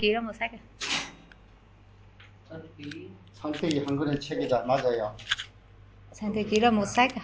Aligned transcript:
ký 0.00 0.13
là 0.13 0.21
một 0.21 0.33
sách 0.39 0.51
à? 0.51 0.59
ân 2.49 2.61
ký 2.77 3.09
산택이 3.33 3.83
한 3.85 3.97
권의 3.97 4.19
책이다. 4.19 4.65
맞아요. 4.65 5.15
Sáng 6.13 6.33
thế 6.33 6.43
ký 6.43 6.59
là 6.59 6.71
một 6.71 6.85
sách 6.85 7.15
à? 7.15 7.21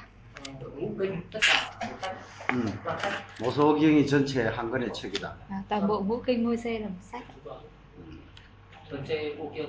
đội 0.61 0.71
ngũ 0.71 0.89
kinh 0.99 1.21
tất 1.31 1.39
cả 1.47 1.79
một 1.81 1.97
sách 2.01 2.15
음. 2.49 2.65
toàn 2.85 2.99
sách 3.01 3.13
모소경이 3.39 4.07
전체 4.07 4.43
한 4.55 4.71
권의 4.71 4.89
책이다. 4.93 5.33
à 5.49 5.63
toàn 5.69 5.87
bộ 5.87 6.01
ngũ 6.01 6.21
kinh 6.25 6.43
môi 6.43 6.57
là 6.63 6.87
một 6.87 7.03
sách. 7.11 7.23
전체 8.91 9.35
오경 9.39 9.67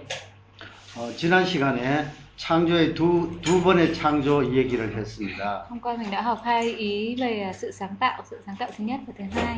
어, 0.96 1.12
지난 1.16 1.46
시간에 1.46 2.04
창조의 2.36 2.94
두, 2.94 3.40
두 3.42 3.62
번의 3.62 3.94
창조 3.94 4.44
얘기를 4.54 4.96
했습니다. 4.96 5.66
Hôm 5.68 5.80
qua 5.80 5.96
mình 5.96 6.10
đã 6.10 6.22
học 6.22 6.40
hai 6.44 6.74
ý 6.74 7.16
về 7.16 7.52
sự 7.54 7.70
sáng 7.70 7.96
tạo, 8.00 8.22
sự 8.30 8.42
sáng 8.46 8.56
tạo 8.58 8.70
thứ 8.76 8.84
nhất 8.84 9.00
và 9.06 9.12
thứ 9.18 9.24
hai. 9.24 9.56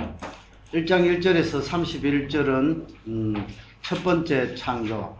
1장 0.73 1.03
1절에서 1.19 1.63
31절은 1.63 2.87
음, 3.09 3.47
첫 3.83 4.03
번째 4.05 4.55
창조, 4.55 5.17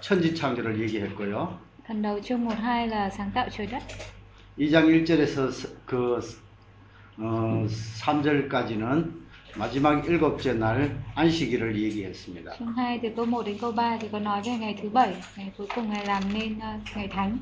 천지 0.00 0.34
창조를 0.34 0.80
얘기했고요. 0.80 1.58
Phần 1.86 2.00
đầu 2.00 2.18
chương 2.22 2.44
1 2.44 2.56
2 2.56 2.86
là 2.88 3.10
sáng 3.10 3.30
tạo 3.34 3.48
trời 3.50 3.66
đất. 3.66 3.82
2장 4.58 4.86
1절에서 4.86 5.50
스- 5.50 5.76
그 5.84 6.18
어, 7.18 7.66
3절까지는 8.00 9.12
마지막 9.56 10.04
일곱째 10.08 10.54
날 10.54 10.96
안식일을 11.14 11.76
얘기했습니다. 11.76 12.56
Chương 12.58 12.72
2 12.74 13.00
từ 13.02 13.10
câu 13.14 13.26
1 13.26 13.42
đến 13.44 13.58
câu 13.60 13.72
3 13.72 13.98
thì 14.00 14.08
có 14.10 14.18
nói 14.18 14.40
về 14.46 14.52
ngày 14.56 14.78
thứ 14.82 14.88
bảy, 14.88 15.14
ngày 15.36 15.52
cuối 15.58 15.66
cùng 15.74 15.90
ngày 15.90 16.06
làm 16.06 16.22
nên 16.32 16.58
ờ, 16.60 16.68
ngày 16.96 17.08
thánh. 17.08 17.38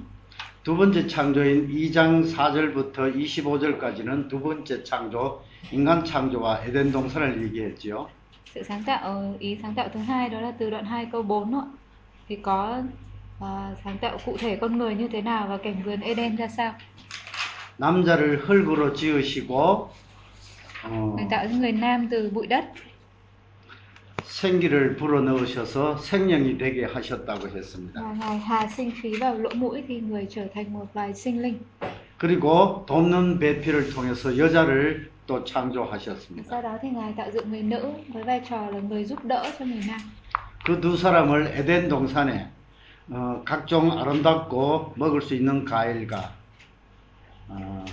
두 0.64 0.76
번째 0.76 1.06
창조인 1.08 1.68
2장 1.68 2.24
4절부터 2.34 3.14
25절까지는 3.14 4.28
두 4.28 4.40
번째 4.40 4.82
창조, 4.84 5.42
인간 5.70 6.04
창조와 6.04 6.64
에덴 6.64 6.90
동산을 6.92 7.42
얘기했지요. 7.44 8.06
Sự 8.54 8.62
sáng 8.68 8.82
tạo 8.84 9.34
ý 9.38 9.58
sáng 9.62 9.74
tạo 9.74 9.88
thứ 9.94 10.00
hai 10.00 10.28
đó 10.28 10.40
là 10.40 10.52
từ 10.58 10.70
đoạn 10.70 10.84
2 10.84 11.06
câu 11.12 11.22
4 11.22 11.54
ạ. 11.60 11.64
Thì 12.28 12.36
có 12.36 12.82
ờ, 13.40 13.74
sáng 13.84 13.98
tạo 13.98 14.18
cụ 14.24 14.36
thể 14.38 14.56
con 14.56 14.78
người 14.78 14.94
như 14.94 15.08
thế 15.08 15.22
nào 15.22 15.46
và 15.48 15.56
cảnh 15.56 15.82
vườn 15.84 16.00
Eden 16.00 16.36
ra 16.36 16.48
sao. 16.48 16.72
남자를 17.78 18.44
흙으로 18.46 18.92
지으시고 18.94 19.88
어, 20.84 21.14
Ngài 21.16 21.26
tạo 21.30 21.46
người 21.48 21.72
nam 21.72 22.08
từ 22.10 22.30
bụi 22.30 22.46
đất, 22.46 22.64
생기를 24.24 24.96
불어넣으셔서 24.96 25.98
생명이 25.98 26.58
되게 26.58 26.84
하셨다고 26.84 27.48
했습니다. 27.48 28.02
và 28.02 28.12
ngài 28.14 28.38
hà 28.38 28.66
sinh 28.76 28.90
khí 29.02 29.14
vào 29.20 29.38
lỗ 29.38 29.50
mũi 29.54 29.82
thì 29.88 30.00
người 30.00 30.26
trở 30.30 30.46
thành 30.54 30.72
một 30.72 30.86
loài 30.94 31.14
sinh 31.14 31.42
linh. 31.42 31.58
그리고 32.18 32.84
돕는 32.86 33.38
배필을 33.40 33.90
통해서 33.94 34.36
여자를 34.38 35.10
또 35.26 35.44
창조하셨습니다. 35.44 36.50
Sau 36.50 36.62
đó 36.62 36.78
thì 36.82 36.90
ngài 36.90 37.12
tạo 37.12 37.30
dựng 37.30 37.50
người 37.50 37.62
nữ 37.62 37.92
với 38.08 38.22
vai 38.22 38.40
trò 38.50 38.66
là 38.70 38.80
người 38.80 39.04
giúp 39.04 39.24
đỡ 39.24 39.44
cho 39.58 39.64
người 39.64 39.82
nam. 39.88 40.00
그 40.64 40.80
두 40.80 40.96
사람을 40.96 41.52
에덴 41.56 41.88
동산에 41.88 42.46
어, 43.10 43.42
각종 43.44 43.90
아름답고 43.98 44.92
먹을 44.96 45.20
수 45.22 45.34
있는 45.34 45.64
과일과 45.64 46.32
어, 47.48 47.84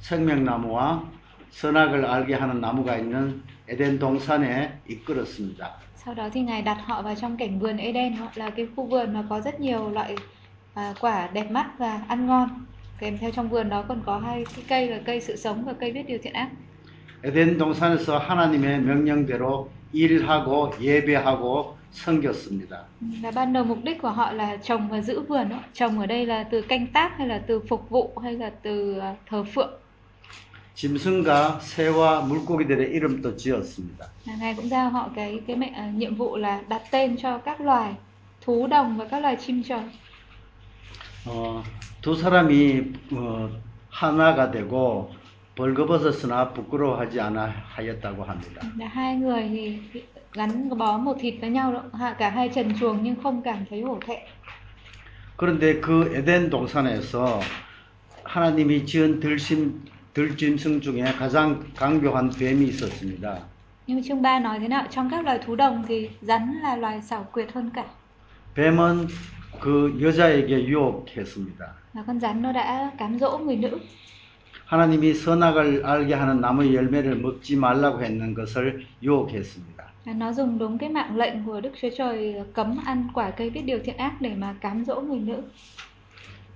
생명나무와 0.00 1.02
선악을 1.50 2.04
알게 2.04 2.34
하는 2.34 2.60
나무가 2.60 2.96
있는 2.96 3.42
에덴 3.68 3.98
동산에 3.98 4.80
이끌었습니다. 4.88 5.70
Sau 5.96 6.14
đó 6.14 6.28
thì 6.32 6.40
ngài 6.40 6.62
đặt 6.62 6.78
họ 6.86 7.02
vào 7.02 7.14
trong 7.14 7.36
cảnh 7.36 7.58
vườn 7.58 7.76
Eden 7.76 8.16
là 8.34 8.50
cái 8.50 8.66
khu 8.76 8.86
vườn 8.86 9.12
mà 9.14 9.24
có 9.28 9.40
rất 9.40 9.60
nhiều 9.60 9.90
loại 9.90 10.16
à, 10.74 10.94
quả 11.00 11.28
đẹp 11.32 11.50
mắt 11.50 11.70
và 11.78 12.02
ăn 12.08 12.26
ngon. 12.26 12.48
Kèm 12.99 13.17
theo 13.17 13.31
trong 13.31 13.49
vườn 13.49 13.69
đó 13.69 13.83
còn 13.87 14.01
có 14.05 14.17
hai 14.19 14.45
cái 14.55 14.65
cây 14.67 14.87
là 14.87 14.99
cây 15.05 15.21
sự 15.21 15.35
sống 15.35 15.65
và 15.65 15.73
cây 15.73 15.91
biết 15.91 16.03
điều 16.07 16.17
thiện 16.23 16.33
ác. 16.33 16.49
에덴 17.21 17.57
동산에서 17.57 18.17
하나님의 18.17 18.79
명령대로 18.79 19.67
일하고 19.93 20.71
예배하고 20.79 21.75
섬겼습니다. 21.91 22.85
Và 23.21 23.31
ban 23.31 23.53
đầu 23.53 23.63
mục 23.63 23.77
đích 23.83 24.01
của 24.01 24.09
họ 24.09 24.31
là 24.31 24.57
trồng 24.57 24.89
và 24.89 25.01
giữ 25.01 25.21
vườn 25.21 25.49
đó. 25.49 25.59
Trồng 25.73 25.99
ở 25.99 26.05
đây 26.05 26.25
là 26.25 26.43
từ 26.43 26.61
canh 26.61 26.87
tác 26.87 27.17
hay 27.17 27.27
là 27.27 27.41
từ 27.47 27.59
phục 27.69 27.89
vụ 27.89 28.13
hay 28.23 28.33
là 28.33 28.51
từ 28.63 28.99
à, 28.99 29.15
thờ 29.29 29.43
phượng. 29.55 29.69
짐승과 30.75 31.59
새와 31.59 32.21
물고기들의 32.21 32.91
이름도 32.93 33.35
지었습니다. 33.35 34.07
Là 34.25 34.35
ngài 34.39 34.53
cũng 34.55 34.69
giao 34.69 34.89
họ 34.89 35.09
cái 35.15 35.41
cái 35.47 35.55
mệnh 35.55 35.73
à, 35.73 35.91
nhiệm 35.95 36.15
vụ 36.15 36.37
là 36.37 36.61
đặt 36.69 36.81
tên 36.91 37.17
cho 37.17 37.37
các 37.37 37.61
loài 37.61 37.93
thú 38.41 38.67
đồng 38.67 38.97
và 38.97 39.05
các 39.05 39.19
loài 39.19 39.35
chim 39.35 39.63
trời. 39.63 39.81
어, 41.25 41.63
두 42.04 42.14
사람이 42.14 42.92
어, 43.14 43.48
하나가 43.88 44.50
되고 44.50 45.10
벌거벗었으나 45.54 46.52
부끄러워하지 46.52 47.18
않아 47.18 47.50
하였다고 47.74 48.24
합니다. 48.24 48.60
Là 48.78 48.86
hai 48.88 49.16
người 49.16 49.48
thì 49.48 49.78
gắn 50.34 50.68
bó 50.78 50.98
một 50.98 51.16
thịt 51.20 51.34
với 51.40 51.50
nhau 51.50 51.72
đó. 51.72 51.82
Hạ- 51.94 52.14
Cả 52.18 52.30
hai 52.30 52.48
trần 52.48 52.74
truồng 52.80 52.98
nhưng 53.02 53.16
không 53.22 53.42
cảm 53.42 53.64
thấy 53.70 53.80
hổ 53.80 53.98
thẹn. 54.06 54.18
그런데 55.38 55.80
그 55.80 56.12
에덴 56.14 56.50
동산에서 56.50 57.40
하나님이 58.24 58.84
지은 58.84 59.20
들심, 59.20 59.80
들짐승 60.12 60.82
중에 60.82 61.04
가장 61.18 61.64
강교한 61.74 62.30
뱀이 62.38 62.66
있었습니다. 62.68 63.38
Nhưng 63.86 63.96
mà 63.96 64.02
chương 64.08 64.22
3 64.22 64.38
nói 64.40 64.58
thế 64.60 64.68
nào? 64.68 64.84
Trong 64.90 65.10
các 65.10 65.24
loài 65.24 65.38
thú 65.46 65.56
đồng 65.56 65.84
thì 65.88 66.08
rắn 66.20 66.58
là 66.62 66.76
loài 66.76 67.00
xảo 67.02 67.26
quyệt 67.32 67.52
hơn 67.54 67.70
cả. 67.74 67.84
뱀은 68.54 69.06
그 69.60 69.96
여자에게 70.00 70.66
유혹했습니다. 70.66 71.74
Là 71.94 72.02
con 72.06 72.20
rắn 72.20 72.42
nó 72.42 72.52
đã 72.52 72.92
cám 72.98 73.18
dỗ 73.18 73.38
người 73.38 73.56
nữ. 73.56 73.80
하나님이 74.66 75.14
선악을 75.14 75.84
알게 75.84 76.14
하는 76.14 76.40
나무의 76.40 76.74
열매를 76.74 77.16
먹지 77.16 77.56
말라고 77.56 78.02
했는 78.02 78.34
것을 78.34 78.84
유혹했습니다. 79.02 79.84
Nó 80.06 80.32
dùng 80.32 80.58
đúng 80.58 80.78
cái 80.78 80.88
mạng 80.88 81.16
lệnh 81.16 81.44
của 81.46 81.60
Đức 81.60 81.70
Chúa 81.82 81.88
Trời 81.96 82.34
cấm 82.52 82.76
ăn 82.84 83.08
quả 83.14 83.30
cây 83.30 83.50
biết 83.50 83.62
điều 83.62 83.78
thiện 83.84 83.96
ác 83.96 84.20
để 84.20 84.34
mà 84.34 84.54
cám 84.60 84.84
dỗ 84.84 85.00
người 85.00 85.18
nữ. 85.18 85.42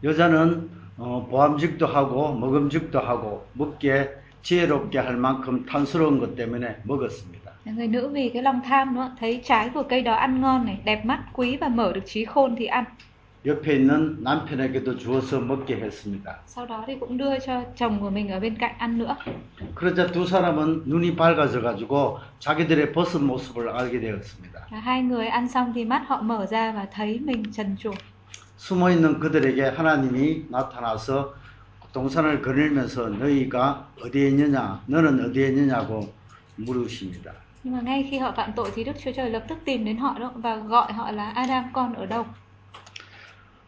여자는 0.02 0.68
어, 0.98 1.26
보암직도 1.30 1.86
하고 1.86 2.34
먹음직도 2.34 3.00
하고 3.00 3.46
먹게 3.54 4.08
지혜롭게 4.42 4.98
할 4.98 5.16
만큼 5.16 5.64
탐스러운 5.66 6.18
것 6.18 6.34
때문에 6.36 6.76
먹었습니다. 6.84 7.37
Người 7.64 7.88
nữ 7.88 8.08
vì 8.08 8.30
cái 8.34 8.42
lòng 8.42 8.60
tham 8.64 8.94
nữa, 8.94 9.10
thấy 9.20 9.40
trái 9.44 9.70
của 9.74 9.82
cây 9.82 10.02
đó 10.02 10.14
ăn 10.14 10.40
ngon 10.40 10.64
này, 10.64 10.80
đẹp 10.84 11.04
mắt, 11.04 11.24
quý 11.32 11.56
và 11.56 11.68
mở 11.68 11.92
được 11.92 12.00
trí 12.06 12.24
khôn 12.24 12.56
thì 12.58 12.66
ăn. 12.66 12.84
옆에 13.44 13.74
있는 13.76 14.22
남편에게도 14.24 14.98
주어서 14.98 15.40
먹게 15.40 15.76
했습니다. 15.80 16.34
Sau 16.46 16.66
đó 16.66 16.84
thì 16.86 16.94
cũng 17.00 17.18
đưa 17.18 17.38
cho 17.38 17.62
chồng 17.76 18.00
của 18.00 18.10
mình 18.10 18.28
ở 18.28 18.40
bên 18.40 18.54
cạnh 18.54 18.74
ăn 18.78 18.98
nữa. 18.98 19.16
그러자 19.74 20.06
두 20.06 20.26
사람은 20.26 20.82
눈이 20.86 21.16
밝아져 21.16 21.60
가지고 21.62 22.18
자기들의 22.40 22.92
벗은 22.92 23.24
모습을 23.26 23.68
알게 23.68 24.00
되었습니다. 24.00 24.66
Hai 24.70 25.02
người 25.02 25.26
ăn 25.26 25.48
xong 25.48 25.72
thì 25.74 25.84
mắt 25.84 26.02
họ 26.08 26.22
mở 26.22 26.46
ra 26.46 26.72
và 26.72 26.86
thấy 26.92 27.18
mình 27.24 27.42
trần 27.52 27.76
truồng. 27.76 27.96
숨어 28.58 28.90
있는 28.90 29.20
그들에게 29.20 29.62
하나님이 29.62 30.44
나타나서 30.48 31.34
동산을 31.92 32.42
거닐면서 32.42 33.08
너희가 33.08 33.86
어디에 34.02 34.28
있느냐, 34.28 34.80
너는 34.86 35.24
어디에 35.30 35.48
있느냐고 35.48 36.12
물으십니다. 36.56 37.32
Nhưng 37.63 37.75
mà 37.75 37.81
ngay 37.81 38.07
khi 38.11 38.17
họ 38.17 38.31
phạm 38.31 38.51
tội 38.55 38.71
thì 38.75 38.83
Đức 38.83 38.93
Chúa 39.03 39.11
Trời 39.11 39.29
lập 39.29 39.43
tức 39.47 39.57
tìm 39.65 39.85
đến 39.85 39.97
họ 39.97 40.19
đó 40.19 40.31
và 40.35 40.55
gọi 40.55 40.93
họ 40.93 41.11
là 41.11 41.29
Adam 41.29 41.63
con 41.73 41.93
ở 41.93 42.05
đâu. 42.05 42.25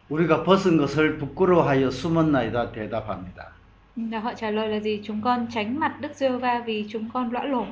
우리가 0.08 0.44
벗은 0.44 0.76
것을 0.76 1.18
부끄러워하여 1.18 1.90
숨었나이다 1.90 2.70
대답합니다. 2.72 3.50
Là 3.96 4.20
họ 4.20 4.34
trả 4.34 4.50
lời 4.50 4.68
là 4.68 4.80
gì? 4.80 5.00
Chúng 5.04 5.22
con 5.22 5.46
tránh 5.50 5.80
mặt 5.80 6.00
Đức 6.00 6.14
Giê-hô-va 6.14 6.62
vì 6.66 6.86
chúng 6.88 7.10
con 7.10 7.30
lõa 7.30 7.44
lồ. 7.44 7.66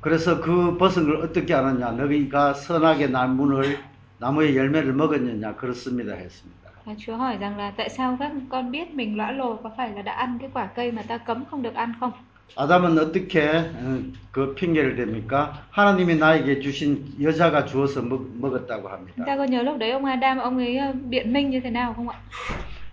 그래서 0.00 0.40
그 0.40 0.76
벗은 0.78 1.06
걸 1.06 1.22
어떻게 1.24 1.54
알았냐? 1.54 1.90
너희가 1.92 2.54
선악의 2.54 3.10
나무를 3.10 3.78
나무의 4.18 4.56
열매를 4.56 4.92
먹었느냐? 4.92 5.56
그렇습니다 5.56 6.14
했습니다. 6.16 6.68
Và 6.84 6.94
Chúa 6.98 7.16
hỏi 7.16 7.36
rằng 7.36 7.58
là 7.58 7.70
tại 7.70 7.88
sao 7.88 8.16
các 8.20 8.32
con 8.48 8.70
biết 8.70 8.94
mình 8.94 9.16
lõa 9.16 9.32
lồ 9.32 9.56
có 9.56 9.70
phải 9.76 9.90
là 9.92 10.02
đã 10.02 10.12
ăn 10.12 10.38
cái 10.40 10.50
quả 10.54 10.66
cây 10.66 10.92
mà 10.92 11.02
ta 11.02 11.18
cấm 11.18 11.44
không 11.50 11.62
được 11.62 11.74
ăn 11.74 11.92
không? 12.00 12.12
아담은 12.55 12.97
어떻게 12.99 13.47
어, 13.49 13.99
그 14.31 14.53
핑계를 14.55 14.95
댑니까? 14.95 15.51
하나님이 15.71 16.15
나에게 16.15 16.59
주신 16.59 17.05
여자가 17.21 17.65
주어서 17.65 18.01
먹, 18.01 18.27
Chúng 18.39 18.91
합니다. 18.91 19.25
ta 19.25 19.35
có 19.37 19.43
nhớ 19.45 19.63
lúc 19.63 19.77
đấy 19.77 19.91
ông 19.91 20.05
Adam 20.05 20.37
ông 20.37 20.57
ấy 20.57 20.79
biện 21.09 21.33
minh 21.33 21.49
như 21.49 21.59
thế 21.59 21.69
nào 21.69 21.93
không 21.93 22.09
ạ? 22.09 22.17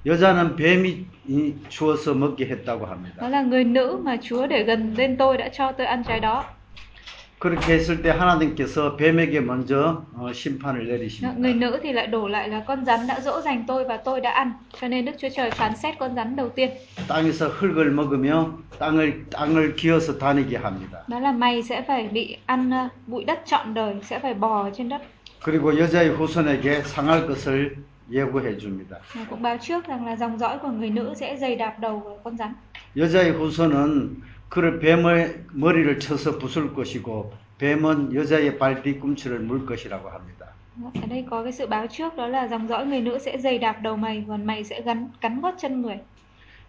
여자는 0.06 0.56
뱀이 0.56 1.04
이, 1.28 1.54
주어서 1.68 2.14
먹게 2.14 2.46
했다고 2.46 2.80
Đó 2.80 2.86
합니다. 2.86 3.28
là 3.28 3.42
người 3.42 3.64
nữ 3.64 4.00
mà 4.02 4.16
Chúa 4.22 4.46
để 4.46 4.62
gần 4.64 4.94
bên 4.96 5.16
tôi 5.16 5.36
đã 5.36 5.48
cho 5.48 5.72
tôi 5.72 5.86
ăn 5.86 6.02
trái 6.04 6.20
đó. 6.20 6.44
그렇게 7.39 7.73
했을 7.73 8.01
때 8.01 8.09
하나님께서 8.09 8.95
뱀에게 8.95 9.41
먼저 9.41 10.05
어, 10.15 10.31
심판을 10.33 10.85
Người 10.85 10.97
내리십니다. 10.97 11.35
nữ 11.59 11.79
thì 11.83 11.93
lại 11.93 12.07
đổ 12.07 12.27
lại 12.27 12.49
là 12.49 12.63
con 12.67 12.85
rắn 12.85 13.07
đã 13.07 13.19
dỗ 13.19 13.41
dành 13.41 13.63
tôi 13.67 13.83
và 13.85 13.97
tôi 13.97 14.21
đã 14.21 14.31
ăn. 14.31 14.53
Cho 14.81 14.87
nên 14.87 15.05
Đức 15.05 15.11
Chúa 15.17 15.29
Trời 15.35 15.51
phán 15.51 15.75
xét 15.75 15.95
con 15.99 16.15
rắn 16.15 16.35
đầu 16.35 16.49
tiên. 16.49 16.69
땅에서 17.07 17.49
흙을 17.49 17.91
먹으며 17.91 18.57
땅을 18.79 19.25
땅을 19.31 19.75
기어서 19.75 20.17
다니게 20.17 20.57
합니다. 20.57 21.03
Đó 21.07 21.19
là 21.19 21.31
mày 21.31 21.63
sẽ 21.63 21.81
phải 21.81 22.07
bị 22.07 22.37
ăn 22.45 22.69
ờ, 22.71 22.89
bụi 23.07 23.23
đất 23.23 23.39
trọn 23.45 23.73
đời, 23.73 23.95
sẽ 24.03 24.19
phải 24.19 24.33
bò 24.33 24.69
trên 24.73 24.89
đất. 24.89 25.01
그리고 25.43 25.77
여자의 25.77 26.09
후손에게 26.09 26.81
상할 26.83 27.27
것을 27.27 27.75
예고해 28.11 28.57
줍니다. 28.57 28.97
Và 29.15 29.25
cũng 29.29 29.41
báo 29.41 29.57
trước 29.61 29.87
rằng 29.87 30.05
là 30.05 30.15
dòng 30.15 30.39
dõi 30.39 30.57
của 30.57 30.67
người 30.67 30.89
nữ 30.89 31.13
sẽ 31.15 31.37
giày 31.37 31.55
đạp 31.55 31.79
đầu 31.79 31.99
vào 31.99 32.19
con 32.23 32.37
rắn. 32.37 32.53
여자의 32.97 33.31
후손은 33.31 34.15
그를 34.50 34.80
뱀의 34.80 35.44
머리를 35.52 36.00
쳐서 36.00 36.38
부술 36.38 36.74
것이고 36.74 37.32
뱀은 37.58 38.14
여자의 38.14 38.58
발 38.58 38.82
뒤꿈치를 38.82 39.38
물 39.40 39.64
것이라고 39.64 40.10
합니다. 40.10 40.46
Ở 41.00 41.06
đây 41.08 41.24
có 41.30 41.42
cái 41.42 41.52
sự 41.52 41.66
báo 41.66 41.86
trước 41.86 42.16
đó 42.16 42.26
là 42.26 42.48
dòng 42.48 42.68
dõi 42.68 42.86
người 42.86 43.00
nữ 43.00 43.18
sẽ 43.18 43.38
giày 43.38 43.58
đạp 43.58 43.76
đầu 43.82 43.96
mày 43.96 44.24
còn 44.28 44.46
mày 44.46 44.64
sẽ 44.64 44.80
gắn 44.82 45.08
cắn 45.20 45.40
gót 45.40 45.54
chân 45.58 45.82
người. 45.82 45.98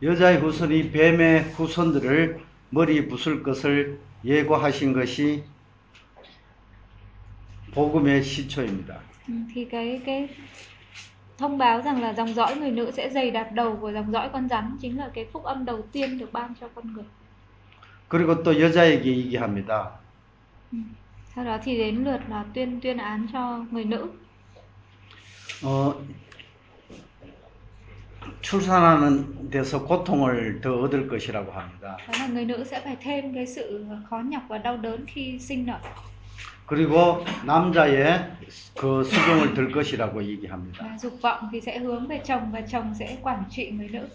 여자의 0.03 0.37
후손이 0.39 0.91
뱀의 0.91 1.53
후손들을 1.55 2.39
머리 2.69 3.07
부술 3.07 3.43
것을 3.43 3.99
예고하신 4.25 4.93
것이 4.93 5.43
복음의 7.73 8.23
시초입니다. 8.23 8.99
Ừ, 9.27 9.33
Thì 9.53 9.65
cái 9.65 10.01
cái 10.05 10.27
thông 11.37 11.57
báo 11.57 11.81
rằng 11.81 12.01
là 12.01 12.13
dòng 12.13 12.33
dõi 12.33 12.55
người 12.55 12.71
nữ 12.71 12.91
sẽ 12.91 13.09
giày 13.09 13.31
đạp 13.31 13.49
đầu 13.53 13.77
của 13.81 13.91
dòng 13.91 14.11
dõi 14.11 14.29
con 14.33 14.49
rắn 14.49 14.77
chính 14.81 14.97
là 14.97 15.09
cái 15.13 15.25
phúc 15.33 15.43
âm 15.43 15.65
đầu 15.65 15.81
tiên 15.91 16.17
được 16.17 16.33
ban 16.33 16.53
cho 16.61 16.67
con 16.75 16.93
người. 16.93 17.05
그리고 18.11 18.43
또 18.43 18.59
여자에게 18.59 19.09
얘기합니다. 19.09 19.91
Ừ. 20.73 20.77
Sau 21.33 21.45
đó 21.45 21.57
thì 21.63 21.77
đến 21.77 22.03
lượt 22.03 22.19
là 22.29 22.45
tuyên 22.53 22.81
tuyên 22.81 22.97
án 22.97 23.27
cho 23.33 23.65
người 23.71 23.85
nữ. 23.85 24.11
어, 25.63 25.93
출산하는 28.41 29.49
데서 29.49 29.85
고통을 29.85 30.59
더 30.59 30.81
얻을 30.81 31.07
것이라고 31.07 31.51
합니다. 31.51 31.97
Đó 32.07 32.13
là 32.19 32.27
người 32.27 32.45
nữ 32.45 32.63
sẽ 32.63 32.81
phải 32.81 32.97
thêm 33.01 33.33
cái 33.33 33.47
sự 33.47 33.85
khó 34.09 34.19
nhọc 34.19 34.43
và 34.47 34.57
đau 34.57 34.77
đớn 34.77 35.05
khi 35.07 35.39
sinh 35.39 35.65
nở. 35.65 35.79
그리고 36.67 37.23
남자의 37.45 38.31
그 38.75 39.03
수종을 39.05 39.53
들 39.53 39.71
것이라고 39.71 40.23
얘기합니다. 40.23 40.83
Và 40.83 40.97
dục 40.97 41.21
vọng 41.21 41.49
thì 41.51 41.61
sẽ 41.61 41.79
hướng 41.79 42.07
về 42.07 42.21
chồng 42.25 42.51
và 42.51 42.61
chồng 42.61 42.93
sẽ 42.99 43.17
quản 43.21 43.43
trị 43.49 43.71
người 43.71 43.89
nữ. 43.89 44.07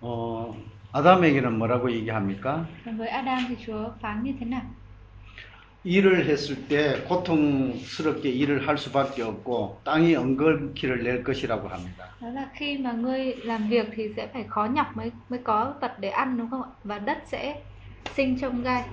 어, 0.00 0.54
아담에게는 0.91 1.57
뭐라고 1.57 1.91
얘기합니까? 1.91 2.65
Còn 2.85 2.97
với 2.97 3.07
Adam 3.09 3.45
thì 3.49 3.55
Chúa 3.65 3.89
phán 4.01 4.23
như 4.23 4.33
thế 4.39 4.45
nào? 4.45 4.61
일을 5.83 6.25
했을 6.25 6.67
때 6.67 7.03
고통스럽게 7.03 8.29
일을 8.29 8.67
할 8.67 8.75
수밖에 8.77 9.21
없고 9.21 9.81
땅이 9.83 10.15
엉겅퀴를 10.15 11.03
낼 11.03 11.23
것이라고 11.23 11.67
합니다. 11.67 12.05
Đó 12.21 12.29
là 12.29 12.49
khi 12.53 12.77
mà 12.77 12.91
ngươi 12.91 13.35
làm 13.43 13.69
việc 13.69 13.87
thì 13.95 14.09
sẽ 14.15 14.27
phải 14.33 14.43
khó 14.49 14.65
nhọc 14.65 14.97
mới 14.97 15.11
mới 15.29 15.39
có 15.43 15.73
vật 15.81 15.99
để 15.99 16.09
ăn 16.09 16.37
đúng 16.37 16.49
không 16.49 16.63
ạ? 16.63 16.69
Và 16.83 16.99
đất 16.99 17.17
sẽ 17.25 17.61
sinh 18.15 18.39
trông 18.39 18.63
gai. 18.63 18.83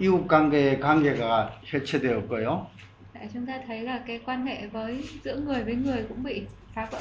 이웃 0.00 0.28
관계의 0.28 0.80
관계가 0.80 1.50
해체되었고요. 1.72 2.66
Để 3.14 3.28
chúng 3.34 3.46
ta 3.46 3.52
thấy 3.66 3.80
là 3.82 4.00
cái 4.06 4.20
quan 4.26 4.46
hệ 4.46 4.66
với 4.66 5.04
giữa 5.24 5.36
người 5.36 5.64
với 5.64 5.74
người 5.74 6.04
cũng 6.08 6.22
bị 6.22 6.42
phá 6.74 6.88
vỡ. 6.90 6.98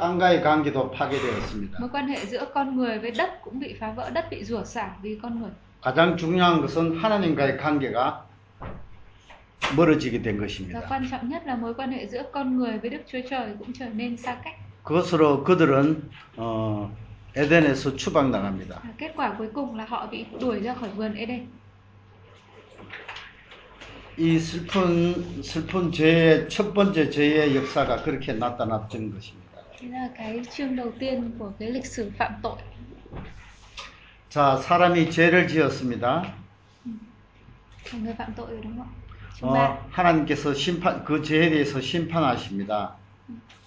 차- 0.00 0.02
땅과의 0.02 0.42
관계도 0.42 0.90
파괴되었습니다. 0.90 1.78
Mối 1.80 1.88
quan 1.92 2.08
hệ 2.08 2.26
giữa 2.26 2.44
con 2.54 2.76
người 2.76 2.98
với 2.98 3.10
đất 3.10 3.30
cũng 3.44 3.60
bị 3.60 3.74
phá 3.80 3.92
vỡ, 3.96 4.10
đất 4.10 4.30
bị 4.30 4.44
rủa 4.44 4.64
xả 4.64 4.90
vì 5.02 5.18
con 5.22 5.40
người. 5.40 5.50
가장 5.80 6.16
중요한 6.16 6.60
것은 6.60 6.96
하나님과의 6.98 7.56
관계가 7.58 8.24
멀어지게 9.76 10.22
된 10.22 10.36
Và 10.38 10.46
것입니다. 10.46 10.80
quan 10.88 11.08
trọng 11.10 11.28
nhất 11.28 11.42
là 11.46 11.56
mối 11.56 11.74
quan 11.74 11.90
hệ 11.92 12.06
giữa 12.06 12.22
con 12.32 12.56
người 12.58 12.78
với 12.78 12.90
Đức 12.90 13.02
Chúa 13.12 13.18
Trời 13.30 13.54
cũng 13.58 13.72
trở 13.72 13.86
nên 13.88 14.16
xa 14.16 14.36
cách. 14.44 14.54
그것으로 14.84 15.44
그들은 15.44 16.02
어, 16.36 16.90
에덴에서 17.34 17.96
추방당합니다. 17.96 18.80
Và 18.84 18.90
kết 18.98 19.12
quả 19.16 19.34
cuối 19.38 19.48
cùng 19.54 19.76
là 19.76 19.84
họ 19.88 20.06
bị 20.10 20.24
đuổi 20.40 20.60
ra 20.60 20.74
khỏi 20.74 20.88
vườn 20.96 21.14
Eden. 21.14 21.46
이 24.18 24.38
슬픈 24.38 25.42
슬픈 25.42 25.92
죄의 25.92 26.48
첫 26.48 26.72
번째 26.72 27.10
죄의 27.10 27.54
역사가 27.56 28.02
그렇게 28.02 28.32
나타났던 28.32 29.12
것입니다. 29.12 29.39
Thế 29.81 29.87
là 29.87 30.09
cái 30.17 30.41
chương 30.57 30.75
đầu 30.75 30.91
tiên 30.99 31.31
của 31.39 31.51
cái 31.59 31.71
lịch 31.71 31.85
sử 31.85 32.11
phạm 32.17 32.31
tội. 32.41 32.55
자, 34.29 34.57
사람이 34.57 35.09
죄를 35.11 35.47
지었습니다. 35.47 36.23
Là 37.93 37.99
người 38.03 38.13
phạm 38.13 38.33
tội 38.35 38.47
rồi 38.51 38.59
đúng 38.63 38.77
không 38.77 38.87
ạ? 38.87 38.89
Chương 39.39 39.53
3. 39.53 39.59
어, 39.59 39.89
하나님께서 39.91 40.53
심판 40.53 41.03
그 41.05 41.23
죄에 41.23 41.49
대해서 41.49 41.81
심판하십니다. 41.81 42.89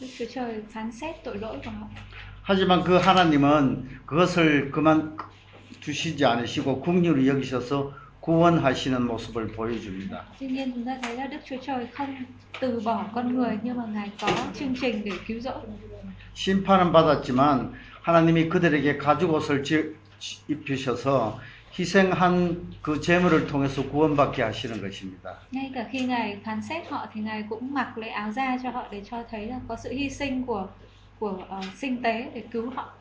Đức 0.01 0.07
Chúa 0.19 0.25
Trời 0.35 0.63
phán 0.73 0.93
xét 0.93 1.25
tội 1.25 1.39
lỗi 1.39 1.59
của 1.65 1.71
họ. 1.71 1.87
하지만 2.43 2.85
그 2.85 2.97
하나님은 2.97 3.89
그것을 4.07 4.71
그만 4.71 5.17
두시지 5.81 6.25
않으시고 6.25 6.81
국률을 6.81 7.27
여기셔서 7.27 7.93
구원하시는 8.21 9.03
모습을 9.07 9.49
보여줍니다. 9.49 10.25
Tuy 10.39 10.49
nhiên 10.49 10.73
chúng 10.73 10.85
ta 10.85 10.97
thấy 11.03 11.17
là 11.17 11.27
Đức 11.27 11.39
Chúa 11.45 11.57
Trời 11.67 11.87
không 11.93 12.17
từ 12.61 12.81
bỏ 12.81 13.05
con 13.15 13.35
người 13.35 13.59
nhưng 13.63 13.77
mà 13.77 13.85
Ngài 13.87 14.11
có 14.21 14.29
chương 14.55 14.75
trình 14.81 15.03
để 15.05 15.13
cứu 15.27 15.41
rỗi. 15.41 15.61
심판은 16.35 16.93
받았지만 16.93 17.73
하나님이 18.03 18.49
그들에게 18.49 18.99
가죽 18.99 19.33
옷을 19.33 19.63
지- 19.63 19.95
입히셔서 20.49 21.39
희생한 21.77 22.77
그 22.83 23.01
제물을 23.01 23.47
통해서 23.47 23.83
구원받게 23.89 24.43
하시는 24.43 24.81
것입니다. 24.81 25.41
Ngay 25.53 25.71
cả 25.75 25.87
khi 25.91 26.07
Ngài 26.07 26.41
phán 26.45 26.61
xét 26.63 26.89
họ 26.91 27.07
thì 27.13 27.21
Ngài 27.21 27.45
cũng 27.51 27.75
mặc 27.75 27.99
lấy 27.99 28.11
áo 28.11 28.31
da 28.33 28.57
cho 28.63 28.71
họ 28.71 28.89
để 28.93 29.03
cho 29.11 29.23
thấy 29.31 29.47
là 29.47 29.61
có 29.69 29.77
sự 29.77 29.91
hy 29.93 30.11
sinh 30.11 30.47
của 30.47 30.69
của 31.19 31.45
ờ, 31.49 31.61
sinh 31.81 32.03
tế 32.03 32.31
để 32.35 32.43
cứu 32.53 32.71
họ. 32.71 32.93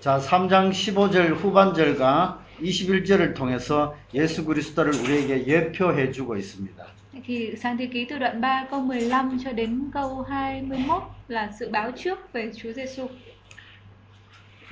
자, 0.00 0.18
3장 0.20 0.70
15절 0.72 1.34
후반절과 1.34 2.38
21절을 2.60 3.34
통해서 3.34 3.96
예수 4.12 4.44
그리스도를 4.44 4.92
우리에게 4.94 5.46
예표해 5.46 6.12
주고 6.12 6.36
있습니다. 6.36 6.84
Thì 7.26 7.56
sáng 7.62 7.76
thế 7.78 7.86
ký 7.86 8.04
từ 8.04 8.18
đoạn 8.18 8.40
3 8.40 8.66
câu 8.70 8.80
15 8.80 9.38
cho 9.44 9.52
đến 9.52 9.90
câu 9.92 10.22
21 10.22 11.02
là 11.28 11.52
sự 11.58 11.70
báo 11.70 11.90
trước 11.96 12.32
về 12.32 12.50
Chúa 12.56 12.72
Giêsu. 12.72 13.08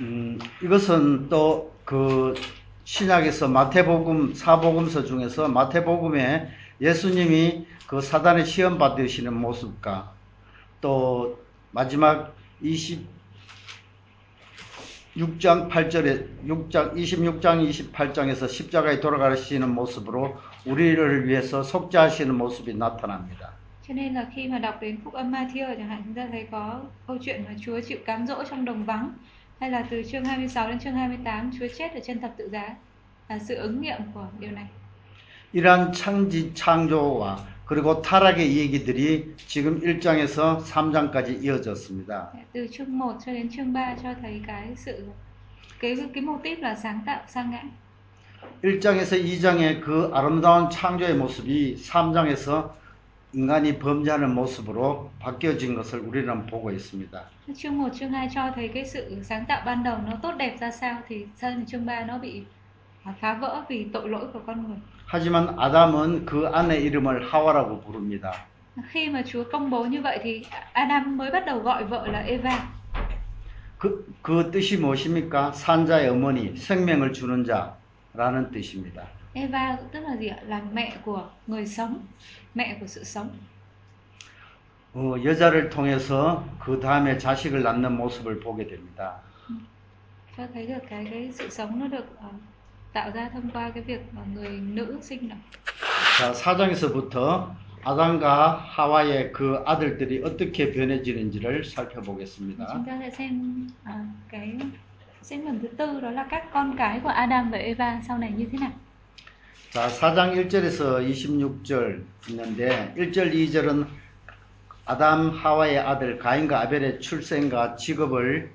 음, 0.01 0.39
이것은 0.61 1.29
또 1.29 1.73
그 1.85 2.33
신약에서 2.85 3.47
마태복음 3.47 4.33
사복음서 4.33 5.05
중에서 5.05 5.47
마태복음에 5.47 6.49
예수님이 6.81 7.65
그 7.87 8.01
사단의 8.01 8.45
시험 8.45 8.77
받으시는 8.77 9.33
모습과 9.33 10.13
또 10.81 11.39
마지막 11.71 12.35
26장 12.61 13.05
8절에 15.69 16.45
6장 16.47 16.93
26장 16.95 17.91
28장에서 17.93 18.49
십자가에 18.49 18.99
돌아가시는 18.99 19.69
모습으로 19.69 20.37
우리를 20.66 21.28
위해서 21.28 21.62
속죄하시는 21.62 22.34
모습이 22.34 22.74
나타납니다. 22.74 23.52
Cho 23.86 23.94
nên 23.94 24.14
là 24.14 24.26
khi 24.34 24.48
mà 24.48 24.58
đọc 24.58 24.80
đến 24.80 24.98
phúc 25.04 25.14
âm 25.14 25.32
Matthew 25.32 25.74
chẳng 25.76 25.88
hạn 25.88 26.02
chúng 26.04 26.14
ta 26.14 26.26
thấy 26.30 26.46
có 26.50 26.80
câu 27.06 27.18
chuyện 27.20 27.44
mà 27.48 27.54
Chúa 27.60 27.80
chịu 27.80 27.98
cám 28.06 28.26
dỗ 28.26 28.44
trong 28.50 28.64
đồng 28.64 28.84
vắng 28.84 29.12
hay 29.60 29.70
là 29.70 29.86
từ 29.90 30.02
chương 30.02 30.24
26 30.24 30.68
đến 30.68 30.78
chương 30.78 30.94
28 30.94 31.50
Chúa 31.58 31.66
chết 31.78 31.94
ở 31.94 32.00
trên 32.04 32.20
thập 32.20 32.30
tự 32.36 32.48
giá 32.48 32.74
là 33.28 33.38
sự 33.38 33.54
ứng 33.54 33.80
nghiệm 33.80 34.00
của 34.14 34.26
điều 34.40 34.50
này. 34.50 34.66
이러한 35.52 35.92
창지 35.92 36.52
창조와 36.54 37.38
그리고 37.64 38.02
타락의 38.02 38.56
얘기들이 38.58 39.34
지금 39.46 39.80
1장에서 39.80 40.62
3장까지 40.62 41.42
이어졌습니다. 41.42 42.32
Từ 42.52 42.68
chương 42.72 42.98
1 42.98 43.16
cho 43.26 43.32
đến 43.32 43.48
chương 43.56 43.72
3 43.72 43.96
cho 44.02 44.14
thấy 44.22 44.42
cái 44.46 44.74
sự 44.76 45.06
cái 45.80 45.96
cái 46.14 46.22
mô 46.22 46.38
típ 46.42 46.58
là 46.58 46.74
sáng 46.74 47.00
tạo 47.06 47.20
sang 47.28 47.50
ngã. 47.50 47.62
1장에서 48.63 49.23
2장의 49.23 49.81
그 49.81 50.09
아름다운 50.13 50.69
창조의 50.69 51.15
모습이 51.15 51.75
3장에서 51.75 52.71
인간이 53.33 53.79
범죄하는 53.79 54.33
모습으로 54.35 55.09
바뀌어진 55.19 55.75
것을 55.75 55.99
우리는 55.99 56.45
보고 56.45 56.71
있습니다. 56.71 57.21
Chương 57.55 57.77
1, 57.79 57.91
chương 57.91 58.13
2 58.13 58.29
cho 58.29 58.51
thấy 58.55 58.67
cái 58.73 58.85
sự 58.85 59.17
sáng 59.23 59.45
tạo 59.45 59.61
ban 59.65 59.83
đầu 59.83 59.97
nó 60.05 60.13
tốt 60.21 60.31
đẹp 60.37 60.57
ra 60.59 60.71
sao 60.71 61.01
thì 61.07 61.25
sang 61.35 61.65
chương 61.65 61.85
3 61.85 62.03
nó 62.03 62.17
bị 62.17 62.43
phá 63.21 63.33
vỡ 63.33 63.63
vì 63.69 63.85
tội 63.93 64.09
lỗi 64.09 64.25
của 64.33 64.39
con 64.47 64.67
người. 64.67 64.77
하지만 65.05 65.59
아담은 65.59 66.25
그 66.25 66.47
아내 66.47 66.77
이름을 66.77 67.27
하와라고 67.29 67.81
부릅니다. 67.81 68.31
Khi 68.91 69.09
mà 69.09 69.21
Chúa 69.25 69.43
công 69.51 69.69
bố 69.69 69.85
như 69.85 70.01
vậy 70.01 70.19
thì 70.23 70.45
Adam 70.73 71.17
mới 71.17 71.31
bắt 71.31 71.45
đầu 71.45 71.59
gọi 71.59 71.83
vợ 71.83 72.07
là 72.07 72.19
Eva. 72.19 72.69
그, 73.79 74.05
그 74.21 74.49
뜻이 74.51 74.77
무엇입니까? 74.77 75.51
산자의 75.51 76.07
어머니, 76.09 76.55
생명을 76.55 77.11
주는 77.11 77.43
자 77.43 77.75
라는 78.13 78.51
뜻입니다. 78.51 79.07
Eva 79.35 79.77
tức 79.91 79.99
là 79.99 80.15
gì 80.17 80.27
ạ? 80.27 80.37
Là 80.47 80.61
mẹ 80.73 80.97
của 81.05 81.29
người 81.47 81.65
sống, 81.65 82.05
mẹ 82.53 82.77
của 82.79 82.87
sự 82.87 83.03
sống. 83.03 83.29
어, 84.93 85.15
여자를 85.23 85.69
통해서 85.71 86.45
그 86.59 86.79
다음에 86.79 87.17
자식을 87.17 87.63
낳는 87.63 87.97
모습을 87.97 88.39
보게 88.39 88.67
됩니다. 88.67 89.21
Cho 90.37 90.47
thấy 90.53 90.67
được 90.67 90.79
cái 90.89 91.07
cái 91.11 91.31
sự 91.33 91.49
sống 91.49 91.79
nó 91.79 91.87
được 91.87 92.05
ờ, 92.21 92.29
tạo 92.93 93.11
ra 93.11 93.29
thông 93.33 93.49
qua 93.53 93.69
cái 93.69 93.83
việc 93.83 94.01
mà 94.13 94.21
người 94.33 94.49
nữ 94.49 94.97
sinh 95.01 95.29
nở. 95.29 95.35
자, 96.19 96.31
4장에서부터 96.33 97.47
아담과 97.83 98.57
하와의 98.57 99.33
그 99.33 99.61
아들들이 99.65 100.21
어떻게 100.23 100.71
변해지는지를 100.71 101.63
살펴보겠습니다. 101.63 102.67
Chúng 102.73 102.85
ta 102.85 102.97
sẽ 102.99 103.09
xem 103.09 103.67
à, 103.83 104.05
cái 104.29 104.57
sinh 105.22 105.44
mệnh 105.44 105.60
thứ 105.60 105.68
tư 105.68 106.00
đó 106.00 106.10
là 106.10 106.26
các 106.30 106.44
con 106.52 106.76
cái 106.78 107.00
của 107.00 107.08
Adam 107.08 107.50
và 107.50 107.58
Eva 107.58 108.00
sau 108.08 108.18
này 108.18 108.32
như 108.36 108.46
thế 108.52 108.58
nào. 108.58 108.70
자, 109.72 109.88
4장 109.88 110.34
1절에서 110.34 111.02
26절 111.04 112.00
있는데 112.28 112.94
1절, 112.96 113.32
2절은 113.32 113.84
아담 114.86 115.30
하와의 115.30 115.78
아들 115.78 116.18
가인과 116.18 116.60
아벨의 116.60 117.00
출생과 117.00 117.76
직업을 117.76 118.50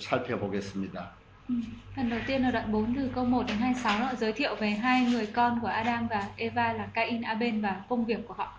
살펴보겠습니다. 0.00 1.10
Ừ. 1.48 1.54
Phần 1.96 2.10
đầu 2.10 2.20
tiên 2.26 2.42
là 2.42 2.50
đoạn 2.50 2.72
4 2.72 2.94
từ 2.96 3.10
câu 3.14 3.24
1 3.24 3.46
đến 3.48 3.56
26 3.58 3.98
nó 4.00 4.14
giới 4.18 4.32
thiệu 4.32 4.54
về 4.54 4.70
hai 4.70 5.04
người 5.04 5.26
con 5.26 5.58
của 5.60 5.68
Adam 5.68 6.08
và 6.08 6.28
Eva 6.36 6.72
là 6.72 6.86
Cain, 6.94 7.22
Abel 7.22 7.60
và 7.60 7.82
công 7.88 8.04
việc 8.04 8.18
của 8.28 8.34
họ. 8.34 8.58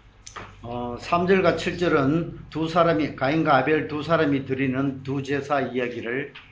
어, 0.61 0.97
3절과 0.99 1.57
7절은 1.57 2.31
두 2.49 2.67
사람이 2.67 3.15
가인과 3.15 3.57
아벨 3.57 3.87
두 3.87 4.01
사람이 4.03 4.45
드리는 4.45 5.03
두 5.03 5.21
제사 5.23 5.61
이야기를 5.61 6.33
어, 6.33 6.46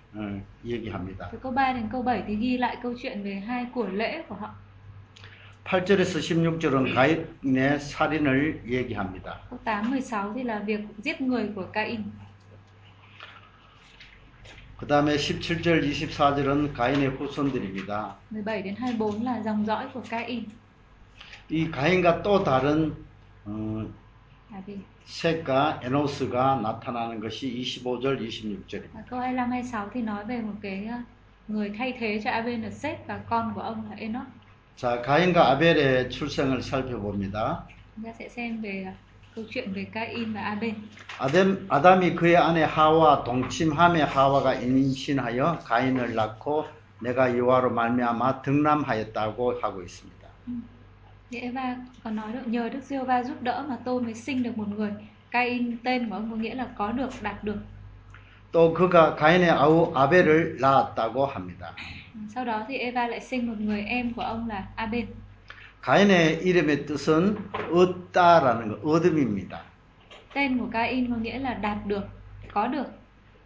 얘기합니다. 0.65 1.29
Từ 1.33 1.39
câu 1.39 1.53
3 1.53 1.73
đến 1.73 1.89
câu 1.93 2.03
7 2.03 2.23
thì 2.27 2.37
ghi 2.37 2.59
lại 2.59 2.77
câu 2.83 2.95
chuyện 3.03 3.23
về 3.23 3.35
hai 3.35 3.67
của 3.75 3.87
lễ 3.87 4.23
của 4.29 4.35
họ. 4.35 4.55
8절에서 5.65 6.21
16절은 6.21 6.95
가인의 6.95 7.81
살인을 7.81 8.63
얘기합니다. 8.67 9.41
Câu 9.51 9.59
8, 9.65 9.91
16 9.91 10.33
thì 10.35 10.43
là 10.43 10.59
việc 10.59 10.81
giết 11.03 11.21
người 11.21 11.49
của 11.55 11.67
Cain. 11.73 12.03
그 14.79 14.87
다음에 14.87 15.17
17절, 15.17 15.83
24절은 15.83 16.75
가인의 16.75 17.09
후손들입니다. 17.09 18.17
17 18.31 18.63
đến 18.63 18.75
24 18.77 19.23
là 19.25 19.43
dòng 19.43 19.67
dõi 19.67 19.87
của 19.95 20.03
Cain. 20.11 20.45
이 21.49 21.71
가인과 21.71 22.23
또 22.23 22.43
다른 22.43 22.95
어, 23.45 23.87
셋과 25.07 25.81
에노스가 25.85 26.61
나타나는 26.63 27.21
것이 27.21 27.49
25절, 27.49 28.21
26절입니다. 28.21 28.95
Và 28.95 29.03
câu 29.09 29.21
25, 29.21 29.47
26 29.51 29.91
thì 29.95 30.03
nói 30.03 30.25
về 30.25 30.41
một 30.41 30.55
cái 30.63 30.89
uh, 30.89 31.05
người 31.49 31.73
thay 31.79 31.97
thế 32.01 32.21
cho 32.25 32.31
Seth 32.71 33.07
và 33.07 33.21
con 33.29 33.53
của 33.55 33.61
ông 33.61 33.91
là 33.91 33.97
Enoch. 33.97 34.27
자, 34.77 35.01
가인과 35.01 35.51
아벨의 35.53 36.11
출생을 36.11 36.61
살펴봅니다. 36.61 37.65
Chúng 37.97 38.05
ta 38.05 38.13
sẽ 38.19 38.29
xem 38.29 38.61
về 38.61 38.87
uh, 38.89 38.95
câu 39.35 39.45
chuyện 39.51 39.73
về 39.73 39.87
Cain 39.95 40.33
và 40.33 40.41
Abel. 40.41 40.75
아담, 41.19 41.67
아담이 41.69 42.15
그의 42.17 42.37
아내 42.37 42.63
하와 42.63 43.25
동침함에 43.25 44.03
하와가 44.03 44.55
임신하여 44.55 45.61
가인을 45.65 46.15
낳고 46.15 46.67
내가 47.01 47.37
여호와로 47.39 47.71
말미암아 47.71 48.43
등남하였다고 48.43 49.61
하고 49.63 49.83
있습니다. 49.83 50.29
Thì 51.32 51.40
Eva 51.40 51.76
còn 52.04 52.16
nói 52.16 52.32
được 52.34 52.48
nhờ 52.48 52.70
Đức 52.70 52.84
Giê-hô-va 52.84 53.24
giúp 53.24 53.42
đỡ 53.42 53.66
mà 53.70 53.78
tôi 53.86 54.02
mới 54.02 54.14
sinh 54.14 54.44
được 54.44 54.58
một 54.58 54.68
người. 54.68 54.92
Cain 55.32 55.78
tên 55.84 56.10
của 56.10 56.16
ông 56.16 56.32
có 56.32 56.38
nghĩa 56.38 56.56
là 56.56 56.68
có 56.78 56.92
được, 56.92 57.10
đạt 57.22 57.44
được. 57.44 57.58
또 58.52 58.74
그가 58.74 59.16
가인의 59.16 59.50
아우 59.50 59.94
아벨을 59.96 60.58
낳았다고 60.60 61.26
합니다. 61.26 61.74
Sau 62.36 62.46
đó 62.46 62.66
thì 62.68 62.78
Eva 62.78 63.08
lại 63.08 63.20
sinh 63.20 63.48
một 63.48 63.60
người 63.60 63.82
em 63.82 64.14
của 64.14 64.22
ông 64.22 64.48
là 64.50 64.68
Abel. 64.76 65.06
가인의 65.82 66.42
이름의 66.44 66.86
뜻은 66.86 67.38
얻다라는 67.72 68.68
거, 68.70 68.92
얻음입니다. 68.92 69.62
Tên 70.34 70.58
của 70.58 70.68
Cain 70.74 71.12
có 71.12 71.16
nghĩa 71.16 71.40
là 71.40 71.54
đạt 71.54 71.86
được, 71.86 72.04
có 72.54 72.68
được. 72.68 72.86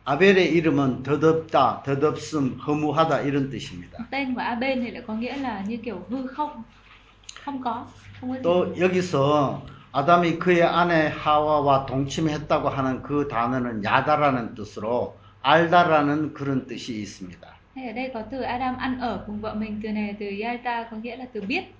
아벨의 0.06 0.50
이름은 0.52 1.04
덧없다, 1.04 1.82
덧없음, 1.84 2.60
허무하다 2.60 3.22
이런 3.22 3.50
뜻입니다. 3.50 4.06
Tên 4.12 4.36
của 4.36 4.42
Abel 4.42 4.82
thì 4.82 4.92
lại 4.92 5.04
có 5.08 5.14
nghĩa 5.14 5.38
là 5.38 5.64
như 5.68 5.78
kiểu 5.78 6.06
hư 6.10 6.28
không, 6.28 6.64
또 8.43 8.79
여기서 8.79 9.63
아담이 9.93 10.39
그의 10.39 10.63
아내 10.63 11.13
하와와 11.15 11.87
동침했다고 11.87 12.69
하는 12.69 13.03
그 13.03 13.29
단어는 13.29 13.83
야다라는 13.83 14.55
뜻으로 14.55 15.17
알다라는 15.43 16.35
그런 16.35 16.67
뜻이 16.67 17.01
있습니다. 17.01 17.49
Hay 17.77 17.87
ở 17.89 17.93
đây 17.93 18.11
có 18.15 18.23
từ 18.31 18.43
Adam 18.43 18.77
ăn 18.77 19.01
ở 19.01 19.25
cùng 19.27 19.41
vợ 19.41 19.55
mình, 19.55 19.81
từ 19.83 19.89
này 19.89 20.07
là 20.07 20.13
từ 20.21 20.27
Yaita 20.43 20.89
có 20.91 20.97
nghĩa 20.97 21.17
là 21.17 21.25
từ 21.33 21.41
biết. 21.41 21.75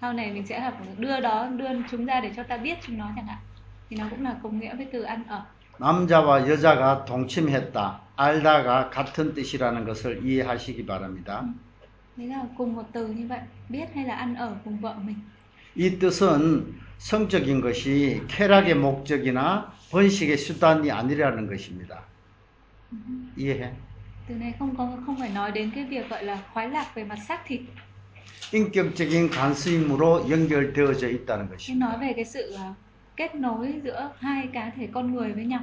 Sau 0.00 0.12
này 0.12 0.32
mình 0.32 0.46
sẽ 0.46 0.60
học 0.60 0.74
đưa 0.98 1.20
đó, 1.20 1.46
đưa 1.56 1.68
chúng 1.90 2.04
ra 2.06 2.20
để 2.20 2.30
cho 2.36 2.42
ta 2.42 2.56
biết 2.56 2.78
chúng 2.86 2.98
nó 2.98 3.08
chẳng 3.16 3.26
hạn. 3.26 3.38
Thì 3.90 3.96
nó 3.96 4.04
cũng 4.10 4.24
là 4.24 4.36
cùng 4.42 4.60
nghĩa 4.60 4.74
với 4.74 4.86
từ 4.92 5.02
ăn 5.02 5.24
ở. 5.28 5.42
남자와 5.78 6.48
여자가 6.48 7.04
동침했다, 7.04 8.00
알다가 8.16 8.90
같은 8.90 9.34
뜻이라는 9.34 9.84
것을 9.84 10.20
이해하시기 10.22 10.86
바랍니다. 10.86 11.44
Đấy 12.16 12.28
là 12.28 12.44
cùng 12.58 12.74
một 12.74 12.82
từ 12.92 13.06
như 13.06 13.26
vậy, 13.28 13.40
biết 13.68 13.86
hay 13.94 14.04
là 14.04 14.14
ăn 14.14 14.34
ở 14.34 14.56
cùng 14.64 14.78
vợ 14.78 14.94
mình. 15.06 15.16
이 15.74 15.98
뜻은 15.98 16.74
성적인 16.98 17.60
것이 17.62 18.20
쾌락의 18.28 18.74
목적이나 18.74 19.72
번식의 19.90 20.36
수단이 20.36 20.90
아니라는 20.90 21.46
것입니다. 21.46 22.04
이해해? 23.36 23.72
Từ 24.28 24.34
này 24.34 24.54
không 24.58 24.76
có 24.76 24.88
không 25.06 25.16
phải 25.18 25.30
nói 25.30 25.52
đến 25.52 25.70
cái 25.74 25.84
việc 25.84 26.08
gọi 26.10 26.24
là 26.24 26.42
khoái 26.52 26.68
lạc 26.70 26.94
về 26.94 27.04
mặt 27.04 27.18
xác 27.28 27.46
thịt, 27.46 27.60
인격적인 28.52 29.30
관심으로 29.30 30.28
연결되어져 30.30 31.08
있다는 31.08 31.48
것입니다. 31.48 31.78
nói 31.78 31.98
về 32.00 32.12
cái 32.16 32.24
sự 32.24 32.56
kết 33.16 33.34
nối 33.34 33.80
giữa 33.84 34.10
hai 34.18 34.48
cá 34.52 34.70
thể 34.76 34.88
con 34.92 35.14
người 35.14 35.32
với 35.32 35.44
nhau. 35.44 35.60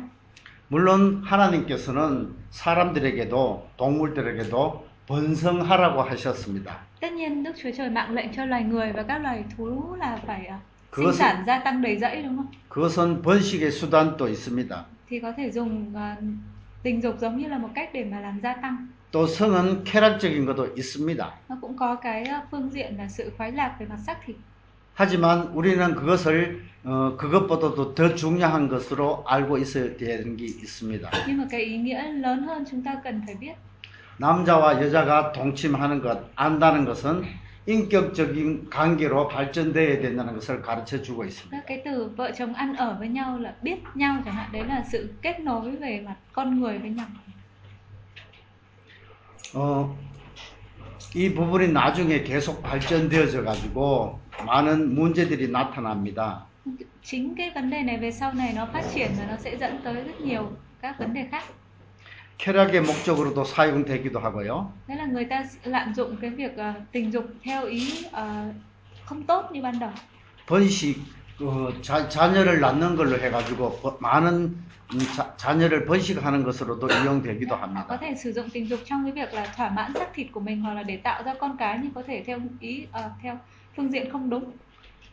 물론 0.70 1.24
하나님께서는 1.24 2.34
사람들에게도 2.52 3.70
동물들에게도 3.78 4.89
번성하라고 5.10 6.04
하셨습니다. 6.04 6.86
Tất 7.02 7.12
nhiên 7.14 7.44
Đức 7.44 7.52
Chúa 7.58 7.70
Trời 7.78 7.90
mạng 7.90 8.14
lệnh 8.14 8.34
cho 8.34 8.46
loài 8.46 8.64
người 8.64 8.92
và 8.92 9.04
các 9.04 9.18
loài 9.18 9.44
thú 9.58 9.96
là 10.00 10.20
phải 10.28 10.46
à, 10.46 10.60
sinh 10.92 11.06
그것은 11.06 11.18
sản 11.18 11.44
gia 11.48 11.60
tăng 11.60 11.82
đầy 11.82 11.98
rẫy 11.98 12.22
đúng 12.22 12.38
không? 12.38 12.48
그것은 12.70 13.22
번식의 13.22 13.72
수단도 13.72 14.28
있습니다. 14.28 14.86
Thì 15.10 15.20
có 15.20 15.32
thể 15.38 15.52
dùng 15.52 15.96
à, 15.96 16.18
tình 16.84 17.02
dục 17.02 17.16
giống 17.20 17.38
như 17.38 17.48
là 17.48 17.58
một 17.58 17.70
cách 17.76 17.90
để 17.94 18.04
mà 18.04 18.20
làm 18.20 18.40
gia 18.44 18.54
tăng. 18.54 18.88
또 19.12 19.26
성은 19.28 19.84
쾌락적인 19.84 20.46
것도 20.46 20.76
있습니다. 20.76 21.30
Nó 21.50 21.58
cũng 21.62 21.78
có 21.78 21.96
cái 21.96 22.24
phương 22.52 22.70
diện 22.70 22.98
là 22.98 23.08
sự 23.08 23.32
khoái 23.38 23.52
lạc 23.52 23.76
về 23.80 23.86
mặt 23.86 23.98
xác 24.08 24.18
thịt. 24.26 24.36
하지만 24.94 25.48
우리는 25.54 25.96
그것을 25.96 26.62
어, 26.84 27.16
그것보다도 27.18 27.96
더 27.96 28.16
중요한 28.16 28.68
것으로 28.68 29.24
알고 29.26 29.58
있어야 29.58 29.98
되는 29.98 30.38
게 30.38 30.46
있습니다. 30.46 31.10
Nhưng 31.28 31.38
mà 31.38 31.46
cái 31.50 31.62
ý 31.62 31.78
nghĩa 31.78 32.04
lớn 32.04 32.44
hơn 32.44 32.64
chúng 32.72 32.84
ta 32.84 32.96
cần 33.04 33.22
phải 33.26 33.36
biết. 33.36 33.54
남자와 34.20 34.82
여자가 34.82 35.32
동침하는 35.32 36.02
것, 36.02 36.30
안다는 36.36 36.86
것은 36.86 37.24
인격적인 37.66 38.70
관계로 38.70 39.28
발전되어야 39.28 40.02
된다는 40.02 40.34
것을 40.34 40.62
가르쳐 40.62 41.02
주고 41.02 41.24
있습니다. 41.24 41.52
Các 41.52 41.66
cái 41.68 41.82
từ 41.86 42.12
vợ 42.18 42.32
chồng 42.38 42.54
ăn 42.54 42.76
ở 42.76 42.96
với 43.00 43.08
nhau 43.08 43.40
là 43.40 43.54
biết 43.62 43.78
nhau 43.96 44.22
chẳng 44.26 44.34
hạn 44.34 44.52
đấy 44.52 44.64
là 44.66 44.84
sự 44.92 45.14
kết 45.22 45.40
nối 45.40 45.72
về 45.72 46.04
mặt 46.06 46.16
con 46.34 46.60
người 46.60 46.78
với 46.78 46.90
nhau. 46.90 47.06
어, 49.54 49.96
이 51.16 51.34
부분이 51.34 51.72
나중에 51.72 52.24
계속 52.24 52.62
발전되어져 52.62 53.44
가지고 53.44 54.20
많은 54.46 54.94
문제들이 54.96 55.50
나타납니다. 55.50 56.46
Chính 57.04 57.36
cái 57.36 57.52
vấn 57.56 57.70
đề 57.70 57.84
này 57.84 57.98
về 57.98 58.12
sau 58.12 58.34
này 58.34 58.54
nó 58.56 58.66
phát 58.74 58.84
triển 58.94 59.12
và 59.18 59.26
nó 59.30 59.38
sẽ 59.38 59.58
dẫn 59.58 59.80
tới 59.84 59.94
rất 59.94 60.22
nhiều 60.22 60.52
các 60.82 61.00
vấn 61.00 61.14
đề 61.14 61.28
khác. 61.32 61.44
쾌락의 62.40 62.82
목적으로도 62.82 63.44
사용되기도 63.46 64.20
하고요. 64.20 64.74
Đấy 64.88 64.98
là 64.98 65.06
người 65.06 65.26
ta 65.26 65.44
lạm 65.64 65.94
dụng 65.94 66.18
cái 66.22 66.30
việc 66.30 66.58
ờ, 66.58 66.74
tình 66.92 67.12
dục 67.12 67.26
theo 67.44 67.66
ý 67.66 68.04
ờ, 68.12 68.54
không 69.06 69.28
tốt 69.28 69.50
như 69.54 69.62
ban 69.62 69.80
đầu. 69.80 69.92
번식, 70.46 71.14
어, 71.40 71.80
자, 71.82 72.10
자녀를 72.10 72.60
낳는 72.60 72.96
걸로 72.98 73.20
해가지고 73.20 73.80
버- 73.82 73.98
많은 74.02 74.58
음, 74.92 75.12
자, 75.12 75.38
자녀를 75.38 75.86
번식하는 75.86 76.44
것으로도 76.44 76.90
이용되기도 76.92 77.56
Họ 77.74 77.86
có 77.90 77.98
합니다. 77.98 78.02
thể 78.02 78.16
sử 78.16 78.32
dụng 78.34 78.50
tình 78.54 78.70
dục 78.70 78.80
trong 78.86 79.04
cái 79.04 79.12
việc 79.14 79.34
là 79.34 79.54
thỏa 79.58 79.70
mãn 79.70 79.94
xác 79.96 80.10
thịt 80.14 80.28
của 80.32 80.40
mình 80.40 80.62
hoặc 80.62 80.74
là 80.74 80.84
để 80.84 80.98
tạo 81.04 81.24
ra 81.24 81.34
con 81.40 81.56
cái 81.60 81.80
nhưng 81.84 81.94
có 81.94 82.04
thể 82.08 82.24
theo 82.28 82.40
ý 82.60 82.88
ờ, 82.92 83.12
theo 83.24 83.38
phương 83.78 83.92
diện 83.92 84.10
không 84.12 84.30
đúng. 84.30 84.58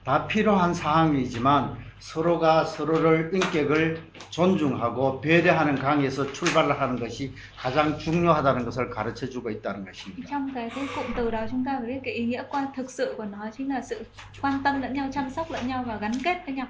다 0.07 0.29
필요한 0.29 0.73
사항이지만 0.73 1.79
서로가 1.99 2.65
서로를 2.65 3.33
인격을 3.35 4.01
존중하고 4.31 5.21
배려하는 5.21 5.75
강에서 5.75 6.33
출발을 6.33 6.81
하는 6.81 7.01
것이 7.01 7.35
가장 7.59 7.99
중요하다는 7.99 8.65
것을 8.65 8.89
가르쳐 8.89 9.29
주고 9.29 9.51
있다는 9.51 9.85
것입니다. 9.85 10.29
trong 10.29 10.55
cái, 10.55 10.71
cái 10.71 10.87
cụm 10.95 11.07
từ 11.17 11.31
đó 11.31 11.41
chúng 11.51 11.65
ta 11.65 11.79
phải 11.79 11.89
biết 11.89 12.01
cái 12.05 12.15
ý 12.15 12.25
nghĩa 12.25 12.45
quan 12.49 12.67
thực 12.77 12.91
sự 12.91 13.15
của 13.17 13.25
nó 13.25 13.51
chính 13.57 13.69
là 13.69 13.83
sự 13.83 14.07
quan 14.41 14.63
tâm 14.63 14.81
lẫn 14.83 14.93
nhau, 14.93 15.09
chăm 15.13 15.31
sóc 15.31 15.51
lẫn 15.51 15.67
nhau 15.67 15.85
và 15.87 15.97
gắn 15.97 16.13
kết 16.25 16.37
với 16.47 16.55
nhau. 16.55 16.67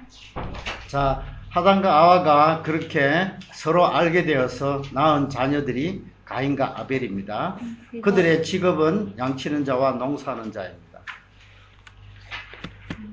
자, 0.87 1.21
하단과 1.49 1.93
아와가 1.93 2.63
그렇게 2.63 3.27
서로 3.53 3.85
알게 3.85 4.23
되어서 4.23 4.81
낳은 4.93 5.29
자녀들이 5.29 6.01
가인과 6.25 6.79
아벨입니다. 6.79 7.55
그들의 8.01 8.43
직업은 8.43 9.13
양치는 9.19 9.63
자와 9.63 9.91
농사하는 9.91 10.51
자입니다. 10.51 10.86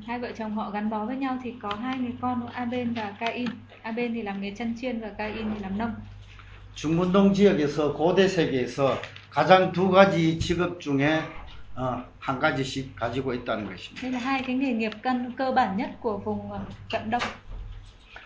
hai 0.08 0.20
vợ 0.20 0.32
chồng 0.38 0.56
họ 0.56 0.70
gắn 0.70 0.89
bó 0.89 1.06
với 1.06 1.16
nhau 1.16 1.38
thì 1.44 1.54
có 1.62 1.70
hai 1.82 1.98
người 1.98 2.13
con 2.22 2.42
của 2.42 2.50
Abel 2.54 2.88
và 2.96 3.12
Cain. 3.20 3.50
Abel 3.82 4.12
thì 4.13 4.22
làm 4.22 4.42
nghề 4.42 4.51
chăn 4.51 4.74
chiên 4.82 5.01
và 5.01 5.10
Cain 5.10 5.51
thì 5.54 5.60
làm 5.60 5.78
nông. 5.78 5.92
중문동 6.75 7.34
지역에서 7.34 7.94
고대 7.94 8.28
세계에서 8.28 8.96
가장 9.30 9.72
두 9.74 9.92
가지 9.92 10.39
직업 10.39 10.80
중에 10.80 11.22
어, 11.75 12.04
한 12.20 12.39
가지씩 12.39 12.96
가지고 12.96 13.34
있다는 13.34 13.66
것입니다. 13.68 14.01
Đây 14.01 14.12
là 14.12 14.20
hai 14.20 14.44
cái 14.44 14.56
nghề 14.56 14.74
nghiệp 14.74 14.92
cân 15.04 15.32
cơ 15.38 15.51
bản 15.51 15.78
nhất 15.78 15.89
của 16.01 16.18
vùng 16.18 16.51
ờ, 16.51 16.60
cận 16.92 17.10
đông. 17.10 17.22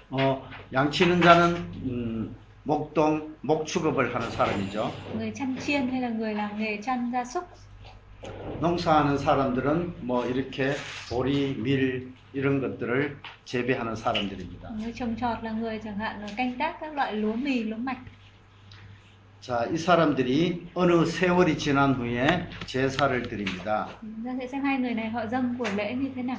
어, 0.09 0.41
양치는 0.73 1.21
자는 1.21 1.55
음, 1.85 2.35
목동 2.63 3.35
목축업을 3.41 4.15
하는 4.15 4.29
사람이죠. 4.31 4.91
Người 5.17 5.31
chăn 5.35 5.55
chiên 5.65 5.87
hay 5.89 6.01
là 6.01 6.09
người 6.09 6.33
làm 6.33 6.59
nghề 6.59 6.77
chăn 6.81 7.11
gia 7.13 7.25
súc. 7.25 7.43
농사하는 8.60 9.18
사람들은 9.18 10.06
뭐 10.06 10.26
이렇게 10.26 10.74
보리, 11.08 11.54
밀 11.56 12.12
이런 12.32 12.60
것들을 12.60 13.16
재배하는 13.44 13.94
사람들입니다. 13.96 14.70
Người 14.78 14.92
trồng 14.92 15.16
trọt 15.16 15.42
là 15.42 15.52
người 15.52 15.78
chẳng 15.84 15.98
hạn 15.98 16.20
là 16.20 16.28
canh 16.36 16.58
tác 16.58 16.80
các 16.80 16.94
loại 16.94 17.12
lúa 17.14 17.32
mì, 17.34 17.62
lúa 17.64 17.76
mạch. 17.78 17.98
자, 19.40 19.64
이 19.70 19.76
사람들이 19.78 20.68
어느 20.74 21.06
세월이 21.06 21.56
지난 21.56 21.94
후에 21.94 22.48
제사를 22.66 23.22
드립니다. 23.28 23.88
Chúng 24.02 24.24
ta 24.24 24.34
sẽ 24.40 24.46
xem 24.46 24.62
hai 24.64 24.78
người 24.78 24.94
này 24.94 25.08
họ 25.10 25.26
dâng 25.26 25.54
của 25.58 25.66
lễ 25.76 25.94
như 25.94 26.10
thế 26.14 26.22
nào. 26.22 26.36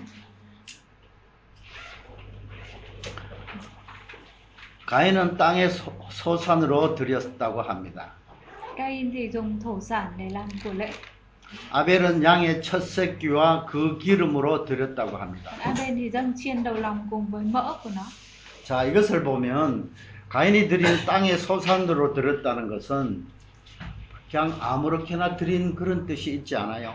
가인은 4.85 5.37
땅의 5.37 5.69
소- 5.69 5.93
소산으로 6.11 6.95
드렸다고 6.95 7.61
합니다. 7.61 8.15
Cain 8.75 9.11
thì 9.11 9.29
dùng 9.31 9.59
thổ 9.61 9.79
sản 9.81 10.11
để 10.17 10.29
làm 10.29 10.47
của 10.63 10.73
lễ. 10.73 10.91
아벨은 11.71 12.23
양의 12.23 12.61
첫 12.61 12.81
새끼와 12.81 13.65
그 13.65 13.97
기름으로 13.97 14.65
드렸다고 14.65 15.17
합니다. 15.17 15.51
Nó. 17.89 18.01
자, 18.63 18.83
이것을 18.83 19.23
보면 19.23 19.91
가인이 20.29 20.67
드린 20.67 20.85
땅의 21.05 21.39
소산으로 21.39 22.13
드렸다는 22.13 22.67
것은 22.67 23.25
그냥 24.29 24.55
아무렇게나 24.59 25.37
드린 25.37 25.73
그런 25.73 26.05
뜻이 26.05 26.33
있지 26.35 26.55
않아요. 26.55 26.93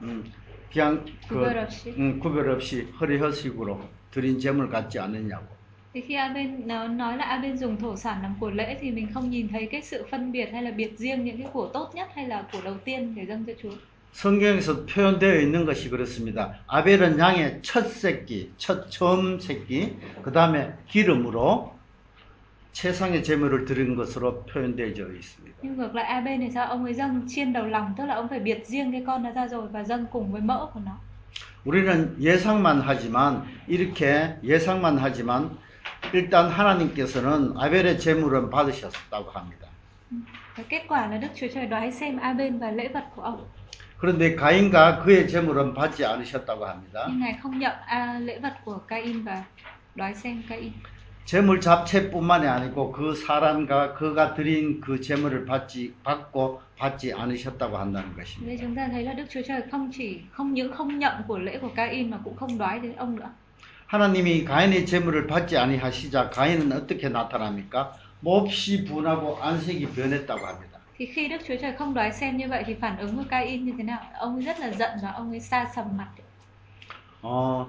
음, 0.00 0.32
그냥 0.72 1.04
그, 1.28 1.34
구별 1.34 1.58
없이. 1.58 1.94
음, 1.98 2.18
구별 2.18 2.50
없이 2.50 2.88
허리허식으로 2.98 3.88
드린 4.10 4.40
재물 4.40 4.70
같지 4.70 4.98
않느냐고. 4.98 5.57
Thì 5.93 6.01
khi 6.01 6.13
Aben 6.13 6.67
nó 6.67 6.87
nói 6.87 7.17
là 7.17 7.25
Aben 7.25 7.57
dùng 7.57 7.77
thổ 7.77 7.95
sản 7.95 8.21
làm 8.21 8.35
của 8.39 8.49
lễ 8.49 8.77
thì 8.81 8.91
mình 8.91 9.07
không 9.13 9.29
nhìn 9.29 9.47
thấy 9.47 9.67
cái 9.71 9.81
sự 9.81 10.07
phân 10.11 10.31
biệt 10.31 10.49
hay 10.53 10.63
là 10.63 10.71
biệt 10.71 10.97
riêng 10.97 11.25
những 11.25 11.37
cái 11.37 11.47
của 11.53 11.69
tốt 11.73 11.91
nhất 11.95 12.07
hay 12.15 12.27
là 12.27 12.43
của 12.51 12.59
đầu 12.63 12.75
tiên 12.85 13.15
để 13.15 13.25
dâng 13.25 13.43
cho 13.47 13.53
Chúa. 13.61 13.75
성경에서 14.13 14.85
표현되어 14.85 15.41
있는 15.41 15.65
것이 15.65 15.89
그렇습니다. 15.89 16.53
아벨은 16.67 17.17
양의 17.17 17.59
첫 17.63 17.87
새끼, 17.87 18.51
첫 18.57 18.89
처음 18.91 19.39
새끼, 19.39 19.97
그 20.21 20.31
다음에 20.31 20.71
기름으로 20.87 21.73
최상의 22.73 23.23
제물을 23.23 23.65
드린 23.65 23.95
것으로 23.95 24.45
표현되어 24.45 24.85
있습니다. 24.87 25.57
Nhưng 25.63 25.77
ngược 25.77 25.95
lại 25.95 26.05
Aben 26.05 26.39
thì 26.41 26.49
sao 26.53 26.67
ông 26.67 26.83
ấy 26.83 26.93
dâng 26.93 27.21
chiên 27.27 27.53
đầu 27.53 27.65
lòng 27.65 27.93
tức 27.97 28.05
là 28.05 28.15
ông 28.15 28.27
phải 28.29 28.39
biệt 28.39 28.67
riêng 28.67 28.91
cái 28.91 29.03
con 29.07 29.23
đó 29.23 29.31
ra 29.35 29.47
rồi 29.47 29.67
và 29.67 29.83
dâng 29.83 30.05
cùng 30.11 30.31
với 30.31 30.41
mỡ 30.41 30.67
của 30.73 30.79
nó. 30.85 30.91
우리는 31.65 32.17
예상만 32.19 32.81
하지만 32.81 33.43
이렇게 33.67 34.35
예상만 34.43 34.97
하지만 34.99 35.49
일단 36.12 36.48
하나님께서는 36.48 37.54
아벨의 37.56 37.98
제물은 37.98 38.50
받으셨다고 38.50 39.30
합니다. 39.30 39.68
Cái 40.56 40.66
kết 40.68 40.84
quả 40.88 41.06
là 41.06 41.18
Đức 41.18 41.28
Chúa 41.34 41.46
Trời 41.54 41.66
đoái 41.66 41.92
xem 41.92 42.18
Aben 42.18 42.58
và 42.58 42.70
lễ 42.70 42.88
vật 42.88 43.04
của 43.16 43.22
ông. 43.22 43.44
그런데 43.98 44.36
가인과 44.36 45.02
그의 45.04 45.28
제물은 45.28 45.74
받지 45.74 46.04
않으셨다고 46.04 46.66
합니다. 46.66 47.06
Nhưng 47.08 47.20
Ngài 47.20 47.38
không 47.42 47.58
nhận 47.58 47.72
à, 47.86 48.18
lễ 48.18 48.38
vật 48.38 48.52
của 48.64 48.78
Cain 48.88 49.22
và 49.22 49.42
đoái 49.94 50.14
xem 50.14 50.42
Cain. 50.48 50.72
제물 51.24 51.60
잡채뿐만이 51.60 52.46
아니고 52.46 52.92
그 52.92 53.14
사람과 53.14 53.94
그가 53.94 54.34
드린 54.34 54.80
그 54.80 55.00
제물을 55.00 55.44
받지 55.44 55.92
받고 56.04 56.62
받지 56.78 57.12
않으셨다고 57.12 57.76
한다는 57.76 58.16
것입니다. 58.16 58.46
Đây 58.46 58.58
chúng 58.60 58.74
ta 58.74 58.88
thấy 58.88 59.02
là 59.02 59.12
Đức 59.12 59.24
Chúa 59.30 59.42
Trời 59.46 59.62
không 59.70 59.90
chỉ 59.92 60.20
không 60.32 60.54
những 60.54 60.72
không 60.72 60.98
nhận 60.98 61.22
của 61.26 61.38
lễ 61.38 61.58
của 61.58 61.68
Cain 61.68 62.10
mà 62.10 62.18
cũng 62.24 62.36
không 62.36 62.58
đoái 62.58 62.78
đến 62.78 62.96
ông 62.96 63.16
nữa. 63.16 63.30
하나님이 63.88 64.44
가인의 64.44 64.84
제물을 64.84 65.26
받지 65.26 65.56
아니하시자 65.56 66.28
가인은 66.28 66.72
어떻게 66.72 67.08
나타납니까? 67.08 67.96
몹시 68.20 68.84
분하고 68.84 69.38
안색이 69.42 69.86
변했다고 69.92 70.46
합니다. 70.46 70.78
Thì 70.98 71.06
khi 71.06 71.28
Đức 71.28 71.38
Chúa 71.46 71.56
Trời 71.56 71.72
không 71.72 71.94
đoái 71.94 72.12
xem 72.12 72.36
như 72.36 72.48
vậy 72.48 72.64
thì 72.66 72.74
phản 72.74 72.98
ứng 72.98 73.16
của 73.16 73.24
Cain 73.30 73.64
như 73.64 73.72
thế 73.78 73.84
nào? 73.84 74.00
Ông 74.18 74.40
rất 74.40 74.60
là 74.60 74.72
giận 74.72 74.90
và 75.02 75.10
ông 75.10 75.30
ấy 75.30 75.40
xa 75.40 75.70
sầm 75.74 75.96
mặt. 75.96 76.08
어, 77.22 77.66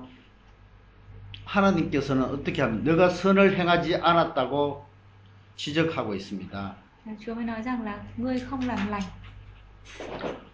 하나님께서는 1.46 2.24
어떻게 2.24 2.62
하면 2.62 2.84
너가 2.84 3.10
선을 3.10 3.58
행하지 3.58 3.96
않았다고 3.96 4.86
지적하고 5.56 6.16
있습니다. 6.16 6.76
Chúa 7.26 7.34
mới 7.36 7.46
nói 7.46 7.62
rằng 7.62 7.84
là 7.84 7.98
ngươi 8.18 8.40
không 8.40 8.68
làm 8.68 8.90
lành. 8.90 9.04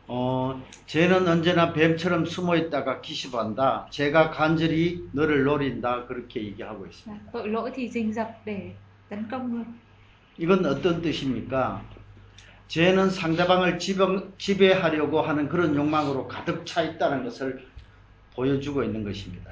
어, 0.08 0.62
죄는 0.86 1.28
언제나 1.28 1.74
뱀처럼 1.74 2.26
숨어 2.26 2.56
있다가 2.56 3.02
기습한다. 3.02 3.88
죄가 3.90 4.30
간절히 4.30 5.08
너를 5.14 5.44
노린다. 5.44 6.06
그렇게 6.06 6.44
얘기하고 6.44 6.86
있습니다. 6.86 7.24
Và 7.32 7.40
tội 7.40 7.48
lỗi 7.50 7.72
thì 7.76 7.90
rình 7.90 8.14
rập 8.14 8.28
để 8.46 8.72
tấn 9.10 9.28
công 9.32 9.52
ngươi. 9.52 9.66
이건 10.38 10.66
어떤 10.66 11.02
뜻입니까? 11.02 11.82
죄는 12.68 13.10
상대방을 13.10 13.80
지배, 13.80 14.06
지배 14.38 14.74
하려고 14.74 15.22
하는 15.22 15.48
그런 15.50 15.76
욕망으로 15.76 16.28
가득 16.28 16.66
차 16.66 16.82
있다는 16.84 17.24
것을 17.24 17.66
보여주고 18.36 18.84
있는 18.84 19.04
것입니다. 19.04 19.52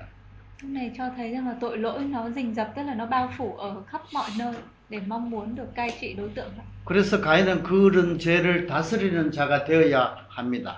Lúc 0.61 0.71
này 0.71 0.91
cho 0.97 1.09
thấy 1.17 1.31
rằng 1.31 1.47
là 1.47 1.55
tội 1.59 1.77
lỗi 1.77 1.99
nó 2.03 2.29
rình 2.29 2.53
rập 2.53 2.75
tức 2.75 2.83
là 2.83 2.93
nó 2.93 3.05
bao 3.05 3.29
phủ 3.37 3.55
ở 3.57 3.83
khắp 3.87 4.01
mọi 4.13 4.29
nơi 4.39 4.53
để 4.93 4.99
mong 5.07 5.29
muốn 5.29 5.55
được 5.55 5.75
cai 5.75 5.89
trị 6.01 6.13
đối 6.13 6.29
tượng 6.29 6.49
đó. 6.57 6.63
그래서 6.85 7.21
가인은 7.21 7.63
그런 7.63 8.19
죄를 8.19 8.67
다스리는 8.67 9.31
자가 9.31 9.65
되어야 9.65 10.27
합니다. 10.29 10.75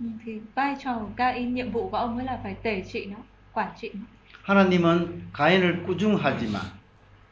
Ừ, 0.00 0.06
Thì 0.24 0.40
vai 0.54 0.76
trò 0.84 0.98
của 0.98 1.08
Cain 1.16 1.54
nhiệm 1.54 1.70
vụ 1.70 1.88
của 1.90 1.96
ông 1.96 2.16
ấy 2.16 2.26
là 2.26 2.38
phải 2.42 2.54
tể 2.62 2.82
trị 2.92 3.06
nó, 3.06 3.16
quản 3.52 3.68
trị 3.80 3.90
nó. 3.94 4.00
하나님은 4.42 5.22
가인을 5.32 5.84
꾸중하지만 5.86 6.60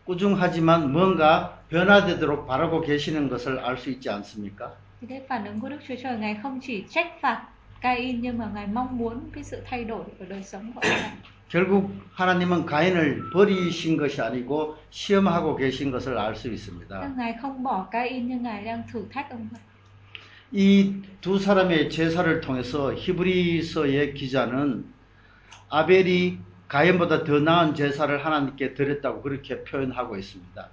꾸중하지만 0.07 0.93
뭔가 0.93 1.59
변화되도록 1.69 2.47
바라고 2.47 2.81
계시는 2.81 3.29
것을 3.29 3.59
알 3.59 3.77
수 3.77 3.91
있지 3.91 4.09
않습니까? 4.11 4.71
Thì 5.01 5.07
thế 5.11 5.27
phản 5.29 5.45
ứng 5.45 5.61
của 5.61 5.69
Đức 5.69 5.79
Chúa 5.89 5.95
Trời 6.03 6.19
Ngài 6.19 6.39
không 6.43 6.61
chỉ 6.63 6.85
trách 6.91 7.07
phạt 7.21 7.43
Cain 7.81 8.21
nhưng 8.21 8.39
mà 8.39 8.51
Ngài 8.55 8.67
mong 8.67 8.99
muốn 8.99 9.31
cái 9.35 9.45
sự 9.45 9.63
thay 9.71 9.85
đổi 9.85 10.05
ở 10.21 10.27
đời 10.29 10.43
sống 10.43 10.73
của 10.75 10.81
ông 10.81 10.91
ta. 11.03 11.11
결국 11.53 11.93
하나님은 12.15 12.65
가인을 12.65 13.29
버리신 13.31 13.99
것이 13.99 14.23
아니고 14.23 14.77
시험하고 14.89 15.55
계신 15.57 15.91
것을 15.91 16.17
알 16.17 16.35
수 16.35 16.49
있습니다. 16.49 16.97
이 20.53 21.03
두 21.21 21.39
사람의 21.39 21.91
제사를 21.91 22.41
통해서 22.41 22.95
히브리서의 22.95 24.15
기자는 24.15 24.85
아벨이 25.69 26.39
가인보다 26.69 27.25
더 27.25 27.39
나은 27.39 27.75
제사를 27.75 28.25
하나님께 28.25 28.73
드렸다고 28.75 29.21
그렇게 29.21 29.63
표현하고 29.63 30.17
있습니다. 30.17 30.69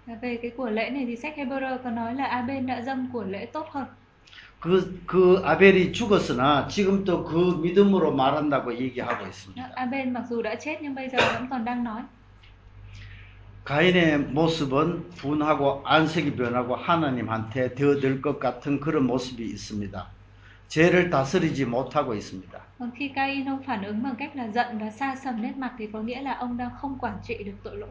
그, 4.59 5.01
그 5.05 5.41
아벨이 5.45 5.93
죽었으나 5.93 6.67
지금도 6.67 7.23
그 7.23 7.59
믿음으로 7.61 8.13
말한다고 8.13 8.75
얘기하고 8.75 9.25
있습니다. 9.25 9.69
Aben 9.77 10.11
mặc 10.13 10.25
dù 10.29 10.41
đã 10.41 10.55
chết 10.55 10.79
nhưng 10.81 10.93
bây 10.95 11.09
giờ 11.09 11.17
vẫn 11.33 11.47
còn 11.49 11.63
đang 11.65 11.83
nói. 11.83 12.03
가인의 13.63 14.19
모습은 14.19 15.11
분하고 15.11 15.83
안색이 15.85 16.35
변하고 16.35 16.75
하나님한테 16.75 17.75
되어들 17.75 18.21
것 18.21 18.39
같은 18.39 18.79
그런 18.79 19.05
모습이 19.05 19.45
있습니다. 19.45 20.07
죄를 20.67 21.09
다스리지 21.09 21.65
못하고 21.65 22.13
있습니다. 22.15 22.59
Còn 22.79 22.91
khi 22.91 23.11
Cain 23.15 23.45
ông 23.45 23.63
phản 23.63 23.83
ứng 23.83 24.03
bằng 24.03 24.15
cách 24.15 24.35
là 24.35 24.47
giận 24.47 24.79
và 24.79 24.89
xa 24.89 25.15
sầm 25.15 25.41
nét 25.41 25.57
mặt 25.57 25.73
thì 25.77 25.87
có 25.93 26.01
nghĩa 26.01 26.21
là 26.21 26.33
ông 26.33 26.57
đang 26.57 26.69
không 26.81 26.97
quản 26.99 27.17
trị 27.23 27.43
được 27.43 27.55
tội 27.63 27.77
lỗi. 27.77 27.89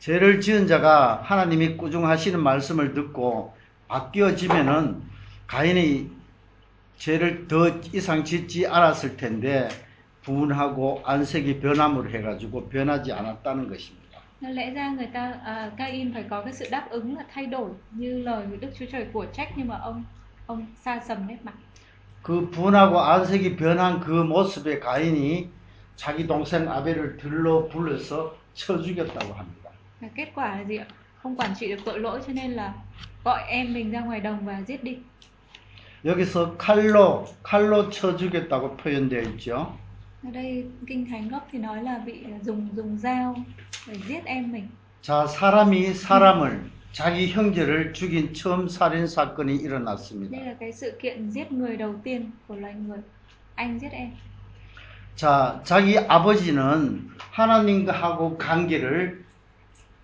죄를 0.00 0.40
지은 0.40 0.66
자가 0.66 1.22
하나님이 1.24 1.76
꾸중하시는 1.76 2.40
말씀을 2.42 2.94
듣고 2.94 3.54
바뀌어지면은 3.88 5.02
가인이 5.50 6.08
죄를 6.96 7.48
더 7.48 7.66
이상 7.92 8.22
짓지 8.22 8.68
않았을 8.68 9.16
텐데 9.16 9.68
분하고 10.22 11.02
안색이 11.04 11.58
변함으로 11.58 12.08
해가지고 12.08 12.68
변하지 12.68 13.12
않았다는 13.12 13.68
것입니다. 13.68 14.20
Lẽ 14.40 14.72
ra 14.72 14.90
người 14.90 15.10
ta 15.12 15.34
à, 15.44 15.70
Cain 15.76 16.12
phải 16.14 16.24
có 16.30 16.42
cái 16.42 16.52
sự 16.52 16.66
đáp 16.70 16.86
ứng 16.90 17.16
là 17.16 17.24
thay 17.34 17.46
đổi 17.46 17.70
như 17.90 18.22
lời 18.22 18.46
Đức 18.60 18.68
Chúa 18.78 18.86
Trời 18.92 19.06
của 19.12 19.26
trách 19.32 19.48
nhưng 19.56 19.68
mà 19.68 19.78
ông 19.78 20.04
ông 20.46 20.66
xa 20.84 21.00
sầm 21.08 21.26
nét 21.26 21.38
mặt. 21.42 21.54
그 22.22 22.50
분하고 22.50 23.00
안색이 23.00 23.56
변한 23.56 24.00
그 24.00 24.22
모습에 24.22 24.78
가인이 24.78 25.48
자기 25.96 26.26
동생 26.28 26.68
아벨을 26.68 27.16
들러 27.16 27.68
불러서 27.68 28.36
쳐 28.54 28.80
죽였다고 28.82 29.34
합니다. 29.34 29.70
Kết 30.14 30.28
quả 30.34 30.56
là 30.56 30.64
gì 30.64 30.76
ạ? 30.76 30.86
Không 31.22 31.36
quản 31.36 31.54
trị 31.58 31.68
được 31.68 31.82
tội 31.84 31.98
lỗi 31.98 32.20
cho 32.26 32.32
nên 32.32 32.50
là 32.52 32.72
gọi 33.24 33.42
em 33.48 33.74
mình 33.74 33.90
ra 33.90 34.00
ngoài 34.00 34.20
đồng 34.20 34.46
và 34.46 34.62
giết 34.66 34.84
đi. 34.84 34.98
여기서 36.04 36.56
칼로 36.56 37.26
칼로 37.42 37.90
쳐 37.90 38.16
죽였다고 38.16 38.76
표현되어 38.76 39.22
있죠. 39.22 39.76
Ở 40.24 40.30
đây 40.32 40.66
kinh 40.86 41.06
thánh 41.06 41.28
gốc 41.28 41.48
thì 41.50 41.58
nói 41.58 41.82
là 41.82 41.98
bị 42.06 42.24
dùng 42.42 42.68
dùng 42.76 42.98
dao 42.98 43.36
để 43.86 43.94
giết 44.08 44.24
em 44.24 44.52
mình. 44.52 44.68
자, 45.02 45.26
사람이 45.26 45.94
사람을 45.94 46.70
자기 46.92 47.28
형제를 47.28 47.92
죽인 47.92 48.32
처음 48.34 48.68
살인 48.68 49.06
사건이 49.06 49.56
일어났습니다. 49.56 50.30
Đây 50.30 50.46
là 50.46 50.54
cái 50.60 50.72
sự 50.72 50.98
kiện 51.02 51.30
giết 51.30 51.52
người 51.52 51.76
đầu 51.76 51.94
tiên 52.04 52.30
của 52.48 52.56
loài 52.56 52.74
người. 52.74 52.98
Anh 53.56 53.78
giết 53.78 53.92
em. 53.92 54.10
자, 55.16 55.60
자기 55.64 55.98
아버지는 55.98 57.10
하나님하고 57.30 58.38
관계를 58.38 59.24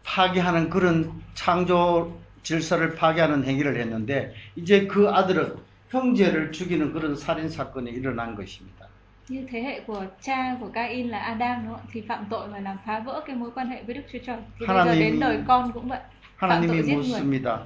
파괴하는 0.05 0.69
그런 0.71 1.13
창조 1.35 2.19
질서를 2.43 2.95
파괴하는 2.95 3.45
행위를 3.45 3.77
했는데 3.81 4.35
이제 4.57 4.87
그 4.87 5.11
아들은 5.11 5.57
형제를 5.92 6.52
죽이는 6.52 6.94
그런 6.94 7.16
살인 7.16 7.50
사건이 7.50 7.92
일어난 7.92 8.36
것입니다. 8.36 8.88
Như 9.30 9.46
thế 9.52 9.62
hệ 9.62 9.80
của 9.80 10.06
cha 10.22 10.56
của 10.60 10.68
Cain 10.74 11.10
là 11.10 11.20
Adam 11.20 11.64
đúng 11.66 11.74
không? 11.74 11.82
ạ? 11.86 11.90
Thì 11.92 12.02
phạm 12.02 12.26
tội 12.30 12.48
và 12.48 12.60
làm 12.60 12.78
phá 12.86 13.00
vỡ 13.00 13.22
cái 13.26 13.36
mối 13.36 13.52
quan 13.56 13.68
hệ 13.70 13.84
với 13.84 13.96
Đức 13.96 14.02
Chúa 14.14 14.20
Trời. 14.26 14.38
Thì 14.60 14.66
bây 14.68 14.78
giờ 14.78 14.84
하나님- 14.84 15.00
đến 15.00 15.20
đời 15.20 15.40
con 15.48 15.72
cũng 15.72 15.90
vậy. 15.90 16.00
phạm 16.38 16.50
tội 16.50 16.60
하나님이 16.60 16.84
giết 16.84 16.96
người. 16.96 17.04
묻습니다. 17.22 17.58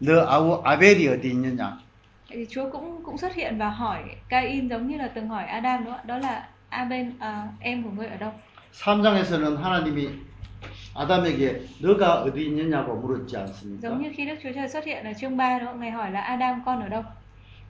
너 0.00 0.24
아우 0.26 0.62
아벨이 0.62 1.08
어디 1.08 1.22
있느냐? 1.32 1.70
Vậy 2.28 2.36
thì 2.38 2.46
Chúa 2.50 2.70
cũng 2.70 3.02
cũng 3.04 3.18
xuất 3.18 3.34
hiện 3.34 3.58
và 3.58 3.68
hỏi 3.68 4.02
Cain 4.28 4.68
giống 4.68 4.88
như 4.88 4.96
là 4.96 5.08
từng 5.14 5.28
hỏi 5.28 5.44
Adam 5.44 5.84
đó, 5.84 5.98
đó 6.06 6.18
là 6.18 6.48
Abel 6.68 7.06
à, 7.18 7.48
em 7.60 7.82
của 7.82 7.90
ngươi 7.90 8.06
ở 8.06 8.16
đâu? 8.16 8.32
3장에서는 8.72 9.56
하나님이 9.56 10.08
아담에게 10.94 11.62
너가 11.82 12.22
어디 12.24 12.46
있느냐고 12.46 12.94
물었지 13.00 13.36
않습니까? 13.36 13.80
Giống 13.88 14.02
như 14.02 14.12
khi 14.16 14.26
Đức 14.26 14.34
Chúa 14.42 14.52
Trời 14.54 14.68
xuất 14.68 14.84
hiện 14.84 15.04
ở 15.04 15.12
chương 15.20 15.36
3 15.36 15.58
đó, 15.58 15.72
Ngài 15.72 15.90
hỏi 15.90 16.10
là 16.10 16.20
Adam 16.20 16.62
con 16.66 16.80
ở 16.82 16.88
đâu? 16.88 17.02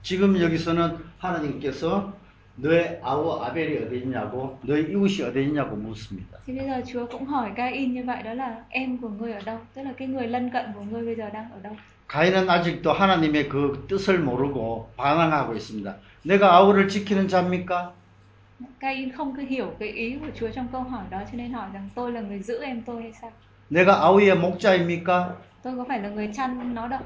지금 0.02 0.40
여기서는 0.40 0.98
하나님께서 1.18 2.12
너의 2.56 3.00
아우 3.02 3.42
아벨이 3.42 3.84
어디 3.84 3.98
있냐고 3.98 4.58
너의 4.62 4.90
이웃이 4.90 5.22
어디 5.22 5.42
있냐고 5.42 5.76
묻습니다. 5.76 6.38
Thì 6.46 6.52
bây 6.56 6.66
giờ 6.66 6.82
Chúa 6.86 7.06
cũng 7.06 7.26
hỏi 7.26 7.52
Cain 7.56 7.92
như 7.92 8.04
vậy 8.04 8.22
đó 8.22 8.34
là 8.34 8.56
em 8.70 8.98
của 8.98 9.08
ngươi 9.08 9.32
ở 9.32 9.40
đâu? 9.44 9.58
Tức 9.74 9.82
là 9.82 9.92
cái 9.96 10.08
người 10.08 10.26
lân 10.28 10.50
cận 10.50 10.64
của 10.74 10.80
ngươi 10.90 11.04
bây 11.04 11.14
giờ 11.14 11.30
đang 11.30 11.50
ở 11.52 11.58
đâu? 11.62 11.76
가인은 12.08 12.48
아직도 12.48 12.92
하나님의 12.92 13.48
그 13.48 13.84
뜻을 13.88 14.20
모르고 14.20 14.88
반항하고 14.96 15.54
있습니다. 15.54 15.96
내가 16.24 16.54
아우를 16.56 16.88
지키는 16.88 17.28
자입니까? 17.28 17.92
Cain 18.80 19.12
không 19.12 19.36
cứ 19.36 19.42
hiểu 19.42 19.74
cái 19.78 19.88
ý 19.88 20.16
của 20.20 20.30
Chúa 20.34 20.48
trong 20.54 20.68
câu 20.72 20.82
hỏi 20.82 21.04
đó 21.10 21.20
cho 21.24 21.32
nên 21.38 21.52
hỏi 21.52 21.68
rằng 21.74 21.88
tôi 21.94 22.12
là 22.12 22.20
người 22.20 22.38
giữ 22.38 22.62
em 22.62 22.82
tôi 22.86 23.02
hay 23.02 23.12
sao? 23.20 23.30
내가 23.70 24.00
아우의 24.00 24.34
목자입니까? 24.34 25.28
Tôi 25.62 25.76
có 25.76 25.84
phải 25.88 26.00
là 26.00 26.08
người 26.08 26.30
chăn 26.36 26.74
nó 26.74 26.88
đâu? 26.88 27.00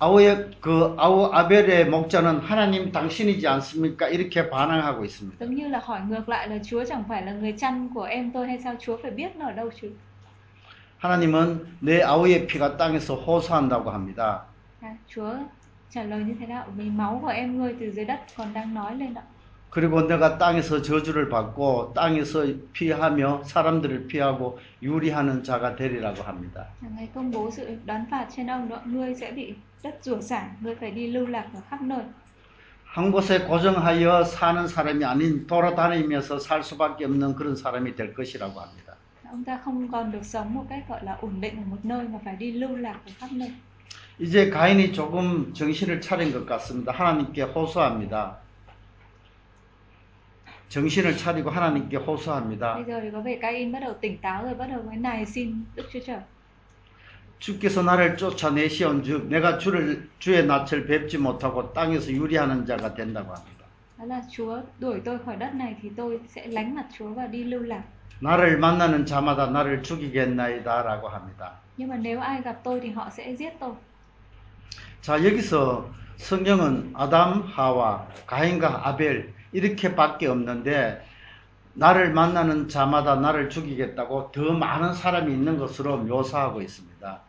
아우의 0.00 0.50
그 0.60 0.94
아우 0.96 1.24
아벨의 1.32 1.86
목자는 1.90 2.38
하나님 2.38 2.92
당신이지 2.92 3.46
않습니까? 3.48 4.08
이렇게 4.08 4.48
반항하고 4.48 5.04
있습니다. 5.04 5.44
Giống 5.44 5.54
như 5.54 5.68
là 5.68 5.80
hỏi 5.82 6.00
ngược 6.08 6.28
lại 6.28 6.48
là 6.48 6.58
Chúa 6.62 6.84
chẳng 6.84 7.04
phải 7.08 7.22
là 7.22 7.32
người 7.32 7.52
chăn 7.52 7.88
của 7.94 8.02
em 8.04 8.30
tôi 8.30 8.46
hay 8.46 8.58
sao? 8.58 8.74
Chúa 8.80 8.96
phải 9.02 9.10
biết 9.10 9.36
nó 9.36 9.46
ở 9.46 9.52
đâu 9.52 9.70
chứ? 9.80 9.90
하나님은 10.98 11.66
내 11.80 12.02
아우의 12.02 12.46
피가 12.46 12.76
땅에서 12.76 13.14
호소한다고 13.14 13.90
합니다. 13.90 14.46
À, 14.80 14.96
Chúa 15.08 15.34
trả 15.90 16.02
lời 16.02 16.24
như 16.24 16.34
thế 16.40 16.46
nào? 16.46 16.64
Vì 16.76 16.90
máu 16.90 17.18
của 17.22 17.28
em 17.28 17.58
ngươi 17.58 17.74
từ 17.80 17.90
dưới 17.90 18.04
đất 18.04 18.20
còn 18.36 18.52
đang 18.52 18.74
nói 18.74 18.96
lên 18.96 19.14
đó. 19.14 19.22
그리고 19.73 20.07
내가 20.07 20.37
땅에서 20.37 20.83
저주를 20.83 21.29
받고 21.29 21.93
땅에서 21.95 22.45
피하며 22.73 23.43
사람들을 23.43 24.05
피하고 24.05 24.59
유리하는 24.83 25.43
자가 25.43 25.75
되리라고 25.75 26.21
합니다. 26.21 26.67
Là 26.83 26.89
Ngài 26.95 27.07
công 27.13 27.31
bố 27.31 27.49
sự 27.51 27.77
đoán 27.85 28.05
phạt 28.11 28.27
trên 28.35 28.47
ông 28.47 28.69
đó. 28.69 28.81
Ngươi 28.85 29.15
sẽ 29.15 29.31
bị 29.31 29.55
đất 29.83 29.97
rủa 30.01 30.21
xả, 30.21 30.49
ngươi 30.61 30.75
phải 30.75 30.91
đi 30.91 31.07
lưu 31.07 31.25
lạc 31.25 31.45
ở 31.53 31.59
khắp 31.69 31.81
nơi. 31.81 32.03
한 32.85 33.11
곳에 33.11 33.39
고정하여 33.39 34.23
사는 34.23 34.67
사람이 34.67 35.03
아닌 35.03 35.47
돌아다니면서 35.47 36.37
살 36.37 36.61
수밖에 36.63 37.05
없는 37.05 37.33
그런 37.33 37.55
사람이 37.55 37.95
될 37.95 38.13
것이라고 38.13 38.61
합니다. 38.61 38.93
Ông 39.31 39.43
ta 39.43 39.57
không 39.65 39.87
còn 39.91 40.11
được 40.11 40.23
sống 40.25 40.53
một 40.53 40.65
cách 40.69 40.83
gọi 40.89 40.99
là 41.03 41.17
ổn 41.21 41.41
định 41.41 41.55
ở 41.57 41.63
một 41.65 41.77
nơi 41.83 42.07
mà 42.07 42.19
phải 42.25 42.35
đi 42.35 42.51
lưu 42.51 42.75
lạc 42.75 42.99
ở 43.05 43.11
khắp 43.19 43.31
nơi. 43.31 43.51
이제 44.19 44.51
가인이 44.51 44.93
조금 44.93 45.51
정신을 45.55 45.99
차린 45.99 46.31
것 46.31 46.45
같습니다. 46.45 46.91
하나님께 46.91 47.41
호소합니다. 47.41 48.43
정신을 50.73 51.17
차리고 51.17 51.51
하나님께 51.51 51.97
호소합니다. 51.97 52.73
Bây 52.73 52.85
giờ 52.85 52.99
thì 53.01 53.11
có 53.11 53.21
vẻ 53.21 53.37
Cain 53.41 53.71
bắt 53.71 53.79
đầu 53.79 53.93
tỉnh 54.01 54.17
táo 54.17 54.43
rồi, 54.43 54.53
bắt 54.55 54.67
đầu 54.69 54.81
mới 54.81 54.97
nài 54.97 55.25
xin 55.25 55.65
Đức 55.75 55.83
Chúa 55.93 55.99
Trời. 56.05 56.19
주께서 57.39 57.83
나를 57.83 58.17
쫓아내시온즉 58.17 59.29
내가 59.29 59.59
주를 59.59 60.09
주의 60.17 60.43
낯을 60.47 60.87
뵙지 60.87 61.19
못하고 61.19 61.73
땅에서 61.73 62.11
유리하는 62.11 62.65
자가 62.65 62.95
된다고 62.95 63.33
합니다. 63.35 63.65
Đó 63.99 64.05
là 64.05 64.21
Chúa 64.31 64.61
đuổi 64.79 65.01
tôi 65.05 65.19
khỏi 65.25 65.35
đất 65.35 65.55
này 65.55 65.75
thì 65.81 65.89
tôi 65.95 66.19
sẽ 66.27 66.47
lánh 66.47 66.75
mặt 66.75 66.85
Chúa 66.97 67.07
và 67.07 67.27
đi 67.27 67.43
lưu 67.43 67.61
lạc. 67.61 67.83
나를 68.19 68.57
만나는 68.57 69.05
자마다 69.05 69.51
나를 69.51 69.83
죽이겠나이다라고 69.83 71.07
합니다. 71.07 71.51
Nhưng 71.77 71.89
mà 71.89 71.97
nếu 71.97 72.19
ai 72.19 72.41
gặp 72.41 72.63
tôi 72.63 72.79
thì 72.79 72.89
họ 72.89 73.09
sẽ 73.09 73.35
giết 73.35 73.59
tôi. 73.59 73.73
자, 75.01 75.23
여기서 75.23 75.85
성경은 76.17 76.93
아담, 76.95 77.43
하와, 77.43 78.07
가인과 78.25 78.87
아벨 78.87 79.33
이렇게밖에 79.53 80.27
없는데 80.27 81.05
나를 81.75 82.13
만나는 82.13 82.67
자마다 82.67 83.15
나를 83.15 83.49
죽이겠다고 83.49 84.31
더 84.31 84.51
많은 84.53 84.93
사람이 84.93 85.31
있는 85.31 85.57
것으로 85.57 85.97
묘사하고 85.97 86.61
있습니다. 86.61 87.21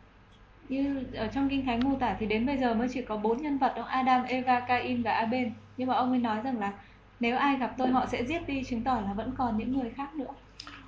Như 0.69 1.05
ở 1.15 1.29
trong 1.29 1.49
Kinh 1.49 1.65
Thánh 1.67 1.81
mô 1.85 1.97
tả 2.01 2.17
thì 2.19 2.27
đến 2.27 2.47
bây 2.47 2.57
giờ 2.57 2.75
mới 2.75 2.89
chỉ 2.89 3.03
có 3.03 3.17
bốn 3.17 3.43
nhân 3.43 3.59
vật 3.59 3.73
đó, 3.77 3.83
Adam, 3.83 4.25
Eva, 4.25 4.61
Cain 4.61 5.03
và 5.03 5.13
Abel. 5.13 5.49
Nhưng 5.77 5.89
mà 5.89 5.95
ông 5.95 6.11
ấy 6.11 6.19
nói 6.21 6.41
rằng 6.45 6.59
là 6.59 6.73
nếu 7.21 7.37
ai 7.37 7.57
gặp 7.57 7.75
tôi 7.79 7.89
họ 7.89 8.07
sẽ 8.07 8.25
giết 8.25 8.47
đi 8.47 8.65
chứng 8.65 8.85
tỏ 8.85 8.95
là 9.07 9.13
vẫn 9.13 9.35
còn 9.39 9.59
những 9.59 9.79
người 9.79 9.91
khác 9.97 10.15
nữa. 10.15 10.33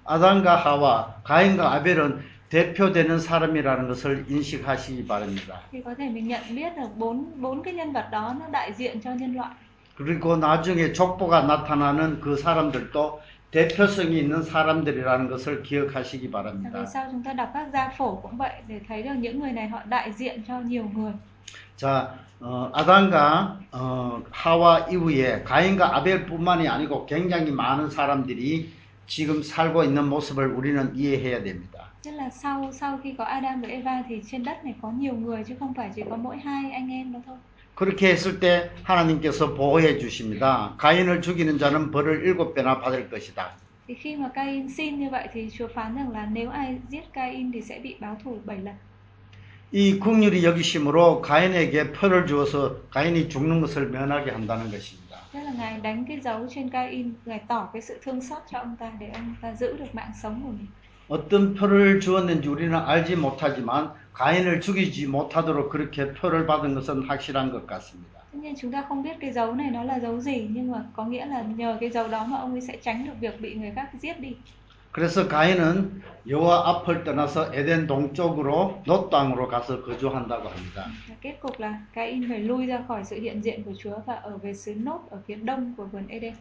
아담과 0.05 0.57
하와, 0.57 1.07
가인과 1.25 1.73
아벨은 1.73 2.21
대표되는 2.49 3.19
사람이라는 3.19 3.89
것을 3.89 4.25
인식하시기 4.29 5.07
바랍니다. 5.07 5.61
Thì 5.73 5.83
có 5.85 5.95
thể 5.95 6.09
mình 6.09 6.29
nhận 6.29 6.43
biết 6.57 6.77
được 6.77 6.97
bốn 6.97 7.43
bốn 7.43 7.63
cái 7.63 7.75
nhân 7.75 7.93
vật 7.93 8.09
đó 8.11 8.35
nó 8.41 8.47
đại 8.53 8.73
diện 8.73 9.01
cho 9.01 9.11
nhân 9.11 9.37
loại. 9.37 9.51
그리고 9.97 10.37
나중에 10.37 10.93
족보가 10.93 11.43
나타나는 11.43 12.21
그 12.21 12.37
사람들도 12.37 13.21
대표성이 13.51 14.19
있는 14.19 14.43
사람들이라는 14.43 15.29
것을 15.29 15.63
기억하시기 15.63 16.31
바랍니다. 16.31 16.81
về 16.81 16.87
sau 16.87 17.07
chúng 17.11 17.23
ta 17.23 17.33
đọc 17.33 17.51
các 17.55 17.69
gia 17.73 17.89
phổ 17.89 18.17
cũng 18.23 18.37
vậy 18.37 18.53
để 18.69 18.81
thấy 18.89 19.03
được 19.03 19.15
những 19.15 19.41
người 19.41 19.53
này 19.53 19.69
họ 19.69 19.81
đại 19.89 20.13
diện 20.13 20.43
cho 20.49 20.61
nhiều 20.61 20.85
người. 20.95 21.13
자, 21.77 22.09
어, 22.41 22.71
아담과 22.75 23.59
어, 23.73 24.23
하와 24.31 24.87
이후에 24.91 25.43
가인과 25.45 25.97
아벨뿐만이 25.97 26.69
아니고 26.69 27.07
굉장히 27.07 27.51
많은 27.51 27.89
사람들이 27.91 28.71
지금 29.07 29.43
살고 29.43 29.85
있는 29.85 30.09
모습을 30.09 30.49
우리는 30.49 30.95
이해해야 30.95 31.43
됩니다. 31.43 31.87
Tức 32.03 32.13
là 32.13 32.31
sau 32.31 32.73
sau 32.73 32.99
khi 33.03 33.15
có 33.19 33.25
Adam 33.25 33.61
và 33.61 33.69
Eva 33.69 34.03
thì 34.09 34.23
trên 34.31 34.45
đất 34.45 34.65
này 34.65 34.75
có 34.83 34.91
nhiều 34.91 35.15
người 35.15 35.45
chứ 35.45 35.55
không 35.59 35.75
phải 35.75 35.91
chỉ 35.95 36.03
có 36.11 36.17
mỗi 36.17 36.37
hai 36.37 36.71
anh 36.71 36.91
em 36.91 37.13
đó 37.13 37.19
thôi. 37.27 37.37
그렇게 37.77 38.09
했을 38.09 38.41
때 38.41 38.71
하나님께서 38.85 39.55
보호해 39.55 39.99
주십니다. 39.99 40.75
가인을 40.79 41.21
죽이는 41.21 41.59
자는 41.59 41.91
벌을 41.91 42.25
일곱 42.25 42.55
배나 42.55 42.81
받을 42.81 43.11
것이다. 43.11 43.55
Thì 43.87 43.95
khi 43.95 44.17
mà 44.17 44.29
Cain 44.35 44.69
xin 44.69 44.99
như 44.99 45.11
vậy 45.11 45.29
thì 45.33 45.51
Chúa 45.51 45.69
phán 45.69 45.95
rằng 45.97 46.11
là 46.11 46.27
nếu 46.33 46.51
ai 46.51 46.79
giết 46.91 47.13
Cain 47.13 47.53
thì 47.53 47.61
sẽ 47.61 47.79
bị 47.79 47.97
báo 48.01 48.17
thù 48.25 48.41
7 48.47 48.59
lần. 48.65 48.75
이 49.73 49.99
국률이 49.99 50.43
여기심으로 50.45 51.21
가인에게 51.21 51.93
표를 51.93 52.27
주어서 52.27 52.77
가인이 52.91 53.29
죽는 53.29 53.61
것을 53.61 53.91
면하게 53.91 54.31
한다는 54.31 54.71
것입니다. 54.71 55.21
Tức 55.33 55.41
là 55.43 55.53
Ngài 55.53 55.81
đánh 55.81 56.05
cái 56.09 56.21
dấu 56.21 56.47
trên 56.55 56.71
Cain, 56.71 57.13
Ngài 57.27 57.41
tỏ 57.49 57.69
cái 57.73 57.83
sự 57.83 57.99
thương 58.03 58.21
xót 58.21 58.43
cho 58.51 58.59
ông 58.59 58.77
ta 58.79 58.93
để 59.01 59.11
ông 59.15 59.35
ta 59.43 59.55
giữ 59.55 59.77
được 59.77 59.95
mạng 59.95 60.13
sống 60.23 60.43
của 60.43 60.51
mình. 60.51 60.67
어떤 61.08 61.56
표를 61.56 62.00
주었는지 62.00 62.48
우리는 62.48 62.74
알지 62.74 63.16
못하지만 63.16 63.92
가인을 64.14 64.62
죽이지 64.62 65.08
못하도록 65.08 65.70
그렇게 65.70 66.14
표를 66.14 66.46
받은 66.48 66.74
것은 66.76 67.04
확실한 67.04 67.52
것 67.52 67.68
같습니다. 67.68 68.22
Tất 68.32 68.38
nhiên 68.40 68.56
chúng 68.56 68.72
ta 68.72 68.82
không 68.88 69.04
biết 69.04 69.18
cái 69.20 69.32
dấu 69.32 69.56
này 69.56 69.72
nó 69.72 69.84
là 69.84 70.00
dấu 70.00 70.20
gì 70.20 70.48
nhưng 70.52 70.72
mà 70.72 70.84
có 70.96 71.06
nghĩa 71.06 71.26
là 71.26 71.42
nhờ 71.42 71.78
cái 71.80 71.90
dấu 71.90 72.08
đó 72.08 72.26
mà 72.26 72.38
ông 72.38 72.52
ấy 72.52 72.62
sẽ 72.62 72.78
tránh 72.82 73.06
được 73.06 73.14
việc 73.20 73.42
bị 73.42 73.56
người 73.56 73.72
khác 73.76 73.90
giết 74.02 74.20
đi. 74.20 74.36
그래서 74.92 75.28
가인은 75.28 76.02
여호와 76.28 76.70
앞을 76.70 77.04
떠나서 77.06 77.54
에덴 77.54 77.88
동쪽으로 77.88 78.84
노 78.86 79.10
땅으로 79.10 79.48
가서 79.48 79.82
거주한다고 79.84 80.50
합니다. 80.50 80.86
Và 81.10 81.16
kết 81.22 81.40
cục 81.42 81.60
là 81.60 81.80
Cain 81.94 82.30
phải 82.30 82.40
lui 82.40 82.68
ra 82.68 82.84
khỏi 82.88 83.04
sự 83.06 83.22
hiện 83.22 83.42
diện 83.42 83.64
của 83.64 83.72
Chúa 83.80 83.96
và 84.06 84.16
ở 84.16 84.38
về 84.38 84.54
xứ 84.54 84.74
Nốt 84.76 85.00
ở 85.10 85.18
phía 85.28 85.36
đông 85.36 85.74
của 85.78 85.86
vườn 85.86 86.08
Eden. 86.08 86.34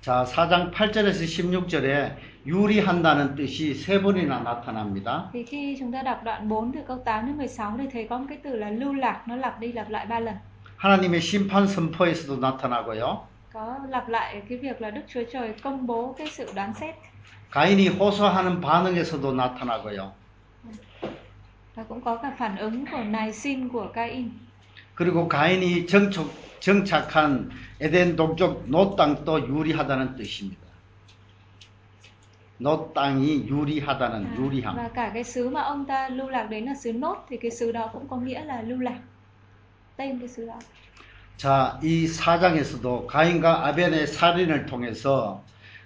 자, 0.00 0.24
4장 0.24 0.72
8절에서 0.72 1.24
16절에 1.26 2.14
유리한다는 2.46 3.34
뜻이 3.34 3.74
세 3.74 4.00
번이나 4.00 4.38
나타납니다. 4.42 5.28
Thì 5.32 5.42
khi 5.44 5.76
chúng 5.78 5.92
ta 5.92 6.02
đọc 6.02 6.22
đoạn 6.24 6.48
4 6.48 6.72
từ 6.72 6.80
câu 6.88 6.98
8 7.04 7.26
đến 7.26 7.36
16 7.36 7.76
thì 7.78 7.84
thấy 7.92 8.06
có 8.10 8.18
một 8.18 8.26
cái 8.28 8.38
từ 8.44 8.56
là 8.56 8.70
lưu 8.70 8.92
lạc 8.94 9.22
nó 9.26 9.36
lặp 9.36 9.60
đi 9.60 9.72
lặp 9.72 9.90
lại 9.90 10.06
ba 10.06 10.20
lần. 10.20 10.34
하나님의 10.76 11.20
심판 11.20 11.66
선포에서도 11.66 12.38
나타나고요. 12.40 13.16
Có 13.52 13.76
lặp 13.88 14.08
lại 14.08 14.42
cái 14.48 14.58
việc 14.58 14.80
là 14.80 14.90
Đức 14.90 15.02
Chúa 15.08 15.22
Trời 15.32 15.52
công 15.62 15.86
bố 15.86 16.14
cái 16.18 16.26
sự 16.30 16.46
đoán 16.54 16.74
xét 16.74 16.94
가인이 17.50 17.88
호소하는 17.88 18.60
반응에서도 18.60 19.32
나타나고요. 19.34 20.12
và 21.74 21.84
cũng 21.88 22.00
có 22.00 22.16
cả 22.16 22.32
phản 22.38 22.56
ứng 22.56 22.86
của 22.86 23.04
nài 23.04 23.32
xin 23.32 23.68
của 23.68 23.86
Cain. 23.94 24.28
그리고 24.98 25.28
가인이 25.28 25.86
정착, 25.86 26.26
정착 26.58 27.14
한 27.14 27.52
에덴 27.80 28.16
동쪽 28.16 28.68
노 28.68 28.96
땅도 28.96 29.46
유리하다는 29.46 30.16
뜻입니다. 30.16 30.66
노 32.58 32.92
땅이 32.92 33.46
유리하다는 33.46 34.34
À, 34.34 34.36
유리함. 34.36 34.74
và 34.76 34.88
cả 34.88 35.10
cái 35.14 35.24
xứ 35.24 35.48
mà 35.50 35.62
ông 35.62 35.84
ta 35.86 36.08
lưu 36.08 36.28
lạc 36.28 36.46
đến 36.50 36.64
là 36.64 36.74
xứ 36.74 36.92
Nốt 36.92 37.26
thì 37.28 37.36
cái 37.36 37.50
xứ 37.50 37.72
đó 37.72 37.90
cũng 37.92 38.08
có 38.08 38.16
nghĩa 38.16 38.44
là 38.44 38.62
lưu 38.62 38.78
lạc. 38.80 38.98
Tên 39.96 40.18
cái 40.18 40.28
xứ 40.28 40.46
đó. 40.46 40.58
자, 41.36 41.78
이 41.80 42.08
사장에서도 42.08 43.06
가인과 43.06 43.66
아벨의 43.68 44.08
살인을 44.08 44.66
통해서 44.66 45.44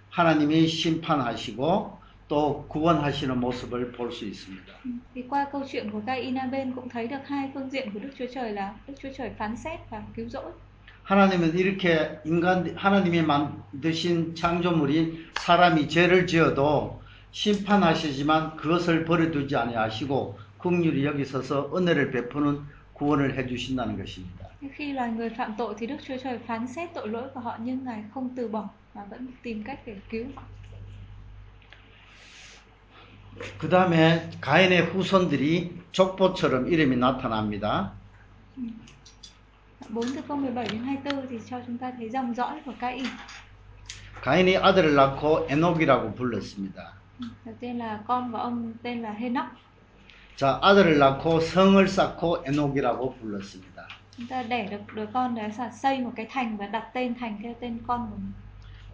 하나님이 0.08 0.66
심판하시고 0.66 1.98
또 2.28 2.64
구원하시는 2.68 3.38
모습을 3.38 3.92
볼 3.92 4.10
수 4.12 4.24
있습니다. 4.24 4.72
Thì 5.14 5.22
qua 5.28 5.46
câu 5.52 5.62
chuyện 5.68 5.90
của 5.90 6.00
Cain 6.06 6.34
Abel 6.34 6.68
cũng 6.74 6.88
thấy 6.88 7.06
được 7.08 7.18
hai 7.26 7.50
phương 7.54 7.70
diện 7.70 7.90
của 7.94 8.00
Đức 8.00 8.10
Chúa 8.18 8.26
Trời 8.34 8.52
là 8.52 8.74
Đức 8.88 8.94
Chúa 9.02 9.08
Trời 9.16 9.30
phán 9.38 9.56
xét 9.56 9.80
và 9.90 10.02
cứu 10.16 10.28
rỗi. 10.28 10.52
하나님은 11.02 11.58
이렇게 11.58 12.20
인간 12.24 12.74
하나님이 12.76 13.22
만드신 13.22 14.34
창조물인 14.36 15.26
사람이 15.34 15.88
죄를 15.88 16.26
지어도 16.26 17.02
심판하시지만 17.32 18.56
그것을 18.56 19.04
버려두지 19.04 19.56
아니하시고 19.56 20.38
국률이 20.58 21.04
여기 21.04 21.24
서서 21.24 21.70
은혜를 21.76 22.12
베푸는 22.12 22.60
구원을 22.94 23.36
해 23.36 23.46
주신다는 23.46 23.98
것입니다. 23.98 24.46
Khi 24.76 24.92
loài 24.92 25.10
người 25.10 25.30
phạm 25.30 25.54
tội 25.58 25.74
thì 25.78 25.86
Đức 25.86 25.96
Chúa 26.08 26.16
Trời 26.24 26.38
phán 26.46 26.66
xét 26.68 26.94
tội 26.94 27.08
lỗi 27.08 27.28
của 27.34 27.40
họ 27.40 27.58
nhưng 27.64 27.84
Ngài 27.84 28.04
không 28.14 28.28
từ 28.36 28.48
bỏ 28.48 28.68
mà 28.94 29.04
vẫn 29.10 29.26
tìm 29.42 29.62
cách 29.64 29.80
để 29.86 29.96
cứu 30.10 30.24
họ. 30.36 30.42
그 33.58 33.68
다음에 33.68 34.30
가인의 34.40 34.82
후손들이 34.90 35.72
족보처럼 35.92 36.68
이름이 36.68 36.96
나타납니다. 36.96 37.92
4 39.88 40.14
từ 40.14 40.22
câu 40.28 40.36
17 40.36 40.68
đến 40.68 40.82
24 40.84 41.26
thì 41.30 41.38
cho 41.50 41.60
chúng 41.66 41.78
ta 41.78 41.92
thấy 41.98 42.08
dòng 42.08 42.34
dõi 42.34 42.60
của 42.64 42.72
Cain. 42.80 43.04
가인이 44.22 44.56
아들을 44.56 44.94
낳고 44.94 45.46
에녹이라고 45.50 46.14
불렀습니다. 46.14 46.92
Đầu 47.44 47.54
tiên 47.60 47.78
là 47.78 48.00
con 48.06 48.32
của 48.32 48.38
ông 48.38 48.72
tên 48.82 49.02
là 49.02 49.10
Henoch. 49.12 49.46
자, 50.36 50.58
아들을 50.62 50.98
낳고 50.98 51.40
성을 51.40 51.86
쌓고 51.88 52.44
에녹이라고 52.46 53.14
불렀습니다. 53.20 53.88
Chúng 54.16 54.26
ta 54.26 54.42
đẻ 54.42 54.68
được 54.70 54.94
đứa 54.94 55.06
con 55.12 55.34
đấy 55.34 55.50
là 55.58 55.70
xây 55.70 56.00
một 56.00 56.12
cái 56.16 56.26
thành 56.30 56.56
và 56.56 56.66
đặt 56.66 56.90
tên 56.94 57.14
thành 57.20 57.38
theo 57.42 57.54
tên 57.60 57.78
con 57.86 58.10
của 58.10 58.16
mình. 58.16 58.32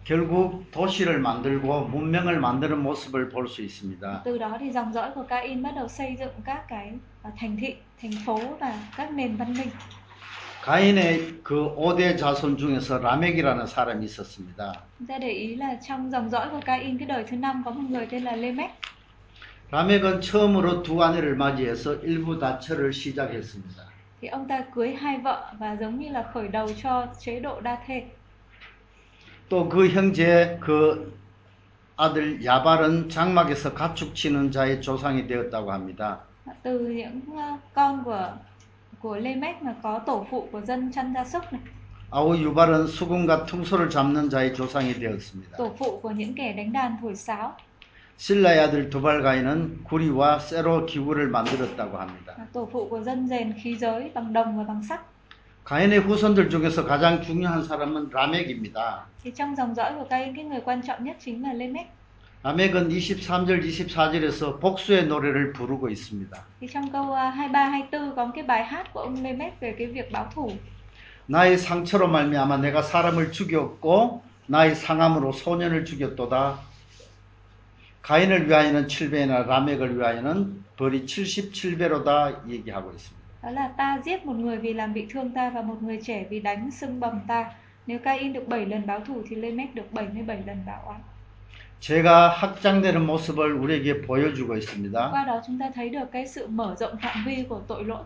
결국 0.09 0.71
도시를 0.71 1.19
만들고 1.19 1.81
문명을 1.85 2.39
만드는 2.39 2.81
모습을 2.81 3.29
볼 3.29 3.47
수 3.47 3.61
있습니다. 3.61 4.23
Từ 4.23 4.39
đó 4.39 4.57
thì 4.59 4.71
dòng 4.71 4.91
dõi 4.91 5.11
của 5.13 5.23
Cain 5.23 5.61
bắt 5.61 5.71
đầu 5.75 5.87
xây 5.87 6.15
dựng 6.19 6.31
các 6.45 6.63
cái 6.67 6.93
thành 7.37 7.57
thị, 7.57 7.75
thành 8.01 8.11
phố 8.25 8.39
và 8.59 8.73
các 8.97 9.11
nền 9.11 9.35
văn 9.35 9.53
minh. 9.53 9.69
가인의 10.63 11.43
그 11.43 11.75
5대 11.77 12.17
자손 12.17 12.57
중에서 12.57 12.97
라멕이라는 12.97 13.67
사람이 13.67 14.05
있었습니다. 14.05 14.73
Chúng 14.99 15.07
ta 15.07 15.17
để 15.19 15.29
ý 15.29 15.55
là 15.55 15.77
trong 15.87 16.09
dòng 16.11 16.29
dõi 16.29 16.49
của 16.51 16.61
Cain 16.65 16.97
cái 16.97 17.07
đời 17.07 17.23
thứ 17.23 17.37
năm 17.37 17.61
có 17.65 17.71
một 17.71 17.89
người 17.89 18.07
tên 18.11 18.23
là 18.23 18.35
Lamech. 18.35 18.71
라멕은 19.71 20.21
처음으로 20.21 20.81
두 20.81 21.03
아내를 21.03 21.35
맞이해서 21.37 22.01
일부 22.01 22.39
다처를 22.39 22.91
시작했습니다. 22.93 23.83
Thì 24.21 24.27
ông 24.27 24.47
ta 24.47 24.61
cưới 24.75 24.95
hai 25.01 25.17
vợ 25.17 25.53
và 25.59 25.75
giống 25.75 25.99
như 25.99 26.09
là 26.09 26.23
khởi 26.33 26.47
đầu 26.47 26.67
cho 26.83 27.07
chế 27.19 27.39
độ 27.39 27.61
đa 27.61 27.77
thê. 27.87 28.03
또 29.49 29.67
그 29.67 29.89
형제 29.89 30.57
그 30.61 31.17
아들 31.97 32.45
야발은 32.45 33.09
장막에서 33.09 33.73
가축 33.73 34.15
치는 34.15 34.51
자의 34.51 34.79
조상이 34.81 35.27
되었다고 35.27 35.71
합니다. 35.71 36.19
Từ 36.63 36.79
những 36.89 37.21
con 37.73 38.03
của 38.03 38.33
của 39.01 39.17
Lamech 39.17 39.61
mà 39.63 39.75
có 39.83 39.99
tổ 39.99 40.25
phụ 40.29 40.47
của 40.51 40.61
dân 40.61 40.91
chăn 40.91 41.13
gia 41.13 41.25
súc 41.25 41.53
này, 41.53 41.61
아우 42.11 42.37
유발은 42.37 42.87
수금과 42.87 43.45
퉁소를 43.45 43.89
잡는 43.89 44.29
자의 44.29 44.53
조상이 44.53 44.93
되었습니다. 44.93 45.57
tổ 45.57 45.71
phụ 45.77 45.99
của 46.01 46.11
những 46.11 46.33
kẻ 46.35 46.53
đánh 46.53 46.71
đàn 46.73 46.97
thổi 47.01 47.15
sáo. 47.15 47.51
실라의 48.17 48.59
아들 48.59 48.89
두발가인은 48.89 49.83
구리와 49.83 50.39
쇠로 50.39 50.85
기구를 50.85 51.29
만들었다고 51.29 51.97
합니다. 51.97 52.35
Tổ 52.53 52.69
phụ 52.71 52.87
của 52.89 53.01
dân 53.01 53.27
rèn 53.27 53.53
khí 53.63 53.75
giới 53.75 54.11
bằng 54.13 54.33
đồng 54.33 54.57
và 54.57 54.63
bằng 54.63 54.83
sắt. 54.89 55.01
가인의 55.69 55.99
후손들 55.99 56.49
중에서 56.49 56.83
가장 56.83 57.21
중요한 57.21 57.63
사람은 57.63 58.09
라멕입니다. 58.09 59.05
Thì 59.23 59.31
trong 59.35 59.55
dòng 59.55 59.75
dõi 59.75 59.93
của 59.93 60.07
Cain 60.09 60.35
cái 60.35 60.45
người 60.45 60.61
quan 60.65 60.81
trọng 60.81 61.03
nhất 61.03 61.17
chính 61.19 61.43
là 61.43 61.53
Lamech. 61.53 61.87
라멕은 62.43 62.89
23절 62.89 63.61
24절에서 63.61 64.59
복수의 64.59 65.05
노래를 65.05 65.53
부르고 65.53 65.89
있습니다. 65.89 66.37
Thì 66.59 66.67
trong 66.73 66.91
câu 66.91 67.13
ờ, 67.13 67.29
23 67.29 67.69
24 67.69 68.15
có 68.15 68.25
một 68.25 68.31
cái 68.35 68.43
bài 68.43 68.63
hát 68.65 68.93
của 68.93 68.99
ông 68.99 69.23
Lamech 69.23 69.59
về 69.59 69.75
cái 69.77 69.87
việc 69.87 70.11
báo 70.11 70.27
thù. 70.35 70.57
나의 71.27 71.57
상처로 71.59 72.07
말미암아 72.07 72.57
내가 72.57 72.81
사람을 72.81 73.31
죽였고 73.31 74.23
나의 74.47 74.75
상함으로 74.75 75.31
소년을 75.33 75.85
죽였도다. 75.85 76.57
가인을 78.01 78.47
위하여는 78.47 78.87
7배나 78.87 79.45
라멕을 79.45 79.99
위하여는 79.99 80.63
벌이 80.77 81.05
77배로다 81.05 82.49
얘기하고 82.49 82.89
있습니다. 82.89 83.18
Đó 83.42 83.50
là 83.50 83.68
ta 83.68 84.00
giết 84.04 84.26
một 84.26 84.36
người 84.36 84.56
vì 84.56 84.72
làm 84.72 84.94
bị 84.94 85.06
thương 85.10 85.30
ta 85.30 85.50
và 85.50 85.62
một 85.62 85.82
người 85.82 85.98
trẻ 86.02 86.26
vì 86.30 86.40
đánh 86.40 86.70
sưng 86.70 87.00
bầm 87.00 87.20
ta. 87.28 87.52
Nếu 87.86 87.98
Cain 87.98 88.32
được 88.32 88.48
7 88.48 88.66
lần 88.66 88.86
báo 88.86 89.00
thù 89.00 89.22
thì 89.28 89.36
Lamech 89.36 89.74
được 89.74 89.92
77 89.92 90.42
lần 90.46 90.62
báo 90.66 90.82
oán. 90.86 91.00
제가 91.80 92.28
확장되는 92.28 93.06
모습을 93.06 93.52
우리에게 93.52 94.00
보여주고 94.02 94.56
있습니다. 94.56 95.10
Qua 95.10 95.24
đó 95.24 95.40
chúng 95.46 95.58
ta 95.58 95.70
thấy 95.74 95.90
được 95.90 96.12
cái 96.12 96.26
sự 96.26 96.46
mở 96.46 96.74
rộng 96.78 96.96
phạm 97.02 97.24
vi 97.26 97.44
của 97.48 97.60
tội 97.68 97.84
lỗi. 97.84 98.04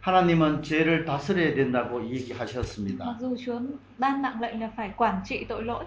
하나님은 0.00 0.62
죄를 0.62 1.04
다스려야 1.04 1.54
된다고 1.54 2.02
얘기하셨습니다. 2.10 3.04
Mặc 3.04 3.16
dù 3.20 3.36
Chúa 3.46 3.60
ban 3.98 4.22
mạng 4.22 4.40
lệnh 4.40 4.60
là 4.60 4.70
phải 4.76 4.90
quản 4.96 5.20
trị 5.24 5.44
tội 5.44 5.64
lỗi, 5.64 5.84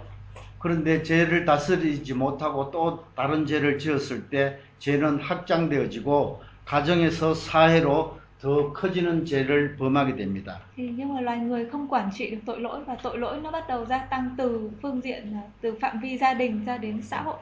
그런데 0.60 1.04
죄를 1.04 1.46
다스리지 1.46 2.13
못하고 2.13 2.70
또 2.72 3.04
다른 3.16 3.46
죄를 3.48 3.80
지었을 3.80 4.30
때 4.30 4.60
죄는 4.80 5.20
확장되어지고 5.20 6.42
가정에서 6.66 7.34
사회로 7.34 8.18
더 8.40 8.72
커지는 8.72 9.24
죄를 9.24 9.77
범하게 9.77 10.14
됩니다. 10.16 10.61
thì 10.77 10.90
nhưng 10.96 11.14
mà 11.14 11.20
loài 11.20 11.38
người 11.38 11.66
không 11.66 11.88
quản 11.88 12.11
trị 12.14 12.31
được 12.31 12.38
tội 12.46 12.61
lỗi 12.61 12.85
và 12.85 12.96
tội 13.03 13.18
lỗi 13.18 13.40
nó 13.42 13.51
bắt 13.51 13.64
đầu 13.68 13.85
gia 13.85 13.98
tăng 13.98 14.35
từ 14.38 14.70
phương 14.83 15.01
diện 15.05 15.33
là 15.33 15.40
từ 15.61 15.74
phạm 15.81 16.01
vi 16.01 16.18
gia 16.18 16.35
đình 16.35 16.64
ra 16.64 16.79
đến 16.79 17.03
xã 17.03 17.22
hội. 17.22 17.37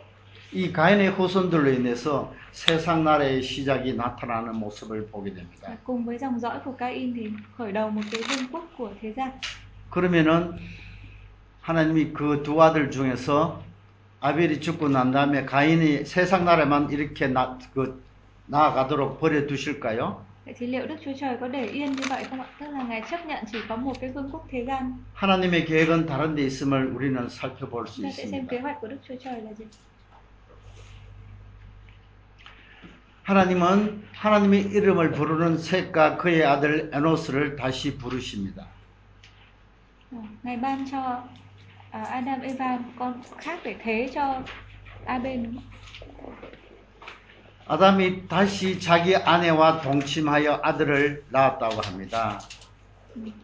이 0.52 0.72
가인의 0.72 1.10
후손들로 1.10 1.66
인해서 1.72 2.32
세상 2.52 3.04
나라의 3.04 3.42
시작이 3.42 3.94
나타나는 3.96 4.54
모습을 4.54 5.06
보게 5.10 5.34
됩니다. 5.34 5.68
Và 5.68 5.76
cùng 5.84 6.04
với 6.04 6.18
dòng 6.18 6.40
dõi 6.40 6.58
của 6.64 6.72
Cain 6.72 7.14
thì 7.14 7.30
khởi 7.58 7.72
đầu 7.72 7.90
một 7.90 8.02
cái 8.10 8.20
vương 8.28 8.46
quốc 8.52 8.64
của 8.78 8.90
thế 9.02 9.12
gian. 9.16 9.30
그러면은 9.90 10.52
하나님이 11.60 12.12
그 12.14 12.42
두 12.42 12.62
아들 12.62 12.90
중에서 12.90 13.60
아벨이 14.20 14.60
죽고 14.60 14.88
난 14.88 15.10
다음에 15.12 15.44
가인이 15.44 16.04
세상 16.04 16.44
나라만 16.44 16.90
이렇게 16.90 17.26
나, 17.26 17.58
그, 17.74 18.02
나아가도록 18.46 19.20
버려 19.20 19.46
두실까요? 19.46 20.25
Vậy 20.46 20.54
thì 20.58 20.66
liệu 20.66 20.86
Đức 20.86 20.96
Chúa 21.04 21.12
Trời 21.20 21.36
có 21.40 21.48
để 21.48 21.66
yên 21.66 21.92
như 21.92 22.02
vậy 22.08 22.24
không 22.30 22.40
ạ? 22.40 22.46
Tức 22.60 22.66
là 22.70 22.82
Ngài 22.82 23.02
chấp 23.10 23.26
nhận 23.26 23.44
chỉ 23.52 23.58
có 23.68 23.76
một 23.76 24.00
cái 24.00 24.10
vương 24.10 24.30
quốc 24.32 24.46
thế 24.50 24.64
gian. 24.64 24.92
하나님의 25.14 25.64
계획은 25.64 26.06
다른 26.06 26.34
데 26.36 26.42
있음을 26.46 26.94
우리는 26.94 27.28
살펴볼 27.28 27.86
수 27.88 28.02
sẽ 28.02 28.10
xem 28.10 28.46
kế 28.46 28.56
있습니다. 28.56 28.62
hoạch 28.62 28.80
của 28.80 28.88
Đức 28.88 28.98
Chúa 29.08 29.14
Trời 29.24 29.42
là 29.42 29.52
gì? 29.52 29.64
하나님은 33.24 34.04
하나님의 34.12 34.60
이름을 34.70 35.10
부르는 35.10 35.58
셋과 35.58 36.16
그의 36.16 36.44
아들 36.44 36.90
에노스를 36.94 37.56
다시 37.56 37.98
부르십니다. 37.98 38.66
Ờ, 40.12 40.18
Ngài 40.42 40.56
ban 40.56 40.84
cho 40.90 41.22
à, 41.90 42.04
Adam 42.04 42.40
Eva 42.40 42.76
một 42.78 42.90
con 42.98 43.22
khác 43.38 43.60
để 43.64 43.74
thế 43.82 44.08
cho 44.14 44.42
Abel 45.06 45.42
đúng 45.44 45.54
không? 45.56 45.64
아담이 47.68 48.28
다시 48.28 48.78
자기 48.78 49.16
아내와 49.16 49.80
동침하여 49.80 50.60
아들을 50.62 51.24
낳았다고 51.30 51.80
합니다. 51.80 52.38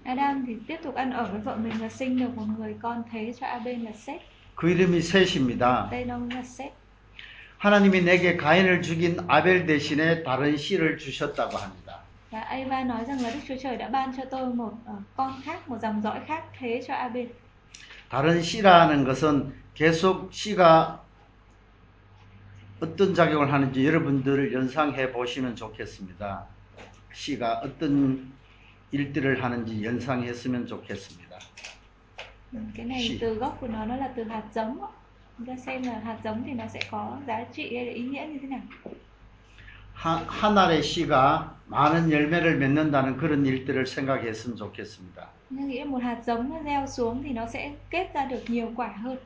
Adam 0.04 0.46
thì 0.46 0.56
tiếp 0.66 0.76
tục 0.82 0.94
ăn 0.94 1.10
ở 1.12 1.24
với 1.24 1.40
vợ 1.40 1.56
mình 1.56 1.72
và 1.80 1.88
sinh 1.88 2.18
được 2.18 2.36
một 2.36 2.44
người 2.58 2.76
con 2.82 3.02
thế 3.12 3.34
cho 3.40 3.46
Abel 3.46 3.84
là 3.84 3.90
Seth. 3.92 4.22
그 4.54 4.70
이름이 4.70 5.00
셋입니다. 5.00 5.90
Là 5.90 6.42
Seth. 6.42 6.72
하나님이 7.58 8.02
내게 8.02 8.36
가인을 8.36 8.82
죽인 8.82 9.18
아벨 9.26 9.66
대신에 9.66 10.22
다른 10.22 10.56
씨를 10.56 10.98
주셨다고 10.98 11.58
합니다. 11.58 11.98
Và 12.30 12.40
Eva 12.50 12.84
nói 12.84 13.04
rằng 13.04 13.20
là 13.22 13.30
Đức 13.30 13.40
Chúa 13.48 13.56
Trời 13.62 13.76
đã 13.76 13.88
ban 13.88 14.16
cho 14.16 14.22
tôi 14.30 14.54
một 14.54 14.72
ờ, 14.86 14.94
con 15.16 15.32
khác, 15.44 15.68
một 15.68 15.78
dòng 15.82 16.02
dõi 16.02 16.20
khác 16.26 16.44
thế 16.58 16.82
cho 16.86 16.94
Abel. 16.94 17.26
다른 18.08 18.42
씨라는 18.42 19.04
것은 19.04 19.52
계속 19.74 20.32
씨가 20.32 21.01
어떤 22.82 23.14
작용을 23.14 23.52
하는지 23.52 23.86
여러분들 23.86 24.52
연상해 24.52 25.12
보시면 25.12 25.54
좋겠습니다. 25.54 26.44
씨가 27.14 27.60
어떤 27.62 28.32
일들을 28.90 29.40
하는지 29.42 29.84
연상했으면 29.84 30.66
좋겠습니다. 30.66 31.38
Ừ, 32.52 32.58
Cái 32.74 32.86
này 32.86 32.98
Xì. 33.00 33.18
từ 33.20 33.34
gốc 33.34 33.56
của 33.60 33.68
nó 33.68 33.84
nó 33.84 33.96
là 33.96 34.08
từ 34.16 34.24
hạt 34.24 34.42
giống. 34.54 34.82
ạ. 34.82 34.88
Chúng 35.38 35.46
ta 35.46 35.56
xem 35.66 35.82
là 35.82 35.98
hạt 36.04 36.18
giống 36.24 36.42
thì 36.46 36.52
nó 36.52 36.64
sẽ 36.66 36.80
có 36.90 37.18
giá 37.26 37.44
trị 37.52 37.76
hay 37.76 37.86
là 37.86 37.92
ý 37.92 38.02
nghĩa 38.02 38.26
như 38.32 38.38
thế 38.42 38.48
nào. 38.48 38.60
하, 39.94 40.16
한 40.26 40.58
알의 40.58 40.82
씨가 40.82 41.54
많은 41.68 42.10
열매를 42.10 42.58
맺는다는 42.58 43.16
그런 43.16 43.46
일들을 43.46 43.86
생각했으면 43.86 44.56
좋겠습니다. 44.56 45.28
Nhưng 45.50 45.68
nghĩ 45.68 45.78
là 45.78 45.84
một 45.84 46.02
hạt 46.02 46.18
giống 46.26 46.50
nó 46.50 46.62
gieo 46.64 46.86
xuống 46.86 47.22
thì 47.22 47.30
nó 47.32 47.46
sẽ 47.46 47.72
kết 47.90 48.10
ra 48.14 48.24
được 48.24 48.42
nhiều 48.48 48.72
quả 48.76 48.88
hơn. 48.88 49.16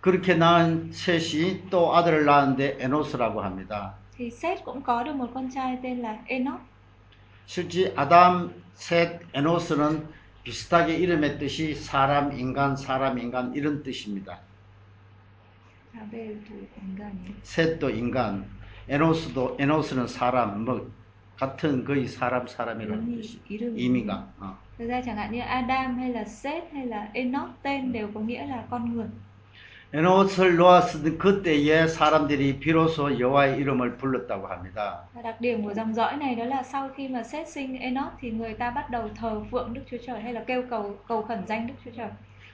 그렇게 0.00 0.34
낳은 0.34 0.92
셋이 0.92 1.68
또 1.70 1.94
아들을 1.94 2.24
낳았는데 2.24 2.78
에노스라고 2.80 3.42
합니다. 3.42 3.94
Thì 4.16 4.30
Seth 4.30 4.64
cũng 4.64 4.82
có 4.82 5.02
được 5.02 5.14
một 5.14 5.30
con 5.34 5.50
trai 5.50 5.78
tên 5.82 6.02
là 6.02 6.18
Enoch. 6.26 6.60
실제 7.46 7.92
아담, 7.96 8.52
셋, 8.74 9.20
에노스는 9.34 10.06
비슷하게 10.44 10.96
이름의 10.96 11.38
뜻이 11.38 11.74
사람, 11.74 12.32
인간, 12.38 12.76
사람, 12.76 13.18
인간 13.18 13.52
이런 13.54 13.82
뜻입니다. 13.82 14.38
셋도 17.42 17.90
인간, 17.90 18.44
에노스도 18.88 19.56
에노스는 19.58 20.06
사람, 20.06 20.64
뭐 20.64 20.90
같은 21.36 21.84
거의 21.84 22.06
사람 22.06 22.46
사람이라는 22.46 23.16
뜻이 23.16 23.40
의미가. 23.48 24.28
어. 24.38 24.56
Thực 24.78 24.88
ra 24.88 25.02
chẳng 25.02 25.16
hạn 25.16 25.32
như 25.32 25.40
Adam 25.40 25.98
hay 25.98 26.12
là 26.12 26.24
Seth 26.24 26.72
hay 26.72 26.86
là 26.86 27.08
Enoch 27.14 27.50
tên 27.62 27.92
đều 27.92 28.08
có 28.14 28.20
nghĩa 28.20 28.46
là 28.46 28.64
con 28.70 28.94
người. 28.94 29.06
에노스를 29.92 30.54
놓았을 30.54 31.18
그때에 31.18 31.88
사람들이 31.88 32.60
비로소 32.60 33.18
여호와의 33.18 33.58
이름을 33.58 33.96
불렀다고 33.96 34.46
합니다. 34.46 35.08
Đặc 35.22 35.40
điểm 35.40 35.64
của 35.64 35.74
dòng 35.74 35.94
dõi 35.94 36.16
này 36.16 36.34
đó 36.34 36.44
là 36.44 36.62
sau 36.62 36.88
khi 36.96 37.08
mà 37.08 37.22
xét 37.22 37.48
sinh 37.48 37.78
Enoch 37.78 38.12
thì 38.20 38.30
người 38.30 38.54
ta 38.54 38.70
bắt 38.70 38.90
đầu 38.90 39.10
thờ 39.16 39.42
phượng 39.50 39.74
Đức 39.74 39.80
Chúa 39.90 39.96
Trời 40.06 40.20
hay 40.20 40.32
là 40.32 40.44
kêu 40.46 40.62
cầu 40.70 40.96
cầu 41.08 41.22
khẩn 41.22 41.38
danh 41.48 41.66
Đức 41.66 41.74
Chúa 41.84 41.90
Trời. 41.96 42.08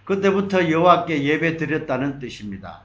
그때부터 0.04 0.70
여호와께 0.70 1.22
예배 1.22 1.56
드렸다는 1.56 2.18
뜻입니다. 2.20 2.80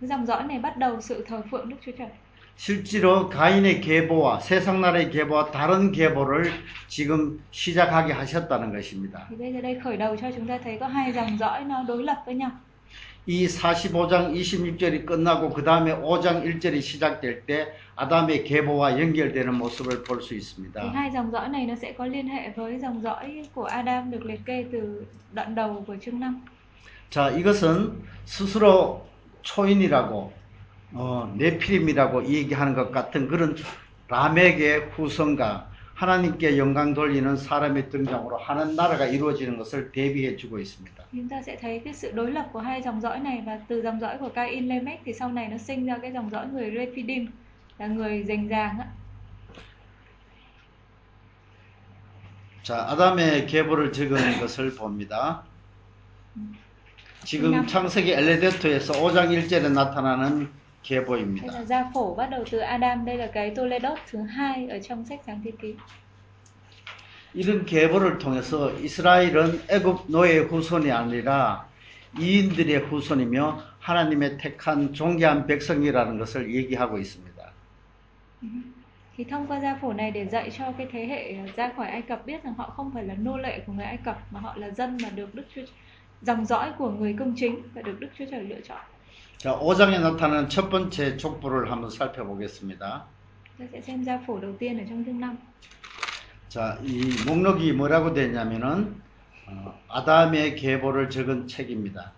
Dòng 0.00 0.26
dõi 0.26 0.44
này 0.44 0.58
bắt 0.58 0.76
đầu 0.76 1.00
sự 1.00 1.24
thờ 1.28 1.42
phượng 1.50 1.68
Đức 1.68 1.76
Chúa 1.86 1.92
Trời. 1.98 2.08
실제로 2.56 3.28
가인의 3.28 3.80
계보와 3.80 4.40
세상 4.40 4.80
나라의 4.80 5.10
계보와 5.10 5.50
다른 5.50 5.90
계보를 5.92 6.52
지금 6.88 7.40
시작하게 7.50 8.12
하셨다는 8.12 8.72
것입니다. 8.72 9.26
Bây 9.38 9.52
giờ 9.52 9.60
đây 9.60 9.80
khởi 9.84 9.96
đầu 9.96 10.16
cho 10.16 10.30
chúng 10.36 10.46
ta 10.46 10.58
thấy 10.64 10.76
có 10.80 10.86
hai 10.86 11.12
dòng 11.12 11.38
dõi 11.38 11.64
nó 11.64 11.82
đối 11.88 12.02
lập 12.02 12.22
với 12.26 12.34
nhau. 12.34 12.50
이 13.28 13.46
45장 13.46 14.32
26절이 14.34 15.04
끝나고 15.04 15.50
그 15.50 15.62
다음에 15.62 15.92
5장 15.94 16.46
1절이 16.46 16.80
시작될 16.80 17.42
때 17.44 17.74
아담의 17.94 18.44
계보와 18.44 18.98
연결되는 18.98 19.52
모습을 19.54 20.02
볼 20.02 20.22
수 20.22 20.32
있습니다. 20.34 20.80
hai 20.94 21.10
dòng 21.10 21.30
dõi 21.30 21.48
này 21.48 21.66
nó 21.66 21.74
sẽ 21.74 21.92
có 21.92 22.06
liên 22.06 22.26
hệ 22.26 22.50
với 22.56 22.78
dòng 22.78 23.02
dõi 23.02 23.42
của 23.54 23.64
Adam 23.64 24.10
được 24.10 24.24
liệt 24.24 24.40
kê 24.46 24.64
từ 24.72 25.06
đoạn 25.34 25.54
đầu 25.54 25.84
của 25.86 25.96
chương 26.00 26.18
5. 26.20 26.42
자, 27.10 27.28
이것은 27.30 27.92
스스로 28.24 29.06
초인이라고 29.42 30.32
어, 30.94 31.34
네피림이라고 31.36 32.24
얘기하는 32.28 32.72
것 32.74 32.90
같은 32.92 33.28
그런 33.28 33.54
라멕의 34.08 34.88
후손과 34.96 35.67
하나님께 35.98 36.58
영광 36.58 36.94
돌리는 36.94 37.36
사람의 37.36 37.90
등장으로 37.90 38.38
하는 38.38 38.76
나라가 38.76 39.04
이루어지는 39.06 39.58
것을 39.58 39.90
대비해 39.90 40.36
주고 40.36 40.60
있습니다. 40.60 41.04
Chúng 41.12 41.28
ta 41.28 41.42
sẽ 41.42 41.56
thấy 41.56 41.80
cái 41.84 41.94
sự 41.94 42.12
đối 42.12 42.30
lập 42.30 42.46
của 42.52 42.60
hai 42.60 42.82
dòng 42.82 43.00
dõi 43.00 43.18
này 43.18 43.42
và 43.46 43.58
từ 43.68 43.82
dòng 43.82 44.00
dõi 44.00 44.18
của 44.18 44.28
Cain 44.28 44.68
Lamech 44.68 45.00
thì 45.04 45.12
sau 45.12 45.32
này 45.32 45.48
nó 45.48 45.58
sinh 45.58 45.86
ra 45.86 45.98
cái 46.02 46.12
dòng 46.12 46.30
dõi 46.30 46.46
người 46.46 46.70
Rephidim 46.70 47.26
là 47.78 47.86
người 47.86 48.24
rành 48.28 48.48
ràng 48.48 48.78
á. 48.78 48.86
자, 52.62 52.76
아담의 52.76 53.46
계보를 53.46 53.92
적은 53.92 54.40
것을 54.40 54.74
봅니다. 54.76 55.42
지금 57.24 57.66
창세기 57.66 58.12
엘레데토에서 58.12 58.92
5장 58.92 59.30
1절에 59.30 59.72
나타나는 59.72 60.48
Đây 60.89 60.99
계보입니다. 60.99 61.47
là 61.47 61.65
gia 61.65 61.91
phổ 61.93 62.15
bắt 62.15 62.29
đầu 62.29 62.43
từ 62.51 62.57
Adam, 62.59 63.05
đây 63.05 63.17
là 63.17 63.27
cái 63.27 63.49
Toledot 63.55 63.99
thứ 64.11 64.21
hai 64.21 64.67
ở 64.67 64.79
trong 64.79 65.05
sách 65.05 65.19
sáng 65.25 65.41
thế 65.43 65.51
ký. 65.61 65.75
이런 67.33 67.65
계보를 67.65 68.19
통해서 68.19 68.71
이스라엘은 68.79 69.61
애굽 69.67 70.05
노예의 70.07 70.39
후손이 70.49 70.91
아니라 70.91 71.65
이인들의 72.19 72.77
후손이며 72.89 73.59
하나님의 73.79 74.37
택한 74.37 74.93
존귀한 74.93 75.47
백성이라는 75.47 76.19
것을 76.19 76.53
얘기하고 76.53 76.99
있습니다. 76.99 77.33
Thì 79.17 79.23
thông 79.23 79.47
qua 79.47 79.59
gia 79.59 79.75
phổ 79.75 79.93
này 79.93 80.11
để 80.11 80.25
dạy 80.25 80.51
cho 80.57 80.71
cái 80.77 80.87
thế 80.91 81.05
hệ 81.05 81.35
ra 81.55 81.71
khỏi 81.77 81.87
Ai 81.87 82.01
Cập 82.01 82.25
biết 82.25 82.43
rằng 82.43 82.53
họ 82.53 82.69
không 82.69 82.91
phải 82.93 83.03
là 83.03 83.13
nô 83.13 83.37
lệ 83.37 83.59
của 83.67 83.73
người 83.73 83.85
Ai 83.85 83.97
Cập 83.97 84.21
mà 84.31 84.39
họ 84.39 84.53
là 84.57 84.69
dân 84.69 84.97
mà 85.03 85.09
được 85.09 85.35
Đức 85.35 85.43
Chúa 85.55 85.61
dòng 86.21 86.45
dõi 86.45 86.71
của 86.77 86.89
người 86.89 87.15
công 87.19 87.33
chính 87.37 87.61
và 87.73 87.81
được 87.81 87.99
Đức 87.99 88.07
Chúa 88.17 88.25
Trời 88.31 88.43
lựa 88.43 88.61
chọn. 88.67 88.81
자, 89.38 89.56
5장에 89.56 90.00
나타나는 90.00 90.48
첫 90.48 90.68
번째 90.68 91.16
족보를 91.16 91.70
한번 91.70 91.90
살펴보겠습니다. 91.90 93.04
Ta 93.58 93.64
sẽ 93.72 93.78
xem 93.80 94.02
gia 94.04 94.18
phổ 94.18 94.40
đầu 94.40 94.52
tiên 94.58 94.78
ở 94.78 94.84
trong 94.88 95.04
chương 95.04 95.20
5. 95.20 95.36
자, 96.48 96.76
이 96.82 97.04
목록이 97.24 97.72
뭐라고 97.72 98.12
되냐면은 98.12 99.00
어, 99.46 99.78
아담의 99.88 100.56
계보를 100.56 101.08
적은 101.08 101.46
책입니다. 101.46 102.10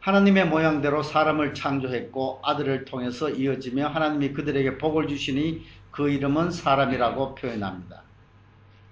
하나님의 0.00 0.48
모양대로 0.48 1.02
사람을 1.02 1.54
창조했고 1.54 2.40
아들을 2.44 2.84
통해서 2.84 3.30
이어지며 3.30 3.88
하나님이 3.88 4.34
그들에게 4.34 4.76
복을 4.76 5.08
주시니 5.08 5.64
그 5.90 6.10
이름은 6.10 6.50
사람이라고 6.50 7.34
표현합니다. 7.34 8.02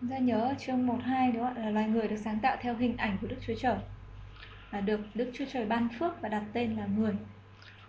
Chúng 0.00 0.08
ta 0.08 0.18
nhớ 0.18 0.40
ở 0.40 0.54
chương 0.58 0.86
1 0.86 1.02
2 1.02 1.32
đúng 1.32 1.42
không 1.42 1.54
ạ? 1.54 1.60
Là 1.60 1.70
loài 1.70 1.88
người 1.88 2.08
được 2.08 2.16
sáng 2.24 2.40
tạo 2.40 2.56
theo 2.62 2.74
hình 2.74 2.96
ảnh 2.96 3.18
của 3.20 3.26
Đức 3.26 3.36
Chúa 3.46 3.54
Trời. 3.58 3.76
Được 4.84 5.00
Đức 5.14 5.30
Chúa 5.34 5.44
Trời 5.52 5.64
ban 5.66 5.88
phước 5.98 6.22
và 6.22 6.28
đặt 6.28 6.42
tên 6.52 6.76
là 6.76 6.86
người. 6.96 7.12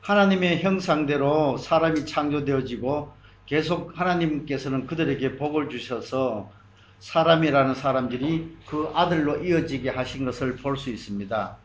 하나님의 0.01 0.61
형상대로 0.61 1.57
사람이 1.57 2.05
창조되어지고 2.05 3.11
계속 3.45 3.91
하나님께서는 3.99 4.87
그들에게 4.87 5.37
복을 5.37 5.69
주셔서 5.69 6.49
사람이라는 6.99 7.75
사람들이 7.75 8.57
그 8.67 8.89
아들로 8.93 9.43
이어지게 9.43 9.89
하신 9.89 10.25
것을 10.25 10.55
볼 10.55 10.77
수 10.77 10.89
있습니다. 10.89 11.57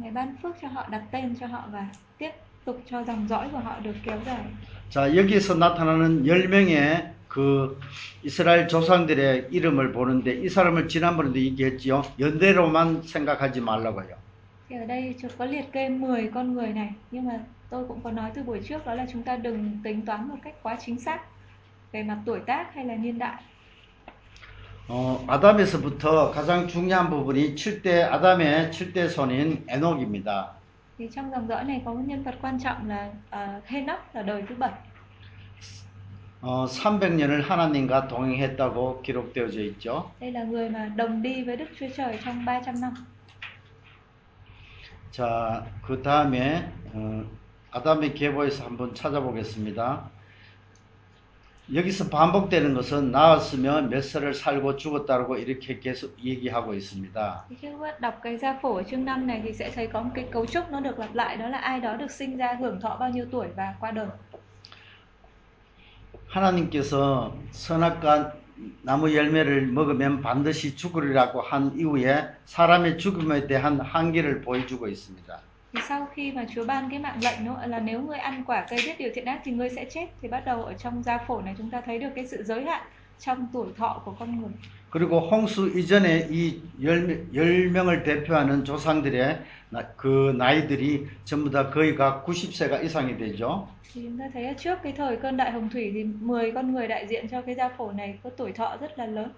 Ngài 0.00 0.10
ban 0.12 0.36
phước 0.42 0.56
cho 0.60 0.68
họ, 0.68 0.86
đặt 0.90 1.02
tên 1.10 1.34
cho 1.40 1.46
họ 1.46 1.64
và 1.72 1.86
tiếp 2.18 2.30
tục 2.64 2.82
cho 2.90 3.04
dòng 3.04 3.26
dõi 3.28 3.48
của 3.52 3.58
họ 3.58 3.76
được 3.82 3.94
kéo 4.04 4.18
dài. 4.26 4.44
자, 4.90 5.16
여기서 5.16 5.54
나타나는 5.54 6.24
10명의 6.24 7.12
그 7.28 7.78
이스라엘 8.24 8.68
조상들의 8.68 9.48
이름을 9.50 9.92
보는데 9.92 10.34
이 10.34 10.48
사람을 10.48 10.88
지난번에도 10.88 11.38
얘기했지요. 11.38 12.02
연대로만 12.18 13.02
생각하지 13.02 13.60
말라고요. 13.62 14.29
Thì 14.69 14.75
ở 14.75 14.85
đây 14.85 15.15
chúng 15.21 15.31
có 15.37 15.45
liệt 15.45 15.71
kê 15.71 15.89
10 15.89 16.31
con 16.33 16.53
người 16.53 16.67
này 16.67 16.89
nhưng 17.11 17.25
mà 17.25 17.39
tôi 17.69 17.85
cũng 17.87 18.01
có 18.03 18.11
nói 18.11 18.31
từ 18.33 18.43
buổi 18.43 18.59
trước 18.67 18.85
đó 18.85 18.93
là 18.93 19.05
chúng 19.11 19.23
ta 19.23 19.35
đừng 19.35 19.79
tính 19.83 20.05
toán 20.05 20.27
một 20.27 20.35
cách 20.43 20.53
quá 20.63 20.77
chính 20.85 20.99
xác 20.99 21.19
về 21.91 22.03
mặt 22.03 22.17
tuổi 22.25 22.39
tác 22.39 22.73
hay 22.73 22.85
là 22.85 22.95
niên 22.95 23.19
đại. 23.19 23.41
어, 24.87 25.19
아담에서부터 25.27 26.29
가장 26.31 26.67
중요한 26.67 27.09
부분이 27.09 27.55
7대 27.55 28.03
아담의 28.11 28.69
7대 28.69 29.09
손인 29.09 29.63
에녹입니다. 29.67 30.53
Thì 30.97 31.09
trong 31.15 31.31
dòng 31.31 31.47
dõi 31.47 31.63
này 31.63 31.81
có 31.85 31.93
một 31.93 32.01
nhân 32.05 32.23
vật 32.23 32.35
quan 32.41 32.59
trọng 32.59 32.89
là 32.89 33.11
uh, 33.35 33.65
Henoch 33.65 34.15
là 34.15 34.21
đời 34.21 34.43
thứ 34.49 34.55
bảy. 34.55 34.71
어, 36.41 36.67
300년을 36.67 37.41
하나님과 37.41 38.07
동행했다고 38.07 39.01
기록되어져 39.01 39.61
있죠. 39.61 40.11
Đây 40.19 40.31
là 40.31 40.43
người 40.43 40.69
mà 40.69 40.91
đồng 40.95 41.21
đi 41.21 41.43
với 41.43 41.55
Đức 41.55 41.69
Chúa 41.79 41.87
Trời 41.97 42.19
trong 42.25 42.45
300 42.45 42.81
năm. 42.81 42.93
자, 45.10 45.66
그 45.82 46.02
다음에 46.02 46.72
어, 46.92 47.24
아담의 47.72 48.14
계보에서 48.14 48.64
한번 48.64 48.94
찾아보겠습니다. 48.94 50.08
여기서 51.72 52.08
반복되는 52.08 52.74
것은 52.74 53.12
나왔으면 53.12 53.90
몇 53.90 54.02
살을 54.02 54.34
살고 54.34 54.76
죽었다고 54.76 55.36
이렇게 55.36 55.78
계속 55.78 56.16
얘기하고 56.24 56.74
있습니다. 56.74 57.46
Thì 57.48 57.56
khi 57.60 57.68
các 57.80 58.00
đọc 58.00 58.20
cái 58.22 58.38
gia 58.38 58.58
phổ 58.62 58.74
ở 58.76 58.82
chương 58.82 59.04
5 59.04 59.26
này 59.26 59.40
thì 59.44 59.52
sẽ 59.52 59.70
thấy 59.70 59.86
có 59.86 60.02
một 60.02 60.10
cái 60.14 60.26
cấu 60.30 60.46
trúc 60.46 60.70
nó 60.70 60.80
được 60.80 60.98
lặp 60.98 61.14
lại 61.14 61.36
đó 61.36 61.48
là 61.48 61.58
ai 61.58 61.80
đó 61.80 61.96
được 61.96 62.10
sinh 62.10 62.36
ra 62.36 62.56
hưởng 62.60 62.80
thọ 62.80 62.96
bao 63.00 63.10
nhiêu 63.10 63.26
tuổi 63.30 63.48
và 63.56 63.74
qua 63.80 63.90
đời. 63.90 64.08
하나님께서 66.28 67.34
선악과 67.50 68.32
나무 68.83 69.13
열매를 69.13 69.67
먹으면 69.67 70.21
반드시 70.21 70.75
죽으리라고 70.75 71.41
한 71.41 71.71
이후에 71.77 72.23
사람의 72.45 72.97
죽음에 72.97 73.47
대한 73.47 73.79
한계를 73.79 74.41
보여주고 74.41 74.87
있습니다. 74.87 75.39
Thì 75.75 75.81
sau 75.81 76.07
khi 76.15 76.31
mà 76.31 76.45
Chúa 76.55 76.65
ban 76.65 76.89
cái 76.89 76.99
mạng 76.99 77.19
lệnh 77.23 77.45
đó 77.45 77.57
là 77.67 77.79
nếu 77.79 78.01
ngươi 78.01 78.17
ăn 78.17 78.43
quả 78.47 78.65
cây 78.69 78.79
biết 78.85 78.95
điều 78.99 79.09
thiện 79.15 79.25
ác 79.25 79.41
thì 79.43 79.51
ngươi 79.51 79.69
sẽ 79.69 79.85
chết 79.89 80.07
thì 80.21 80.27
bắt 80.27 80.45
đầu 80.45 80.63
ở 80.63 80.73
trong 80.73 81.03
gia 81.03 81.17
phổ 81.17 81.41
này 81.41 81.55
chúng 81.57 81.69
ta 81.69 81.81
thấy 81.81 81.99
được 81.99 82.09
cái 82.15 82.27
sự 82.27 82.43
giới 82.43 82.63
hạn 82.63 82.81
trong 83.19 83.47
tuổi 83.53 83.67
thọ 83.77 84.01
của 84.05 84.15
con 84.19 84.41
người. 84.41 84.51
그리고 84.90 85.20
홍수 85.20 85.68
이전에 85.68 86.28
이 86.30 86.60
열, 86.82 87.26
열 87.34 87.70
명을 87.70 88.02
대표하는 88.02 88.64
조상들의 88.64 89.40
나, 89.70 89.86
그 89.96 90.34
나이들이 90.36 91.06
전부 91.24 91.50
다 91.50 91.70
거의 91.70 91.94
가 91.94 92.24
90세가 92.26 92.84
이상이 92.84 93.16
되죠. 93.16 93.68
Thì 93.92 94.02
chúng 94.02 94.18
ta 94.18 94.24
thấy 94.32 94.46
ở 94.46 94.54
trước 94.58 94.78
cái 94.82 94.92
thời 94.92 95.16
cơn 95.16 95.36
đại 95.36 95.50
hồng 95.50 95.68
thủy 95.70 95.90
thì 95.94 96.04
10 96.04 96.52
con 96.52 96.72
người 96.72 96.88
đại 96.88 97.06
diện 97.08 97.28
cho 97.28 97.42
cái 97.42 97.54
gia 97.54 97.68
phổ 97.68 97.92
này 97.92 98.18
có 98.22 98.30
tuổi 98.30 98.52
thọ 98.52 98.76
rất 98.80 98.98
là 98.98 99.06
lớn. 99.06 99.32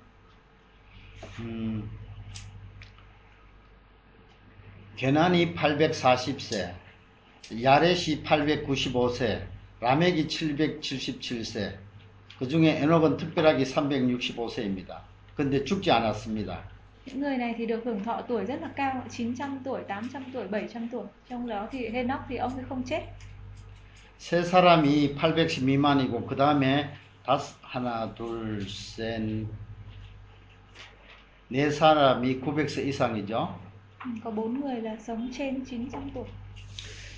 음, 1.39 1.89
게난이 4.97 5.55
840세, 5.55 6.73
야렛이 7.63 8.23
895세, 8.25 9.41
라멕이 9.81 10.27
777세, 10.27 11.73
그 12.39 12.49
중에 12.49 12.83
에녹은 12.83 13.17
특별하게 13.17 13.65
365세입니다. 13.65 15.12
근데 15.37 15.65
죽지 15.65 15.91
않았습니다. 15.91 16.59
Những 17.07 17.21
người 17.21 17.37
này 17.37 17.55
thì 17.59 17.67
được 17.67 17.85
hưởng 17.85 18.05
thọ 18.05 18.23
tuổi 18.29 18.45
rất 18.45 18.63
là 18.63 18.71
cao, 18.77 19.05
900 19.11 19.59
tuổi, 19.65 19.83
800 19.89 20.23
tuổi, 20.33 20.49
700 20.49 20.89
tuổi. 20.93 21.05
Trong 21.29 21.49
đó 21.49 21.69
thì 21.73 21.89
Henoch 21.89 22.21
thì 22.29 22.37
ông 22.37 22.55
ấy 22.57 22.65
không 22.69 22.83
chết. 22.83 23.03
세 24.19 24.43
사람이 24.45 25.15
810 25.17 25.65
미만이고 25.65 26.27
그 26.27 26.37
다음에 26.37 26.91
다섯 27.27 27.57
하나 27.63 28.15
둘셋네 28.15 29.47
사람이 31.71 32.41
900세 32.41 32.87
이상이죠. 32.87 33.49
Có 34.25 34.31
bốn 34.31 34.61
người 34.61 34.81
là 34.83 34.97
sống 34.97 35.31
trên 35.33 35.65
900 35.65 36.01
tuổi. 36.15 36.25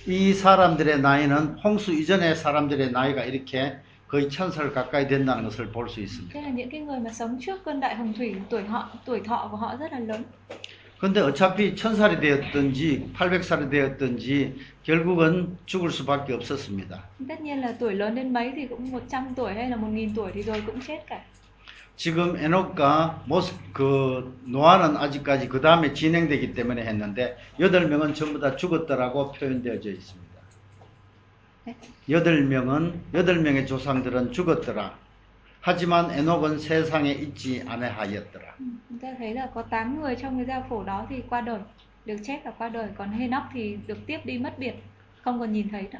이 0.07 0.33
사람들의 0.33 1.01
나이는 1.01 1.57
홍수 1.63 1.91
이전의 1.93 2.35
사람들의 2.35 2.91
나이가 2.91 3.23
이렇게 3.23 3.77
거의 4.07 4.29
천살 4.29 4.71
가까이 4.71 5.07
된다는 5.07 5.43
것을 5.43 5.71
볼 5.71 5.87
수 5.89 5.99
있습니다. 5.99 6.33
근데 10.97 11.19
어차피 11.19 11.75
천살이 11.75 12.19
되었든지 12.21 13.11
800살이 13.13 13.69
되었든지 13.69 14.55
결국은 14.83 15.57
죽을 15.65 15.91
수밖에 15.91 16.33
없었습니다. 16.33 17.03
tất 17.27 17.41
nhiên 17.41 17.59
là 17.61 17.73
tuổi 17.79 17.93
lớn 17.95 18.15
đến 18.15 18.33
mấy 18.33 18.53
thì 18.55 18.65
cũng 18.67 18.91
100 18.91 19.35
tuổi 19.35 19.53
hay 19.53 19.69
là 19.69 19.77
1000 19.77 20.13
tuổi 20.15 20.31
thì 20.33 20.41
rồi 20.41 20.61
cũng 20.65 20.79
chết 20.87 20.99
cả 21.07 21.19
지금 21.97 22.35
에녹과 22.37 23.23
모스 23.25 23.53
그 23.73 24.37
노아는 24.45 24.97
아직까지 24.97 25.47
그 25.47 25.61
다음에 25.61 25.93
진행되기 25.93 26.53
때문에 26.53 26.83
했는데 26.85 27.37
여덟 27.59 27.87
명은 27.87 28.13
전부 28.13 28.39
다 28.39 28.55
죽었다라고 28.57 29.31
표현되어져 29.33 29.91
있습니다. 29.91 30.24
네. 31.65 31.75
여덟 32.09 32.43
명은 32.45 33.01
여덟 33.13 33.39
명의 33.39 33.65
조상들은 33.65 34.31
죽었더라. 34.31 34.93
하지만 35.61 36.11
에녹은 36.11 36.59
세상에 36.59 37.11
있지 37.11 37.63
아니하였더라. 37.65 38.55
Ừ, 38.59 38.65
chúng 38.89 38.99
ta 38.99 39.07
thấy 39.17 39.33
là 39.33 39.49
có 39.53 39.63
8 39.63 40.01
người 40.01 40.15
trong 40.15 40.37
cái 40.37 40.45
gia 40.45 40.61
phổ 40.69 40.83
đó 40.83 41.07
thì 41.09 41.23
qua 41.29 41.41
đời 41.41 41.59
được 42.05 42.17
chết 42.23 42.41
và 42.45 42.51
qua 42.57 42.69
đời 42.69 42.87
còn 42.97 43.11
Henoch 43.11 43.43
thì 43.53 43.77
được 43.87 43.97
tiếp 44.05 44.19
đi 44.25 44.37
mất 44.37 44.59
biệt 44.59 44.73
không 45.21 45.39
còn 45.39 45.53
nhìn 45.53 45.69
thấy 45.69 45.81
nữa 45.91 45.99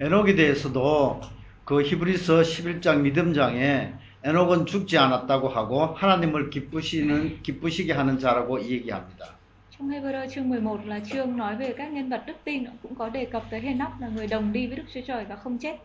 에녹에 0.00 0.34
대해서도 0.34 1.20
그 1.64 1.82
히브리서 1.82 2.42
11장 2.42 3.02
믿음장에 3.02 3.92
에녹은 4.24 4.66
죽지 4.66 4.98
않았다고 4.98 5.48
하고 5.48 5.94
하나님을 5.94 6.50
기쁘시는 6.50 7.42
기쁘시게 7.42 7.92
하는 7.92 8.18
자라고 8.18 8.60
얘기합니다. 8.62 9.36
trong 9.83 9.89
Hebrew 9.89 10.29
chương 10.35 10.49
11 10.49 10.85
là 10.85 10.99
chương 10.99 11.37
nói 11.37 11.55
về 11.55 11.73
các 11.77 11.91
nhân 11.91 12.09
vật 12.09 12.23
đức 12.27 12.33
tin 12.43 12.65
cũng 12.83 12.95
có 12.95 13.09
đề 13.09 13.25
cập 13.25 13.43
tới 13.51 13.59
Henoch 13.59 13.91
là 13.99 14.07
người 14.07 14.27
đồng 14.27 14.53
đi 14.53 14.67
với 14.67 14.77
Đức 14.77 14.83
Chúa 14.93 15.01
Trời 15.07 15.25
và 15.29 15.35
không 15.35 15.57
chết 15.57 15.75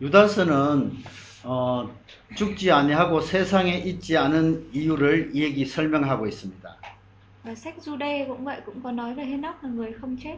유다서는 0.00 0.90
어, 1.44 1.88
죽지 2.34 2.70
아니하고 2.72 3.20
세상에 3.20 3.78
있지 3.78 4.16
않은 4.16 4.70
이유를 4.72 5.34
얘기 5.34 5.64
설명하고 5.66 6.26
있습니다. 6.26 6.64
và 7.44 7.54
sách 7.54 7.74
Jude 7.84 8.26
cũng 8.26 8.44
vậy 8.44 8.60
cũng 8.66 8.80
có 8.82 8.92
nói 8.92 9.14
về 9.14 9.24
Henoch 9.24 9.64
là 9.64 9.70
người 9.70 9.92
không 9.92 10.16
chết 10.24 10.36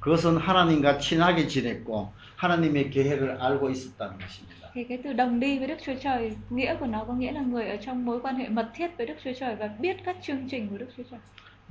그것은 0.00 0.36
하나님과 0.38 0.98
친하게 0.98 1.46
지냈고 1.48 2.12
하나님의 2.36 2.90
계획을 2.90 3.38
알고 3.40 3.70
있었다는 3.70 4.18
것입니다. 4.18 4.68
thì 4.74 4.84
cái 4.84 4.98
từ 5.04 5.12
đồng 5.12 5.40
đi 5.40 5.58
với 5.58 5.68
Đức 5.68 5.78
Chúa 5.86 5.94
Trời 6.02 6.32
nghĩa 6.50 6.74
của 6.80 6.86
nó 6.86 7.04
có 7.04 7.14
nghĩa 7.14 7.32
là 7.32 7.40
người 7.40 7.68
ở 7.68 7.76
trong 7.76 8.04
mối 8.06 8.20
quan 8.20 8.36
hệ 8.36 8.48
mật 8.48 8.70
thiết 8.74 8.88
với 8.96 9.06
Đức 9.06 9.14
Chúa 9.24 9.32
Trời 9.40 9.56
và 9.56 9.70
biết 9.78 9.96
các 10.04 10.16
chương 10.22 10.48
trình 10.48 10.68
của 10.68 10.78
Đức 10.78 10.86
Chúa 10.96 11.02
Trời 11.10 11.20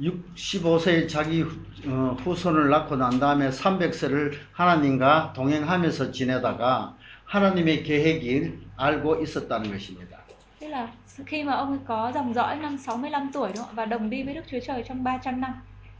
65세에 0.00 1.08
자기 1.08 1.42
후- 1.42 1.60
어, 1.86 2.16
후손을 2.24 2.70
낳고 2.70 2.96
난 2.96 3.18
다음에 3.20 3.50
300세를 3.50 4.32
하나님과 4.52 5.32
동행하면서 5.34 6.12
지내다가 6.12 6.96
하나님의 7.24 7.82
계획을 7.82 8.58
알고 8.76 9.22
있었다는 9.22 9.70
것입니다. 9.70 10.18
Tức 10.60 10.68
là 10.70 10.86
khi 11.26 11.42
mà 11.44 11.52
ông 11.54 11.78
có 11.84 12.12
dòng 12.14 12.34
dõi 12.34 12.56
năm 12.56 12.76
65 12.78 13.30
tuổi 13.32 13.52
đúng 13.54 13.64
không? 13.64 13.74
và 13.74 13.84
đồng 13.84 14.10
đi 14.10 14.22
với 14.22 14.34
Đức 14.34 14.42
Chúa 14.50 14.58
Trời 14.66 14.84
trong 14.88 15.04
300 15.04 15.40
năm 15.40 15.54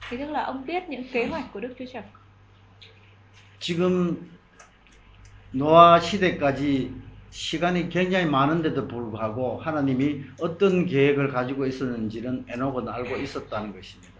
thì 0.08 0.16
tức 0.16 0.30
là 0.30 0.42
ông 0.44 0.66
biết 0.66 0.88
những 0.88 1.04
kế 1.12 1.26
hoạch 1.26 1.52
của 1.52 1.60
Đức 1.60 1.74
Chúa 1.78 1.84
Trời. 1.92 2.02
지금 3.60 4.16
노아 5.54 6.00
시대까지 6.00 6.90
시간이 7.32 7.88
굉장히 7.88 8.26
많은데도 8.26 8.88
불구하고 8.88 9.58
하나님이 9.58 10.20
어떤 10.40 10.84
계획을 10.84 11.32
가지고 11.32 11.66
있었는지는 11.66 12.44
에녹은 12.46 12.88
알고 12.88 13.16
있었다는 13.16 13.72
것입니다. 13.72 14.12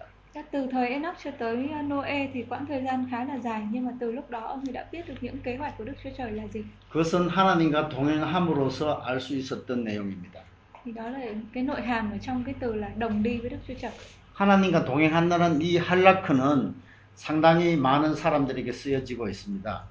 Từ 0.50 0.66
thời 0.70 0.88
Enoch 0.88 1.16
cho 1.22 1.30
tới 1.38 1.56
Noe 1.88 2.30
thì 2.32 2.42
quãng 2.48 2.66
thời 2.66 2.82
gian 2.84 3.06
khá 3.10 3.24
là 3.24 3.38
dài 3.38 3.66
nhưng 3.70 3.84
mà 3.84 3.92
từ 4.00 4.12
lúc 4.12 4.30
đó 4.30 4.40
ông 4.40 4.64
ấy 4.66 4.72
đã 4.72 4.86
biết 4.92 5.08
được 5.08 5.14
những 5.20 5.38
kế 5.38 5.56
hoạch 5.56 5.78
của 5.78 5.84
Đức 5.84 5.92
Chúa 6.04 6.10
Trời 6.18 6.30
là 6.32 6.44
gì. 6.52 6.64
그것은 6.90 7.28
하나님과 7.28 7.88
동행함으로써 7.88 9.02
알 9.04 9.20
수 9.20 9.36
있었던 9.36 9.84
내용입니다. 9.84 10.40
Thì 10.84 10.92
đó 10.92 11.08
là 11.08 11.18
cái 11.52 11.62
nội 11.62 11.82
hàm 11.82 12.10
ở 12.10 12.18
trong 12.18 12.44
cái 12.44 12.54
từ 12.60 12.74
là 12.74 12.88
đồng 12.98 13.22
đi 13.22 13.38
với 13.38 13.50
Đức 13.50 13.58
Chúa 13.68 13.74
Trời. 13.74 13.92
하나님과 14.34 14.84
동행한다는 14.84 15.60
이 15.60 15.76
할라크는 15.76 16.74
상당히 17.14 17.76
많은 17.76 18.14
사람들에게 18.14 18.72
쓰여지고 18.72 19.28
있습니다. 19.28 19.84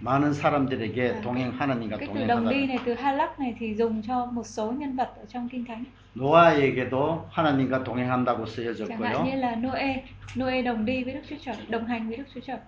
많은 0.00 0.32
사람들에게 0.34 1.16
아, 1.18 1.20
동행 1.22 1.50
하나님과 1.58 1.96
Cái 1.96 2.08
từ 2.14 2.26
đồng 2.26 2.48
đi 2.48 2.66
동행하다. 2.66 2.66
này 2.68 2.78
từ 2.84 2.94
Halak 2.94 3.40
này 3.40 3.54
thì 3.58 3.74
dùng 3.74 4.02
cho 4.02 4.26
một 4.26 4.46
số 4.46 4.72
nhân 4.72 4.96
vật 4.96 5.10
ở 5.16 5.24
trong 5.28 5.48
Kinh 5.48 5.64
Thánh. 5.64 5.84
노아에게도 6.14 7.26
하나님과 7.30 7.84
동행한다고 7.84 8.44
Chẳng 8.46 8.98
hạn 9.00 9.16
쓰여졌고요. 9.16 9.24
như 9.24 9.36
là 9.36 9.54
Noe, 9.56 10.02
Noe 10.38 10.62
đồng 10.62 10.84
đi 10.84 11.04
với 11.04 11.14
Đức 11.14 11.20
Chúa 11.30 11.36
Trời, 11.44 11.56
đồng 11.68 11.86
hành 11.86 12.08
với 12.08 12.16
Đức 12.16 12.24
Chúa 12.34 12.40
Trời. 12.40 12.58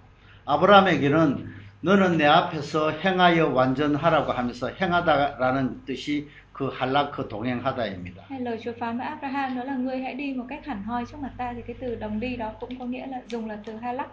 아브라함에게는 0.47 1.47
너는 1.83 2.17
내 2.19 2.25
앞에서 2.27 2.91
행하여 2.91 3.49
완전하라고 3.53 4.33
하면서 4.33 4.69
행하다라는 4.69 5.85
뜻이 5.87 6.29
그 6.53 6.69
할라크 6.73 7.29
동행하다입니다. 7.29 8.25
Hay 8.29 8.41
lời 8.41 8.59
Chúa 8.65 8.73
phán 8.81 8.99
với 8.99 9.07
Abraham 9.07 9.57
đó 9.57 9.65
là 9.65 9.77
ngươi 9.77 9.99
hãy 10.01 10.15
đi 10.15 10.33
một 10.35 10.45
cách 10.49 10.67
hẳn 10.67 10.83
hoi 10.83 11.05
trước 11.07 11.19
mặt 11.21 11.31
ta 11.37 11.53
thì 11.57 11.63
cái 11.67 11.77
từ 11.81 11.95
đồng 11.95 12.21
đi 12.21 12.37
đó 12.37 12.53
cũng 12.61 12.79
có 12.79 12.85
nghĩa 12.85 13.07
là 13.07 13.21
dùng 13.29 13.49
là 13.49 13.59
từ 13.65 13.77
Halak. 13.77 14.09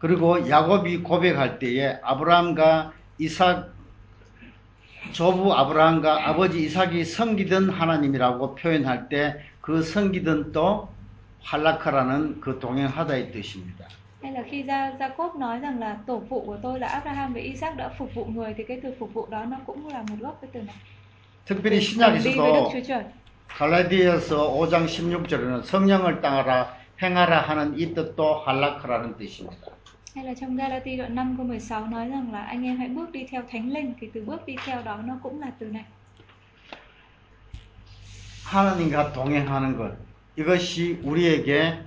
그리고 0.00 0.48
야곱이 0.48 0.98
고백할 0.98 1.60
때에 1.60 1.98
아브라함과 2.02 2.92
이삭 3.18 3.70
조부 5.12 5.54
아브라함과 5.54 6.28
아버지 6.28 6.64
이삭이 6.64 7.04
섬기던 7.04 7.70
하나님이라고 7.70 8.56
표현할 8.56 9.08
때 9.08 9.50
그 9.60 9.82
섬기던 9.82 10.52
또 10.52 10.88
할라카라는 11.44 12.40
그 12.40 12.58
동행하다의 12.58 13.30
뜻입니다. 13.32 13.86
Hay 14.22 14.32
là 14.32 14.42
khi 14.42 14.62
ra 14.62 14.92
Jacob 14.98 15.38
nói 15.38 15.60
rằng 15.60 15.78
là 15.80 15.96
tổ 16.06 16.22
phụ 16.28 16.42
của 16.46 16.58
tôi 16.62 16.80
là 16.80 16.88
Abraham 16.88 17.32
với 17.32 17.42
Isaac 17.42 17.76
đã 17.76 17.88
phục 17.98 18.14
vụ 18.14 18.24
người 18.24 18.54
thì 18.56 18.64
cái 18.64 18.80
từ 18.82 18.94
phục 18.98 19.14
vụ 19.14 19.26
đó 19.30 19.44
nó 19.44 19.56
cũng 19.66 19.88
là 19.88 20.02
một 20.08 20.16
gốc 20.20 20.38
cái 20.42 20.50
từ 20.52 20.60
này. 20.60 20.74
특별히 21.46 21.80
신약에서도. 21.80 22.70
갈라디아서 23.48 24.52
5장 24.54 24.86
16절에는 24.86 25.62
성령을 25.64 26.20
따라 26.20 26.74
행하라 27.02 27.40
하는 27.40 27.78
이 27.78 27.94
뜻도 27.94 28.42
할라카라는 28.44 29.16
뜻입니다. 29.16 29.66
Hay 30.19 30.25
là 30.25 30.33
trong 30.33 30.55
Galati 30.55 30.97
đoạn 30.97 31.15
5 31.15 31.37
câu 31.37 31.45
16 31.45 31.85
nói 31.87 32.09
rằng 32.09 32.33
là 32.33 32.41
anh 32.41 32.63
em 32.63 32.77
hãy 32.77 32.87
bước 32.87 33.11
đi 33.11 33.25
theo 33.29 33.43
thánh 33.51 33.73
linh 33.73 33.93
thì 33.99 34.09
từ 34.13 34.23
bước 34.25 34.45
đi 34.45 34.55
theo 34.65 34.81
đó 34.81 34.97
nó 35.05 35.13
cũng 35.23 35.41
là 35.41 35.51
từ 35.59 35.65
này. 35.65 35.85
하나님과 38.45 39.13
동행하는 39.13 39.75
것 39.77 39.91
이것이 40.37 40.99
우리에게 41.03 41.79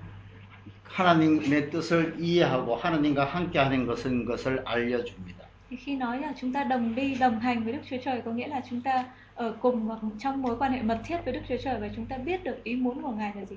하나님의 0.84 1.70
뜻을 1.70 2.16
이해하고 2.18 2.76
하나님과 2.76 3.24
함께하는 3.24 3.86
것은 3.86 4.24
것을 4.24 4.62
알려줍니다. 4.66 5.38
Thì 5.70 5.76
khi 5.76 5.96
nói 5.96 6.20
là 6.20 6.32
chúng 6.40 6.52
ta 6.52 6.64
đồng 6.64 6.94
đi, 6.94 7.14
đồng 7.14 7.40
hành 7.40 7.64
với 7.64 7.72
Đức 7.72 7.82
Chúa 7.90 7.96
Trời 8.04 8.22
có 8.24 8.30
nghĩa 8.32 8.48
là 8.48 8.60
chúng 8.70 8.80
ta 8.80 9.04
ở 9.34 9.54
cùng 9.60 9.88
và 9.88 9.96
trong 10.18 10.42
mối 10.42 10.56
quan 10.58 10.72
hệ 10.72 10.82
mật 10.82 11.00
thiết 11.04 11.18
với 11.24 11.34
Đức 11.34 11.40
Chúa 11.48 11.56
Trời 11.64 11.80
và 11.80 11.88
chúng 11.96 12.06
ta 12.06 12.16
biết 12.16 12.44
được 12.44 12.64
ý 12.64 12.76
muốn 12.76 13.02
của 13.02 13.10
Ngài 13.10 13.32
là 13.34 13.44
gì. 13.44 13.56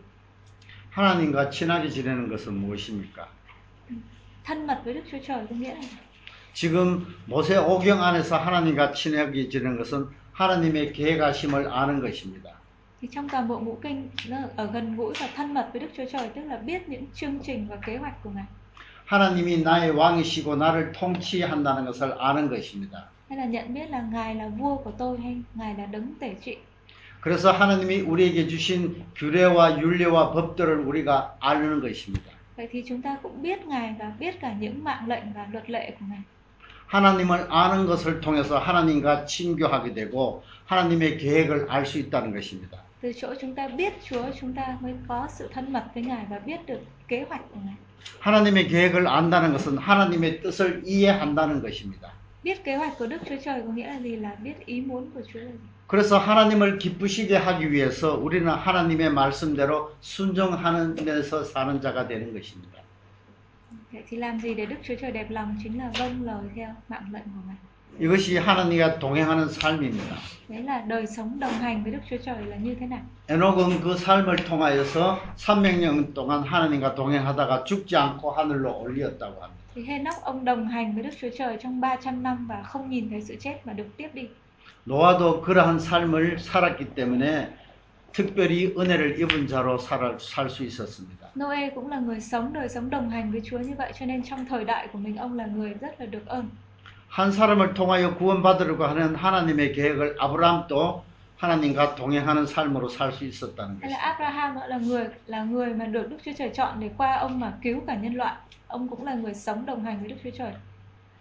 하나님과 0.92 1.50
친하게 1.50 1.90
지내는 1.90 2.28
것은 2.28 2.54
무엇입니까? 2.54 3.28
Thân 4.47 4.67
mật 4.67 4.81
với 4.85 4.95
Đức 4.95 5.01
Chúa 5.13 5.19
Trời 5.27 5.47
có 5.51 5.57
nghĩa 5.59 5.75
là 5.75 5.81
gì? 5.81 5.97
지금 6.55 7.07
모세 7.27 7.57
오경 7.59 8.03
안에서 8.03 8.39
하나님과 8.39 8.93
친하게 8.93 9.49
지내는 9.49 9.77
것은 9.77 10.07
하나님의 10.33 10.93
계획하심을 10.93 11.69
아는 11.69 12.01
것입니다. 12.01 12.51
thì 13.01 13.09
trong 13.13 13.29
toàn 13.29 13.49
bộ 13.49 13.59
ngũ 13.59 13.79
kinh 13.83 14.09
nó 14.29 14.37
ở 14.57 14.67
gần 14.73 14.97
gũi 14.97 15.15
và 15.21 15.29
thân 15.37 15.55
mật 15.55 15.69
với 15.73 15.81
Đức 15.81 15.89
Chúa 15.97 16.05
Trời 16.13 16.29
tức 16.35 16.43
là 16.45 16.57
biết 16.57 16.89
những 16.89 17.05
chương 17.15 17.39
trình 17.47 17.67
và 17.71 17.77
kế 17.87 17.97
hoạch 17.97 18.23
của 18.23 18.31
Ngài 18.31 18.45
하나님이 19.07 19.63
나의 19.63 19.91
왕이시고 19.91 20.57
나를 20.57 20.93
통치한다는 20.93 21.85
것을 21.85 22.15
아는 22.19 22.49
것입니다. 22.49 23.03
hay 23.29 23.39
là 23.39 23.45
nhận 23.45 23.75
biết 23.75 23.91
là 23.91 24.01
Ngài 24.13 24.35
là 24.35 24.49
vua 24.49 24.77
của 24.77 24.91
tôi 24.99 25.19
hay 25.19 25.37
Ngài 25.55 25.75
là 25.79 25.87
đấng 25.87 26.15
tể 26.21 26.35
trị 26.45 26.57
그래서 27.21 27.53
하나님이 27.53 28.01
우리에게 28.01 28.47
주신 28.49 29.05
규례와 29.17 29.81
윤례와 29.81 30.31
법들을 30.33 30.79
우리가 30.87 31.37
아는 31.41 31.81
것입니다. 31.81 32.36
Vậy 32.57 32.69
thì 32.73 32.85
chúng 32.89 33.03
ta 33.03 33.17
cũng 33.23 33.43
biết 33.43 33.67
Ngài 33.67 33.95
và 33.99 34.13
biết 34.19 34.41
cả 34.41 34.53
những 34.61 34.85
mạng 34.85 35.05
lệnh 35.09 35.33
và 35.35 35.47
luật 35.53 35.71
lệ 35.71 35.91
của 36.01 36.07
Ngài 36.11 36.23
하나님을 36.87 37.47
아는 37.51 37.87
것을 37.87 38.21
통해서 38.21 38.59
하나님과 38.59 39.27
친교하게 39.27 39.93
되고 39.95 40.43
하나님의 40.67 41.19
계획을 41.19 41.67
알 41.69 41.85
수 41.85 41.99
있다는 41.99 42.33
것입니다. 42.33 42.79
từ 43.01 43.13
chỗ 43.13 43.35
chúng 43.41 43.55
ta 43.55 43.69
biết 43.69 43.93
Chúa 44.09 44.25
chúng 44.41 44.55
ta 44.55 44.77
mới 44.81 44.95
có 45.09 45.29
sự 45.31 45.49
thân 45.53 45.73
mật 45.73 45.85
với 45.95 46.03
Ngài 46.05 46.27
và 46.31 46.39
biết 46.39 46.67
được 46.67 46.81
kế 47.09 47.25
hoạch 47.29 47.41
của 47.55 47.61
Ngài 47.65 47.75
하나님의 48.21 48.69
계획을 48.69 49.07
안다는 49.07 49.53
것은 49.53 49.79
하나님의 49.79 50.41
뜻을 50.43 50.83
이해한다는 50.85 51.61
것입니다. 51.63 52.16
Biết 52.47 52.65
kế 52.65 52.77
hoạch 52.77 52.99
của 52.99 53.07
Đức 53.07 53.19
Chúa 53.29 53.37
Trời 53.45 53.63
có 53.67 53.73
nghĩa 53.73 53.87
là 53.87 53.99
gì 53.99 54.17
là 54.17 54.35
biết 54.43 54.67
ý 54.67 54.81
muốn 54.81 55.11
của 55.15 55.21
Chúa 55.33 55.41
là 55.41 55.51
gì 55.51 55.59
그래서 55.89 56.19
하나님을 56.19 56.79
기쁘시게 56.79 57.37
하기 57.37 57.73
위해서 57.73 58.15
우리는 58.17 58.47
하나님의 58.49 59.11
말씀대로 59.11 59.93
순종하는 60.01 60.95
데서 60.95 61.43
사는 61.45 61.81
자가 61.81 62.07
되는 62.07 62.33
것입니다. 62.33 62.83
vậy 63.93 64.03
thì 64.09 64.17
làm 64.17 64.39
gì 64.41 64.55
để 64.55 64.67
Đức 64.67 64.77
Chúa 64.83 64.95
Trời 65.01 65.13
đẹp 65.13 65.31
lòng 65.31 65.57
chính 65.63 65.79
là 65.79 65.91
vâng 65.99 66.23
lời 66.23 66.45
theo 66.57 66.69
mạng 66.89 67.05
lệnh 67.13 67.23
của 67.23 67.43
Ngài 67.47 67.57
이것이 67.99 68.37
하나님과 68.39 68.99
동행하는 68.99 69.49
삶입니다. 69.49 70.17
đấy 70.49 70.63
là 70.63 70.81
đời 70.87 71.07
sống 71.07 71.41
đồng 71.41 71.53
hành 71.53 71.83
với 71.83 71.93
Đức 71.93 72.01
Chúa 72.11 72.17
Trời 72.17 72.47
là 72.47 72.57
như 72.57 72.75
thế 72.81 72.87
nào 72.87 73.01
에녹은 73.29 73.81
그 73.81 73.97
삶을 73.97 74.37
통하여서 74.37 75.19
300년 75.37 76.15
동안 76.15 76.43
하나님과 76.43 76.95
동행하다가 76.95 77.65
죽지 77.65 77.97
않고 77.97 78.31
하늘로 78.31 78.79
올리었다고 78.83 79.43
합니다. 79.43 79.66
Thì 79.76 79.84
Henoch 79.86 80.22
ông 80.24 80.46
đồng 80.46 80.68
hành 80.68 80.94
với 80.94 81.04
Đức 81.04 81.10
Chúa 81.22 81.30
Trời 81.38 81.58
trong 81.62 81.82
300 81.82 82.24
năm 82.24 82.48
và 82.50 82.64
không 82.64 82.90
nhìn 82.90 83.10
thấy 83.10 83.22
sự 83.22 83.36
chết 83.40 83.60
mà 83.66 83.74
được 83.74 83.88
tiếp 83.98 84.10
đi. 84.14 84.28
노아도 84.86 85.42
그러한 85.42 85.80
삶을 85.80 86.40
살았기 86.40 86.96
때문에 86.96 87.54
특별히 88.14 88.74
은혜를 88.78 89.20
입은 89.20 89.48
자로 89.48 89.78
살 89.78 90.50
수 90.50 90.64
있었습니다. 90.64 91.32
Noe 91.36 91.70
cũng 91.76 91.90
là 91.90 92.00
người 92.00 92.20
sống 92.20 92.54
đời 92.54 92.70
sống 92.70 92.90
đồng 92.90 93.10
hành 93.10 93.32
với 93.32 93.42
Chúa 93.46 93.58
như 93.60 93.74
vậy 93.78 93.92
cho 94.00 94.06
nên 94.06 94.24
trong 94.24 94.46
thời 94.46 94.66
đại 94.66 94.88
của 94.94 95.00
mình 95.00 95.16
ông 95.16 95.34
là 95.38 95.46
người 95.46 95.74
rất 95.74 96.00
là 96.00 96.06
được 96.06 96.26
ơn. 96.26 96.46
한 97.08 97.32
사람을 97.32 97.74
통하여 97.74 98.16
구원받으려고 98.16 98.86
하는 98.86 99.16
하나님의 99.16 99.74
계획을 99.74 100.16
아브라함도 100.20 101.04
하나님과 101.37 101.95
동행하는 101.97 102.47
삶으로 102.47 102.89
살 102.89 103.13
수 103.13 103.25
있었다는 103.25 103.81
것입니다. 103.81 103.99
Abraham 104.01 104.57
là 104.69 104.79
người 104.79 105.09
là 105.27 105.45
người 105.45 105.75
mà 105.75 105.85
được 105.85 106.09
Đức 106.11 106.17
Chúa 106.25 106.33
Trời 106.39 106.51
chọn 106.55 106.81
để 106.81 106.91
qua 106.97 107.17
ông 107.17 107.41
mà 107.41 107.53
cứu 107.63 107.81
cả 107.87 107.95
nhân 107.95 108.15
loại. 108.15 108.35
Ông 108.69 108.89
cũng 108.89 109.05
là 109.05 109.15
người 109.15 109.35
sống 109.35 109.67
đồng 109.67 109.85
hành 109.85 110.01
với 110.01 110.09
Đức 110.09 110.17
Chúa 110.25 110.31
Trời. 110.39 110.53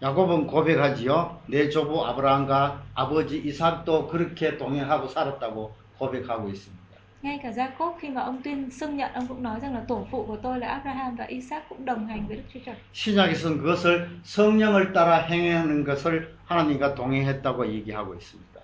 야곱은 0.01 0.47
고백하지요. 0.47 1.37
내 1.47 1.69
조부 1.69 2.05
아브라함과 2.05 2.83
아버지 2.95 3.41
이삭도 3.45 4.07
그렇게 4.07 4.57
동행하고 4.57 5.07
살았다고 5.07 5.71
고백하고 5.99 6.49
있습니다. 6.49 6.85
Ngay 7.21 7.39
cả 7.43 7.51
Jacob 7.51 7.93
khi 7.99 8.09
mà 8.09 8.21
ông 8.21 8.41
tuyên 8.43 8.69
xưng 8.69 8.97
nhận 8.97 9.13
ông 9.13 9.27
cũng 9.27 9.43
nói 9.43 9.59
rằng 9.59 9.73
là 9.73 9.81
tổ 9.87 10.07
phụ 10.11 10.25
của 10.27 10.37
tôi 10.37 10.59
là 10.59 10.67
Abraham 10.67 11.15
và 11.15 11.25
Isaac 11.25 11.69
cũng 11.69 11.85
đồng 11.85 12.07
hành 12.07 12.27
với 12.27 12.37
Đức 12.37 12.43
Chúa 12.53 12.59
Trời. 12.65 12.75
신약에서는 12.93 13.57
그것을 13.57 14.09
성령을 14.23 14.93
따라 14.93 15.17
행하는 15.17 15.83
것을 15.83 16.35
하나님과 16.45 16.95
동행했다고 16.95 17.67
얘기하고 17.67 18.13
있습니다. 18.15 18.54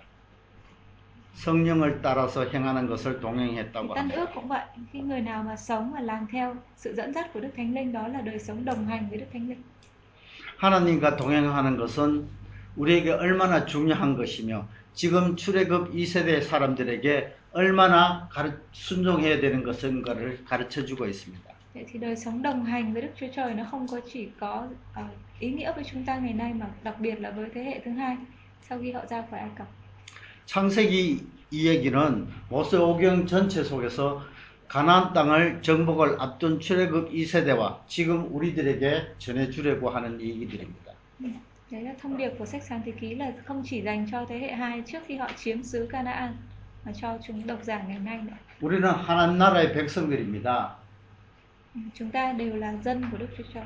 성령을 1.34 2.02
따라서 2.02 2.44
행하는 2.44 2.86
것을 2.86 3.20
동행했다고 3.20 3.94
합니다. 3.94 4.20
ước 4.20 4.34
cũng 4.34 4.48
vậy, 4.48 4.64
khi 4.92 5.00
người 5.00 5.20
nào 5.20 5.42
mà 5.42 5.56
sống 5.56 5.92
và 5.92 6.00
làm 6.00 6.26
theo 6.32 6.54
sự 6.76 6.94
dẫn 6.94 7.12
dắt 7.14 7.32
của 7.32 7.40
Đức 7.40 7.50
Thánh 7.56 7.74
Linh 7.74 7.92
đó 7.92 8.08
là 8.08 8.20
đời 8.20 8.38
sống 8.38 8.64
đồng 8.64 8.86
hành 8.86 9.08
với 9.10 9.18
Đức 9.18 9.26
Thánh 9.32 9.48
Linh. 9.48 9.62
하나님과 10.58 11.16
동행하는 11.16 11.76
것은 11.76 12.26
우리에게 12.76 13.10
얼마나 13.10 13.66
중요한 13.66 14.16
것이며 14.16 14.64
지금 14.94 15.36
출애굽 15.36 15.92
2세대 15.92 16.42
사람들에게 16.42 17.34
얼마나 17.52 18.28
가르, 18.30 18.52
순종해야 18.72 19.40
되는 19.40 19.62
것인가를 19.62 20.44
가르쳐 20.44 20.84
주고 20.86 21.06
있습니다. 21.06 21.52
Vậy 21.74 21.84
thì 21.92 21.98
đời 21.98 22.16
sống 22.16 22.42
đồng 22.42 22.64
hành 22.64 22.92
với 22.92 23.02
Đức 23.02 23.08
Chúa 23.20 23.26
Trời 23.36 23.54
nó 23.54 23.64
không 23.70 23.86
có 23.88 24.00
chỉ 24.12 24.28
có 24.40 24.66
ờ, 24.94 25.02
ý 25.38 25.50
nghĩa 25.50 25.72
với 25.72 25.84
chúng 25.84 26.04
ta 26.04 26.16
ngày 26.16 26.32
nay 26.32 26.52
mà 26.54 26.66
đặc 26.82 27.00
biệt 27.00 27.20
là 27.20 27.30
với 27.30 27.50
thế 27.54 27.62
hệ 27.62 27.80
thứ 27.84 27.90
hai 27.90 28.16
sau 28.68 28.78
khi 28.78 28.92
họ 28.92 29.00
ra 29.10 29.24
khỏi 29.30 29.40
Ai 29.40 29.48
Cập. 29.58 29.66
창세기 30.52 31.26
이 31.50 31.66
얘기는 31.66 32.28
모세 32.50 32.76
오경 32.76 33.26
전체 33.26 33.64
속에서 33.64 34.22
가나안 34.68 35.14
땅을 35.14 35.62
정복을 35.62 36.16
앞둔 36.20 36.60
출애굽 36.60 37.10
2세대와 37.10 37.78
지금 37.86 38.28
우리들에게 38.30 39.14
전해 39.16 39.48
주려고 39.48 39.88
하는 39.88 40.20
얘기들입니다. 40.20 40.92
Đấy 41.70 41.82
là 41.82 41.94
thông 42.02 42.16
điệp 42.18 42.30
của 42.38 42.46
sách 42.46 42.62
sáng 42.68 42.82
thế 42.84 42.92
ký 43.00 43.14
là 43.14 43.32
không 43.46 43.62
chỉ 43.64 43.82
dành 43.82 44.06
cho 44.10 44.24
thế 44.28 44.38
hệ 44.38 44.52
hai 44.52 44.82
trước 44.86 44.98
khi 45.06 45.16
họ 45.16 45.30
chiếm 45.36 45.62
xứ 45.62 45.88
Canaan 45.90 46.36
mà 46.84 46.92
cho 47.00 47.18
chúng 47.26 47.46
độc 47.46 47.58
giả 47.62 47.82
ngày 47.88 47.98
nay 47.98 48.18
nữa. 48.18 48.36
우리는 48.60 48.84
하나님 49.06 49.38
나라의 49.38 49.72
백성들입니다. 49.72 50.68
Chúng 51.94 52.10
ta 52.10 52.32
đều 52.32 52.56
là 52.56 52.74
dân 52.84 53.02
của 53.10 53.18
Đức 53.18 53.28
Chúa 53.38 53.44
Trời. 53.54 53.64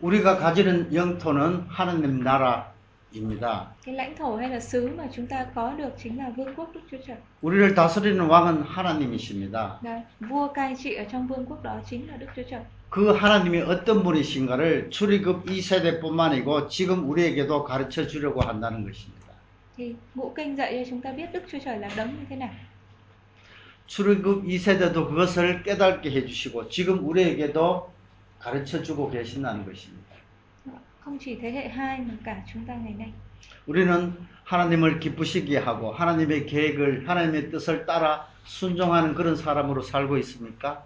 우리가 0.00 0.36
가지는 0.36 0.92
영토는 0.92 1.64
하나님 1.68 2.22
나라 2.22 2.73
입니다. 3.13 3.75
Cái 3.83 3.95
lãnh 3.95 4.15
thổ 4.15 4.35
hay 4.35 4.49
là 4.49 4.59
xứ 4.59 4.89
mà 4.97 5.03
chúng 5.15 5.27
ta 5.27 5.45
có 5.55 5.73
được 5.77 5.89
chính 6.03 6.17
là 6.17 6.29
vương 6.29 6.55
quốc 6.55 6.69
Đức 6.73 6.81
Chúa 6.91 6.97
Trời. 7.07 7.17
우리를 7.41 7.75
다스리는 7.75 8.19
왕은 8.27 8.63
하나님이십니다. 8.63 9.79
Đấy, 9.81 10.01
vua 10.19 10.53
cai 10.53 10.75
trị 10.83 10.93
ở 10.93 11.03
trong 11.11 11.27
vương 11.27 11.45
quốc 11.45 11.63
đó 11.63 11.81
chính 11.89 12.07
là 12.07 12.17
Đức 12.17 12.27
Chúa 12.35 12.43
Trời. 12.49 12.61
그 12.89 13.11
하나님이 13.11 13.61
어떤 13.61 14.03
분이신가를 14.03 14.89
출애굽 14.89 15.45
2세대뿐만 15.45 16.19
아니고 16.31 16.67
지금 16.69 17.09
우리에게도 17.09 17.63
가르쳐 17.63 18.07
주려고 18.07 18.41
한다는 18.41 18.83
것입니다. 18.83 19.19
Thì 19.77 19.95
ngũ 20.15 20.33
kinh 20.35 20.55
dạy 20.55 20.73
cho 20.77 20.89
chúng 20.89 21.01
ta 21.01 21.11
biết 21.11 21.31
Đức 21.33 21.43
Chúa 21.51 21.59
Trời 21.65 21.79
là 21.79 21.89
đấng 21.95 22.07
như 22.07 22.25
thế 22.29 22.35
nào. 22.35 22.49
출애굽 23.87 24.43
2세대도 24.45 25.09
그것을 25.09 25.63
깨닫게 25.63 26.11
해주시고 26.11 26.69
지금 26.69 27.07
우리에게도 27.07 27.91
가르쳐 28.39 28.83
주고 28.83 29.09
계신다는 29.09 29.65
것입니다. 29.65 30.02
Không 31.04 31.18
chỉ 31.20 31.34
thế 31.42 31.50
hệ 31.50 31.68
hai 31.68 31.98
mà 31.98 32.14
cả 32.24 32.42
chúng 32.52 32.64
ta 32.66 32.74
ngày 32.74 32.94
nay. 32.98 33.12
우리는 33.66 34.12
하나님을 34.44 35.00
기쁘시게 35.00 35.58
하고 35.58 35.92
하나님의 35.92 36.46
계획을 36.46 37.08
하나님의 37.08 37.50
뜻을 37.50 37.86
따라 37.86 38.26
순종하는 38.44 39.14
그런 39.14 39.36
사람으로 39.36 39.82
살고 39.82 40.16
있습니까? 40.18 40.82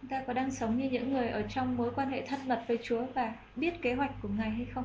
Chúng 0.00 0.10
ta 0.10 0.22
có 0.26 0.32
đang 0.32 0.50
sống 0.50 0.76
như 0.76 0.90
những 0.90 1.12
người 1.12 1.28
ở 1.28 1.42
trong 1.48 1.76
mối 1.76 1.90
quan 1.94 2.10
hệ 2.10 2.26
thân 2.26 2.48
mật 2.48 2.62
với 2.68 2.78
Chúa 2.82 3.06
và 3.14 3.32
biết 3.56 3.82
kế 3.82 3.94
hoạch 3.94 4.10
của 4.22 4.28
Ngài 4.28 4.50
hay 4.50 4.66
không? 4.74 4.84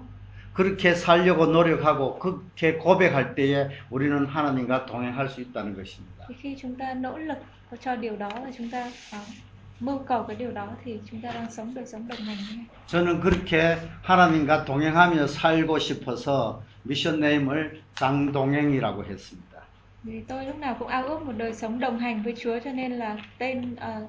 그렇게 0.54 0.94
살려고 0.94 1.46
노력하고 1.46 2.20
그렇게 2.20 2.74
고백할 2.74 3.36
때에 3.36 3.70
우리는 3.90 4.26
하나님과 4.26 4.86
동행할 4.86 5.30
수 5.30 5.42
있다는 5.42 5.76
것입니다. 5.76 6.26
Thì 6.28 6.36
khi 6.42 6.56
chúng 6.60 6.76
ta 6.76 6.94
nỗ 6.94 7.18
lực 7.18 7.38
cho 7.82 7.96
điều 7.96 8.16
đó 8.18 8.30
và 8.34 8.52
chúng 8.58 8.70
ta 8.70 8.88
uh, 8.88 9.49
mưu 9.81 9.99
cầu 10.07 10.25
cái 10.29 10.37
điều 10.37 10.53
đó 10.53 10.69
thì 10.85 11.01
chúng 11.11 11.21
ta 11.23 11.33
đang 11.33 11.51
sống 11.51 11.75
đời 11.75 11.87
sống 11.87 12.09
đồng 12.09 12.19
hành 12.19 12.37
với 12.49 12.57
Ngài. 12.57 12.67
저는 12.87 13.21
그렇게 13.21 13.77
하나님과 14.03 14.65
동행하며 14.65 15.27
살고 15.27 15.79
싶어서 15.79 16.63
미션 16.83 17.21
네임을 17.21 17.83
장동행이라고 17.95 19.05
했습니다. 19.05 19.55
Vì 20.05 20.25
tôi 20.29 20.45
lúc 20.47 20.57
nào 20.59 20.77
cũng 20.79 20.89
ao 20.89 21.05
ước 21.07 21.23
một 21.23 21.33
đời 21.37 21.53
sống 21.53 21.81
đồng 21.81 21.99
hành 21.99 22.23
với 22.23 22.35
Chúa 22.43 22.59
cho 22.65 22.73
nên 22.73 22.93
là 22.93 23.17
tên 23.39 23.77
ờ, 23.77 24.07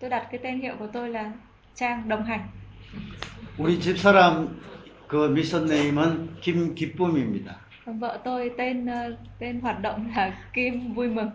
tôi 0.00 0.10
đặt 0.10 0.28
cái 0.30 0.40
tên 0.42 0.60
hiệu 0.60 0.74
của 0.78 0.88
tôi 0.92 1.08
là 1.10 1.32
Trang 1.74 2.08
đồng 2.08 2.24
hành. 2.24 2.40
우리 3.58 3.80
집사람 3.80 4.60
그 5.08 5.28
미션 5.28 5.66
네임은 5.66 6.36
김기쁨입니다. 6.40 7.56
Còn 7.86 7.98
vợ 7.98 8.18
tôi 8.24 8.50
tên 8.58 8.86
ờ, 8.86 9.16
tên 9.38 9.60
hoạt 9.60 9.80
động 9.80 10.10
là 10.16 10.32
Kim 10.54 10.94
vui 10.94 11.08
mừng. 11.08 11.30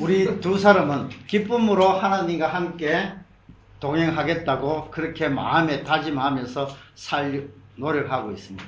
우리 0.00 0.40
두 0.40 0.58
사람은 0.58 1.08
기쁨으로 1.26 1.88
하나님과 1.88 2.48
함께 2.48 3.12
동행하겠다고 3.80 4.90
그렇게 4.90 5.28
마음에 5.28 5.82
다짐하면서 5.84 6.68
살 6.94 7.48
노력하고 7.76 8.30
있습니다. 8.30 8.64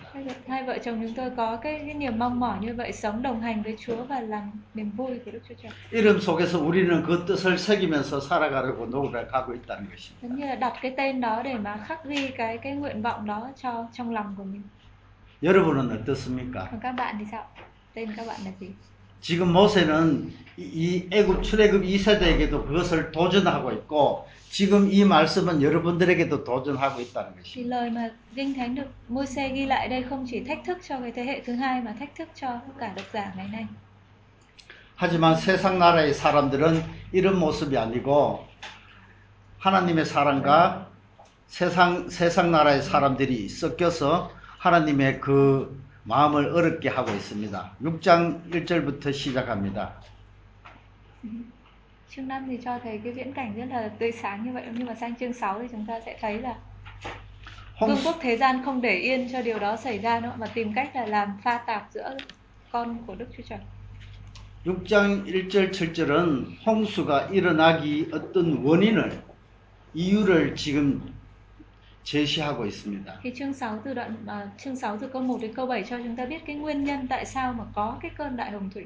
Hai 0.48 0.64
vợ, 0.64 0.78
chồng 0.84 1.00
chúng 1.02 1.14
tôi 1.14 1.30
có 1.36 1.56
cái, 1.56 1.82
cái 1.86 1.94
niềm 1.94 2.18
mong 2.18 2.40
mỏi 2.40 2.58
như 2.60 2.74
vậy 2.74 2.92
sống 2.92 3.22
đồng 3.22 3.40
hành 3.40 3.62
với 3.62 3.76
Chúa 3.86 4.04
và 4.04 4.20
làm 4.20 4.50
niềm 4.74 4.90
vui 4.90 5.18
của 5.24 5.30
Đức 5.30 5.40
Chúa 5.48 5.54
Trời. 5.62 5.72
이름 5.92 6.18
속에서 6.20 6.58
우리는 6.58 7.02
그 7.04 7.24
뜻을 7.24 7.56
새기면서 7.58 8.20
살아가려고 8.20 8.86
노력하고 8.86 9.54
있다는 9.54 9.86
것입니다. 9.90 10.22
Giống 10.22 10.36
như 10.36 10.46
là 10.46 10.54
đặt 10.54 10.72
cái 10.82 10.94
tên 10.96 11.20
đó 11.20 11.42
để 11.44 11.54
mà 11.54 11.76
khắc 11.86 12.04
ghi 12.04 12.28
cái 12.36 12.58
cái 12.58 12.72
nguyện 12.72 13.02
vọng 13.02 13.26
đó 13.26 13.50
cho 13.62 13.86
trong 13.92 14.10
lòng 14.14 14.34
của 14.36 14.44
mình. 14.44 14.62
여러분은 15.42 15.90
어떻습니까? 15.90 16.66
Còn 16.70 16.80
các 16.80 16.92
bạn 16.92 17.16
thì 17.18 17.24
sao? 17.32 17.46
Tên 17.94 18.08
các 18.16 18.26
bạn 18.26 18.40
là 18.44 18.50
gì? 18.60 18.68
지금 19.20 19.52
모세는 19.52 20.32
이- 20.56 20.62
이 20.62 21.08
애굽 21.12 21.42
출애굽 21.42 21.82
2세대에게도 21.82 22.66
그것을 22.66 23.12
도전하고 23.12 23.72
있고 23.72 24.26
지금 24.50 24.90
이 24.90 25.04
말씀은 25.04 25.60
여러분들에게도 25.62 26.44
도전하고 26.44 27.00
있다는 27.00 27.36
것입니다. 27.36 27.76
lời 27.76 27.90
mà 27.90 28.10
Kinh 28.34 28.54
Thánh 28.54 28.74
được 28.74 28.86
Môi-se 29.08 29.48
ghi 29.48 29.66
lại 29.66 29.88
đây 29.88 30.02
không 30.08 30.24
chỉ 30.30 30.40
thách 30.44 30.64
thức 30.64 30.78
cho 30.88 31.00
cái 31.00 31.12
thế 31.12 31.24
hệ 31.24 31.40
thứ 31.46 31.54
hai 31.54 31.80
mà 31.82 31.92
thách 31.98 32.14
thức 32.16 32.28
cho 32.40 32.48
cả 32.78 32.92
độc 32.96 33.06
giả 33.12 33.32
ngày 33.36 33.48
nay. 33.52 33.66
하지만 34.98 35.36
세상 35.36 35.78
나라의 35.78 36.14
사람들은 36.14 36.82
이런 37.12 37.38
모습이 37.38 37.76
아니고 37.76 38.46
하나님의 39.58 40.06
사랑과 40.06 40.86
세상 41.48 42.08
세상 42.08 42.50
나라의 42.50 42.82
사람들이 42.82 43.48
섞여서 43.48 44.30
하나님의 44.58 45.20
그 45.20 45.84
마음을 46.06 46.54
어렵게 46.54 46.88
하고 46.88 47.10
있습니다. 47.10 47.72
6장 47.82 48.48
1절부터 48.50 49.12
시작합니다. 49.12 49.92
Chương 52.08 52.28
5 52.28 52.46
thì 52.46 52.58
cho 52.64 52.78
thấy 52.78 53.00
cái 53.04 53.12
viễn 53.12 53.32
cảnh 53.32 53.54
rất 53.56 53.66
là 53.70 53.88
tươi 53.98 54.12
sáng 54.12 54.44
như 54.44 54.52
vậy 54.52 54.62
nhưng 54.72 54.86
mà 54.86 54.94
sang 54.94 55.14
chương 55.16 55.32
6 55.32 55.60
thì 55.60 55.68
chúng 55.72 55.86
ta 55.86 56.00
sẽ 56.06 56.18
thấy 56.20 56.38
là 56.38 56.54
vương 57.80 57.90
홍수, 57.90 58.04
quốc 58.04 58.16
thế 58.20 58.36
gian 58.36 58.64
không 58.64 58.80
để 58.80 58.94
yên 58.94 59.28
cho 59.32 59.42
điều 59.42 59.58
đó 59.58 59.76
xảy 59.76 59.98
ra 59.98 60.20
nữa 60.20 60.32
mà 60.38 60.46
tìm 60.46 60.72
cách 60.74 60.96
là 60.96 61.06
làm 61.06 61.28
pha 61.44 61.58
tạp 61.66 61.88
giữa 61.94 62.16
con 62.72 62.98
của 63.06 63.14
Đức 63.14 63.26
Chúa 63.36 63.42
Trời. 63.48 63.58
6장 64.64 65.24
1절 65.24 65.70
7절은 65.70 66.44
홍수가 66.66 67.30
일어나기 67.32 68.08
어떤 68.12 68.64
원인을 68.64 69.22
이유를 69.94 70.54
지금 70.54 71.15
제시하고 72.06 72.66
있습니다. 72.66 73.20
Thì 73.22 73.32
chương 73.34 73.52
6 73.52 73.80
từ 73.84 73.94
đoạn 73.94 74.16
à, 74.26 74.48
chương 74.58 74.76
6 74.76 74.98
từ 75.00 75.08
câu 75.08 75.22
1 75.22 75.38
đến 75.42 75.54
câu 75.54 75.66
7 75.66 75.84
cho 75.90 75.98
chúng 75.98 76.16
ta 76.16 76.24
biết 76.24 76.46
cái 76.46 76.56
nguyên 76.56 76.84
nhân 76.84 77.06
tại 77.08 77.26
sao 77.26 77.52
mà 77.52 77.64
có 77.74 77.98
cái 78.02 78.10
cơn 78.16 78.36
đại 78.36 78.50
hồng 78.50 78.70
thủy. 78.74 78.84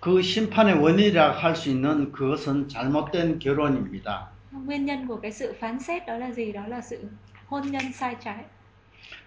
그 0.00 0.20
심판의 0.22 0.74
원인이라 0.82 1.32
할 1.38 1.54
수 1.54 1.68
있는 1.70 2.10
그것은 2.12 2.68
잘못된 2.68 3.38
결혼입니다. 3.38 4.32
Nguyên 4.52 4.84
nhân 4.84 5.06
của 5.06 5.16
cái 5.16 5.32
sự 5.32 5.54
phán 5.60 5.78
xét 5.80 6.06
đó 6.06 6.16
là 6.16 6.30
gì? 6.30 6.52
Đó 6.52 6.62
là 6.68 6.80
sự 6.80 7.04
hôn 7.46 7.70
nhân 7.70 7.92
sai 7.92 8.16
trái. 8.24 8.44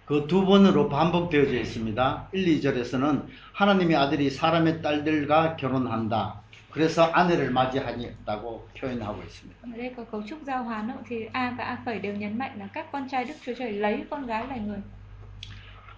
그두 0.06 0.44
번으로 0.46 0.88
반복되어져 0.88 1.54
있습니다. 1.60 2.28
1, 2.32 2.60
2절에서는 2.60 3.26
하나님의 3.52 3.96
아들이 3.96 4.30
사람의 4.30 4.82
딸들과 4.82 5.56
결혼한다. 5.56 6.40
그래서 6.76 7.04
아내를 7.12 7.50
맞이하겠다고 7.52 8.68
표현하고 8.78 9.22
있습니다. 9.22 9.56
Đây 9.76 9.94
có 9.96 10.04
cấu 10.04 10.22
trúc 10.28 10.38
giao 10.46 10.62
hoán 10.64 10.90
thì 11.08 11.24
A 11.32 11.54
và 11.58 11.64
A 11.64 11.78
phẩy 11.84 11.98
đều 11.98 12.14
nhấn 12.14 12.38
mạnh 12.38 12.58
là 12.58 12.66
các 12.72 12.92
con 12.92 13.08
trai 13.08 13.24
Đức 13.24 13.34
Chúa 13.46 13.52
Trời 13.58 13.72
lấy 13.72 14.04
con 14.10 14.26
gái 14.26 14.46
là 14.48 14.56
người. 14.56 14.82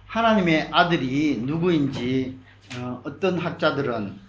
하나님의 0.07 0.69
아들이 0.71 1.37
누구인지 1.45 2.37
어, 2.77 3.01
어떤 3.03 3.37
학자들은 3.39 4.19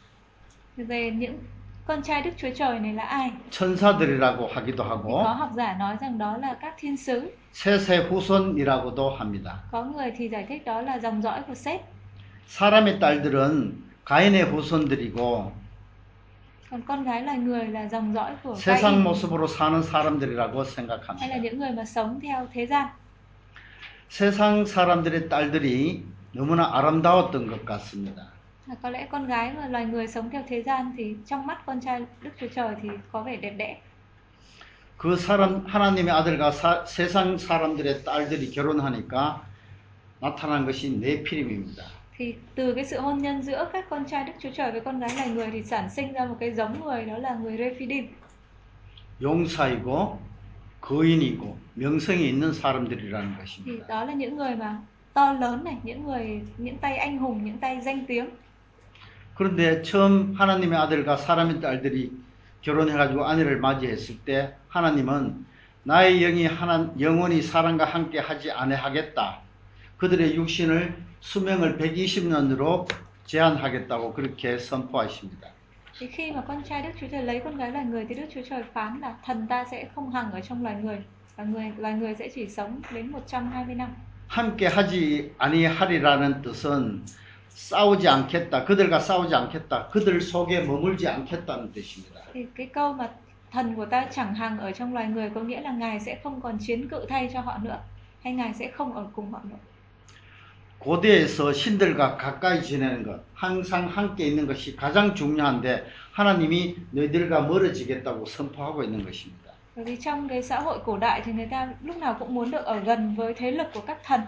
về 0.77 1.11
những 1.11 1.39
con 1.87 2.03
trai 2.03 2.23
Đức 2.23 2.31
Chúa 2.37 2.51
Trời 2.55 2.79
này 2.81 2.95
là 2.95 3.03
ai? 3.05 3.31
천사들이라고 3.51 4.47
하기도 4.49 4.83
하고 4.85 5.23
có 5.25 5.33
học 5.33 5.51
giả 5.57 5.77
nói 5.79 5.97
rằng 6.01 6.19
đó 6.19 6.37
là 6.37 6.55
các 6.61 6.75
thiên 6.79 6.97
sứ, 6.97 7.31
셋의 7.53 8.09
후손이라고도 8.11 9.11
합니다. 9.11 9.55
có 9.71 9.85
người 9.85 10.13
thì 10.17 10.29
giải 10.29 10.47
thích 10.49 10.65
đó 10.65 10.81
là 10.83 10.99
dòng 10.99 11.23
dõi 11.23 11.43
của 11.47 11.55
Seth, 11.55 11.85
사람의 12.49 12.99
딸들은 13.01 13.73
가인의 14.05 14.43
후손들이고 14.51 15.53
còn 16.71 16.83
con 16.83 17.05
gái 17.05 17.23
loài 17.23 17.39
người 17.39 17.65
là 17.67 17.89
dòng 17.89 18.15
dõi 18.15 18.31
của 18.43 18.55
세상 18.55 19.03
모습으로 19.05 19.47
사는 19.47 19.83
사람들이라고 19.83 20.65
hay 20.65 20.65
là 20.65 20.65
생각합니다. 20.65 21.37
những 21.43 21.59
người 21.59 21.71
mà 21.73 21.85
sống 21.85 22.21
theo 22.21 22.47
thế 22.53 22.67
gian. 22.67 22.87
세상 24.09 24.65
사람들의 24.65 25.29
딸들이 25.29 26.05
너무나 26.33 26.71
아름다웠던 26.77 27.47
것 27.47 27.65
같습니다. 27.65 28.23
À, 28.69 28.75
có 28.83 28.91
lẽ 28.91 29.07
con 29.11 29.27
gái 29.27 29.53
mà 29.53 29.67
loài 29.69 29.85
người 29.87 30.07
sống 30.07 30.31
theo 30.31 30.43
thế 30.49 30.63
gian 30.63 30.93
thì 30.97 31.17
trong 31.27 31.47
mắt 31.47 31.67
con 31.67 31.81
trai 31.81 32.01
Đức 32.23 32.31
Chúa 32.41 32.47
Trời 32.55 32.75
thì 32.83 32.89
có 33.13 33.23
vẻ 33.23 33.37
đẹp 33.37 33.55
đẽ. 33.59 33.77
그 34.99 35.17
사람 35.17 35.65
하나님의 35.67 36.11
아들과 36.15 36.51
사- 36.53 36.85
세상 36.87 37.39
사람들의 37.39 38.05
딸들이 38.05 38.51
결혼하니까 38.53 39.43
나타난 40.21 40.67
것이 40.67 40.91
네피림입니다. 40.91 41.83
Thì 42.21 42.35
từ 42.55 42.75
cái 42.75 42.85
sự 42.85 43.01
hôn 43.01 43.19
nhân 43.19 43.43
giữa 43.43 43.69
các 43.73 43.85
con 43.91 44.05
trai 44.05 44.25
Đức 44.25 44.33
Chúa 44.39 44.49
Trời 44.55 44.73
với 44.73 44.81
con 44.81 45.01
gái 45.01 45.11
loài 45.17 45.29
người 45.29 45.51
thì 45.53 45.63
sản 45.63 45.91
sinh 45.91 46.13
ra 46.13 46.25
một 46.25 46.37
cái 46.41 46.53
giống 46.53 46.85
người 46.85 47.05
đó 47.05 47.19
là 47.19 47.35
người 47.35 47.57
Rephidim. 47.57 48.09
용사이고 49.23 50.19
거인이고 50.81 51.57
명성이 51.75 52.29
있는 52.29 52.53
사람들이라는 52.53 53.37
Thì 53.37 53.39
것입니다. 53.39 53.87
đó 53.89 54.05
là 54.05 54.13
những 54.13 54.37
người 54.37 54.57
mà 54.57 54.79
to 55.15 55.33
lớn 55.33 55.65
này, 55.65 55.77
những 55.83 56.05
người 56.05 56.43
những 56.59 56.79
tay 56.79 56.97
anh 56.97 57.19
hùng, 57.19 57.45
những 57.45 57.59
tay 57.59 57.81
danh 57.81 58.07
tiếng. 58.07 58.27
그런데 59.35 59.83
처음 59.83 60.35
하나님의 60.35 60.79
아들과 60.79 61.17
사람의 61.17 61.61
딸들이 61.63 62.13
결혼해가지고 62.61 63.25
아내를 63.25 63.61
맞이했을 63.61 64.19
때 64.27 64.55
하나님은 64.69 65.47
나의 65.85 66.21
영이 66.21 66.45
하나, 66.45 66.91
영원히 67.01 67.41
사람과 67.41 67.87
함께 67.87 68.19
하지 68.19 68.51
아니하겠다. 68.51 69.41
그들의 69.97 70.35
육신을 70.37 71.10
수명을 71.20 71.78
120년으로 71.78 72.88
제한하겠다고 73.26 74.14
그렇게 74.14 74.58
선포하십니다. 74.58 75.50
Thì 76.00 76.08
khi 76.08 76.32
mà 76.32 76.42
con 76.48 76.64
trai 76.64 76.82
Đức 76.82 76.90
Chúa 77.00 77.08
Trời 77.08 77.24
lấy 77.24 77.40
con 77.40 77.58
gái 77.58 77.72
loài 77.72 77.86
người 77.86 78.06
thì 78.10 78.16
Đức 78.16 78.26
Chúa 78.34 78.42
Trời 78.50 78.64
phán 78.74 79.00
là 79.00 79.16
thần 79.26 79.48
ta 79.48 79.66
sẽ 79.72 79.88
không 79.96 80.12
hằng 80.12 80.32
ở 80.32 80.40
trong 80.40 80.64
loài 80.64 80.76
người 80.76 80.98
và 81.36 81.44
người 81.44 81.72
loài 81.78 81.94
người 81.94 82.16
sẽ 82.16 82.30
chỉ 82.36 82.48
sống 82.48 82.82
đến 82.94 83.12
120 83.12 83.76
năm. 83.76 83.88
함께 84.28 84.68
하지 84.68 85.32
아니하리라는 85.38 86.42
뜻은 86.42 87.04
싸우지 87.50 88.08
않겠다. 88.08 88.66
그들과 88.66 89.00
싸우지 89.00 89.36
않겠다. 89.36 89.90
그들 89.90 90.20
속에 90.22 90.62
머물지 90.62 91.08
않겠다는 91.08 91.72
뜻입니다. 91.72 92.22
Thì 92.34 92.46
cái 92.56 92.68
câu 92.68 92.94
mà 92.94 93.10
thần 93.52 93.76
của 93.76 93.86
ta 93.86 94.08
chẳng 94.12 94.36
hằng 94.36 94.60
ở 94.60 94.72
trong 94.72 94.94
loài 94.94 95.08
người 95.08 95.30
có 95.30 95.42
nghĩa 95.42 95.62
là 95.62 95.72
ngài 95.72 96.00
sẽ 96.00 96.20
không 96.24 96.42
còn 96.42 96.58
chiến 96.58 96.90
cự 96.90 97.06
thay 97.10 97.30
cho 97.34 97.42
họ 97.42 97.58
nữa 97.64 97.80
hay 98.24 98.34
ngài 98.34 98.54
sẽ 98.54 98.72
không 98.72 98.94
ở 98.94 99.08
cùng 99.14 99.32
họ 99.32 99.40
nữa. 99.44 99.58
고대에서 100.81 101.53
신들과 101.53 102.17
가까이 102.17 102.63
지내는 102.63 103.03
것, 103.03 103.21
항상 103.35 103.87
함께 103.87 104.27
있는 104.27 104.47
것이 104.47 104.77
가장 104.77 105.15
중요한데 105.15 105.87
하나님이 106.13 106.77
너희들과 106.93 107.43
멀어지겠다고 107.43 108.25
선포하고 108.27 108.83
있는 108.83 109.05
것입니다. 109.05 109.51
Bởi 109.77 109.85
vì 109.85 109.97
trong 109.97 110.29
cái 110.29 110.43
xã 110.43 110.61
hội 110.61 110.79
cổ 110.85 110.99
đại 110.99 111.23
thì 111.25 111.33
người 111.33 111.47
ta 111.51 111.69
lúc 111.85 111.97
nào 111.97 112.17
cũng 112.19 112.35
muốn 112.35 112.51
được 112.51 112.65
ở 112.65 112.81
gần 112.81 113.15
với 113.15 113.35
thế 113.35 113.51
lực 113.51 113.67
của 113.75 113.81
các 113.81 113.99
thần. 114.05 114.21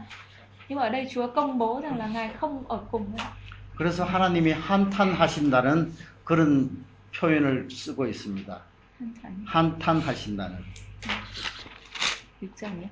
Nhưng 0.68 0.78
ở 0.78 0.88
đây 0.88 1.08
Chúa 1.10 1.26
công 1.26 1.58
bố 1.58 1.80
rằng 1.80 1.98
là 1.98 2.06
ngài 2.06 2.30
không 2.40 2.64
ở 2.68 2.80
cùng. 2.90 3.16
그래서 3.76 4.04
하나님이 4.04 4.52
한탄하신다는 4.52 5.92
그런 6.24 6.70
표현을 7.18 7.68
쓰고 7.70 8.06
있습니다. 8.06 8.58
Thần 9.22 9.44
한탄하신다는. 9.46 10.56
Được 12.40 12.48
chưa 12.60 12.66
nhỉ? 12.66 12.86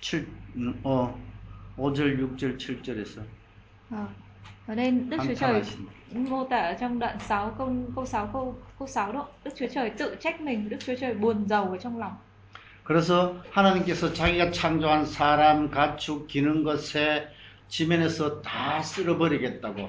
7, 0.00 0.26
음, 0.56 0.80
어, 0.84 1.14
5절, 1.76 2.16
6절, 2.18 2.58
7절에서 2.58 3.22
Ờ. 3.90 4.06
Ở 4.66 4.74
đây 4.74 4.90
Đức 4.90 5.16
Chúa 5.26 5.34
Trời 5.34 5.52
한탄하신다. 5.52 6.30
mô 6.30 6.44
tả 6.44 6.56
ở 6.58 6.74
trong 6.80 6.98
đoạn 6.98 7.18
6 7.20 7.54
câu 7.58 7.74
câu 7.94 8.06
6 8.06 8.26
câu 8.32 8.56
câu 8.78 8.88
6 8.88 9.12
đó. 9.12 9.28
Đức 9.44 9.50
Chúa 9.56 9.66
Trời 9.74 9.90
tự 9.90 10.16
trách 10.20 10.40
mình, 10.40 10.68
Đức 10.68 10.76
Chúa 10.86 10.94
Trời 11.00 11.14
buồn 11.14 11.48
rầu 11.48 11.64
ở 11.70 11.78
trong 11.78 11.98
lòng. 11.98 12.12
그래서 12.84 13.34
하나님께서 13.52 14.12
자기가 14.12 14.50
창조한 14.50 15.06
사람, 15.06 15.70
가축, 15.70 16.26
기는 16.26 16.62
것에 16.64 17.28
지면에서 17.68 18.42
다 18.42 18.82
쓸어버리겠다고 18.82 19.88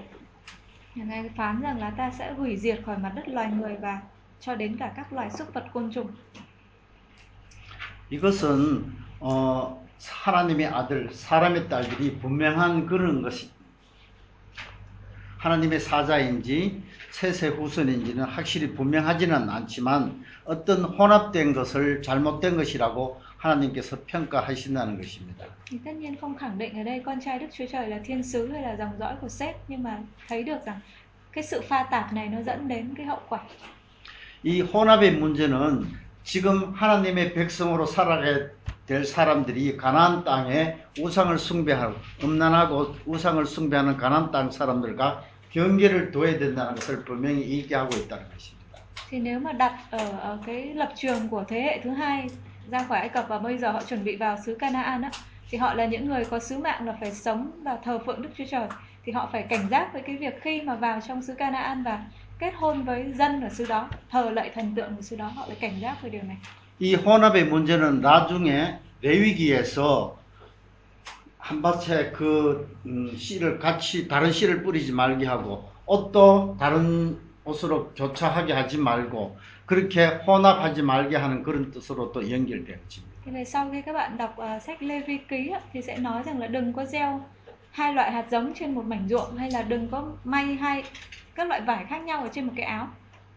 Ngài 0.95 1.29
phán 1.35 1.61
rằng 1.61 1.79
là 1.79 1.89
ta 1.89 2.11
sẽ 2.11 2.33
hủy 2.33 2.57
diệt 2.57 2.79
khỏi 2.85 2.97
mặt 2.97 3.11
đất 3.15 3.27
loài 3.27 3.51
người 3.51 3.75
và 3.81 4.01
cho 4.39 4.55
đến 4.55 4.77
cả 4.77 4.93
các 4.95 5.13
loài 5.13 5.29
súc 5.31 5.53
vật 5.53 5.65
côn 5.73 5.91
trùng. 5.91 6.07
이것은 8.09 8.83
어, 9.19 9.83
하나님의 10.06 10.66
아들, 10.66 11.10
사람의 11.12 11.68
딸들이 11.68 12.18
분명한 12.18 12.86
그런 12.86 13.22
것이 13.22 13.50
하나님의 15.38 15.80
사자인지 15.80 16.82
셋의 17.12 17.52
후손인지는 17.56 18.24
확실히 18.24 18.74
분명하지는 18.74 19.48
않지만 19.48 20.24
어떤 20.44 20.84
혼합된 20.84 21.52
것을 21.52 22.02
잘못된 22.02 22.56
것이라고 22.56 23.20
하나님께서 23.38 23.98
평가하신다는 24.06 24.96
것입니다. 25.00 25.46
Thì 25.64 25.78
tất 25.84 25.92
nhiên 25.92 26.16
không 26.16 26.36
khẳng 26.36 26.58
định 26.58 26.78
ở 26.78 26.82
đây 26.82 27.02
con 27.04 27.20
trai 27.20 27.38
Đức 27.38 27.46
Chúa 27.52 27.64
Trời 27.72 27.88
là 27.88 27.98
thiên 28.04 28.22
sứ 28.22 28.48
hay 28.52 28.62
là 28.62 28.76
dòng 28.76 28.98
dõi 28.98 29.14
của 29.20 29.28
Seth 29.28 29.56
nhưng 29.68 29.82
mà 29.82 29.98
thấy 30.28 30.42
được 30.42 30.58
rằng 30.66 30.80
cái 31.32 31.44
sự 31.44 31.60
pha 31.68 31.82
tạp 31.90 32.12
này 32.12 32.28
nó 32.28 32.42
dẫn 32.42 32.68
đến 32.68 32.94
cái 32.96 33.06
hậu 33.06 33.20
quả. 33.28 33.40
이 34.42 34.60
혼합의 34.60 35.18
문제는 35.18 35.84
지금 36.24 36.72
하나님의 36.74 37.34
백성으로 37.34 37.86
살아가야 37.86 38.50
될 38.87 39.05
사람들이 39.05 39.77
가나안 39.77 40.23
땅에 40.23 40.77
우상을 40.99 41.37
숭배하고 41.37 41.95
음란하고 42.23 42.95
우상을 43.05 43.45
숭배하는 43.45 43.97
가나안 43.97 44.31
땅 44.31 44.51
사람들과 44.51 45.23
경계를 45.51 46.11
둬야 46.11 46.37
된다는 46.37 46.75
것을 46.75 47.05
분명히 47.05 47.47
얘기하고 47.47 47.95
있다는 47.95 48.23
것입니다. 48.29 48.63
Thì 49.09 49.19
nếu 49.19 49.39
mà 49.39 49.53
đặt 49.53 49.73
ở, 49.91 50.17
ở 50.19 50.37
cái 50.45 50.73
lập 50.73 50.93
trường 50.95 51.29
của 51.29 51.43
thế 51.47 51.61
hệ 51.61 51.79
thứ 51.83 51.89
hai 51.89 52.27
ra 52.71 52.83
khỏi 52.83 52.99
Ai 52.99 53.09
Cập 53.09 53.27
và 53.27 53.39
bây 53.39 53.57
giờ 53.57 53.71
họ 53.71 53.83
chuẩn 53.83 54.03
bị 54.03 54.15
vào 54.15 54.37
xứ 54.45 54.55
Canaan 54.55 55.01
á 55.01 55.11
thì 55.49 55.57
họ 55.57 55.73
là 55.73 55.85
những 55.85 56.09
người 56.09 56.25
có 56.25 56.39
sứ 56.39 56.57
mạng 56.57 56.85
là 56.87 56.97
phải 56.99 57.11
sống 57.11 57.51
và 57.63 57.77
thờ 57.83 57.99
phượng 58.05 58.21
Đức 58.21 58.29
Chúa 58.37 58.43
Trời 58.51 58.67
thì 59.05 59.11
họ 59.11 59.29
phải 59.31 59.43
cảnh 59.43 59.67
giác 59.69 59.93
với 59.93 60.01
cái 60.01 60.17
việc 60.17 60.41
khi 60.41 60.61
mà 60.61 60.75
vào 60.75 60.99
trong 61.07 61.21
xứ 61.21 61.33
Canaan 61.33 61.83
và 61.83 62.05
kết 62.39 62.53
hôn 62.55 62.83
với 62.83 63.11
dân 63.15 63.41
ở 63.41 63.49
xứ 63.49 63.65
đó 63.69 63.89
thờ 64.09 64.29
lạy 64.29 64.51
thần 64.55 64.75
tượng 64.75 64.95
của 64.95 65.01
xứ 65.01 65.15
đó 65.15 65.31
họ 65.35 65.43
phải 65.47 65.55
cảnh 65.55 65.79
giác 65.81 66.01
về 66.01 66.09
điều 66.09 66.23
này 66.23 66.37
이 66.80 66.94
혼합의 66.94 67.46
문제는 67.46 68.00
나중에 68.00 68.78
레위기에서 69.02 70.16
한 71.38 71.62
밭에 71.62 72.10
그 72.12 72.76
음, 72.86 73.16
씨를 73.16 73.58
같이 73.58 74.06
다른 74.06 74.30
씨를 74.30 74.62
뿌리지 74.62 74.92
말게 74.92 75.26
하고 75.26 75.68
옷도 75.86 76.56
다른 76.60 77.18
옷으로 77.44 77.90
교차하게 77.94 78.52
하지 78.52 78.76
말고 78.78 79.38
그렇게 79.66 80.06
혼합하지 80.06 80.82
말게 80.82 81.16
하는 81.16 81.42
그런 81.42 81.70
뜻으로 81.70 82.12
또 82.12 82.30
연결되어집니다. 82.30 83.08
thì 83.24 83.30
về 83.30 83.44
sau 83.44 83.70
khi 83.70 83.82
các 83.82 83.92
bạn 83.92 84.16
đọc 84.16 84.36
uh, 84.38 84.62
sách 84.62 84.82
Lê 84.82 85.00
Vi 85.00 85.18
ký 85.28 85.52
thì 85.72 85.82
sẽ 85.82 85.98
nói 85.98 86.22
rằng 86.22 86.38
là 86.38 86.46
đừng 86.46 86.72
có 86.72 86.84
gieo 86.84 87.20
hai 87.70 87.94
loại 87.94 88.12
hạt 88.12 88.24
giống 88.30 88.52
trên 88.54 88.74
một 88.74 88.84
mảnh 88.84 89.08
ruộng 89.08 89.36
hay 89.36 89.50
là 89.50 89.62
đừng 89.62 89.88
có 89.88 90.12
may 90.24 90.44
hai 90.44 90.84
các 91.34 91.48
loại 91.48 91.60
vải 91.60 91.84
khác 91.84 92.02
nhau 92.04 92.22
ở 92.22 92.28
trên 92.32 92.46
một 92.46 92.52
cái 92.56 92.64
áo 92.64 92.88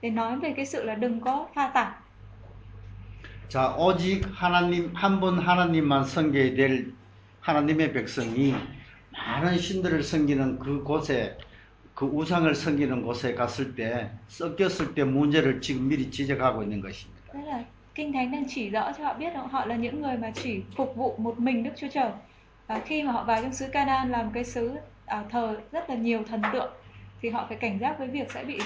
để 0.02 0.10
nói 0.10 0.40
về 0.40 0.54
cái 0.56 0.66
sự 0.66 0.84
là 0.84 0.96
đừng 0.96 1.20
có 1.22 1.48
pha 1.56 1.68
tạp 1.68 2.01
자, 3.52 3.76
오직 3.78 4.24
하나님, 4.34 4.94
한 4.96 5.20
분 5.20 5.38
하나님만 5.38 6.06
섬겨야 6.06 6.56
될 6.56 6.94
하나님의 7.42 7.92
백성이 7.92 8.56
많은 9.12 9.58
신들을 9.58 10.02
섬기는 10.04 10.58
그 10.58 10.82
곳에, 10.82 11.38
그 11.94 12.06
우상을 12.06 12.56
섬기는 12.56 13.04
곳에 13.04 13.36
갔을 13.36 13.76
때, 13.76 14.10
섞였을 14.30 14.96
때 14.96 15.04
문제를 15.04 15.60
지금 15.60 15.90
미리 15.90 16.10
지적하고 16.10 16.64
있는 16.64 16.80
것입니다. 16.80 17.20
Kinh 17.94 18.14
Thánh 18.14 18.32
đang 18.32 18.46
chỉ 18.48 18.70
rõ 18.70 18.94
cho 18.98 19.04
họ 19.04 19.14
biết 19.16 19.34
họ 19.52 19.66
là 19.66 19.76
những 19.76 20.02
người 20.02 20.18
mà 20.18 20.32
chỉ 20.34 20.64
phục 20.78 20.96
vụ 20.96 21.16
một 21.18 21.40
mình 21.40 21.64
Đức 21.64 21.72
Chúa 21.76 21.88
Trời. 21.94 22.12
Và 22.68 22.80
khi 22.86 23.04
mà 23.04 23.12
họ 23.12 23.24
vào 23.24 23.42
trong 23.42 23.54
xứ 23.54 23.68
Canaan 23.72 24.12
là 24.12 24.24
một 24.24 24.32
cái 24.34 24.44
xứ 24.44 24.72
à, 25.06 25.24
thờ 25.30 25.58
rất 25.72 25.90
là 25.90 25.96
nhiều 25.96 26.24
thần 26.30 26.42
tượng 26.54 26.72
thì 27.22 27.30
họ 27.30 27.46
phải 27.50 27.58
cảnh 27.58 27.80
giác 27.80 28.00
với 28.00 28.08
việc 28.08 28.32
sẽ 28.32 28.44
bị 28.44 28.60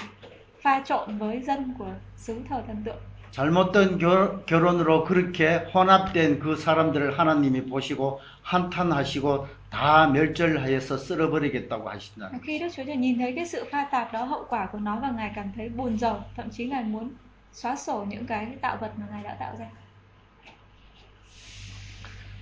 pha 0.62 0.82
trộn 0.84 1.18
với 1.18 1.42
dân 1.42 1.74
của 1.78 1.90
xứ 2.16 2.40
thờ 2.48 2.62
thần 2.66 2.82
tượng. 2.84 2.98
잘못된 3.36 3.98
결, 3.98 4.46
결혼으로 4.46 5.04
그렇게 5.04 5.56
혼합된 5.74 6.38
그 6.38 6.56
사람들을 6.56 7.18
하나님이 7.18 7.66
보시고 7.66 8.18
한탄하시고 8.40 9.46
다 9.68 10.06
멸절하여서 10.06 10.96
쓸어버리겠다고 10.96 11.84
Và 11.84 11.92
하신다는 11.92 12.40
khi 12.40 12.58
Đức 12.58 12.68
Chúa 12.72 12.84
Trời 12.86 12.96
nhìn 12.96 13.18
thấy 13.18 13.32
cái 13.36 13.46
sự 13.46 13.64
pha 13.70 13.84
tạp 13.84 14.12
đó 14.12 14.24
hậu 14.24 14.46
quả 14.48 14.66
của 14.72 14.78
nó 14.78 14.98
và 15.02 15.10
Ngài 15.10 15.32
cảm 15.34 15.52
thấy 15.56 15.68
buồn 15.68 15.98
rầu, 15.98 16.20
thậm 16.36 16.50
chí 16.50 16.66
Ngài 16.66 16.84
muốn 16.84 17.10
xóa 17.52 17.76
sổ 17.76 18.04
những 18.08 18.26
cái 18.26 18.46
tạo 18.60 18.76
vật 18.80 18.92
mà 18.96 19.06
Ngài 19.10 19.22
đã 19.22 19.36
tạo 19.40 19.56
ra. 19.58 19.66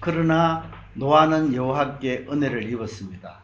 그러나 0.00 0.62
노아는 0.94 1.54
여호와께 1.54 2.26
은혜를 2.28 2.62
입었습니다. 2.70 3.40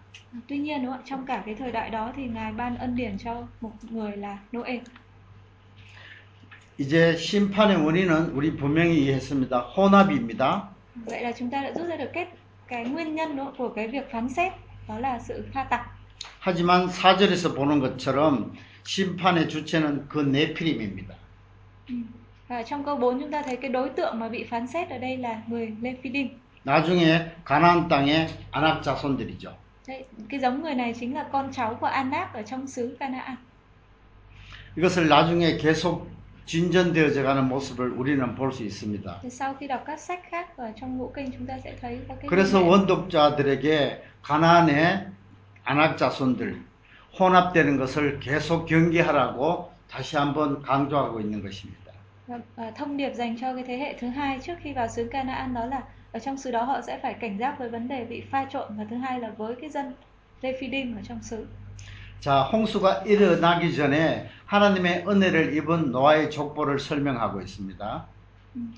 Tuy 0.47 0.59
nhiên? 0.59 0.87
Trong 1.05 1.27
cả 1.27 1.43
cái 1.47 1.55
thời 1.55 1.73
đại 1.73 1.91
đó 1.91 2.13
thì 2.17 2.27
Ngài 2.27 2.53
ban 2.53 2.79
ân 2.79 2.97
điển 2.97 3.19
cho 3.19 3.43
một 3.61 3.73
người 3.91 4.17
là 4.17 4.39
Noe. 4.53 4.81
이제 6.81 7.15
심판의 7.15 7.77
원인은 7.77 8.31
우리 8.31 8.57
분명히 8.57 9.03
이해했습니다. 9.03 9.59
혼합입니다. 9.77 10.71
Vậy 11.07 11.23
là 11.23 11.33
chúng 11.33 11.51
ta 11.51 11.61
đã 11.63 11.73
rút 11.75 11.87
ra 11.89 11.97
được 11.97 12.11
kết 12.13 12.29
cái 12.69 12.85
nguyên 12.85 13.15
nhân 13.15 13.37
không? 13.37 13.55
của 13.59 13.69
cái 13.69 13.89
việc 13.89 14.11
phán 14.13 14.29
xét 14.29 14.53
đó 14.89 14.99
là 14.99 15.19
sự 15.19 15.47
pha 15.53 15.65
tặc. 15.65 15.81
하지만 16.41 16.89
4절에서 16.89 17.55
보는 17.55 17.81
것처럼 17.81 18.53
심판의 18.85 19.49
주체는 19.51 20.09
그 20.09 20.21
네피림입니다. 20.21 21.15
Và 22.49 22.63
trong 22.63 22.85
câu 22.85 22.97
4 22.97 23.21
chúng 23.21 23.31
ta 23.31 23.43
thấy 23.43 23.57
cái 23.57 23.71
đối 23.71 23.89
tượng 23.89 24.19
mà 24.19 24.29
bị 24.29 24.45
phán 24.45 24.67
xét 24.67 24.89
ở 24.91 24.99
đây 24.99 25.17
là 25.17 25.43
người 25.49 25.73
Lephidim. 25.83 26.29
나중에 26.65 27.27
가나안 27.45 27.89
땅의 27.89 28.29
안악 28.51 28.83
자손들이죠. 28.83 29.53
Đấy, 29.87 30.05
cái 30.29 30.41
giống 30.41 30.63
người 30.63 30.75
này 30.75 30.95
chính 31.01 31.15
là 31.15 31.27
con 31.33 31.53
cháu 31.53 31.75
của 31.75 31.87
Anak 31.87 32.33
ở 32.35 32.43
trong 32.43 32.67
xứ 32.67 32.97
Canaan. 33.01 33.37
이것을 34.77 35.09
나중에 35.09 35.57
계속 35.59 36.20
진전되어져 36.51 37.23
가는 37.23 37.49
모습을 37.49 37.91
우리는 37.91 38.35
볼 38.35 38.51
수 38.51 38.65
있습니다. 38.65 39.21
그래서. 42.27 42.65
원독자들에게 42.65 44.03
가나안의 44.23 45.07
안악 45.63 45.97
자손들 45.97 46.61
혼합되는 47.17 47.77
것을 47.79 48.19
계속 48.19 48.67
경계하라고 48.67 49.71
다시 49.89 50.17
한번 50.17 50.61
강조하고 50.63 51.21
있는 51.21 51.41
것입니다. 51.41 51.93
Và, 52.27 52.39
à, 52.57 52.71
thông 52.75 52.97
điệp 52.97 53.13
dành 53.15 53.37
cho 53.37 53.55
cái 53.55 53.65
thế 53.65 53.77
hệ 53.79 53.97
thứ 54.01 54.09
hai 54.09 54.39
trước 54.41 54.55
khi 54.63 54.73
vào 54.73 54.89
xứ 54.89 55.09
Canaan 55.11 55.55
đó 55.55 55.67
là 55.67 55.83
ở 56.13 56.19
trong 56.19 56.37
xứ 56.37 56.51
đó 56.51 56.63
họ 56.63 56.81
sẽ 56.81 56.99
phải 57.03 57.15
cảnh 57.15 57.39
giác 57.39 57.59
với 57.59 57.69
vấn 57.69 57.89
đề 57.89 58.05
bị 58.05 58.23
pha 58.31 58.47
trộn 58.53 58.77
và 58.77 58.85
thứ 58.91 58.97
hai 58.97 59.21
là 59.21 59.31
với 59.37 59.55
cái 59.61 59.71
dân 59.71 59.93
Rephidim 60.43 60.97
ở 60.97 61.03
trong 61.09 61.23
xứ. 61.23 61.47
자, 62.21 62.43
홍수가 62.53 63.05
일어나기 63.07 63.75
전에 63.75 64.29
하나님의 64.51 65.05
은혜를 65.07 65.55
입은 65.57 65.93
노아의 65.93 66.29
족보를 66.29 66.81
설명하고 66.81 67.41
있습니다. 67.41 68.05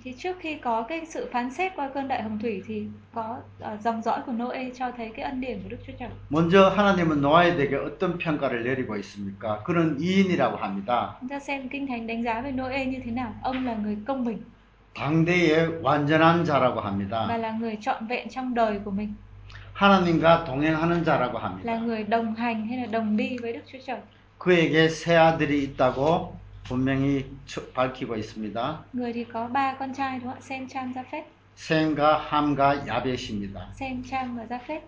Thì 0.04 0.12
trước 0.18 0.36
khi 0.40 0.56
có 0.56 0.82
cái 0.82 1.06
sự 1.06 1.28
phán 1.32 1.50
xét 1.50 1.72
qua 1.76 1.90
cơn 1.94 2.08
đại 2.08 2.22
hồng 2.22 2.38
thủy 2.38 2.62
thì 2.66 2.86
có 3.14 3.36
à, 3.60 3.76
dòng 3.84 4.02
dõi 4.02 4.20
của 4.26 4.32
Noe 4.32 4.70
cho 4.74 4.90
thấy 4.96 5.10
cái 5.16 5.24
ân 5.24 5.40
điển 5.40 5.60
của 5.62 5.68
Đức 5.68 5.76
Chúa 5.86 5.92
Trời. 5.98 6.08
먼저 6.28 6.68
하나님은 6.68 7.22
노아에게 7.22 7.76
어떤 7.76 8.18
평가를 8.18 8.64
내리고 8.64 8.96
있습니까? 8.96 9.62
그는 9.64 9.98
이인이라고 9.98 10.56
합니다. 10.56 11.16
Chúng 11.20 11.28
ta 11.28 11.38
xem 11.38 11.68
kinh 11.68 11.86
thánh 11.86 12.06
đánh 12.06 12.22
giá 12.22 12.40
về 12.40 12.52
Noe 12.52 12.84
như 12.84 12.98
thế 13.04 13.10
nào. 13.10 13.32
Ông 13.42 13.66
là 13.66 13.74
người 13.74 13.96
công 14.06 14.24
bình 14.24 14.38
당대의 14.94 15.80
완전한 15.82 16.44
자라고 16.44 16.74
và 16.74 16.82
합니다. 16.82 17.26
là 17.38 17.50
người 17.50 17.78
trọn 17.80 18.06
vẹn 18.06 18.28
trong 18.28 18.54
đời 18.54 18.78
của 18.84 18.90
mình, 18.90 19.14
하나님과 19.72 20.44
동행하는 20.44 21.02
자라고 21.04 21.32
là 21.32 21.40
합니다. 21.40 21.78
người 21.78 22.04
đồng 22.04 22.34
hành 22.34 22.66
hay 22.66 22.78
là 22.78 22.86
đồng 22.86 23.16
đi 23.16 23.38
với 23.42 23.52
Đức 23.52 23.62
Chúa 23.72 23.78
Trời. 23.86 23.98
그에게 24.46 24.88
세 24.88 25.14
아들이 25.14 25.62
있다고 25.62 26.36
분명히 26.64 27.30
처- 27.46 27.62
밝히고 27.72 28.16
있습니다. 28.16 28.84
Người 28.92 29.12
thì 29.12 29.24
có 29.32 29.46
ba 29.52 29.76
con 29.78 29.94
trai 29.94 30.18
đúng 30.18 30.28
không 30.28 30.34
ạ? 30.34 30.40
Sem, 30.42 30.66
Cham, 30.68 30.92
Japheth. 30.92 31.24
셈과 31.54 32.16
함과 32.16 32.84
야벳입니다. 32.88 33.68
Sem, 33.78 34.02
Cham 34.02 34.36
và 34.36 34.44
Japheth. 34.48 34.82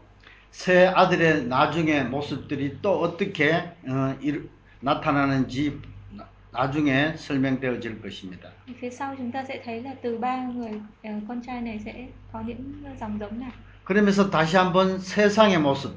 세 0.51 0.87
아들의 0.87 1.45
나중의 1.47 2.07
모습들이 2.07 2.79
또 2.83 2.99
어떻게 3.01 3.53
어, 3.87 4.17
일- 4.21 4.49
나타나는지 4.81 5.79
나- 6.17 6.27
나중에 6.51 7.15
설명되어질 7.17 8.03
것입니다. 8.03 8.51
Thì 8.67 8.75
Phía 8.75 8.91
sau 8.91 9.15
chúng 9.17 9.31
ta 9.31 9.45
sẽ 9.45 9.61
thấy 9.65 9.83
là 9.83 9.95
từ 10.03 10.19
ba 10.19 10.37
người 10.37 10.81
ờ, 11.05 11.11
con 11.29 11.41
trai 11.47 11.61
này 11.61 11.79
sẽ 11.85 12.07
có 12.33 12.41
những 12.41 12.83
dòng 13.01 13.19
giống 13.21 13.39
nào. 13.39 13.53
그러면서 13.85 14.29
다시 14.31 14.57
한번 14.57 14.99
세상의 14.99 15.59
모습, 15.61 15.95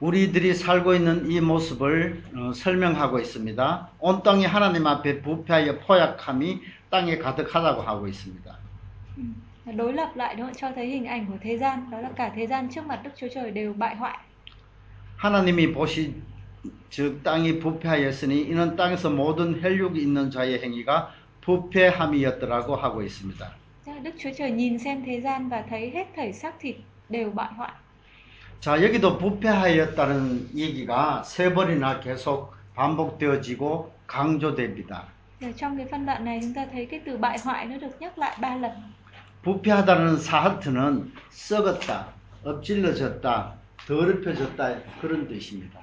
우리들이 0.00 0.54
살고 0.54 0.94
있는 0.94 1.30
이 1.30 1.40
모습을 1.40 2.22
어, 2.36 2.52
설명하고 2.52 3.18
있습니다. 3.18 3.88
온 3.98 4.22
땅이 4.22 4.44
하나님 4.44 4.86
앞에 4.86 5.22
부패하여 5.22 5.78
포약함이 5.80 6.60
땅에 6.90 7.16
가득하다고 7.18 7.82
하고 7.82 8.06
있습니다. 8.06 8.56
Đối 9.76 9.92
lập 9.92 10.16
lại 10.16 10.36
không? 10.36 10.52
Cho 10.54 10.72
thấy 10.74 10.86
hình 10.86 11.06
ảnh 11.06 11.26
của 11.26 11.38
thế 11.40 11.56
gian, 11.58 11.90
đó 11.90 12.00
là 12.00 12.10
cả 12.16 12.32
thế 12.36 12.46
gian 12.46 12.68
trước 12.70 12.86
mặt 12.86 13.00
Đức 13.04 13.10
Chúa 13.16 13.28
Trời 13.34 13.50
đều 13.50 13.72
bại 13.72 13.96
hoại. 13.96 14.18
하나님이 15.16 15.72
보시 15.74 16.12
즉 16.90 17.22
땅이 17.24 17.58
부패하였으니 17.60 18.42
이는 18.42 18.76
땅에서 18.76 19.10
모든 19.10 19.60
혈육이 19.62 19.98
있는 20.00 20.30
자의 20.30 20.62
행위가 20.62 21.10
부패함이었더라고 21.40 22.76
하고 22.76 23.02
있습니다. 23.02 23.46
Đức 24.02 24.12
Chúa 24.18 24.32
Trời 24.38 24.50
nhìn 24.50 24.78
xem 24.78 25.02
thế 25.06 25.20
gian 25.20 25.48
và 25.48 25.64
thấy 25.70 25.90
hết 25.90 26.06
thảy 26.16 26.32
xác 26.32 26.60
thịt 26.60 26.76
đều 27.08 27.30
bại 27.30 27.48
hoại. 27.56 27.72
자, 28.60 28.82
여기도 28.82 29.18
부패하였다는 29.18 30.50
얘기가 30.56 31.22
세 31.22 31.52
번이나 31.54 32.00
계속 32.00 32.52
반복되어지고 32.74 33.92
강조됩니다. 34.06 35.04
Ở 35.42 35.52
trong 35.56 35.76
cái 35.76 35.86
phân 35.90 36.06
đoạn 36.06 36.24
này 36.24 36.38
chúng 36.42 36.54
ta 36.54 36.66
thấy 36.72 36.86
cái 36.86 37.00
từ 37.06 37.16
bại 37.18 37.38
hoại 37.44 37.66
nó 37.66 37.76
được 37.78 38.00
nhắc 38.00 38.18
lại 38.18 38.36
ba 38.40 38.56
lần. 38.56 38.70
부패하다는 39.44 40.16
사하트는 40.18 41.12
썩었다, 41.30 42.06
엎질러졌다, 42.44 43.52
더럽혀졌다 43.86 44.60
그런 45.00 45.28
뜻입니다. 45.28 45.80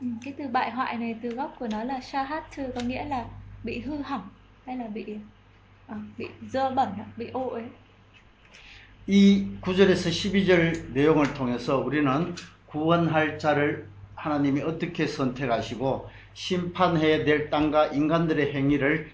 Ừ, 0.00 0.06
Cái 0.24 0.34
từ 0.38 0.48
bại 0.48 0.70
hoại 0.70 0.96
này 0.96 1.16
từ 1.22 1.28
gốc 1.30 1.56
của 1.58 1.68
nó 1.70 1.84
là 1.84 2.00
shahatsu 2.00 2.62
có 2.74 2.80
nghĩa 2.80 3.04
là 3.04 3.24
bị 3.64 3.80
hư 3.80 3.96
hỏng 4.02 4.28
hay 4.66 4.76
là 4.76 4.86
bị 4.86 5.04
ờ, 5.86 5.96
bị 6.18 6.28
dơ 6.52 6.70
bẩn, 6.70 6.88
bị 7.16 7.26
ô 7.32 7.48
uế. 7.50 7.62
이 9.06 9.46
9절에서 9.60 10.08
12절 10.08 10.92
내용을 10.94 11.34
통해서 11.34 11.78
우리는 11.78 12.34
구원할 12.66 13.38
자를 13.38 13.86
하나님이 14.14 14.62
어떻게 14.62 15.06
선택하시고 15.06 16.08
심판해야 16.32 17.24
될 17.24 17.50
땅과 17.50 17.88
인간들의 17.88 18.54
행위를 18.54 19.10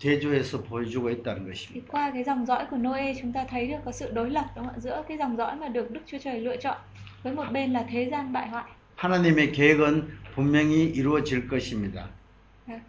대조해서 0.00 0.62
보여주고 0.62 1.10
있다는 1.10 1.44
것입니다. 1.46 1.86
qua 1.92 2.10
cái 2.10 2.24
dòng 2.24 2.46
dõi 2.46 2.64
của 2.70 2.76
Noe 2.78 3.14
chúng 3.20 3.32
ta 3.32 3.44
thấy 3.50 3.66
được 3.66 3.76
có 3.84 3.92
sự 3.92 4.10
đối 4.14 4.30
lập 4.30 4.44
đúng 4.56 4.64
không? 4.66 4.80
Giữa 4.80 5.02
cái 5.08 5.18
dòng 5.18 5.36
dõi 5.36 5.56
mà 5.56 5.68
được 5.68 5.90
Đức 5.90 6.00
Chúa 6.06 6.18
Trời 6.18 6.40
lựa 6.40 6.56
chọn 6.56 6.76
với 7.22 7.32
một 7.34 7.44
bên 7.52 7.72
là 7.72 7.84
thế 7.90 8.08
gian 8.10 8.32
bại 8.32 8.48
hoại. 8.48 8.64
하나님의 8.96 9.52
계획은 9.52 10.08
분명히 10.34 10.90
이루어질 10.94 11.48
것입니다. 11.48 12.08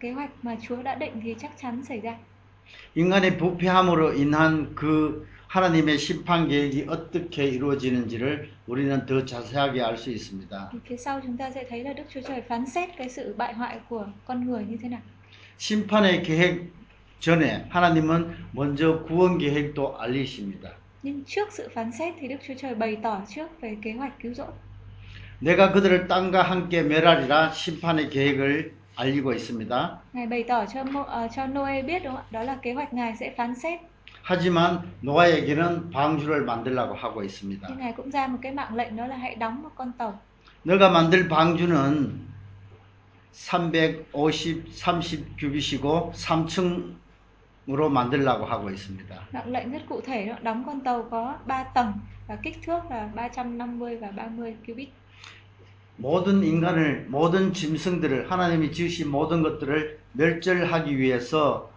Kế 0.00 0.12
hoạch 0.12 0.30
mà 0.42 0.56
Chúa 0.68 0.82
đã 0.82 0.94
định 0.94 1.20
thì 1.22 1.34
chắc 1.38 1.50
chắn 1.62 1.82
xảy 1.84 2.00
ra. 2.00 2.16
인간의 2.94 3.38
부패함으로 3.38 4.12
인한 4.14 4.74
그 4.74 5.26
하나님의 5.48 5.98
심판 5.98 6.48
계획이 6.48 6.86
어떻게 6.88 7.44
이루어지는지를 7.46 8.50
우리는 8.66 9.06
더 9.06 9.24
자세하게 9.24 9.82
알 9.82 9.96
수 9.96 10.10
있습니다. 10.10 10.70
Thì 10.72 10.78
phía 10.84 10.96
sau 10.96 11.20
chúng 11.20 11.36
ta 11.36 11.50
sẽ 11.50 11.64
thấy 11.70 11.84
là 11.84 11.92
Đức 11.92 12.02
Chúa 12.14 12.20
Trời 12.20 12.40
phán 12.48 12.66
xét 12.66 12.88
cái 12.98 13.08
sự 13.08 13.34
bại 13.38 13.54
hoại 13.54 13.78
của 13.88 14.06
con 14.26 14.44
người 14.46 14.64
như 14.64 14.76
thế 14.82 14.88
nào. 14.88 15.00
심판의 15.58 16.22
계획 16.22 16.60
전에 17.20 17.64
하나님은 17.70 18.34
먼저 18.52 19.02
구원 19.04 19.38
계획도 19.38 19.96
알리십니다. 19.98 20.70
Nhưng 21.02 21.24
trước 21.26 21.52
sự 21.52 21.68
phán 21.74 21.92
xét 21.92 22.14
thì 22.20 22.28
Đức 22.28 22.36
Chúa 22.48 22.54
Trời 22.58 22.74
bày 22.74 22.96
tỏ 23.02 23.20
trước 23.34 23.60
về 23.60 23.76
kế 23.82 23.92
hoạch 23.92 24.12
cứu 24.22 24.34
rỗi. 24.34 24.52
내가 25.40 25.72
그들을 25.72 26.08
땅과 26.08 26.42
함께 26.42 26.82
멸하리라 26.82 27.52
심판의 27.52 28.10
계획을 28.10 28.72
알리고 28.96 29.32
있습니다. 29.34 30.02
Ngài 30.12 30.26
bày 30.26 30.44
tỏ 30.48 30.64
cho 30.74 30.82
Mo- 30.84 31.04
ờ, 31.04 31.28
cho 31.36 31.46
Noe 31.46 31.82
biết 31.82 32.02
đúng 32.04 32.12
không 32.12 32.22
ạ? 32.22 32.28
Đó 32.30 32.42
là 32.42 32.58
kế 32.62 32.72
hoạch 32.72 32.94
Ngài 32.94 33.16
sẽ 33.20 33.34
phán 33.36 33.54
xét. 33.54 33.80
하지만 34.28 34.82
노아에게는 35.02 35.90
방주를 35.90 36.44
만들라고 36.44 36.94
하고 36.94 37.22
있습니다. 37.22 37.68
Nhưng 37.68 37.78
Ngài 37.78 37.92
cũng 37.92 38.10
ra 38.10 38.26
một 38.26 38.38
cái 38.42 38.52
mạng 38.52 38.74
lệnh 38.74 38.96
đó 38.96 39.06
là 39.06 39.16
hãy 39.16 39.34
đóng 39.34 39.62
một 39.62 39.70
con 39.76 39.92
tàu. 39.98 40.20
너가 40.64 40.90
만들 40.90 41.28
방주는 41.28 42.26
350, 43.32 44.64
30 44.72 45.24
규빗이고 45.38 46.12
3층으로 46.16 47.88
만들라고 47.88 48.44
하고 48.46 48.70
있습니다. 48.70 49.28
Mạng 49.32 49.52
lệnh 49.52 49.72
rất 49.72 49.82
cụ 49.88 50.00
thể 50.00 50.26
đó, 50.26 50.34
đóng 50.42 50.64
con 50.66 50.80
tàu 50.80 51.02
có 51.10 51.36
3 51.46 51.64
tầng 51.64 51.92
và 52.26 52.36
kích 52.42 52.58
thước 52.62 52.80
là 52.90 53.08
350 53.14 53.96
và 53.96 54.12
30 54.16 54.56
cubit. 54.66 54.88
모든 55.98 56.42
인간을 56.42 57.06
모든 57.08 57.52
짐승들을 57.52 58.30
하나님이 58.30 58.72
지으신 58.72 59.08
모든 59.08 59.42
것들을 59.42 59.98
멸절하기 60.12 60.98
위해서 60.98 61.70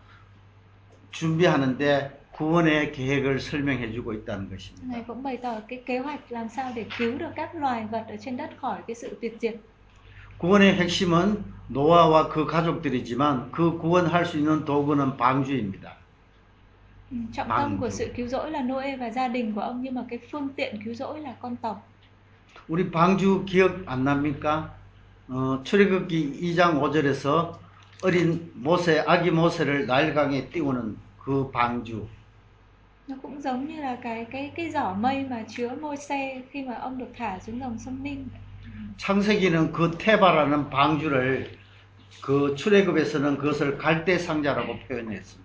준비하는데 1.11 2.18
구원의 2.39 2.93
계획을 2.93 3.41
설명해 3.41 3.91
주고 3.91 4.13
있다는 4.13 4.49
것입니다. 4.49 4.87
Ngài 4.87 5.03
cũng 5.03 5.21
bày 5.23 5.37
tỏ 5.37 5.59
cái 5.67 5.83
kế 5.85 5.99
hoạch 5.99 6.31
làm 6.31 6.47
sao 6.49 6.71
để 6.75 6.85
cứu 6.97 7.17
được 7.17 7.29
các 7.35 7.55
loài 7.55 7.85
vật 7.91 8.05
ở 8.07 8.15
trên 8.21 8.37
đất 8.37 8.49
khỏi 8.61 8.79
cái 8.87 8.95
sự 8.95 9.17
tuyệt 9.21 9.37
diệt. 9.41 9.55
구원의 10.37 10.73
핵심은 10.75 11.43
노아와 11.67 12.29
그 12.29 12.45
가족들이지만 12.47 13.51
그 13.51 13.77
구원할 13.77 14.25
수 14.25 14.37
있는 14.37 14.63
도구는 14.63 15.17
방주입니다. 15.17 15.99
Trọng 17.33 17.47
Bằng 17.47 17.59
tâm 17.59 17.77
của 17.77 17.89
sự 17.89 18.07
cứu 18.15 18.27
rỗi 18.27 18.51
là 18.51 18.61
Noe 18.61 18.97
và 18.97 19.09
gia 19.09 19.27
đình 19.27 19.53
của 19.53 19.61
ông 19.61 19.81
nhưng 19.81 19.95
mà 19.95 20.05
cái 20.09 20.19
phương 20.31 20.49
tiện 20.55 20.75
cứu 20.85 20.93
rỗi 20.93 21.19
là 21.21 21.33
con 21.41 21.55
tàu. 21.55 21.83
우리 22.69 22.89
방주 22.91 23.45
기억 23.45 23.71
안 23.85 24.05
납니까? 24.05 24.69
어, 25.27 25.59
출애굽기 25.63 26.39
2장 26.41 26.79
5절에서 26.79 27.53
어린 28.03 28.51
모세, 28.55 29.03
아기 29.05 29.29
모세를 29.29 29.87
나일강에 29.87 30.47
띄우는 30.49 30.95
그 31.19 31.51
방주. 31.51 32.07
nó 33.08 33.16
cũng 33.22 33.40
giống 33.40 33.68
như 33.68 33.80
là 33.80 33.96
cái 34.02 34.24
cái 34.30 34.52
cái 34.54 34.70
giỏ 34.70 34.94
mây 35.00 35.26
mà 35.30 35.44
chứa 35.48 35.70
môi 35.80 35.96
xe 35.96 36.42
khi 36.50 36.62
mà 36.62 36.74
ông 36.74 36.98
được 36.98 37.12
thả 37.16 37.38
xuống 37.38 37.60
dòng 37.60 37.78
sông 37.78 38.02
Ninh 38.02 38.28
창세기는 38.98 39.72
그 39.72 39.90
테바라는 39.98 40.70
방주를 40.70 41.50
그 42.22 42.54
출애굽에서는 42.56 43.38
그것을 43.38 43.78
갈대 43.78 44.18
상자라고 44.18 44.78
표현했습니다. 44.88 45.44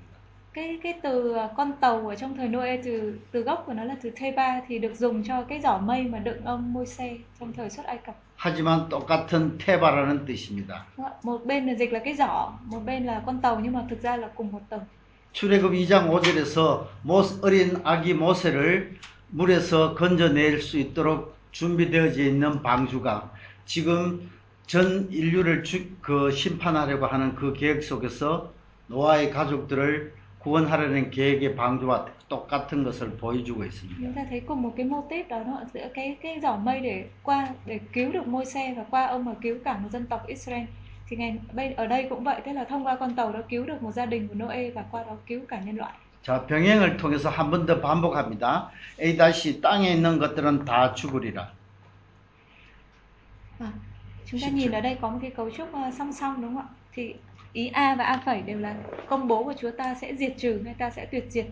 cái 0.54 0.80
cái 0.84 0.94
từ 1.04 1.34
à, 1.34 1.50
con 1.58 1.74
tàu 1.82 2.08
ở 2.08 2.16
trong 2.16 2.38
thời 2.38 2.48
Noe 2.48 2.78
từ 2.84 3.20
từ 3.32 3.42
gốc 3.42 3.64
của 3.66 3.74
nó 3.74 3.84
là 3.84 3.96
từ 4.02 4.10
Theba 4.16 4.62
thì 4.68 4.80
được 4.80 4.96
dùng 4.96 5.24
cho 5.24 5.42
cái 5.42 5.62
giỏ 5.62 5.78
mây 5.78 6.04
mà 6.04 6.20
đựng 6.20 6.46
ông 6.46 6.74
Môi-se 6.74 7.18
trong 7.40 7.54
thời 7.54 7.70
xuất 7.70 7.86
Ai 7.86 7.98
Cập 7.98 8.16
하지만 8.36 8.88
똑같은 8.90 9.58
테바라는 9.58 10.26
뜻입니다. 10.26 10.86
Đúng 10.98 11.06
ạ. 11.06 11.12
một 11.24 11.46
bên 11.46 11.68
là 11.68 11.74
dịch 11.74 11.94
là 11.94 12.00
cái 12.00 12.14
giỏ 12.14 12.52
một 12.66 12.80
bên 12.86 13.06
là 13.06 13.22
con 13.26 13.42
tàu 13.42 13.60
nhưng 13.60 13.74
mà 13.74 13.86
thực 13.90 14.02
ra 14.02 14.18
là 14.18 14.28
cùng 14.36 14.52
một 14.52 14.62
tàu 14.70 14.88
출애굽 15.35 15.73
2장 15.73 16.11
5절에서 16.11 16.87
모스, 17.03 17.41
어린 17.43 17.81
아기 17.83 18.15
모세를 18.15 18.95
물에서 19.31 19.97
건져낼 19.97 20.61
수 20.63 20.79
있도록 20.79 21.35
준비되어져 21.51 22.23
있는 22.23 22.63
방주가 22.63 23.33
지금 23.67 24.31
전 24.69 25.09
인류를 25.11 25.65
주- 25.65 25.89
그 26.01 26.31
심판하려고 26.31 27.07
하는 27.07 27.35
그 27.35 27.53
계획 27.53 27.83
속에서 27.83 28.53
노아의 28.87 29.33
가족들을 29.33 30.15
구원하려는 30.39 31.11
계획의 31.11 31.57
방주와 31.57 32.07
똑같은 32.29 32.85
것을 32.85 33.17
보여주고 33.17 33.65
있습니다. 33.65 34.15
ta 34.15 34.25
thấy 34.31 34.41
cùng 34.47 34.63
một 34.63 34.73
cái 34.77 34.87
mô 34.87 35.03
thì 41.08 41.18
ngày 41.18 41.40
bây 41.54 41.74
ở 41.74 41.88
đây 41.88 42.08
cũng 42.10 42.24
vậy 42.24 42.42
tức 42.46 42.52
là 42.52 42.64
thông 42.64 42.86
qua 42.86 42.96
con 43.00 43.16
tàu 43.16 43.32
đó 43.32 43.40
cứu 43.50 43.66
được 43.66 43.84
một 43.84 43.92
gia 43.92 44.06
đình 44.06 44.28
của 44.28 44.36
Noe 44.36 44.70
và 44.70 44.84
qua 44.92 45.04
đó 45.04 45.16
cứu 45.28 45.42
cả 45.48 45.60
nhân 45.60 45.78
loại 45.78 45.94
자, 46.24 46.46
병행을 46.48 46.98
통해서 46.98 47.30
한 47.30 47.50
번 47.50 47.66
더 47.66 47.80
반복합니다. 47.80 48.70
A 49.00 49.16
다시 49.18 49.62
땅에 49.62 49.94
있는 49.94 50.20
것들은 50.20 50.66
다 50.66 50.94
죽으리라. 50.94 51.54
À, 53.60 53.72
chúng 54.26 54.42
ta 54.42 54.48
nhìn 54.48 54.72
ở 54.72 54.82
đây 54.82 54.98
có 55.02 55.10
một 55.10 55.20
cái 55.22 55.32
cấu 55.32 55.50
trúc 55.52 55.74
ờ, 55.74 55.92
song 55.98 56.14
song 56.14 56.42
đúng 56.42 56.56
không 56.56 56.64
ạ? 56.64 56.68
Thì 56.94 57.16
ý 57.54 57.68
A 57.68 57.96
và 57.96 58.04
A 58.04 58.22
phẩy 58.26 58.42
đều 58.42 58.60
là 58.60 58.76
công 59.06 59.28
bố 59.28 59.44
của 59.44 59.54
Chúa 59.60 59.72
ta 59.72 59.96
sẽ 60.02 60.16
diệt 60.16 60.34
trừ 60.38 60.62
hay 60.66 60.74
ta 60.74 60.90
sẽ 60.90 61.06
tuyệt 61.06 61.26
diệt. 61.30 61.46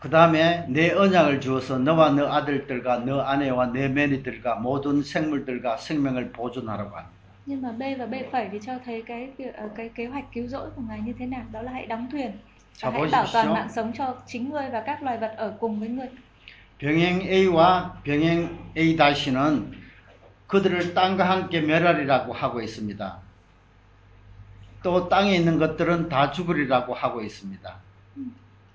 그 0.00 0.08
다음에 0.10 0.64
내 0.68 0.92
언약을 0.92 1.40
주어서 1.40 1.78
너와 1.78 2.10
너 2.10 2.28
아들들과 2.28 2.98
너 3.04 3.20
아내와 3.20 3.66
내 3.72 3.88
매니들과 3.88 4.56
모든 4.56 5.02
생물들과 5.02 5.76
생명을 5.76 6.30
보존하라고 6.30 6.96
합니다. 6.96 7.18
Nhưng 7.46 7.62
mà 7.62 7.72
B 7.72 7.94
và 7.98 8.06
B 8.06 8.14
phẩy 8.30 8.48
thì 8.52 8.58
cho 8.66 8.78
thấy 8.84 9.02
cái 9.02 9.30
cái 9.76 9.88
kế 9.94 10.06
hoạch 10.06 10.24
cứu 10.32 10.46
rỗi 10.46 10.70
của 10.76 10.82
Ngài 10.88 11.00
như 11.00 11.12
thế 11.18 11.26
nào? 11.26 11.44
Đó 11.52 11.62
là 11.62 11.72
hãy 11.72 11.86
đóng 11.86 12.08
thuyền 12.12 12.30
và 12.80 12.90
자 12.90 12.92
hãy 12.92 13.08
bảo 13.12 13.26
toàn 13.32 13.54
mạng 13.54 13.68
sống 13.74 13.92
cho 13.98 14.14
chính 14.26 14.50
ngươi 14.50 14.68
và 14.70 14.80
các 14.80 15.02
loài 15.02 15.18
vật 15.18 15.34
ở 15.36 15.54
cùng 15.60 15.80
với 15.80 15.88
ngươi. 15.88 16.08
병행 16.78 17.20
A와 17.20 17.90
병행 18.04 18.48
A 18.76 18.96
다시는 18.96 19.72
그들을 20.46 20.94
땅과 20.94 21.28
함께 21.28 21.60
멸하리라고 21.60 22.32
하고 22.32 22.60
있습니다. 22.60 23.18
또 24.82 25.08
땅에 25.08 25.34
있는 25.34 25.58
것들은 25.58 26.08
다 26.08 26.30
죽으리라고 26.30 26.94
하고 26.94 27.20
있습니다. 27.20 27.74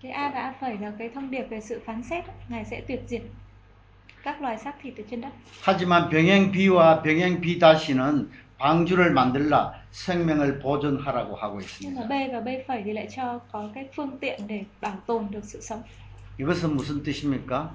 Cái 0.03 0.13
A 0.13 0.31
và 0.35 0.41
A 0.41 0.55
phẩy 0.61 0.79
là 0.79 0.93
cái 0.99 1.11
thông 1.15 1.31
điệp 1.31 1.43
về 1.51 1.61
sự 1.61 1.81
phán 1.87 2.03
xét, 2.03 2.25
Ngài 2.49 2.65
sẽ 2.65 2.81
tuyệt 2.89 3.01
diệt 3.07 3.23
các 4.23 4.43
loài 4.43 4.59
xác 4.59 4.75
thịt 4.83 4.97
ở 4.97 5.03
trên 5.11 5.21
đất. 5.21 5.31
하지만 5.63 6.11
병행 6.11 6.53
B와 6.53 7.03
병행 7.03 7.41
B 7.41 7.59
다시는 7.61 8.29
방주를 8.59 9.13
만들라 9.13 9.73
생명을 9.93 10.61
보존하라고 10.61 11.37
하고 11.37 11.61
Nhưng 11.81 11.95
mà 11.95 12.03
있습니다. 12.03 12.09
B 12.09 12.13
và 12.33 12.41
B 12.41 12.49
phẩy 12.69 12.83
thì 12.85 12.93
lại 12.93 13.09
cho 13.17 13.39
có 13.53 13.69
cái 13.75 13.89
phương 13.97 14.19
tiện 14.21 14.41
để 14.47 14.65
bảo 14.81 14.97
tồn 15.07 15.31
được 15.31 15.45
sự 15.45 15.61
sống. 15.61 15.83
이것은 16.39 16.77
무슨 16.77 17.03
뜻입니까? 17.03 17.71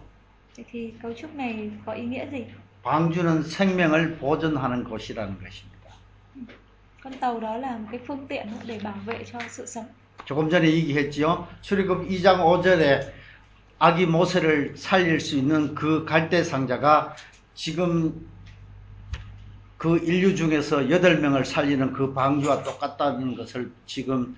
Vậy 0.57 0.65
thì 0.71 0.93
cấu 1.01 1.13
trúc 1.13 1.36
này 1.36 1.71
có 1.86 1.93
ý 1.93 2.03
nghĩa 2.03 2.25
gì? 2.31 2.45
방주는 2.84 3.43
생명을 3.43 4.17
보존하는 4.19 4.84
곳이라는 4.84 5.38
것입니다. 5.39 5.88
Con 7.03 7.13
tàu 7.19 7.39
đó 7.39 7.57
là 7.57 7.77
một 7.77 7.88
cái 7.91 7.99
phương 8.07 8.27
tiện 8.27 8.47
để 8.65 8.79
bảo 8.84 8.97
vệ 9.05 9.23
cho 9.31 9.39
sự 9.49 9.65
sống. 9.65 9.86
조금 10.24 10.50
전에 10.50 10.68
얘기했지요. 10.68 11.46
출애굽 11.62 12.08
2장 12.08 12.40
5절에 12.40 13.12
아기 13.78 14.06
모세를 14.06 14.76
살릴 14.76 15.20
수 15.20 15.36
있는 15.36 15.74
그 15.74 16.04
갈대 16.04 16.42
상자가 16.42 17.14
지금 17.54 18.26
그 19.78 19.98
인류 19.98 20.34
중에서 20.34 20.78
8명을 20.78 21.44
살리는 21.44 21.92
그 21.92 22.12
방주와 22.12 22.64
똑같다는 22.64 23.36
것을 23.36 23.70
지금 23.86 24.36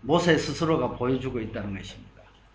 모세 0.00 0.36
스스로가 0.36 0.96
보여주고 0.96 1.40
있다는 1.40 1.76
것입니다. 1.76 2.10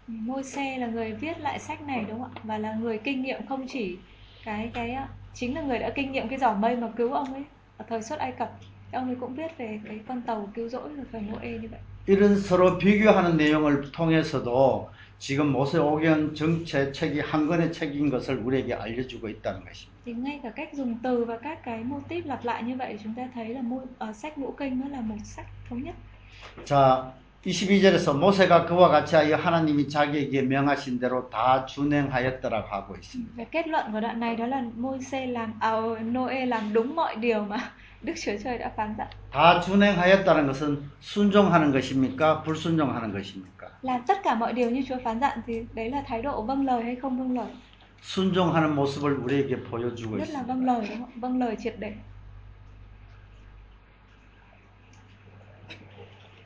Môi-se 0.08 0.78
là 0.78 0.88
người 0.88 1.14
viết 1.14 1.40
lại 1.40 1.60
sách 1.60 1.82
này 1.82 2.06
đúng 2.10 2.20
không 2.20 2.32
ạ? 2.36 2.42
Và 2.44 2.58
là 2.58 2.74
người 2.74 2.98
kinh 2.98 3.22
nghiệm 3.22 3.48
không 3.48 3.68
chỉ 3.68 3.98
cái 4.44 4.72
cái 4.74 4.98
chính 5.34 5.56
là 5.56 5.62
người 5.62 5.80
đã 5.80 5.90
kinh 5.96 6.12
nghiệm 6.12 6.28
cái 6.30 6.40
giỏ 6.40 6.54
mây 6.54 6.76
mà 6.76 6.92
cứu 6.98 7.14
ông 7.14 7.34
ấy 7.34 7.44
ở 7.78 7.86
thời 7.90 8.02
xuất 8.02 8.20
Ai 8.20 8.32
Cập. 8.32 8.52
Ông 8.92 9.08
ấy 9.08 9.16
cũng 9.20 9.36
viết 9.36 9.58
về 9.58 9.80
cái 9.86 10.00
con 10.08 10.22
tàu 10.22 10.50
cứu 10.56 10.70
rỗi 10.70 10.82
ở 10.82 11.04
thời 11.12 11.22
Noe 11.22 11.58
như 11.58 11.68
vậy. 11.72 11.80
이런 12.08 12.38
서로 12.38 12.78
비교하는 12.78 13.36
내용을 13.36 13.92
통해서도 13.92 14.90
지금 15.18 15.52
모세 15.52 15.80
오경 15.80 16.36
정체 16.36 16.92
책이 16.92 17.20
한 17.20 17.48
권의 17.48 17.74
책인 17.74 18.12
것을 18.12 18.38
우리에게 18.38 18.76
알려주고 18.76 19.28
있다는 19.28 19.66
것입니다. 19.66 19.96
Thì 20.06 20.14
ngay 20.14 20.40
cả 20.44 20.50
cách 20.50 20.74
dùng 20.74 20.98
từ 21.04 21.26
và 21.26 21.38
các 21.38 21.64
cái 21.64 21.84
mô 21.84 22.00
típ 22.08 22.26
lặp 22.26 22.46
lại 22.46 22.64
như 22.64 22.76
vậy 22.76 23.00
chúng 23.04 23.14
ta 23.16 23.24
thấy 23.34 23.50
là 23.50 23.62
mô, 23.62 23.82
ờ, 23.98 24.14
sách 24.14 24.38
ngũ 24.38 24.52
kinh 24.52 24.80
nó 24.80 24.88
là 24.90 25.02
một 25.02 25.16
sách 25.24 25.46
thống 25.70 25.84
nhất. 25.84 25.96
자, 26.66 27.04
22절에서 27.46 28.14
모세가 28.18 28.66
그와 28.66 28.90
같이 28.90 29.16
하여 29.16 29.36
하나님이 29.36 29.90
자기에게 29.90 30.44
명하신 30.44 31.00
대로 31.00 31.30
다 31.30 31.66
준행하였더라고 31.66 32.68
하고 32.68 32.96
있습니다. 32.96 33.34
Và 33.38 33.44
kết 33.52 33.68
luận 33.68 33.92
của 33.92 34.00
đoạn 34.00 34.20
này 34.20 34.36
đó 34.36 34.48
là 34.48 34.64
Môi-se 34.78 35.26
làm 35.26 35.54
à, 35.60 35.72
Noe 36.12 36.46
làm 36.46 36.74
đúng 36.74 36.96
mọi 36.96 37.16
điều 37.16 37.40
mà 37.42 37.72
다 39.32 39.60
준행하였다는 39.62 40.48
것은 40.48 40.84
순종하는 41.00 41.72
것입니까? 41.72 42.44
불순종하는 42.44 43.12
것입니까? 43.14 43.70
Làm 43.82 44.06
tất 44.08 44.24
cả 44.24 44.36
mọi 44.36 44.54
điều 44.54 44.70
như 44.70 44.82
Chúa 44.88 44.98
phán 45.04 45.20
dặn 45.20 45.42
thì 45.48 45.66
đấy 45.74 45.90
là 45.90 46.04
thái 46.08 46.22
độ 46.22 46.42
vâng 46.42 46.66
lời 46.66 46.84
hay 46.84 46.96
không 46.96 47.18
vâng 47.18 47.36
lời. 47.38 47.48
순종하는 48.02 48.76
모습을 48.76 49.18
우리에게 49.24 49.64
보여주고 49.64 50.18
있습니다. 50.18 50.44
vâng 50.48 50.66
lời 50.66 50.88
đúng 50.90 51.00
không? 51.00 51.20
Vâng 51.22 51.40
lời 51.40 51.56
triệt 51.60 51.80
để. 51.80 51.94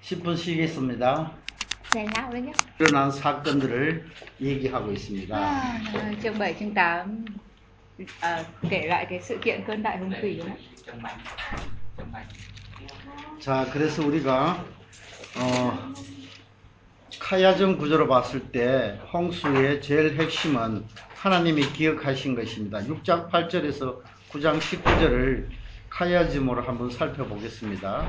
10분 0.01 0.35
쉬겠습니다. 0.37 1.31
일어난 2.79 3.11
사건들을 3.11 4.05
얘기하고 4.41 4.91
있습니다. 4.91 5.35
Chương 6.21 6.37
7, 6.37 6.53
chương 6.59 6.73
8 6.73 7.25
à, 8.21 8.43
kể 8.69 8.87
lại 8.87 9.05
cái 9.09 9.19
sự 9.21 9.37
kiện 9.41 9.61
cơn 9.67 9.83
đại 9.83 9.97
hùng 9.97 10.11
thủy 10.21 10.35
đúng 10.37 10.47
không? 10.47 10.57
Trong 10.89 11.01
bánh. 11.01 12.25
자, 13.39 13.65
그래서 13.71 14.05
우리가 14.05 14.63
어, 15.37 15.93
카야정 17.19 17.77
구조로 17.77 18.07
봤을 18.07 18.51
때 18.51 18.99
홍수의 19.13 19.81
제일 19.81 20.19
핵심은 20.19 20.83
하나님이 21.15 21.61
기억하신 21.73 22.35
것입니다. 22.35 22.79
6장 22.79 23.29
8절에서 23.29 24.01
9장 24.31 24.59
19절을 24.59 25.47
카야즘으로 25.89 26.63
한번 26.63 26.89
살펴보겠습니다. 26.89 28.05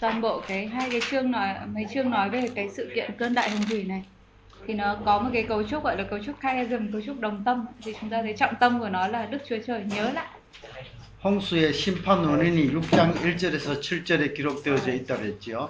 Toàn 0.00 0.20
bộ 0.20 0.40
cái 0.46 0.66
hai 0.66 0.90
cái 0.90 1.00
chương 1.10 1.30
nói 1.30 1.54
mấy 1.66 1.86
chương 1.94 2.10
nói 2.10 2.30
về 2.30 2.46
cái 2.54 2.68
sự 2.76 2.90
kiện 2.94 3.10
cơn 3.18 3.34
đại 3.34 3.50
hồng 3.50 3.62
thủy 3.70 3.84
này 3.84 4.04
thì 4.66 4.74
nó 4.74 4.96
có 5.04 5.18
một 5.18 5.30
cái 5.32 5.42
cấu 5.42 5.62
trúc 5.62 5.84
gọi 5.84 5.96
là 5.96 6.04
cấu 6.04 6.18
trúc 6.18 6.36
chiasm, 6.42 6.92
cấu 6.92 7.00
trúc 7.06 7.20
đồng 7.20 7.44
tâm 7.44 7.66
thì 7.82 7.94
chúng 8.00 8.10
ta 8.10 8.22
thấy 8.22 8.34
trọng 8.36 8.54
tâm 8.60 8.80
của 8.80 8.88
nó 8.88 9.08
là 9.08 9.26
Đức 9.26 9.38
Chúa 9.48 9.58
Trời 9.66 9.84
nhớ 9.84 10.10
lại 10.10 10.26
홍수의 11.24 11.72
심판 11.72 12.22
원인이 12.22 12.70
6장 12.74 13.14
1절에서 13.14 13.80
7절에 13.80 14.34
기록되어져 14.34 14.92
있다고 14.92 15.24
했지요. 15.24 15.68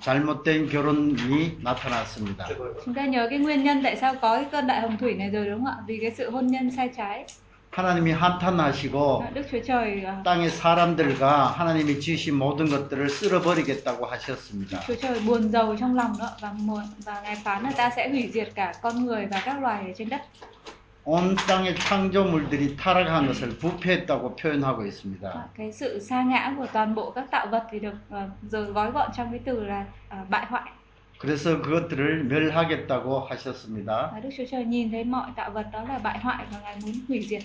잘못된 0.00 0.68
결혼이 0.68 1.58
나타났습니다. 1.62 2.44
chúng 2.84 2.92
ta 2.92 3.06
nhớ 3.06 3.28
cái 3.30 3.38
nguyên 3.38 3.62
nhân 3.62 3.82
tại 3.82 3.96
sao 3.96 4.14
có 4.14 4.34
cái 4.34 4.46
cơn 4.52 4.66
đại 4.66 4.80
hồng 4.80 4.98
thủy 4.98 5.14
này 5.14 5.30
rồi 5.30 5.46
đúng 5.46 5.64
không 5.64 5.66
ạ 5.66 5.76
vì 5.86 5.98
cái 6.02 6.10
sự 6.16 6.30
hôn 6.30 6.46
nhân 6.46 6.70
sai 6.70 6.90
trái 6.96 7.24
하나님이 7.70 8.12
한탄하시고 8.12 9.24
땅의 10.24 10.50
사람들과 10.50 11.46
하나님이 11.46 12.00
지으신 12.00 12.34
모든 12.34 12.68
것들을 12.68 13.08
쓸어버리겠다고 13.08 14.06
하셨습니다. 14.06 14.80
온 21.10 21.34
땅의 21.48 21.74
창조물들이 21.76 22.76
타락한 22.76 23.26
것을 23.28 23.56
부패했다고 23.56 24.36
표현하고 24.36 24.84
있습니다. 24.84 25.32
Và 25.34 25.48
cái 25.54 25.72
sự 25.72 25.98
sa 26.00 26.22
ngã 26.22 26.54
của 26.58 26.66
toàn 26.72 26.94
bộ 26.94 27.10
các 27.10 27.30
tạo 27.30 27.46
vật 27.46 27.64
thì 27.70 27.78
được 27.78 27.94
ờ, 28.10 28.28
giờ 28.42 28.64
gói 28.64 28.90
gọn 28.90 29.10
trong 29.16 29.30
cái 29.30 29.40
từ 29.44 29.64
là 29.64 29.84
ờ, 30.08 30.16
bại 30.30 30.46
hoại 30.46 30.70
그래서 31.18 31.62
그것들을 31.62 32.24
멸하겠다고 32.24 33.20
하셨습니다. 33.30 34.10
và 34.12 34.20
Đức 34.20 34.28
Chúa 34.36 34.44
Trời 34.50 34.64
nhìn 34.64 34.90
thấy 34.90 35.04
mọi 35.04 35.30
tạo 35.36 35.50
vật 35.50 35.66
đó 35.72 35.84
là 35.88 35.98
bại 35.98 36.18
hoại 36.18 36.44
và 36.50 36.60
ngài 36.62 36.76
muốn 36.82 36.92
hủy 37.08 37.26
diệt 37.28 37.42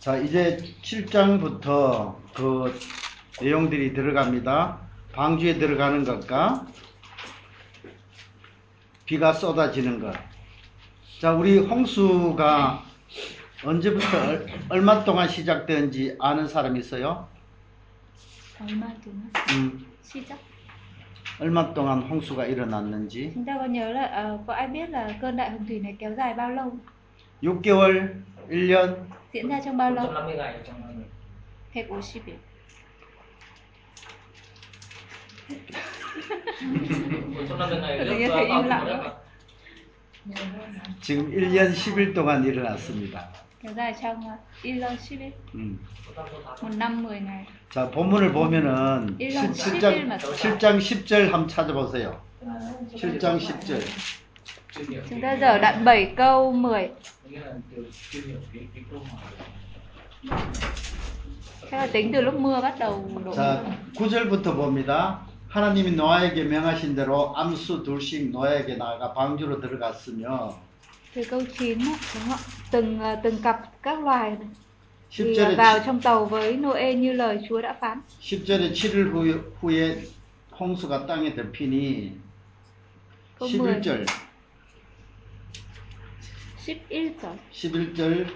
자, 0.00 0.16
이제 0.16 0.58
7장부터 0.82 2.14
그 2.34 2.72
내용들이 3.42 3.92
들어갑니다. 3.92 4.78
방주에 5.12 5.58
들어가는 5.58 6.04
것과 6.04 6.66
비가 9.04 9.34
쏟아지는 9.34 10.00
것. 10.00 10.14
자, 11.20 11.32
우리 11.32 11.58
홍수가 11.58 12.85
언제부터 13.66 14.06
얼- 14.28 14.46
얼마 14.68 15.02
동안 15.04 15.28
시작되었는지 15.28 16.16
아는 16.20 16.46
사람 16.46 16.76
있어요? 16.76 17.26
얼마 18.60 18.86
동안 19.04 19.30
음, 19.58 19.86
시작 20.02 20.38
얼마 21.40 21.74
동안 21.74 22.00
홍수가 22.02 22.46
일어났는지. 22.46 23.32
chúng 23.34 23.44
ta 23.44 23.58
có 23.58 23.66
nhớ 23.66 23.92
là 23.92 24.04
ờ, 24.06 24.38
có 24.46 24.54
ai 24.54 24.68
biết 24.68 24.88
là 24.90 25.08
cơn 25.20 25.36
đại 25.36 25.50
hồng 25.50 25.66
thủy 25.66 25.80
này 25.80 25.96
kéo 25.98 26.14
dài 26.14 26.34
bao 26.34 26.50
lâu 26.50 26.72
6개월, 27.42 28.08
1년, 28.48 28.94
diễn 29.32 29.48
ra 29.48 29.60
trong 29.64 29.76
bao 29.76 29.90
lâu 29.90 30.06
150 30.06 30.36
ngày 30.36 30.54
trong 30.66 30.80
năm 30.80 31.04
150일 31.74 32.32
150 37.34 37.80
ngày 37.80 37.98
Tự 37.98 38.04
nước 38.04 38.16
nhiên 38.18 38.30
ờ, 38.30 38.36
phải 38.36 38.46
bao 38.48 38.58
im 38.58 38.62
phủ 38.62 38.68
lặng 38.68 38.86
đất 38.86 38.96
đó. 38.96 39.02
ạ. 39.04 39.12
지금 41.02 41.30
1년 41.30 41.72
10일 41.74 42.14
동안 42.14 42.44
일어났습니다. 42.44 43.45
Trong 43.62 44.20
uh, 44.20 44.38
Ilo 44.62 44.88
10일 44.88 45.32
음. 45.54 45.78
năm 46.78 47.02
10 47.02 47.20
ngày 47.20 47.46
자, 47.70 47.90
본문을 47.90 48.32
보면은 48.32 49.16
1년 49.18 49.52
7장, 49.52 49.80
10일 49.80 50.06
맞죠? 50.06 50.32
7장 50.32 50.78
10절 50.78 51.30
한번 51.30 51.48
찾아보세요. 51.48 52.20
7장 52.94 53.38
10절. 53.38 53.80
Chuyên 54.72 54.90
nghiệp 54.90 55.02
chúng 55.08 55.20
ta 55.20 55.32
dở 55.32 55.58
đoạn 55.58 55.84
7 55.84 56.14
câu 56.16 56.52
10 56.52 56.90
nghĩa 57.30 57.40
là 57.40 57.52
từ 57.76 57.86
chuyên 58.10 58.26
nghiệp 58.26 58.38
cái 58.52 58.62
cái 58.74 58.84
câu 58.90 59.00
hỏi 59.00 59.32
chắc 61.70 61.76
là 61.76 61.86
tính 61.86 62.12
từ 62.12 62.20
lúc 62.20 62.34
mưa 62.34 62.60
bắt 62.60 62.78
đầu 62.78 63.10
đổ 63.24 63.32
자, 63.32 63.64
9절부터 63.94 64.54
봅니다. 64.56 65.20
하나님이 65.48 65.92
노아에게 65.92 66.44
명하신 66.44 66.94
대로 66.94 67.34
암수 67.36 67.82
둘씩 67.82 68.30
노아에게 68.30 68.76
나아가 68.76 69.12
방주로 69.14 69.60
들어갔으며 69.60 70.54
từ 71.16 71.24
câu 71.30 71.40
9 71.58 71.78
á, 71.78 71.84
đúng 72.14 72.22
không 72.22 72.30
ạ? 72.30 72.38
từng 72.70 73.00
từng 73.22 73.42
cặp 73.42 73.82
các 73.82 74.04
loài 74.04 74.30
này 74.30 74.48
thì 75.10 75.36
ờ, 75.36 75.44
10절에, 75.44 75.56
vào 75.56 75.78
trong 75.86 76.00
tàu 76.00 76.26
với 76.26 76.56
Noe 76.56 76.94
như 76.94 77.12
lời 77.12 77.38
Chúa 77.48 77.60
đã 77.60 77.76
phán 77.80 78.00
10절에 78.22 78.72
7일 78.72 79.12
후, 79.12 79.40
후에 79.60 79.96
홍수가 80.60 81.06
땅에 81.06 81.34
덮이니 81.34 82.10
câu 83.38 83.48
10 83.48 83.60
11절 83.60 84.06
11절 86.66 87.36
11절 87.52 88.26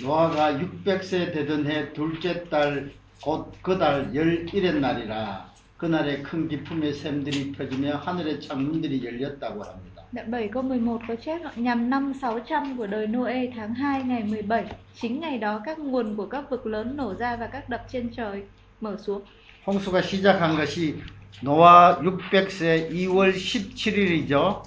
노아가 0.00 0.52
600세 0.52 1.32
되던 1.34 1.66
해 1.66 1.92
둘째 1.92 2.48
달 2.50 2.98
곧 3.20 3.52
그달 3.62 4.14
열일의 4.14 4.80
날이라 4.80 5.52
그날에 5.76 6.22
큰 6.22 6.48
기품의 6.48 6.94
샘들이 6.94 7.52
터지며 7.52 7.96
하늘의 7.96 8.40
창문들이 8.40 9.04
열렸다고 9.04 9.64
합니다. 9.64 9.87
Đoạn 10.11 10.31
7 10.31 10.47
câu 10.47 10.63
11 10.63 11.01
có 11.07 11.15
chép 11.15 11.41
ạ, 11.43 11.51
nhằm 11.55 11.89
năm 11.89 12.13
600 12.21 12.77
của 12.77 12.87
đời 12.87 13.07
Noe 13.07 13.47
tháng 13.55 13.73
2 13.73 14.03
ngày 14.03 14.23
17 14.23 14.65
chính 15.01 15.19
ngày 15.19 15.37
đó 15.37 15.61
các 15.65 15.79
nguồn 15.79 16.15
của 16.15 16.25
các 16.25 16.49
vực 16.49 16.65
lớn 16.65 16.97
nổ 16.97 17.13
ra 17.19 17.35
và 17.35 17.47
các 17.47 17.69
đập 17.69 17.85
trên 17.91 18.09
trời 18.15 18.43
mở 18.81 18.97
xuống 19.05 19.21
홍수가 19.65 20.01
시작한 20.01 20.55
것이 20.57 20.99
노아 21.41 21.97
600세 22.03 22.89
2월 22.91 23.31
17일이죠. 23.31 24.63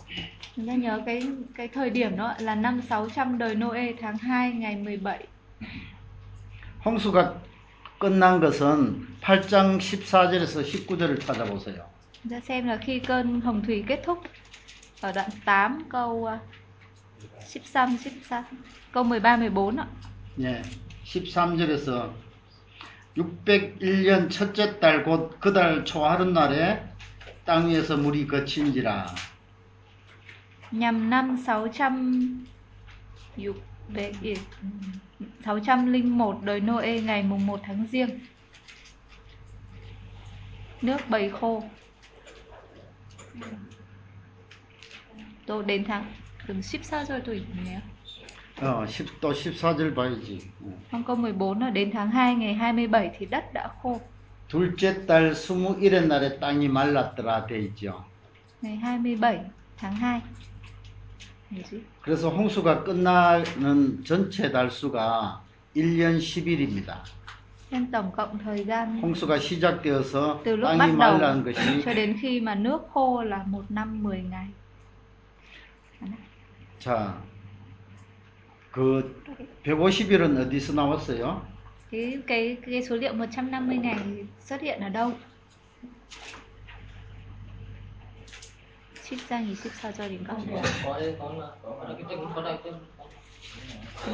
chúng 0.57 0.67
ta 0.67 0.75
nhớ 0.75 1.03
cái 1.07 1.23
cái 1.55 1.69
thời 1.69 1.91
điểm 1.91 2.17
đó 2.17 2.35
là 2.39 2.55
năm 2.55 2.81
600 2.89 3.39
đời 3.39 3.55
Noe 3.55 3.93
tháng 4.01 4.19
2 4.19 4.53
ngày 4.53 4.77
17 4.77 5.19
홍수가 6.85 7.35
끝난 7.99 8.41
것은 8.41 9.07
8장 9.23 9.79
14절에서 9.79 10.63
19절을 10.63 11.21
찾아보세요. 11.21 11.83
Chúng 12.23 12.33
ta 12.33 12.41
xem 12.41 12.67
là 12.67 12.77
khi 12.77 12.99
cơn 12.99 13.41
hồng 13.41 13.63
thủy 13.67 13.85
kết 13.89 14.03
thúc 14.05 14.19
ở 15.01 15.13
đoạn 15.13 15.31
8 15.45 15.83
câu 15.91 16.25
à, 16.27 16.39
13 17.55 17.87
14 17.87 18.43
câu 18.93 19.05
13 19.05 19.37
14 19.37 19.77
ạ. 19.77 19.87
예, 20.41 20.63
13절에서 21.05 22.11
601년 23.17 24.29
첫째 24.31 24.79
달 24.81 25.05
곧 25.05 25.41
그 25.41 25.53
달 25.53 25.85
초하룻날에 25.85 26.83
땅 27.47 27.69
위에서 27.69 27.97
물이 27.97 28.27
거친지라 28.27 29.07
Nhằm 30.73 31.09
năm 31.11 31.37
600 31.37 31.93
dục 33.37 33.57
về 33.89 34.13
ỉ- 34.23 34.37
601 35.45 36.43
đời 36.43 36.61
Noe 36.61 37.01
ngày 37.01 37.23
mùng 37.23 37.47
1 37.47 37.61
tháng 37.65 37.87
Giêng. 37.93 38.19
Nước 40.83 40.99
bầy 41.09 41.31
khô. 41.31 41.63
Tôi 45.51 45.65
đến 45.65 45.85
tháng 45.85 46.05
từng 46.49 46.61
14절 46.61 47.21
tuổi 47.25 47.43
nhé. 47.65 47.81
어, 48.61 48.87
10, 48.87 49.07
또 49.21 49.33
14절 49.33 49.95
봐야지. 49.95 50.41
어. 50.61 50.71
Trong 50.93 51.05
câu 51.05 51.17
14 51.17 51.61
là 51.61 51.71
đến 51.71 51.91
tháng 51.93 52.11
2 52.11 52.35
ngày 52.35 52.55
27 52.55 53.11
thì 53.19 53.27
đất 53.27 53.45
đã 53.55 53.69
khô. 53.83 54.01
둘째 54.49 55.07
달 55.07 55.33
21의 55.33 56.07
날에 56.07 56.39
땅이 56.39 56.69
말랐더라 56.69 57.47
돼 57.47 57.59
있죠. 57.59 58.05
Ngày 58.63 58.77
27 58.77 59.41
tháng 59.77 59.95
2. 59.95 60.21
Hiểu 61.51 61.63
gì? 61.71 61.81
그래서 62.03 62.29
홍수가 62.31 62.85
끝나는 62.85 64.05
전체 64.05 64.51
달수가 64.53 65.41
1년 65.77 66.19
10일입니다. 66.19 66.95
Nên 67.71 67.91
tổng 67.91 68.11
cộng 68.13 68.39
thời 68.39 68.65
gian 68.65 69.01
홍수가 69.03 69.39
시작되어서 69.39 70.41
từ 70.45 70.57
lúc 70.57 70.71
bắt 70.71 70.79
땅이 70.79 70.97
đầu 70.99 71.19
말라는 71.19 71.45
것이 71.45 71.83
cho 71.85 71.95
đến 71.95 72.17
khi 72.21 72.41
mà 72.41 72.55
nước 72.55 72.83
khô 72.93 73.23
là 73.23 73.43
một 73.47 73.65
năm 73.69 74.03
10 74.03 74.23
ngày. 74.31 74.47
자, 76.82 77.22
그 78.72 79.22
150일은 79.64 80.36
어디서 80.38 80.74
나왔어요? 80.74 81.46
Cái 81.92 82.18
cái 82.28 82.58
cái 82.66 82.84
số 82.84 82.96
liệu 82.96 83.14
150 83.14 83.78
ngày 83.78 83.98
xuất 84.40 84.62
hiện 84.62 84.80
ở 84.80 84.90
đâu? 84.90 85.12
14장 89.10 89.54
24절인가? 89.54 90.36
có 90.86 91.00
đây 91.00 91.16
có 91.20 91.34
là 91.34 91.48
có 91.64 91.86
là 91.88 91.94
cái 91.94 92.04
tên 92.10 92.20
có 92.36 92.42
đây 92.42 92.58
tên 92.64 92.74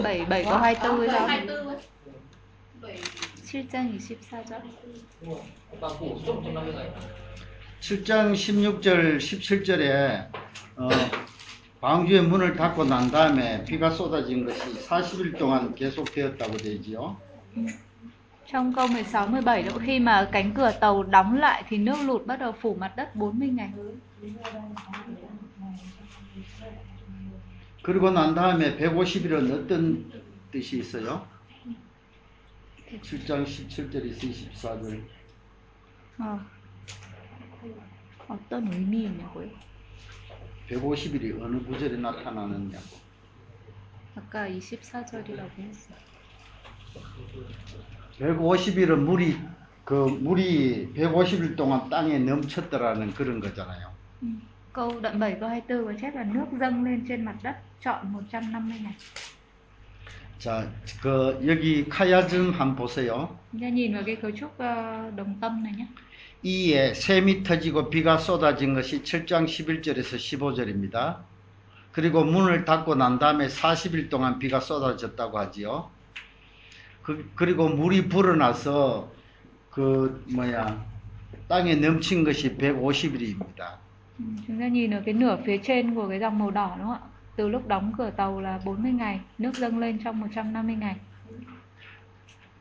7 0.04 0.26
7 0.26 0.44
câu 0.44 0.58
24 0.58 1.00
hay 1.00 1.10
sao? 1.10 1.28
24 1.28 1.68
ấy. 1.68 1.78
Bảy 2.82 3.00
7장 3.46 3.98
24절. 3.98 4.60
đúng 5.22 5.34
rồi 5.34 5.42
bao 5.82 5.96
phủ 6.00 6.20
suốt 6.26 6.34
150 6.34 6.74
ngày 6.74 6.90
7장 7.82 8.34
16절, 8.34 9.18
17절에 9.18 10.22
어, 10.76 10.90
방주의 11.80 12.22
문을 12.24 12.56
닫고 12.56 12.86
난 12.86 13.12
다음에 13.12 13.64
비가 13.64 13.90
쏟아진 13.92 14.46
것이 14.46 14.60
40일 14.88 15.38
동안 15.38 15.76
계속되었다고 15.76 16.58
되지요. 16.58 17.18
Trong 18.48 18.74
câu 18.74 18.88
16 18.88 19.28
17 19.32 19.64
đó 19.64 19.78
khi 19.86 20.00
mà 20.00 20.30
cánh 20.32 20.54
cửa 20.54 20.72
tàu 20.80 21.04
đóng 21.04 21.38
lại 21.38 21.64
thì 21.70 21.78
nước 21.78 21.98
lụt 22.06 22.26
bắt 22.26 22.40
đầu 22.40 22.52
phủ 22.62 22.76
mặt 22.80 22.96
đất 22.96 23.16
40 23.16 23.56
ngày. 23.56 23.72
그리고 27.84 28.12
난 28.12 28.36
다음에 28.36 28.76
150일은 28.78 29.52
어떤 29.54 30.12
뜻이 30.52 30.80
있어요? 30.80 31.26
7장 33.02 33.46
17절에서 33.46 34.20
24절. 34.20 35.02
Ờ. 36.18 36.40
어떤 38.28 38.68
의미냐고요? 38.74 39.67
150일이 40.70 41.42
어느 41.42 41.64
구절에 41.64 41.98
나타나느냐고. 41.98 42.98
아까 44.16 44.48
24절이라고 44.50 45.58
했어요. 45.58 45.98
150일은 48.20 48.98
물이 49.00 49.38
그 49.86 49.94
물이 49.94 50.94
150일 50.96 51.56
동안 51.56 51.90
땅에 51.90 52.18
넘쳤더라는 52.20 53.14
그런 53.14 53.40
거잖아요. 53.40 53.96
Ừ. 54.22 54.28
Câu 54.74 55.00
đoạn 55.02 55.20
7 55.20 55.40
câu 55.40 55.50
24 55.50 55.86
có 55.86 55.94
chép 56.02 56.16
là 56.16 56.24
nước 56.24 56.46
dâng 56.60 56.84
lên 56.84 57.06
trên 57.08 57.26
mặt 57.26 57.36
đất 57.44 57.56
trọn 57.80 58.14
150 58.14 58.80
ngày. 58.84 58.96
자, 60.40 60.70
그 61.02 61.40
여기 61.48 61.90
카야즘 61.90 62.52
한번 62.52 62.76
보세요. 62.76 63.28
Ta 63.62 63.70
nhìn 63.70 63.94
vào 63.94 64.04
cái 64.06 64.16
cấu 64.16 64.32
trúc 64.32 64.58
ờ, 64.58 65.12
đồng 65.16 65.36
tâm 65.42 65.64
này 65.64 65.74
nhé. 65.78 65.86
이에 66.44 66.94
샘이 66.94 67.44
터지고 67.44 67.90
비가 67.90 68.18
쏟아진 68.18 68.74
것이 68.74 69.02
7장 69.04 69.46
11절에서 69.48 70.18
15절입니다. 70.18 71.18
그리고 71.92 72.24
문을 72.24 72.64
닫고 72.66 72.96
난 72.96 73.18
다음에 73.18 73.48
40일 73.48 74.10
동안 74.10 74.38
비가 74.40 74.60
쏟아졌다고 74.60 75.40
하지요. 75.40 75.90
그, 77.02 77.32
그리고 77.36 77.68
물이 77.70 78.10
불어나서 78.10 79.12
그 79.72 80.24
뭐야 80.36 80.86
땅에 81.48 81.76
넘친 81.76 82.24
것이 82.24 82.56
150일입니다. 82.58 83.80
Ừ, 84.20 84.24
Chúng 84.48 84.60
ta 84.60 84.68
nhìn 84.68 84.92
ở 84.94 85.02
cái 85.06 85.14
nửa 85.14 85.38
phía 85.46 85.58
trên 85.58 85.96
của 85.96 86.10
cái 86.10 86.20
dòng 86.20 86.40
màu 86.40 86.52
đỏ 86.52 86.76
đúng 86.78 86.88
không 86.88 86.94
ạ? 86.94 87.00
Từ 87.36 87.48
lúc 87.48 87.68
đóng 87.68 87.94
cửa 87.98 88.10
tàu 88.10 88.42
là 88.42 88.60
40 88.66 88.92
ngày, 88.92 89.20
nước 89.38 89.56
dâng 89.56 89.80
lên 89.80 90.00
trong 90.04 90.20
150 90.20 90.76
ngày. 90.76 90.96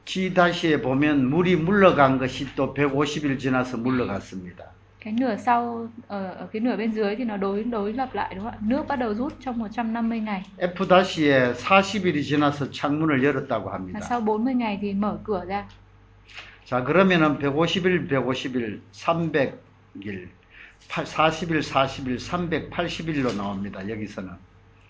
G-에 0.07 0.81
보면 0.81 1.29
물이 1.29 1.57
물러간 1.57 2.19
것이 2.19 2.55
또 2.55 2.73
150일 2.73 3.39
지나서 3.39 3.77
물러갔습니다. 3.77 4.65
cái 5.01 5.13
nửa 5.13 5.37
sau 5.37 5.89
ở, 6.09 6.27
ở 6.27 6.47
cái 6.53 6.61
nửa 6.61 6.77
bên 6.77 6.93
dưới 6.93 7.17
thì 7.17 7.25
nó 7.25 7.37
đối 7.37 7.65
đối 7.65 7.93
lập 7.93 8.09
lại 8.13 8.35
đúng 8.35 8.45
không 8.45 8.53
ạ? 8.53 8.59
Nước 8.61 8.87
bắt 8.89 8.97
đầu 8.97 9.15
rút 9.15 9.33
trong 9.41 9.59
150 9.59 10.21
ngày 10.21 10.43
F-에 10.59 11.55
40일이 11.55 12.23
지나서 12.25 12.71
창문을 12.71 13.23
열었다고 13.25 13.71
합니다. 13.71 14.01
sau 14.01 14.21
40 14.21 14.55
ngày 14.55 14.79
thì 14.83 14.93
mở 14.95 15.19
cửa 15.25 15.45
ra. 15.47 15.65
자, 16.65 16.83
그러면은 16.85 17.39
150일, 17.39 18.09
150일, 18.09 18.81
300일, 18.93 20.29
40일, 20.89 21.63
40일, 21.63 22.19
380일로 22.19 23.37
나옵니다. 23.37 23.89
여기서는. 23.89 24.31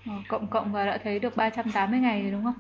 Ờ, 0.07 0.13
cộng 0.29 0.47
cộng 0.47 0.73
và 0.73 0.87
đã 0.87 0.99
thấy 1.05 1.19
được 1.19 1.37
380 1.37 2.01
ngày 2.01 2.23
rồi 2.23 2.31
đúng 2.31 2.45
không? 2.45 2.55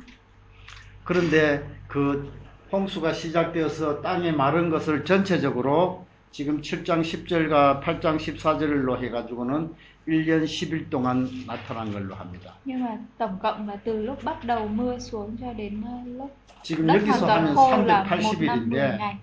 그런데 1.04 1.62
그 1.88 2.30
홍수가 2.77 3.14
시작되어서 3.14 4.03
땅에 4.03 4.33
마른 4.33 4.68
것을 4.68 5.05
전체적으로 5.05 6.05
지금 6.31 6.61
7장 6.61 7.01
10절과 7.01 7.83
8장 7.83 8.18
14절로 8.18 9.03
해가지고는 9.03 9.74
1년 10.07 10.45
10일 10.45 10.91
동안 10.91 11.27
나타난 11.47 11.91
걸로 11.91 12.14
합니다. 12.14 12.53
Nhưng 12.64 12.85
mà 12.85 12.99
tổng 13.18 13.39
cộng 13.43 13.68
là 13.68 13.77
từ 13.85 14.03
lúc 14.03 14.24
bắt 14.24 14.45
đầu 14.45 14.68
mưa 14.68 14.99
xuống 14.99 15.37
cho 15.41 15.53
đến 15.53 15.83
ờ, 15.85 15.91
lúc 16.18 16.31
지금 16.62 16.89
여기서 16.89 17.27
하면 17.27 17.55
khô 17.55 17.70
là 17.70 17.77
một 17.77 17.85
năm 17.87 18.07
10 18.20 18.39
380일인데 18.39 18.99
ngày. 18.99 19.18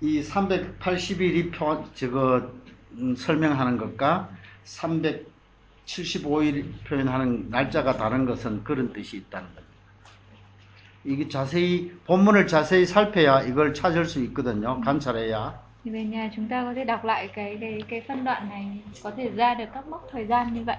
이 0.00 0.22
380일이 0.22 1.52
표, 1.52 1.84
저거 1.94 2.50
음, 2.92 3.16
설명하는 3.16 3.78
것과 3.78 4.28
375일 4.64 6.64
표현하는 6.86 7.50
날짜가 7.50 7.96
다른 7.96 8.24
것은 8.26 8.62
그런 8.64 8.92
뜻이 8.92 9.16
있다는 9.16 9.48
겁니다. 9.54 9.67
이게 11.08 11.26
자세히 11.26 11.90
본문을 12.04 12.46
자세히 12.46 12.84
살펴야 12.84 13.40
이걸 13.40 13.72
찾을 13.72 14.04
수 14.04 14.22
있거든요. 14.24 14.80
관찰해야. 14.82 15.54
Thì 15.84 15.90
về 15.90 16.04
nhà 16.04 16.30
chúng 16.36 16.48
ta 16.48 16.64
có 16.64 16.74
thể 16.74 16.84
đọc 16.84 17.04
lại 17.04 17.28
cái 17.34 17.56
cái 17.60 17.82
cái 17.88 18.02
phân 18.08 18.24
đoạn 18.24 18.48
này 18.48 18.80
có 19.02 19.10
thể 19.16 19.30
ra 19.36 19.54
được 19.54 19.64
các 19.74 19.86
mốc 19.86 20.08
thời 20.12 20.26
gian 20.26 20.54
như 20.54 20.64
vậy. 20.64 20.76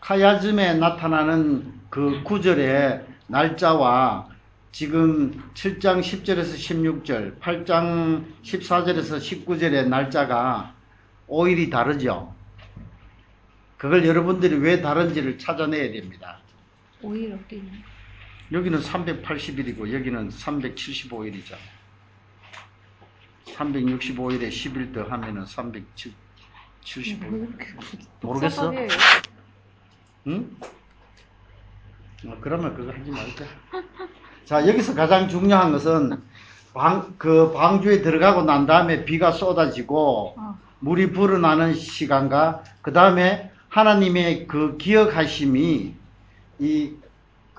카야즘에 0.00 0.74
나타나는 0.74 1.80
그 1.90 2.22
구절의 2.24 3.04
날짜와 3.26 4.28
지금 4.72 5.32
7장 5.54 6.00
10절에서 6.00 6.54
16절, 7.04 7.40
8장 7.40 8.24
14절에서 8.42 9.18
19절의 9.18 9.88
날짜가 9.88 10.74
5일이 11.28 11.70
다르죠. 11.70 12.34
그걸 13.76 14.06
여러분들이 14.06 14.56
왜 14.56 14.80
다른지를 14.80 15.38
찾아내야 15.38 15.90
됩니다. 15.92 16.38
오일 17.02 17.30
đầu 17.30 17.38
tiên. 17.48 17.62
여기는 18.52 18.80
380일이고 18.80 19.92
여기는 19.92 20.30
375일이죠. 20.30 21.54
365일에 23.46 24.48
10일 24.48 24.92
더 24.94 25.04
하면은 25.04 25.44
375일. 25.44 26.14
모르겠어? 28.20 28.62
섭섭하게. 28.72 28.88
응? 30.28 30.56
어, 32.26 32.36
그러면 32.40 32.74
그거 32.74 32.92
하지 32.92 33.10
말자. 33.10 33.44
자, 34.44 34.66
여기서 34.68 34.94
가장 34.94 35.28
중요한 35.28 35.72
것은 35.72 36.20
방, 36.74 37.14
그 37.18 37.52
방주에 37.52 38.02
들어가고 38.02 38.42
난 38.42 38.66
다음에 38.66 39.04
비가 39.04 39.32
쏟아지고 39.32 40.34
Ờ. 40.38 40.54
물이 40.80 41.12
불어나는 41.12 41.74
시간과 41.74 42.64
그 42.82 42.92
다음에 42.92 43.52
하나님의 43.68 44.46
그 44.46 44.76
기억하심이 44.78 45.94
이, 46.58 46.92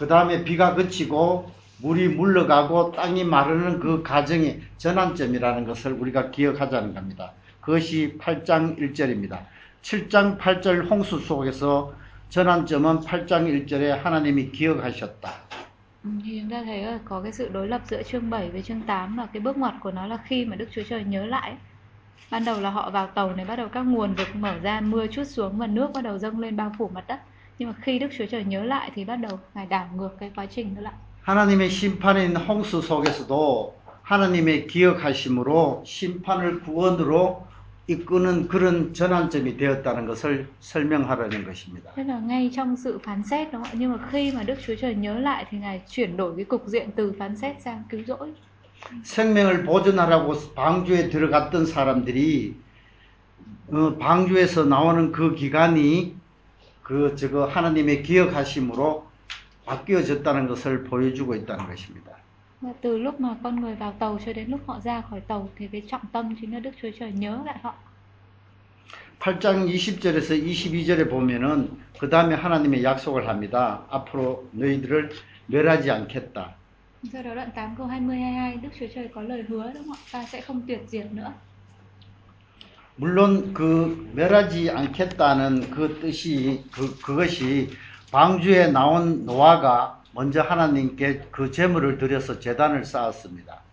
그 0.01 0.07
다음에 0.07 0.43
비가 0.43 0.73
그치고 0.73 1.51
물이 1.77 2.09
물러가고 2.09 2.91
땅이 2.91 3.23
마르는 3.23 3.79
그 3.79 4.01
과정의 4.01 4.59
전환점이라는 4.77 5.67
것을 5.67 5.91
우리가 5.93 6.31
기억하자는 6.31 6.95
겁니다. 6.95 7.33
그것이 7.61 8.17
8장 8.17 8.79
1절입니다. 8.79 9.45
7장 9.83 10.39
8절 10.39 10.89
홍수 10.89 11.19
속에서 11.19 11.93
전환점은 12.29 13.01
8장 13.01 13.67
1절에 13.67 13.89
하나님이 14.01 14.49
기억하셨다. 14.49 15.29
Ta 16.49 16.63
thấy 16.63 16.99
có 17.05 17.21
cái 17.21 17.31
sự 17.31 17.49
đối 17.53 17.67
lập 17.67 17.81
giữa 17.85 18.03
chương 18.03 18.29
7 18.29 18.49
với 18.49 18.61
chương 18.61 18.81
8 18.81 19.15
và 19.15 19.25
cái 19.33 19.41
bước 19.41 19.57
ngoặt 19.57 19.73
của 19.81 19.91
nó 19.91 20.07
là 20.07 20.17
khi 20.25 20.45
mà 20.45 20.55
Đức 20.55 20.67
Chúa 20.71 20.83
Trời 20.89 21.03
nhớ 21.03 21.25
lại. 21.25 21.55
Ban 22.31 22.45
đầu 22.45 22.61
là 22.61 22.69
họ 22.69 22.89
vào 22.89 23.07
tàu 23.07 23.35
này 23.35 23.45
bắt 23.45 23.55
đầu 23.55 23.67
các 23.67 23.81
nguồn 23.81 24.13
vực 24.13 24.35
mở 24.35 24.57
ra, 24.63 24.81
mưa 24.81 25.07
chút 25.07 25.23
xuống 25.23 25.57
và 25.57 25.67
nước 25.67 25.91
bắt 25.93 26.03
đầu 26.03 26.17
dâng 26.17 26.39
lên 26.39 26.55
bao 26.55 26.71
phủ 26.77 26.89
mặt 26.93 27.07
đất. 27.07 27.19
Nhưng 27.61 27.69
mà 27.69 27.75
khi 27.81 27.99
Đức 27.99 28.07
Chúa 28.17 28.25
Trời 28.25 28.43
nhớ 28.43 28.63
lại 28.63 28.91
thì 28.95 29.05
bắt 29.05 29.15
đầu 29.15 29.39
Ngài 29.53 29.65
đảo 29.65 29.89
ngược 29.95 30.09
cái 30.19 30.31
quá 30.35 30.45
trình 30.45 30.75
đó 30.75 30.81
lại. 30.81 30.93
하나님의 31.21 31.69
심판인 31.69 32.35
홍수 32.35 32.81
속에서도 32.81 33.75
하나님의 34.01 34.67
기억하심으로 34.67 35.83
심판을 35.85 36.61
구원으로 36.63 37.45
이끄는 37.87 38.47
그런 38.47 38.93
전환점이 38.95 39.57
되었다는 39.57 40.07
것을 40.07 40.47
설명하려는 40.59 41.45
것입니다. 41.45 41.91
Tức 41.95 42.03
là 42.07 42.19
ngay 42.19 42.49
trong 42.55 42.75
sự 42.75 42.99
phán 43.03 43.23
xét 43.23 43.51
ạ? 43.51 43.61
Nhưng 43.73 43.91
mà 43.91 43.97
khi 44.11 44.31
mà 44.31 44.43
Đức 44.43 44.55
Chúa 44.67 44.75
Trời 44.75 44.95
nhớ 44.95 45.19
lại 45.19 45.45
thì 45.49 45.57
Ngài 45.57 45.81
chuyển 45.89 46.17
đổi 46.17 46.33
cái 46.35 46.45
cục 46.45 46.67
diện 46.67 46.89
từ 46.95 47.13
phán 47.19 47.35
xét 47.35 47.61
sang 47.61 47.83
cứu 47.89 48.01
rỗi. 48.07 48.33
생명을 49.03 49.65
보존하라고 49.65 50.33
방주에 50.55 51.09
들어갔던 51.09 51.67
사람들이 51.67 52.55
어, 53.71 53.95
방주에서 53.99 54.65
나오는 54.65 55.11
그 55.11 55.35
기간이 55.35 56.20
그 56.91 57.15
저거 57.15 57.45
하나님의 57.45 58.03
기억하심으로 58.03 59.07
바뀌어졌다는 59.65 60.47
것을 60.47 60.83
보여주고 60.83 61.35
있다는 61.35 61.65
것입니다. 61.67 62.11
Và 62.61 62.73
từ 62.81 62.97
lúc 62.97 63.19
mà 63.19 63.37
con 63.43 63.61
người 63.61 63.75
vào 63.75 63.93
tàu 63.99 64.19
cho 64.25 64.33
đến 64.33 64.49
lúc 64.49 64.59
họ 64.67 64.79
ra 64.79 65.01
khỏi 65.01 65.21
tàu 65.21 65.49
thì 65.55 65.67
cái 65.71 65.81
trọng 65.87 66.01
tâm 66.11 66.35
chính 66.41 66.53
là 66.53 66.59
Đức 66.59 66.71
Chúa 66.81 66.89
Trời 66.99 67.11
nhớ 67.11 67.43
lại 67.45 67.57
họ. 67.63 67.73
8장 69.19 69.67
20절에서 69.67 70.35
22절에 70.43 71.09
보면은 71.09 71.69
그 71.99 72.09
다음에 72.09 72.35
하나님의 72.35 72.83
약속을 72.83 73.27
합니다. 73.27 73.83
앞으로 73.89 74.49
너희들을 74.51 75.09
멸하지 75.47 75.91
않겠다. 75.91 76.55
Do 77.13 77.23
đó 77.23 77.33
đoạn 77.35 77.51
8 77.55 77.75
câu 77.77 77.87
20 77.87 78.17
22 78.17 78.57
Đức 78.61 78.69
Chúa 78.79 78.87
Trời 78.95 79.07
có 79.13 79.21
lời 79.21 79.45
hứa 79.47 79.71
đúng 79.73 79.83
không 79.83 79.93
ạ? 79.93 80.07
Ta 80.11 80.25
sẽ 80.25 80.41
không 80.41 80.61
tuyệt 80.67 80.81
diệt 80.87 81.11
nữa. 81.11 81.31
물론 83.01 83.51
그 83.51 84.11
멸하지 84.13 84.69
않겠다는 84.69 85.71
그 85.71 85.97
뜻이 85.99 86.63
그 86.71 86.95
그것이 87.01 87.71
방주에 88.11 88.67
나온 88.67 89.25
노아가 89.25 89.99
먼저 90.13 90.43
하나님께 90.43 91.23
그 91.31 91.49
제물을 91.49 91.97
드려서 91.97 92.39
제단을 92.39 92.85
쌓았습니다. 92.85 93.63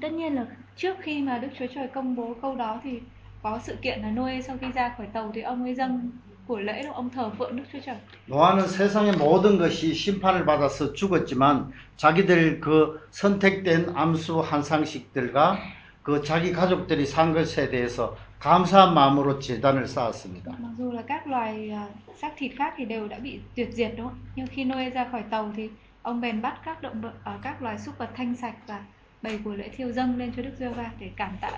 Tất 0.00 0.10
nhiên 0.12 0.34
là 0.34 0.46
trước 0.76 0.96
khi 1.00 1.22
mà 1.22 1.38
Đức 1.38 1.48
Chúa 1.58 1.66
Trời 1.74 1.88
công 1.94 2.16
bố 2.16 2.34
câu 2.42 2.56
đó 2.56 2.80
thì 2.84 3.00
có 3.42 3.60
sự 3.62 3.76
kiện 3.82 4.02
là 4.02 4.10
Noe 4.10 4.40
sau 4.40 4.56
khi 4.60 4.66
ra 4.74 4.94
khỏi 4.96 5.06
tàu 5.12 5.30
thì 5.34 5.42
ông 5.42 5.62
ấy 5.62 5.74
dâng 5.74 6.10
của 6.46 6.58
lễ 6.58 6.82
ông 6.94 7.10
thờ 7.10 7.30
phượng 7.38 7.56
Đức 7.56 7.62
Chúa 7.72 7.78
Trời. 7.86 7.96
노아는 8.26 8.66
세상의 8.66 9.16
모든 9.16 9.58
것이 9.58 9.94
심판을 9.94 10.44
받아서 10.44 10.92
죽었지만 10.92 11.70
자기들 11.96 12.60
그 12.60 13.00
선택된 13.12 13.92
암수 13.94 14.40
한상식들과 14.40 15.58
그 16.02 16.20
자기 16.24 16.52
가족들이 16.52 17.06
산 17.06 17.32
것에 17.32 17.70
대해서 17.70 18.16
감사한 18.42 18.92
마음으로 18.94 19.38
제단을 19.38 19.86
쌓았습니다. 19.86 20.50
Mặc 20.58 20.72
dù 20.76 20.90
là 20.90 21.02
các 21.02 21.26
loài 21.26 21.70
à, 21.70 21.88
xác 22.20 22.32
thịt 22.36 22.52
khác 22.56 22.74
thì 22.76 22.84
đều 22.84 23.08
đã 23.08 23.18
bị 23.18 23.38
tuyệt 23.56 23.68
diệt 23.72 23.92
đúng 23.96 24.06
không? 24.06 24.18
Nhưng 24.36 24.46
khi 24.46 24.64
Noe 24.64 24.90
ra 24.90 25.08
khỏi 25.12 25.22
tàu 25.30 25.52
thì 25.56 25.68
ông 26.02 26.20
bèn 26.20 26.42
bắt 26.42 26.60
các 26.64 26.82
động 26.82 27.00
vật 27.00 27.12
à, 27.24 27.38
các 27.42 27.62
loài 27.62 27.78
súc 27.78 27.98
vật 27.98 28.10
thanh 28.16 28.36
sạch 28.36 28.54
và 28.66 28.84
bày 29.22 29.38
của 29.44 29.54
lễ 29.54 29.68
thiêu 29.68 29.92
dâng 29.92 30.18
lên 30.18 30.32
cho 30.36 30.42
Đức 30.42 30.50
Giê-hô-va 30.58 30.90
để 31.00 31.10
cảm 31.16 31.36
tạ. 31.40 31.50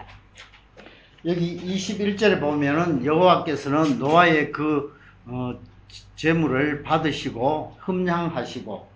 여기 1.25 1.57
21절에 1.57 2.39
보면은 2.39 3.03
여호와께서는 3.03 3.99
노아의 3.99 4.53
그 4.53 4.95
어, 5.27 5.55
재물을 6.17 6.83
받으시고 6.83 7.77
흠양하시고 7.81 8.89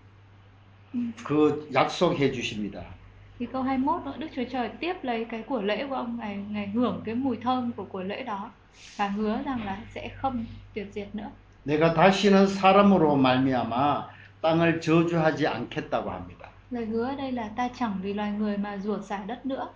그 1.25 1.71
약속해 1.73 2.33
주십니다. 2.33 2.98
Thì 3.39 3.47
câu 3.52 3.62
21 3.62 4.02
nữa 4.05 4.15
Đức 4.19 4.27
Chúa 4.36 4.43
Trời 4.51 4.69
tiếp 4.81 4.97
lấy 5.02 5.24
cái 5.24 5.43
của 5.43 5.62
lễ 5.62 5.86
của 5.86 5.94
ông 5.94 6.19
ngài 6.20 6.36
ngài 6.51 6.66
hưởng 6.66 7.02
cái 7.05 7.15
mùi 7.15 7.36
thơm 7.36 7.73
của 7.73 7.85
của 7.85 8.02
lễ 8.02 8.23
đó 8.23 8.51
và 8.97 9.09
hứa 9.09 9.39
rằng 9.44 9.65
là 9.65 9.78
sẽ 9.94 10.09
không 10.09 10.44
tuyệt 10.74 10.86
diệt 10.93 11.15
nữa. 11.15 11.31
내가 11.66 11.94
다시는 11.94 12.47
사람으로 12.47 13.16
말미암아 13.16 14.09
땅을 14.40 14.81
저주하지 14.81 15.47
않겠다고 15.47 16.10
합니다. 16.10 16.48
Lời 16.70 16.86
hứa 16.86 17.15
đây 17.19 17.32
là 17.32 17.48
ta 17.56 17.69
chẳng 17.78 17.98
vì 18.02 18.15
loài 18.15 18.32
người 18.32 18.56
mà 18.56 18.77
rủa 18.77 18.98
xả 19.02 19.19
đất 19.27 19.47
nữa. 19.47 19.69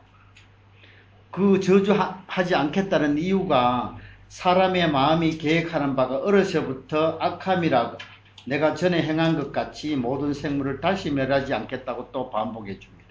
그 1.31 1.61
저주하지 1.61 2.55
않겠다는 2.55 3.19
이유가 3.19 3.97
사람의 4.29 4.91
마음이 4.91 5.39
계획하는 5.39 5.97
바가 5.97 6.19
어려서부터 6.19 7.19
악함이라고 7.21 7.99
내가 8.47 8.75
전에 8.75 9.03
행한 9.03 9.37
것 9.37 9.53
같이 9.53 9.97
모든 9.97 10.33
생물을 10.35 10.81
다시 10.81 11.11
멸하지 11.11 11.55
않겠다고 11.55 12.11
또 12.13 12.31
반복해 12.31 12.79
줍니다. 12.79 13.02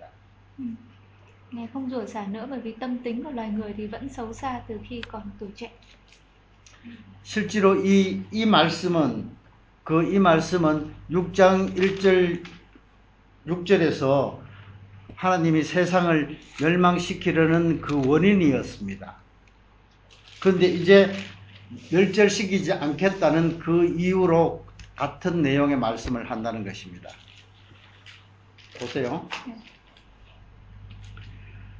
Ngài 1.51 1.67
không 1.73 1.89
rủa 1.89 2.05
xả 2.05 2.27
nữa 2.27 2.47
bởi 2.49 2.59
vì 2.59 2.71
tâm 2.71 2.97
tính 2.97 3.23
của 3.23 3.31
loài 3.31 3.49
người 3.49 3.73
thì 3.77 3.87
vẫn 3.87 4.09
xấu 4.09 4.33
xa 4.33 4.61
từ 4.67 4.79
khi 4.89 5.01
còn 5.07 5.23
tuổi 5.39 5.49
trẻ. 5.55 5.69
실제로 7.23 7.75
이, 7.85 8.21
이 8.31 8.45
말씀은 8.45 9.29
그 9.83 10.03
이 10.03 10.19
말씀은 10.19 10.93
6장 11.09 11.75
1절 11.75 12.43
6절에서 13.47 14.39
하나님이 15.15 15.63
세상을 15.63 16.37
멸망시키려는 16.61 17.81
그 17.81 18.07
원인이었습니다. 18.07 19.15
그런데 20.39 20.67
이제 20.67 21.13
멸절시키지 21.91 22.73
않겠다는 22.73 23.59
그 23.59 23.85
이유로 23.97 24.65
같은 24.95 25.41
내용의 25.41 25.77
말씀을 25.77 26.29
한다는 26.29 26.63
것입니다. 26.63 27.09
보세요. 28.79 29.27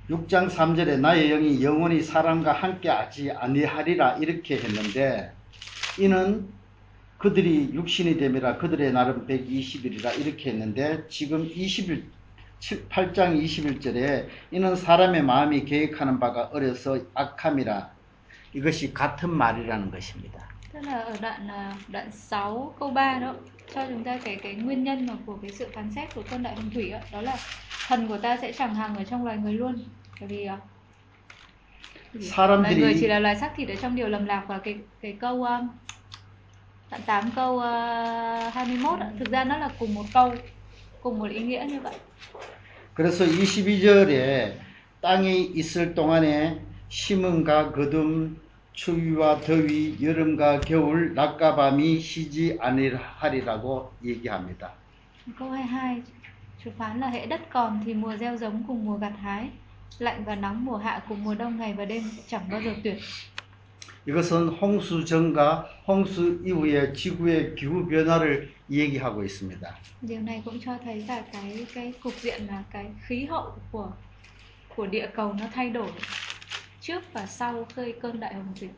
6장 0.09 0.49
3절에 0.49 0.99
나의 0.99 1.29
영이 1.29 1.63
영원히 1.63 2.01
사람과 2.01 2.53
함께 2.53 2.89
하지 2.89 3.31
아니하리라 3.31 4.17
이렇게 4.17 4.57
했는데 4.57 5.33
이는 5.99 6.49
그들이 7.17 7.71
육신이 7.73 8.17
됨이라 8.17 8.57
그들의 8.57 8.91
나름 8.91 9.27
120일이라 9.27 10.19
이렇게 10.19 10.49
했는데 10.49 11.07
지금 11.07 11.45
21 11.45 12.09
8장 12.61 13.41
21절에 13.41 14.27
이는 14.51 14.73
sa람의 14.73 15.23
마음이 15.23 15.65
계획하는 15.65 16.19
바가 16.19 16.49
어려서 16.53 16.99
악함이라 17.13 17.91
이것이 18.53 18.93
같은 18.93 19.29
말이라는 19.29 19.91
것입니다. 19.91 20.51
Tức 20.71 20.79
là 20.85 21.03
ở 21.03 21.13
đoạn 21.19 21.47
à, 21.49 21.73
đoạn 21.91 22.09
6 22.09 22.75
câu 22.79 22.93
3 22.93 23.19
đó 23.19 23.35
cho 23.74 23.86
chúng 23.88 24.04
ta 24.04 24.18
cái 24.24 24.36
cái 24.42 24.54
nguyên 24.54 24.84
nhân 24.84 25.06
mà 25.06 25.14
của 25.26 25.38
cái 25.42 25.52
sự 25.52 25.66
phán 25.74 25.90
xét 25.94 26.14
của 26.14 26.22
cơn 26.30 26.42
đại 26.42 26.54
hồng 26.54 26.70
thủy 26.74 26.90
đó, 26.90 26.98
đó 27.12 27.20
là 27.20 27.36
thần 27.88 28.08
của 28.08 28.18
ta 28.18 28.36
sẽ 28.42 28.52
chẳng 28.52 28.74
hàng 28.74 28.96
ở 28.96 29.04
trong 29.04 29.24
loài 29.24 29.36
người 29.36 29.52
luôn. 29.52 29.78
Bởi 30.20 30.28
vì 30.28 30.44
à, 30.44 30.58
cái 32.12 32.22
gì? 32.22 32.30
사람들이- 32.30 32.62
loài 32.62 32.74
người 32.74 32.96
chỉ 33.00 33.06
là 33.06 33.18
loài 33.18 33.36
xác 33.36 33.52
thịt 33.56 33.68
ở 33.68 33.74
trong 33.82 33.96
điều 33.96 34.08
lầm 34.08 34.26
lạc 34.26 34.44
và 34.48 34.58
cái 34.58 34.74
cái 35.02 35.16
câu 35.20 35.44
um, 35.44 35.68
đoạn 36.90 37.02
8 37.06 37.30
câu 37.36 37.54
uh, 37.56 38.54
21 38.54 39.00
ạ, 39.00 39.10
thực 39.18 39.30
ra 39.30 39.44
nó 39.44 39.58
là 39.58 39.70
cùng 39.78 39.94
một 39.94 40.04
câu, 40.14 40.34
cùng 41.02 41.18
một 41.18 41.30
ý 41.30 41.40
nghĩa 41.40 41.66
như 41.68 41.80
vậy. 41.80 41.94
그래서 42.94 43.26
22절에 43.26 44.56
땅에 45.02 45.34
있을 45.36 45.94
동안에 45.94 46.58
심음과 46.88 47.72
거둠, 47.72 48.36
추위와 48.72 49.40
더위, 49.40 49.96
여름과 50.02 50.60
겨울, 50.60 51.14
낮과 51.14 51.56
밤이 51.56 51.98
쉬지 51.98 52.58
아니하리라고 52.60 53.92
얘기합니다. 54.04 54.72
Câu 55.38 55.50
22 55.50 56.02
Chú 56.64 56.70
phán 56.78 57.00
là 57.00 57.08
hệ 57.08 57.26
đất 57.26 57.40
còn 57.50 57.80
thì 57.84 57.94
mùa 57.94 58.16
gieo 58.16 58.36
giống 58.36 58.64
cùng 58.66 58.84
mùa 58.84 58.96
gặt 58.96 59.12
hái 59.22 59.48
Lạnh 59.98 60.24
và 60.24 60.34
nóng 60.34 60.64
mùa 60.64 60.76
hạ 60.76 61.02
cùng 61.08 61.24
mùa 61.24 61.34
đông 61.34 61.58
ngày 61.58 61.74
và 61.74 61.84
đêm 61.84 62.02
chẳng 62.26 62.48
bao 62.50 62.62
giờ 62.62 62.74
tuyệt 62.84 62.98
이것은 64.06 64.50
홍수 64.50 65.04
전과 65.04 65.66
홍수 65.88 66.40
이후의 66.44 66.94
지구의 66.94 67.56
기후 67.56 67.88
변화를 67.88 68.52
얘기하고 68.70 69.24
있습니다. 69.24 69.74
Điều 70.02 70.20
này 70.20 70.42
cũng 70.44 70.60
cho 70.64 70.78
thấy 70.84 71.04
cả 71.08 71.24
cái 71.32 71.66
cái 71.74 71.92
cục 72.02 72.14
diện 72.20 72.46
là 72.46 72.62
cái 72.70 72.86
khí 73.06 73.24
hậu 73.24 73.52
của 73.72 73.90
của 74.76 74.86
địa 74.86 75.08
cầu 75.14 75.32
nó 75.32 75.46
thay 75.54 75.70
đổi 75.70 75.90
Trước 76.81 77.01
và 77.13 77.25
sau 77.25 77.65
khơi 77.75 77.95
cơn 78.01 78.19
đại 78.19 78.33
hồng 78.33 78.53
thủy. 78.59 78.69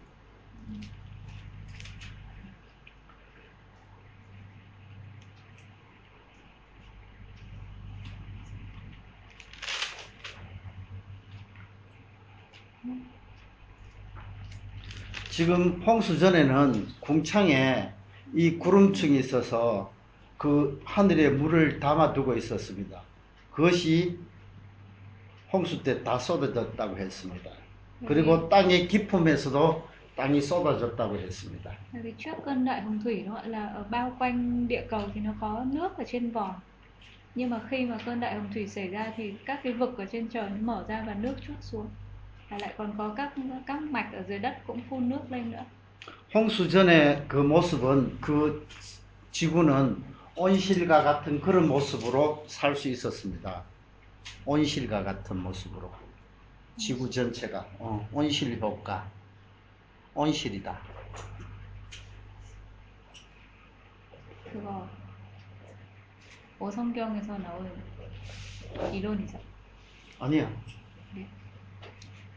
지금 15.30 15.82
홍수 15.82 16.20
전에는 16.20 16.88
궁창에 17.00 17.92
이 18.36 18.58
구름층이 18.60 19.18
있어서 19.20 19.92
그 20.38 20.82
하늘에 20.86 21.30
물을 21.30 21.80
담아두고 21.80 22.36
있었습니다. 22.38 23.02
그것이 23.52 24.20
홍수 25.52 25.82
때 25.84 26.04
다 26.04 26.20
쏟아졌다고 26.20 26.98
했습니다. 26.98 27.63
그리고 28.08 28.50
땅의 28.50 28.88
깊음에서도 28.88 29.88
땅이 30.16 30.42
쏟아졌다고 30.42 31.18
했습니다. 31.18 31.72
Tại 31.94 32.02
vì 32.02 32.14
trước 32.18 32.32
cơn 32.46 32.66
đại 32.66 32.82
hồng 32.82 33.00
thủy 33.04 33.24
nó 33.26 33.34
gọi 33.34 33.50
là 33.50 33.68
ở 33.68 33.84
bao 33.90 34.16
quanh 34.20 34.68
địa 34.68 34.86
cầu 34.90 35.02
thì 35.14 35.22
nó 35.22 35.32
có 35.42 35.66
nước 35.72 35.98
ở 35.98 36.04
trên 36.08 36.32
vòm. 36.32 36.52
Nhưng 37.36 37.50
mà 37.50 37.60
khi 37.70 37.86
mà 37.86 37.98
cơn 38.06 38.20
đại 38.20 38.36
hồng 38.36 38.50
thủy 38.54 38.68
xảy 38.68 38.88
ra 38.88 39.14
thì 39.18 39.34
các 39.46 39.60
cái 39.64 39.74
vực 39.74 39.98
ở 39.98 40.06
trên 40.06 40.28
trời 40.28 40.50
nó 40.50 40.56
mở 40.62 40.86
ra 40.88 41.04
và 41.08 41.14
nước 41.14 41.36
trút 41.48 41.56
xuống. 41.62 41.88
Và 42.50 42.58
lại 42.62 42.74
còn 42.78 42.94
có 42.98 43.14
các 43.18 43.34
các 43.68 43.82
mạch 43.82 44.10
ở 44.14 44.24
dưới 44.28 44.40
đất 44.40 44.58
cũng 44.68 44.82
phun 44.90 45.10
nước 45.10 45.22
lên 45.30 45.52
nữa. 45.52 45.64
홍수 46.34 46.68
전에 46.70 47.28
그 47.28 47.38
모습은 47.38 48.18
그 48.22 48.68
지구는 49.32 50.04
온실과 50.36 51.04
같은 51.04 51.40
그런 51.42 51.68
모습으로 51.68 52.44
살 52.48 52.76
수 52.76 52.90
있었습니다. 52.90 53.64
온실과 54.46 55.04
같은 55.04 55.38
모습으로. 55.38 56.03
지구 56.78 57.10
전체가 57.10 57.68
어, 57.80 58.08
온실 58.12 58.60
효과. 58.60 59.10
온실이다. 60.16 60.80
그거 64.52 64.88
오성경에서 66.60 67.38
나온 67.40 67.72
이론이죠. 68.92 69.40
아니야. 70.20 70.50
네. 71.16 71.28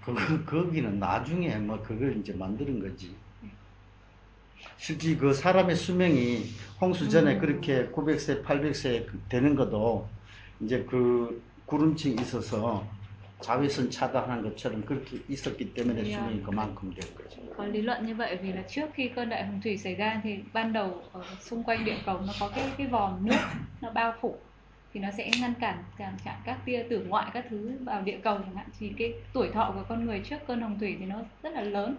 그거 0.03 0.21
거기는 0.45 0.99
나중에 0.99 1.57
뭐 1.59 1.83
그걸 1.83 2.17
이제 2.17 2.33
만드는 2.33 2.81
거지. 2.81 3.15
실제 4.79 5.17
그 5.17 5.33
사람의 5.33 5.77
수명이 5.77 6.45
홍수 6.81 7.09
전에 7.09 7.35
음. 7.35 7.41
그렇게 7.41 7.89
900세, 7.89 8.45
800세 8.45 9.09
되는 9.29 9.55
것도 9.55 10.09
이제 10.61 10.85
그 10.89 11.43
구름층이 11.67 12.17
있어서 12.21 12.87
자외선 13.42 13.90
차단한 13.90 14.44
것처럼 14.44 14.86
그렇게 14.86 15.18
있었기 15.28 15.74
때문에 15.74 16.04
네. 16.04 16.12
수명이 16.12 16.44
그만큼 16.44 16.94
된 16.94 17.04
거죠. 17.16 17.42
Có 17.58 17.66
lý 17.66 17.82
luận 17.82 18.06
như 18.06 18.16
vậy 18.16 18.38
vì 18.42 18.54
là 18.54 18.64
trước 18.70 18.90
khi 18.94 19.10
cơn 19.16 19.30
đại 19.30 19.46
hồng 19.46 19.62
thủy 19.64 19.78
xảy 19.78 19.96
ra 19.96 20.22
thì 20.24 20.40
ban 20.54 20.74
đầu 20.74 21.04
ở 21.12 21.24
xung 21.40 21.64
quanh 21.64 21.86
địa 21.86 21.98
cầu 22.06 22.22
nó 22.22 22.34
có 22.40 22.52
cái 22.56 22.70
cái 22.78 22.88
vòm 22.88 23.26
nước 23.26 23.38
nó 23.82 23.92
bao 23.92 24.14
phủ 24.22 24.40
thì 24.94 25.00
nó 25.00 25.10
sẽ 25.18 25.32
ngăn 25.42 25.54
cản 25.60 25.84
chẳng 25.98 26.18
hạn 26.26 26.42
các 26.46 26.60
tia 26.66 26.86
tử 26.90 27.06
ngoại 27.08 27.32
các 27.34 27.46
thứ 27.50 27.78
vào 27.86 28.02
địa 28.02 28.20
cầu 28.24 28.38
chẳng 28.38 28.56
hạn 28.56 28.70
thì 28.80 28.94
cái 28.98 29.14
tuổi 29.34 29.50
thọ 29.54 29.72
của 29.76 29.84
con 29.90 30.06
người 30.06 30.22
trước 30.26 30.38
cơn 30.48 30.62
hồng 30.62 30.80
thủy 30.80 30.96
thì 31.00 31.06
nó 31.06 31.22
rất 31.44 31.54
là 31.54 31.62
lớn 31.62 31.96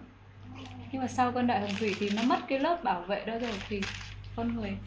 nhưng 0.93 1.03
mà 1.03 1.09
sau 1.09 1.33
cơn 1.33 1.47
đại 1.47 1.61
hồng 1.61 1.75
thủy 1.79 1.97
thì 1.99 2.11
nó 2.11 2.23
mất 2.23 2.39
cái 2.49 2.59
lớp 2.59 2.81
bảo 2.85 3.03
vệ 3.03 3.25
đó 3.25 3.39
rồi 3.39 3.63
thì 3.69 3.81
con 4.37 4.55
người 4.55 4.79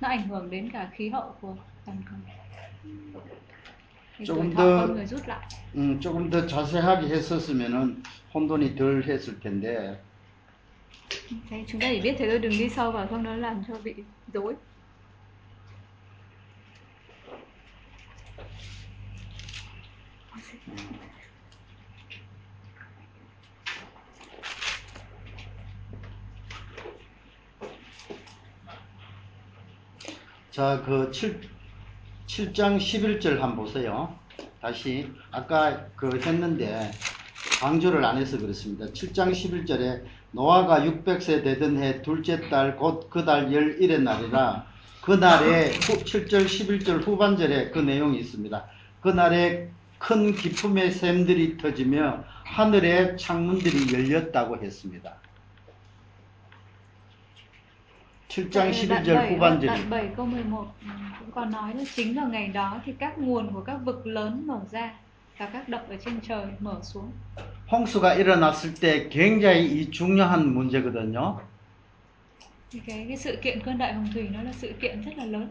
nó 0.00 0.08
ảnh 0.08 0.28
hưởng 0.28 0.50
đến 0.50 0.70
cả 0.72 0.90
khí 0.92 1.08
hậu 1.08 1.34
của 1.40 1.56
toàn 1.86 2.02
cầu 2.10 2.18
thì 2.82 2.90
tuổi 3.12 3.22
조금 4.25 4.49
더- 4.53 4.87
음, 5.75 5.99
조금 5.99 6.29
더 6.29 6.45
자세하게 6.45 7.07
했었으면은 7.07 8.01
혼돈이 8.33 8.75
덜 8.75 9.03
했을 9.03 9.39
텐데 9.39 10.03
Thế 11.49 11.65
chúng 11.67 11.81
ta 11.81 11.87
chỉ 11.93 12.01
biết 12.01 12.15
thế 12.19 12.29
thôi 12.29 12.39
đừng 12.39 12.51
đi 12.51 12.69
sâu 12.69 12.91
vào 12.91 13.07
không 13.07 13.23
nó 13.23 13.35
làm 13.35 13.63
cho 13.67 13.73
bị 13.83 13.93
rối 14.33 14.55
자, 30.51 30.81
그 30.85 31.11
7, 31.11 31.58
7장 32.29 32.77
11절 32.77 33.39
한번 33.39 33.65
보세요. 33.65 34.19
다시, 34.61 35.11
아까 35.31 35.87
그 35.95 36.21
했는데, 36.23 36.91
강조를 37.59 38.05
안 38.05 38.17
해서 38.17 38.37
그렇습니다. 38.37 38.85
7장 38.85 39.31
11절에 39.31 40.03
노아가 40.31 40.81
600세 40.81 41.43
되던 41.43 41.81
해 41.81 42.03
둘째 42.03 42.47
달 42.49 42.77
곧 42.77 43.09
그달 43.09 43.51
열일의 43.51 44.03
날이라 44.03 44.67
그날에 45.01 45.79
후, 45.79 46.03
7절 46.03 46.45
11절 46.45 47.05
후반절에 47.05 47.71
그 47.71 47.79
내용이 47.79 48.19
있습니다. 48.19 48.67
그날에 48.99 49.71
큰 49.97 50.35
기쁨의 50.35 50.91
샘들이 50.91 51.57
터지며 51.57 52.23
하늘의 52.45 53.17
창문들이 53.17 53.91
열렸다고 53.91 54.63
했습니다. 54.63 55.23
7장 58.29 58.49
Đoạn 58.51 58.71
11절 58.71 59.15
7, 59.15 59.29
후반절이 59.33 59.67
đoạn 59.67 59.89
7 59.89 60.09
câu 60.17 60.25
11 60.25 60.67
ừ, 60.81 60.87
cũng 61.19 61.31
còn 61.31 61.51
nói 61.51 61.73
là 61.75 61.83
chính 61.95 62.15
vào 62.15 62.27
ngày 62.27 62.47
đó 62.47 62.81
thì 62.85 62.93
các 62.99 63.17
nguồn 63.17 63.53
của 63.53 63.61
các 63.61 63.77
vực 63.85 64.07
lớn 64.07 64.47
mở 64.47 64.59
ra 64.71 64.93
và 65.37 65.45
các 65.45 65.69
đập 65.69 65.85
ở 65.89 65.95
trên 66.05 66.19
trời 66.27 66.45
mở 66.59 66.79
xuống. 66.83 67.11
홍수가 67.71 68.15
일어났을 68.15 68.73
때 68.79 69.09
굉장히 69.09 69.67
이 69.67 69.91
중요한 69.91 70.53
문제거든요. 70.53 71.35
Thì 72.71 72.79
cái 72.87 73.05
cái 73.07 73.17
sự 73.17 73.37
kiện 73.41 73.59
cơn 73.61 73.77
đại 73.77 73.93
hồng 73.93 74.07
thủy 74.13 74.27
nó 74.31 74.41
là 74.43 74.51
sự 74.51 74.73
kiện 74.81 75.01
rất 75.01 75.11
là 75.17 75.25
lớn. 75.25 75.47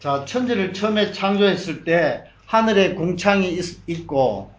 자, 0.00 0.24
천지를 0.24 0.72
처음에 0.72 1.12
창조했을 1.12 1.84
때 1.84 2.24
하늘에 2.46 2.94
궁창이 2.94 3.52
있, 3.52 3.78
있고 3.86 4.50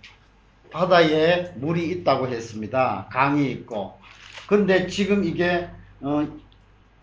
바다에 0.71 1.51
물이 1.55 1.89
있다고 1.89 2.27
했습니다. 2.27 3.07
강이 3.11 3.51
있고. 3.51 3.99
그런데 4.47 4.87
지금 4.87 5.23
이게 5.23 5.67
어, 6.01 6.25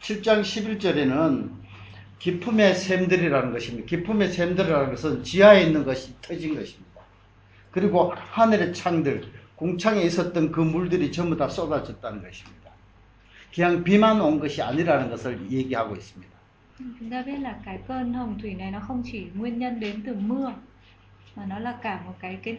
7장 0.00 0.42
11절에는 0.42 1.50
기품의 2.18 2.74
샘들이라는 2.74 3.52
것입니다. 3.52 3.86
기품의 3.86 4.30
샘들이라는 4.30 4.90
것은 4.90 5.22
지하에 5.22 5.62
있는 5.62 5.84
것이 5.84 6.14
터진 6.20 6.54
것입니다. 6.54 7.02
그리고 7.70 8.12
하늘의 8.14 8.74
창들, 8.74 9.22
궁창에 9.56 10.02
있었던 10.02 10.52
그 10.52 10.60
물들이 10.60 11.12
전부 11.12 11.36
다 11.36 11.48
쏟아졌다는 11.48 12.22
것입니다. 12.22 12.70
그냥 13.54 13.84
비만 13.84 14.20
온 14.20 14.40
것이 14.40 14.62
아니라는 14.62 15.10
것을 15.10 15.50
얘기하고 15.50 15.96
있습니다. 15.96 16.38
Chúng 16.78 17.10
ta 17.10 17.22
biết 17.22 17.38
là 17.40 17.58
cái 17.64 17.78
cơn 17.88 18.14
hồng 18.14 18.38
thủy 18.42 18.54
này 18.54 18.70
nó 18.70 18.80
không 18.80 19.02
chỉ 19.04 19.26
nguyên 19.34 19.58
nhân 19.58 19.80
đến 19.80 20.02
từ 20.06 20.14
mưa 20.14 20.52
mà 21.36 21.46
nó 21.46 21.58
là 21.58 21.78
cả 21.82 22.00
một 22.06 22.14
cái 22.20 22.38
cái 22.42 22.58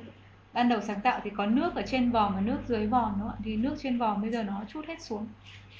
ban 0.52 0.68
đầu 0.68 0.80
sáng 0.86 1.00
tạo 1.00 1.20
thì 1.24 1.30
có 1.36 1.46
nước 1.46 1.74
ở 1.74 1.82
trên 1.86 2.10
vòm 2.10 2.34
và 2.34 2.40
nước 2.40 2.58
dưới 2.68 2.86
vòm 2.86 3.12
đúng 3.12 3.20
không 3.20 3.28
ạ? 3.28 3.42
Thì 3.44 3.56
nước 3.56 3.76
trên 3.82 3.98
vòm 3.98 4.22
bây 4.22 4.30
giờ 4.30 4.42
nó 4.42 4.62
trút 4.72 4.86
hết 4.86 5.02
xuống 5.02 5.26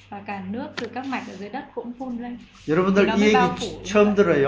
và 0.09 0.21
cả 0.27 0.43
nước 0.49 0.67
từ 0.79 0.87
các 0.87 1.05
mạch 1.05 1.23
ở 1.27 1.35
dưới 1.35 1.49
đất 1.49 1.65
cũng 1.75 1.93
phun 1.99 2.17
lên. 2.17 2.37
여러분들 2.67 3.05
너무 3.05 3.17
이 3.17 3.23
얘기 3.23 3.33
바보. 3.33 3.83
처음 3.83 4.15
들어요? 4.15 4.47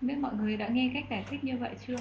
Không 0.00 0.08
biết 0.08 0.18
mọi 0.20 0.32
người 0.34 0.56
đã 0.56 0.68
nghe 0.68 0.90
cách 0.94 1.04
giải 1.10 1.24
thích 1.30 1.44
như 1.44 1.56
vậy 1.56 1.70
chưa? 1.86 1.96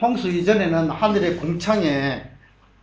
홍수 0.00 0.28
이전에는 0.28 0.90
하늘의 0.90 1.36
궁창에 1.36 2.22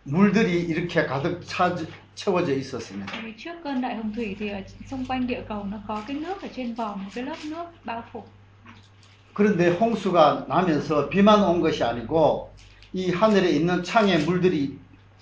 물들이 0.04 0.62
이렇게 0.66 1.06
가득 1.06 1.44
차, 1.46 1.76
채워져 2.14 2.54
있었습니다. 2.54 3.12
Bởi 3.12 3.22
vì 3.22 3.32
trước 3.38 3.54
cơn 3.64 3.80
đại 3.80 3.94
hồng 3.96 4.12
thủy 4.16 4.36
thì 4.38 4.48
ở 4.48 4.60
xung 4.90 5.04
quanh 5.06 5.26
địa 5.26 5.42
cầu 5.48 5.64
nó 5.64 5.78
có 5.88 6.02
cái 6.06 6.16
nước 6.16 6.42
ở 6.42 6.48
trên 6.56 6.74
vòm 6.74 7.04
một 7.04 7.10
cái 7.14 7.24
lớp 7.24 7.36
nước 7.44 7.64
bao 7.84 8.02
phủ. 8.12 8.22
그런데 9.34 9.70
홍수가 9.78 10.46
나면서 10.48 11.08
비만 11.08 11.42
온 11.42 11.60
것이 11.60 11.84
아니고 11.84 12.50
이 12.95 13.11
하늘에 13.11 13.49
있는 13.51 13.83
창에 13.83 14.17
물들이 14.19 14.71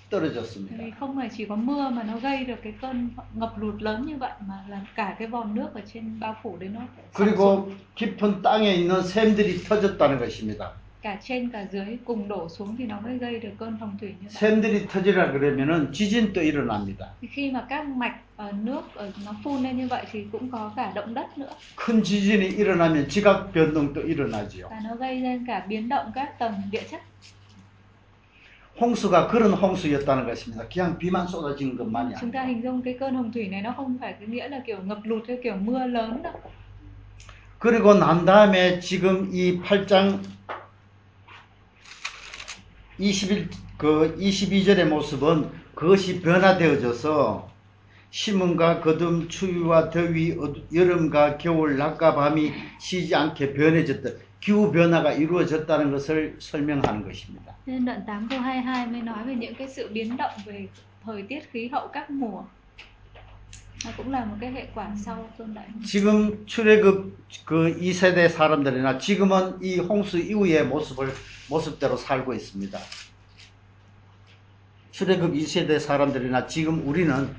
떨어졌습니다. 0.08 0.76
vì 0.78 0.90
không 1.00 1.16
phải 1.16 1.28
chỉ 1.36 1.44
có 1.44 1.56
mưa 1.56 1.88
mà 1.90 2.02
nó 2.02 2.18
gây 2.18 2.44
được 2.44 2.54
cái 2.62 2.72
cơn 2.82 3.08
ngập 3.34 3.58
lụt 3.58 3.82
lớn 3.82 4.06
như 4.06 4.16
vậy 4.16 4.30
mà 4.46 4.54
là 4.68 4.80
cả 4.94 5.16
cái 5.18 5.28
vòm 5.28 5.54
nước 5.54 5.74
ở 5.74 5.80
trên 5.92 6.20
bao 6.20 6.36
phủ 6.42 6.56
đấy 6.60 6.70
nó 6.74 6.80
sập 6.80 7.04
xuống. 7.14 7.26
그리고 7.26 7.68
깊은 7.96 8.42
땅에 8.42 8.74
있는 8.74 9.02
샘들이 9.02 9.58
터졌다는 9.68 10.18
것입니다. 10.18 10.70
cả 11.02 11.18
trên 11.22 11.50
cả 11.50 11.66
dưới 11.72 11.98
cùng 12.04 12.28
đổ 12.28 12.48
xuống 12.48 12.76
thì 12.76 12.84
nó 12.86 13.00
mới 13.00 13.18
gây 13.18 13.38
được 13.40 13.50
cơn 13.58 13.76
phong 13.80 13.98
thủy 14.00 14.08
như 14.20 14.28
vậy. 14.28 14.32
샘들이 14.40 14.86
터지라 14.86 15.32
그러면은 15.32 15.92
지진도 15.92 16.42
일어납니다. 16.42 17.06
Thì 17.20 17.28
khi 17.28 17.50
mà 17.50 17.66
các 17.68 17.86
mạch 17.88 18.16
ờ, 18.36 18.52
nước 18.52 18.82
ở 18.94 19.10
nó 19.24 19.32
phun 19.44 19.62
lên 19.62 19.76
như 19.76 19.88
vậy 19.88 20.04
thì 20.12 20.24
cũng 20.32 20.50
có 20.50 20.72
cả 20.76 20.92
động 20.94 21.14
đất 21.14 21.38
nữa 21.38 21.50
큰 21.76 22.02
지진이 22.02 22.56
일어나면 22.56 23.08
지각 23.08 23.52
변동도 23.52 24.00
일어나지요. 24.02 24.68
và 24.70 24.80
nó 24.84 24.94
gây 24.94 25.20
lên 25.20 25.44
cả 25.46 25.64
biến 25.68 25.88
động 25.88 26.12
các 26.14 26.38
tầng 26.38 26.52
địa 26.70 26.82
chất. 26.90 27.00
홍수가 28.80 29.28
그런 29.28 29.52
홍수였다는 29.52 30.26
것입니다. 30.26 30.66
그냥 30.68 30.98
비만 30.98 31.26
쏟아진 31.26 31.76
것만이 31.76 32.14
Chúng 32.18 32.30
ta 32.32 32.40
아니고. 32.42 32.48
hình 32.48 32.62
dung 32.62 32.82
cái 32.82 32.96
cơn 33.00 33.14
hồng 33.14 33.32
thủy 33.32 33.48
này 33.48 33.62
nó 33.62 33.72
không 33.76 33.96
phải 34.00 34.12
cái 34.18 34.28
nghĩa 34.28 34.48
là 34.48 34.60
kiểu 34.66 34.78
ngập 34.84 34.98
lụt 35.04 35.22
theo 35.28 35.36
kiểu 35.42 35.54
mưa 35.56 35.86
lớn 35.86 36.22
đâu. 36.22 36.32
그리고 37.60 37.94
난 37.94 38.24
다음에 38.26 38.78
지금 38.80 39.30
이 39.32 39.58
8장 39.62 40.18
21, 42.98 43.48
그 43.78 44.16
22절의 44.18 44.84
모습은 44.88 45.48
그것이 45.74 46.20
변화되어져서 46.20 47.48
심음과 48.10 48.80
거둠, 48.80 49.28
추위와 49.28 49.90
더위, 49.90 50.36
어두- 50.36 50.62
여름과 50.72 51.38
겨울, 51.38 51.76
낮과 51.78 52.14
밤이 52.14 52.52
쉬지 52.78 53.14
않게 53.14 53.54
변해졌다. 53.54 54.10
기후 54.44 54.70
변화가 54.70 55.12
이루어졌다는 55.12 55.90
것을 55.90 56.36
설명하는 56.38 57.02
것입니다. 57.02 57.56
Nên 57.66 57.84
đoạn 57.86 58.04
8 58.04 58.28
câu 58.28 58.38
22 58.38 58.86
mới 58.86 59.02
nói 59.02 59.24
về 59.24 59.34
những 59.34 59.54
cái 59.54 59.68
sự 59.68 59.88
biến 59.92 60.16
động 60.16 60.32
về 60.44 60.68
thời 61.04 61.22
tiết 61.22 61.40
khí 61.52 61.68
hậu 61.68 61.88
các 61.88 62.10
mùa. 62.10 62.42
Nó 63.84 63.90
cũng 63.96 64.12
là 64.12 64.24
một 64.24 64.36
cái 64.40 64.52
hệ 64.52 64.66
quả 64.74 64.90
sau 65.04 65.30
cơn 65.38 65.54
đại 65.54 65.64
hồng. 65.70 65.82
지금 65.84 66.44
출애굽 66.46 67.16
그 67.46 67.74
2세대 67.80 68.28
사람들이나 68.28 68.98
지금은 68.98 69.62
이 69.62 69.78
홍수 69.78 70.18
이후의 70.18 70.66
모습을 70.66 71.08
모습대로 71.48 71.96
살고 71.96 72.34
있습니다. 72.34 72.78
출애굽 74.92 75.32
2세대 75.32 75.78
사람들이나 75.78 76.46
지금 76.46 76.86
우리는 76.86 77.34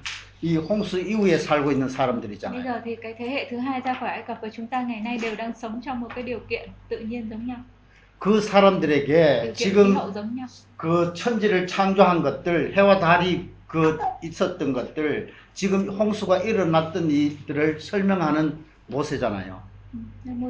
이 0.46 0.58
홍수 0.58 1.00
이후에 1.00 1.40
살고 1.40 1.72
있는 1.72 1.90
사람들이잖아요. 1.90 2.64
giờ 2.64 2.82
thì 2.86 2.96
cái 2.96 3.14
thế 3.18 3.30
hệ 3.30 3.48
thứ 3.50 3.58
hai 3.58 3.82
ra 3.82 3.94
khỏi 3.94 4.10
Ai 4.10 4.22
Cập 4.22 4.42
với 4.42 4.52
chúng 4.54 4.68
ta 4.68 4.82
ngày 4.82 5.02
nay 5.02 5.18
đều 5.22 5.36
đang 5.36 5.54
sống 5.56 5.82
trong 5.86 6.00
một 6.00 6.08
cái 6.16 6.24
điều 6.24 6.40
kiện 6.50 6.70
tự 6.90 7.00
nhiên 7.00 7.30
giống 7.30 7.48
nhau, 7.48 7.58
그 8.20 8.40
사람들에게 8.42 9.54
지금. 9.54 9.96
그 10.78 11.14
천지를 11.16 11.66
창조한 11.66 12.22
것들, 12.22 12.78
해와 12.78 13.00
달이 13.00 13.50
그 13.68 13.98
있었던 14.24 14.72
것들, 14.72 15.34
지금 15.56 15.90
홍수가 15.90 16.38
일어났던 16.38 17.10
이들을 17.10 17.80
설명하는 17.80 18.64
모세잖아요. 18.86 19.64
Uh, 20.28 20.44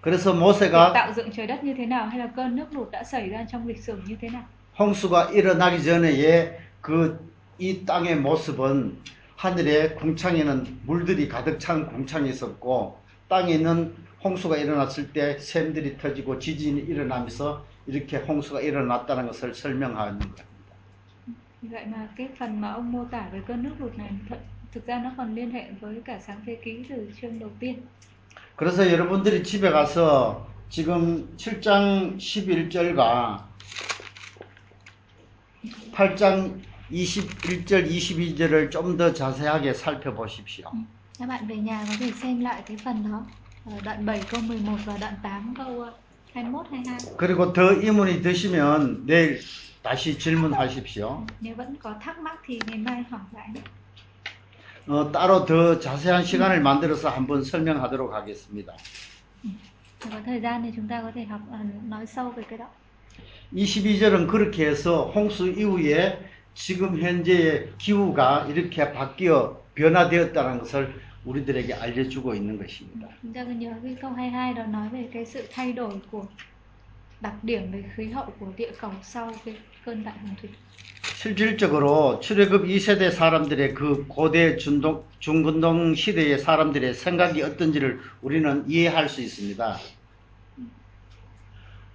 그래서 0.00 0.32
모세가. 0.32 0.94
홍수가 4.78 5.30
일어나기 5.30 5.82
전에의 5.82 6.69
그 6.80 7.30
이 7.60 7.84
땅의 7.84 8.16
모습은 8.16 8.96
하늘에 9.36 9.90
궁창에는 9.90 10.80
물들이 10.86 11.28
가득 11.28 11.60
찬 11.60 11.86
궁창이 11.86 12.30
있었고 12.30 12.98
땅에 13.28 13.52
있는 13.52 13.94
홍수가 14.24 14.56
일어났을 14.56 15.12
때 15.12 15.38
샘들이 15.38 15.98
터지고 15.98 16.38
지진이 16.38 16.80
일어나면서 16.80 17.66
이렇게 17.86 18.16
홍수가 18.16 18.62
일어났다는 18.62 19.26
것을 19.26 19.54
설명하는 19.54 20.18
겁니다. 20.18 20.44
Vậy 21.62 21.86
mà 21.86 22.08
cái 22.16 22.28
phần 22.38 22.60
mà 22.60 22.72
ông 22.72 22.92
mô 22.92 23.04
tả 23.04 23.28
về 23.32 23.40
cơn 23.46 23.62
nước 23.62 23.74
lụt 23.78 23.98
này 23.98 24.10
thật, 24.28 24.38
thực 24.72 24.86
ra 24.86 24.98
nó 24.98 25.10
còn 25.16 25.34
liên 25.34 25.50
hệ 25.50 25.66
với 25.80 26.02
cả 26.04 26.18
sáng 26.26 26.40
thế 26.46 26.56
ký 26.64 26.84
từ 26.88 27.10
chương 27.20 27.38
đầu 27.38 27.50
tiên. 27.60 27.74
그래서 28.56 28.90
여러분들이 28.90 29.42
집에 29.44 29.70
가서 29.70 30.46
지금 30.70 31.28
7장 31.36 32.16
11절과 32.16 33.38
8장 35.92 36.69
21절, 36.90 37.88
22절을 37.88 38.70
좀 38.70 38.96
더 38.96 39.12
자세하게 39.12 39.74
살펴보십시오. 39.74 40.70
Các 41.18 41.26
bạn 41.26 41.46
về 41.46 41.56
nhà 41.56 41.84
có 41.88 41.94
thể 42.00 42.12
xem 42.22 42.40
lại 42.40 42.62
cái 42.66 42.76
phần 42.84 43.10
đó 43.10 43.26
đoạn 43.84 44.06
7 44.06 44.22
câu 44.30 44.40
11 44.40 44.76
và 44.84 44.96
đoạn 45.00 45.14
8 45.22 45.54
câu 45.56 45.80
ờ, 45.82 45.92
21 46.32 46.66
22. 46.70 46.98
그리고 47.16 47.52
더 47.52 47.62
의문이 47.74 48.22
드시면 48.22 49.06
내일 49.06 49.40
다시 49.82 50.18
질문하십시오. 50.18 51.26
Nếu 51.40 51.54
vẫn 51.54 51.76
có 51.82 51.94
thắc 52.00 52.18
mắc 52.18 52.38
thì 52.46 52.60
ngày 52.66 52.78
mai 52.78 53.04
hỏi 53.10 53.20
lại. 53.32 53.48
어, 54.86 55.12
따로 55.12 55.44
더 55.44 55.78
자세한 55.78 56.24
시간을 56.24 56.60
만들어서 56.62 57.10
한번 57.10 57.44
설명하도록 57.44 58.12
하겠습니다. 58.12 58.74
Có 60.00 60.20
thời 60.24 60.40
gian 60.40 60.62
thì 60.62 60.72
chúng 60.76 60.88
ta 60.88 61.02
có 61.02 61.12
thể 61.14 61.24
học 61.24 61.40
nói 61.88 62.06
sâu 62.06 62.30
về 62.30 62.42
cái 62.48 62.58
đó. 62.58 62.66
22절은 63.52 64.26
그렇게 64.28 64.66
해서 64.66 65.10
홍수 65.14 65.48
이후에 65.48 66.18
지금 66.60 67.00
현재의 67.00 67.72
기후가 67.78 68.46
이렇게 68.50 68.92
바뀌어 68.92 69.62
변화되었다는 69.74 70.58
것을 70.58 70.92
우리들에게 71.24 71.72
알려주고 71.72 72.34
있는 72.34 72.58
것입니다. 72.58 73.08
Chúng 73.22 73.32
ta 73.32 73.44
cứ 73.44 73.52
nhớ 73.52 73.72
cái 73.82 73.96
câu 74.00 74.10
22 74.10 74.54
đó 74.54 74.66
nói 74.66 74.88
về 74.88 75.08
cái 75.12 75.26
sự 75.26 75.48
thay 75.52 75.72
đổi 75.72 75.92
của 76.10 76.24
đặc 77.20 77.34
điểm 77.42 77.72
về 77.72 77.84
khí 77.96 78.10
hậu 78.10 78.26
của 78.40 78.46
địa 78.56 78.70
cầu 78.80 78.92
sau 79.02 79.32
cái 79.44 79.56
cơn 79.84 80.04
đại 80.04 80.14
hồng 80.18 80.34
thủy. 80.42 80.50
실질적으로 81.02 82.20
출애굽 82.20 82.66
2세대 82.66 83.10
사람들의 83.10 83.74
그 83.74 84.06
고대 84.08 84.56
중동, 84.56 85.04
중근동 85.18 85.94
시대의 85.94 86.38
사람들의 86.38 86.94
생각이 86.94 87.42
어떤지를 87.42 88.00
우리는 88.22 88.64
이해할 88.68 89.08
수 89.08 89.20
있습니다. 89.20 89.78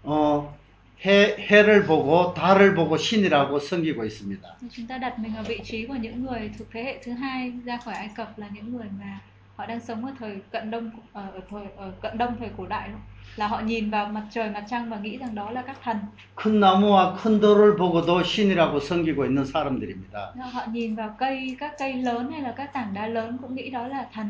어, 0.03 0.57
해, 1.05 1.35
해를 1.37 1.85
보고 1.85 2.33
달을 2.33 2.73
보고 2.73 2.97
신이라고 2.97 3.59
섬기고 3.59 4.05
있습니다. 4.05 4.57
Nếu 4.61 4.69
chúng 4.73 4.87
ta 4.87 4.97
đặt 4.97 5.19
mình 5.19 5.35
ở 5.35 5.43
vị 5.43 5.59
trí 5.63 5.85
của 5.85 5.95
những 5.95 6.25
người 6.25 6.51
thuộc 6.59 6.67
thế 6.71 6.83
hệ 6.83 6.99
thứ 7.03 7.11
hai 7.11 7.53
ra 7.65 7.77
khỏi 7.77 7.93
Ai 7.93 8.09
Cập 8.15 8.39
là 8.39 8.47
những 8.53 8.77
người 8.77 8.87
mà 8.99 9.19
họ 9.55 9.65
đang 9.65 9.79
sống 9.79 10.05
ở 10.05 10.11
thời 10.19 10.37
cận 10.51 10.71
đông 10.71 10.91
ở, 11.13 11.21
ở 11.33 11.39
thời 11.49 11.63
ở 11.77 11.91
cận 12.01 12.17
đông 12.17 12.35
thời 12.39 12.49
cổ 12.57 12.65
đại 12.65 12.89
luôn. 12.89 12.99
là 13.35 13.47
họ 13.47 13.59
nhìn 13.59 13.89
vào 13.89 14.07
mặt 14.07 14.23
trời 14.31 14.49
mặt 14.49 14.63
trăng 14.69 14.89
và 14.89 14.97
nghĩ 14.97 15.17
rằng 15.17 15.35
đó 15.35 15.51
là 15.51 15.61
các 15.61 15.77
thần 15.83 15.97
큰 16.35 16.59
나무와 16.59 17.15
큰 17.15 17.39
돌을 17.39 17.75
보고도 17.75 18.23
신이라고 18.23 18.79
섬기고 18.79 19.25
있는 19.25 19.45
사람들입니다. 19.45 20.33
họ 20.51 20.65
nhìn 20.71 20.95
vào 20.95 21.15
cây 21.19 21.55
các 21.59 21.73
cây 21.79 21.93
lớn 21.93 22.31
hay 22.31 22.41
là 22.41 22.53
các 22.57 22.73
tảng 22.73 22.93
đá 22.93 23.07
lớn 23.07 23.37
cũng 23.41 23.55
nghĩ 23.55 23.69
đó 23.69 23.87
là 23.87 24.05
thần 24.13 24.29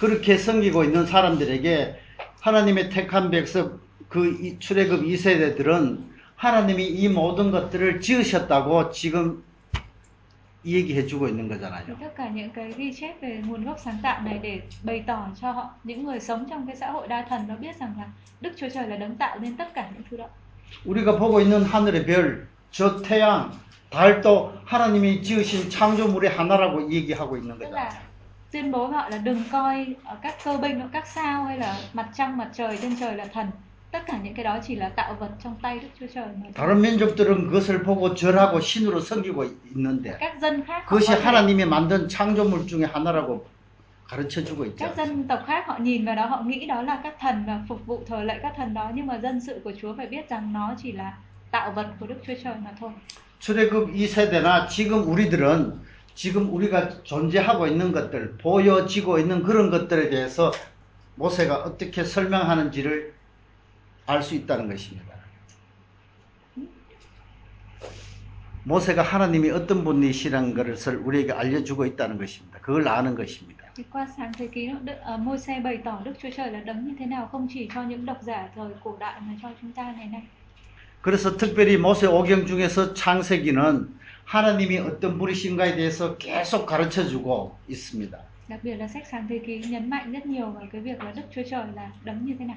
그렇게 0.00 0.36
섬기고 0.36 0.84
있는 0.84 1.06
사람들에게 1.06 1.94
하나님의 2.40 2.90
택한 2.90 3.30
백성 3.30 3.78
그 4.08 4.38
이- 4.40 4.58
출애굽 4.58 5.02
2세대들은 5.04 5.98
하나님이 6.36 6.86
이 6.86 7.08
모든 7.08 7.50
것들을 7.50 8.00
지으셨다고 8.00 8.90
지금 8.92 9.42
얘기해 10.64 11.06
주고 11.06 11.28
있는 11.28 11.48
거잖아요. 11.48 11.86
tất 12.00 12.14
cả 12.16 12.28
những 12.28 12.50
cái 12.50 12.72
ghi 12.76 12.92
chép 12.92 13.20
về 13.22 13.40
nguồn 13.46 13.64
gốc 13.64 13.78
sáng 13.84 13.98
tạo 14.02 14.20
này 14.22 14.38
để 14.42 14.60
bày 14.82 15.04
tỏ 15.06 15.28
cho 15.40 15.50
họ 15.52 15.70
những 15.84 16.04
người 16.04 16.20
sống 16.20 16.46
trong 16.50 16.66
cái 16.66 16.76
xã 16.76 16.90
hội 16.90 17.08
đa 17.08 17.26
thần 17.28 17.48
nó 17.48 17.54
biết 17.56 17.78
rằng 17.80 17.94
là 17.98 18.04
Đức 18.40 18.50
Chúa 18.56 18.68
Trời 18.74 18.86
là 18.88 18.96
đấng 18.96 19.16
tạo 19.16 19.38
nên 19.38 19.56
tất 19.56 19.74
cả 19.74 19.90
những 19.94 20.02
thứ 20.10 20.16
đó 20.16 20.26
우리가 20.84 21.16
보고 21.18 21.40
있는 21.40 21.64
하늘의 21.64 22.04
별, 22.06 22.46
저 22.72 23.00
태양, 23.02 23.52
달도 23.90 24.52
하나님이 24.64 25.22
지으신 25.22 25.70
창조물의 25.70 26.30
하나라고 26.36 26.90
얘기하고 26.90 27.36
있는 27.38 27.56
là 27.70 27.90
tuyên 28.52 28.70
bố 28.72 28.86
với 28.86 28.96
họ 28.98 29.08
là 29.08 29.18
đừng 29.18 29.42
coi 29.52 29.86
các 30.22 30.34
cơ 30.44 30.56
binh 30.58 30.80
các 30.92 31.06
sao 31.06 31.44
hay 31.44 31.58
là 31.58 31.76
mặt 31.92 32.08
trăng 32.14 32.36
mặt 32.36 32.50
trời 32.52 32.78
trên 32.82 32.96
trời 33.00 33.14
là 33.16 33.24
thần 33.24 33.46
tất 33.96 34.02
cả 34.06 34.18
những 34.22 34.34
cái 34.34 34.44
đó 34.44 34.58
chỉ 34.66 34.74
là 34.74 34.88
tạo 34.88 35.16
vật 35.20 35.30
trong 35.44 35.54
tay 35.62 35.78
Đức 35.78 35.88
Chúa 36.00 36.06
Trời 36.14 36.26
mà 36.26 36.42
thôi. 36.42 36.52
다른 36.54 36.80
민족들은 36.82 37.48
그것을 37.48 37.82
보고 37.82 38.14
절하고 38.14 38.60
신으로 38.60 39.00
섬기고 39.00 39.44
있는데 39.74 40.18
các 40.20 40.40
dân 40.40 40.64
khác 40.66 40.82
họ 40.84 40.88
그것이 40.88 41.12
하나님이 41.12 41.64
만든 41.64 42.06
창조물 42.08 42.66
중에 42.66 42.84
하나라고 42.84 43.46
가르쳐 44.06 44.44
주고 44.44 44.64
있죠. 44.66 44.76
các 44.78 44.96
dân 44.96 45.28
tộc 45.28 45.40
khác 45.46 45.64
họ 45.66 45.78
nhìn 45.80 46.04
vào 46.04 46.16
đó 46.16 46.26
họ 46.26 46.42
nghĩ 46.46 46.66
đó 46.66 46.82
là 46.82 47.00
các 47.02 47.14
thần 47.20 47.44
và 47.46 47.60
phục 47.68 47.86
vụ 47.86 48.02
thờ 48.06 48.22
lạy 48.24 48.38
các 48.42 48.52
thần 48.56 48.74
đó 48.74 48.90
nhưng 48.94 49.06
mà 49.06 49.18
dân 49.18 49.40
sự 49.40 49.60
của 49.64 49.72
Chúa 49.82 49.94
phải 49.96 50.06
biết 50.06 50.28
rằng 50.28 50.52
nó 50.52 50.74
chỉ 50.82 50.92
là 50.92 51.12
tạo 51.50 51.72
vật 51.72 51.86
của 52.00 52.06
Đức 52.06 52.16
Chúa 52.26 52.34
Trời 52.44 52.54
mà 52.64 52.70
thôi. 52.80 52.90
출애굽 53.40 53.92
2세대나 53.94 54.68
지금 54.68 55.08
우리들은 55.08 55.72
지금 56.14 56.50
우리가 56.50 57.02
존재하고 57.04 57.66
있는 57.66 57.92
것들, 57.92 58.36
보여지고 58.42 59.18
있는 59.18 59.42
그런 59.42 59.70
것들에 59.70 60.10
대해서 60.10 60.52
모세가 61.16 61.56
어떻게 61.56 62.04
설명하는지를 62.04 63.15
알 64.06 64.22
수 64.22 64.34
있다는 64.34 64.68
것입니다. 64.68 65.16
모세가 68.64 69.02
하나님이 69.02 69.50
어떤 69.50 69.84
분이시라는 69.84 70.54
것을 70.54 70.96
우리에게 70.96 71.32
알려주고 71.32 71.86
있다는 71.86 72.18
것입니다. 72.18 72.58
그걸 72.60 72.88
아는 72.88 73.14
것입니다. 73.14 73.64
Qua 73.92 74.06
sáng 74.06 74.32
thế 74.32 74.48
ký 74.48 74.72
uh, 74.72 75.20
Môi-se 75.20 75.60
bày 75.60 75.78
tỏ 75.84 76.00
Đức 76.04 76.14
Chúa 76.18 76.30
Trời 76.30 76.50
là 76.50 76.60
đấng 76.60 76.86
như 76.86 76.94
thế 76.98 77.06
nào 77.06 77.28
không 77.32 77.46
chỉ 77.50 77.68
cho 77.74 77.82
những 77.82 78.06
độc 78.06 78.22
giả 78.22 78.48
thời 78.54 78.70
cổ 78.84 78.96
đại 79.00 79.20
mà 79.20 79.34
cho 79.42 79.50
chúng 79.60 79.72
ta 79.72 79.92
ngày 79.92 80.08
nay. 80.08 80.22
그래서 81.02 81.36
특별히 81.36 81.76
모세 81.76 82.06
오경 82.06 82.46
중에서 82.46 82.94
창세기는 82.94 83.88
하나님이 84.24 84.78
어떤 84.78 85.18
분이신가에 85.18 85.76
대해서 85.76 86.16
계속 86.18 86.66
가르쳐 86.66 87.04
주고 87.04 87.56
있습니다. 87.68 88.18
Đặc 88.48 88.60
biệt 88.62 88.76
là 88.76 88.88
sách 88.88 89.06
sáng 89.10 89.26
thế 89.28 89.38
ký 89.46 89.58
nhấn 89.58 89.90
mạnh 89.90 90.12
rất 90.12 90.26
nhiều 90.26 90.50
vào 90.50 90.66
cái 90.72 90.80
việc 90.80 91.02
là 91.04 91.12
Đức 91.12 91.22
Chúa 91.34 91.42
Trời 91.50 91.64
là 91.74 91.90
đấng 92.04 92.26
như 92.26 92.34
thế 92.38 92.44
nào. 92.44 92.56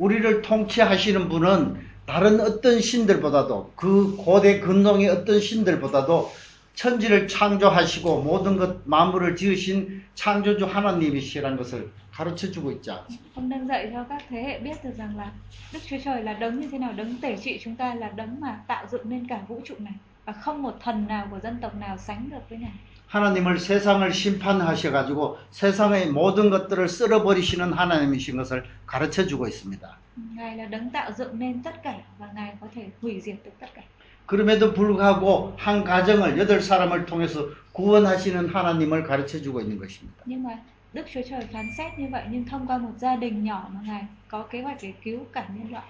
우리를 0.00 0.40
통치하시는 0.40 1.28
분은 1.28 1.76
다른 2.06 2.40
어떤 2.40 2.80
신들보다도 2.80 3.74
그 3.76 4.16
고대 4.16 4.58
근동의 4.58 5.10
어떤 5.10 5.38
신들보다도 5.38 6.32
천지를 6.74 7.28
창조하시고 7.28 8.22
모든 8.22 8.56
것 8.56 8.88
만물을 8.88 9.36
지으신 9.36 10.02
창조주 10.14 10.64
하나님이시라는 10.64 11.58
것을 11.58 11.90
가르쳐 12.10 12.50
주고 12.50 12.72
있지 12.72 12.90
않습니까? 12.90 13.30
Ông 13.36 13.48
đang 13.48 13.66
dạy 13.68 13.90
cho 13.92 14.04
các 14.08 14.22
thế 14.28 14.42
hệ 14.42 14.58
biết 14.58 14.84
được 14.84 14.96
rằng 14.96 15.16
là 15.16 15.32
Đức 15.72 15.78
Chúa 15.86 15.96
Trời 16.04 16.22
là 16.22 16.32
đấng 16.32 16.60
như 16.60 16.68
thế 16.72 16.78
nào, 16.78 16.92
đấng 16.92 17.20
tể 17.20 17.36
trị 17.36 17.60
chúng 17.64 17.76
ta 17.76 17.94
là 17.94 18.08
đấng 18.16 18.40
mà 18.40 18.60
tạo 18.66 18.86
dựng 18.90 19.02
nên 19.04 19.26
cả 19.26 19.40
vũ 19.48 19.60
trụ 19.64 19.74
này 19.78 19.94
và 20.24 20.32
không 20.32 20.62
một 20.62 20.74
thần 20.80 21.06
nào 21.08 21.28
của 21.30 21.38
dân 21.40 21.58
tộc 21.60 21.74
nào 21.76 21.98
sánh 21.98 22.30
được 22.30 22.48
với 22.48 22.58
Ngài. 22.58 22.72
하나님을 23.10 23.58
세상을 23.58 24.12
심판하셔 24.12 24.92
가지고 24.92 25.36
세상의 25.50 26.10
모든 26.10 26.48
것들을 26.48 26.88
쓸어 26.88 27.24
버리시는 27.24 27.72
하나님이신 27.72 28.36
것을 28.36 28.64
가르쳐 28.86 29.26
주고 29.26 29.48
있습니다. 29.48 29.98
Ngài 30.36 30.56
là 30.56 30.66
đấng 30.70 30.90
tạo 30.90 31.12
dựng 31.12 31.38
nên 31.38 31.62
tất 31.62 31.82
cả 31.82 31.94
và 32.18 32.28
Ngài 32.34 32.52
có 32.60 32.66
thể 32.74 32.90
hủy 33.02 33.20
diệt 33.20 33.36
được 33.44 33.50
tất 33.60 33.66
cả. 33.74 33.82
그럼에도 34.26 34.72
불구하고 34.72 35.54
한 35.56 35.82
가정을 35.82 36.38
여덟 36.38 36.60
사람을 36.62 37.04
통해서 37.06 37.48
구원하시는 37.72 38.48
하나님을 38.48 39.02
가르쳐 39.02 39.42
주고 39.42 39.60
있는 39.60 39.78
것입니다. 39.78 40.22
Nhưng 40.26 40.42
mà 40.44 40.50
Đức 40.92 41.06
Chúa 41.12 41.22
Trời 41.30 41.40
phán 41.52 41.66
xét 41.78 41.98
như 41.98 42.06
vậy 42.10 42.22
nhưng 42.30 42.44
thông 42.44 42.66
qua 42.66 42.78
một 42.78 42.92
gia 43.00 43.16
đình 43.16 43.44
nhỏ 43.44 43.70
mà 43.74 43.80
Ngài 43.86 44.04
có 44.28 44.42
kế 44.50 44.62
hoạch 44.62 44.76
để 44.82 44.92
cứu 45.04 45.18
cả 45.32 45.46
nhân 45.54 45.72
loại. 45.72 45.84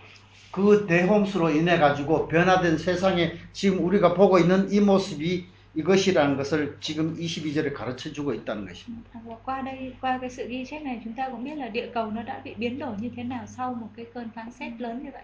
그 0.53 0.87
대홍수로 0.89 1.51
인해 1.51 1.79
가지고 1.79 2.27
변화된 2.29 2.79
세상에 2.79 3.33
지금 3.53 3.85
우리가 3.85 4.15
보고 4.15 4.39
있는 4.39 4.73
이 4.73 4.81
모습이 4.81 5.45
이것이라는 5.75 6.37
것을 6.37 6.77
지금 6.81 7.17
22절에 7.17 7.73
가르쳐 7.75 8.13
주고 8.13 8.35
있다는 8.35 8.67
것입니다. 8.67 9.11
Qua 9.45 9.63
đây, 9.63 9.95
qua 10.01 10.19
cái 10.19 10.31
sự 10.31 10.49
ghi 10.49 10.65
chép 10.65 10.83
này 10.83 11.01
chúng 11.05 11.15
ta 11.15 11.29
cũng 11.29 11.45
biết 11.45 11.55
là 11.55 11.69
địa 11.69 11.91
cầu 11.95 12.11
nó 12.11 12.23
đã 12.23 12.41
bị 12.45 12.55
biến 12.55 12.79
đổi 12.79 12.97
như 13.01 13.11
thế 13.17 13.23
nào 13.23 13.47
sau 13.47 13.75
một 13.75 13.89
cái 13.97 14.07
cơn 14.15 14.29
phán 14.35 14.51
xét 14.51 14.73
lớn 14.79 15.05
như 15.05 15.11
vậy. 15.13 15.23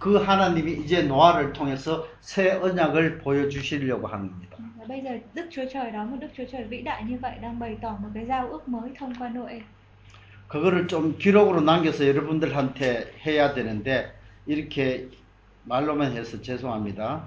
그 0.00 0.18
하나님이 0.18 0.84
이제 0.84 1.02
노아를 1.02 1.52
통해서 1.52 2.06
새 2.20 2.50
언약을 2.50 3.18
보여 3.18 3.48
주시려고 3.48 4.06
하는 4.06 4.28
겁니다. 4.30 4.56
Và 4.78 4.84
bây 4.88 5.00
giờ 5.00 5.10
Đức 5.34 5.46
Chúa 5.50 5.64
Trời 5.72 5.90
đó, 5.90 6.04
một 6.04 6.16
Đức 6.20 6.28
Chúa 6.36 6.44
Trời 6.52 6.64
vĩ 6.64 6.82
đại 6.82 7.04
như 7.04 7.18
vậy 7.22 7.32
đang 7.42 7.58
bày 7.58 7.76
tỏ 7.82 7.98
một 8.02 8.08
cái 8.14 8.26
giao 8.26 8.48
ước 8.48 8.68
mới 8.68 8.90
thông 8.98 9.14
qua 9.18 9.28
Noe. 9.28 9.60
그거를 10.48 10.88
좀 10.88 11.18
기록으로 11.18 11.60
남겨서 11.60 12.06
여러분들한테 12.06 13.12
해야 13.26 13.52
되는데 13.52 14.14
이렇게 14.46 15.08
말로만 15.64 16.12
해서 16.12 16.40
죄송합니다. 16.40 17.20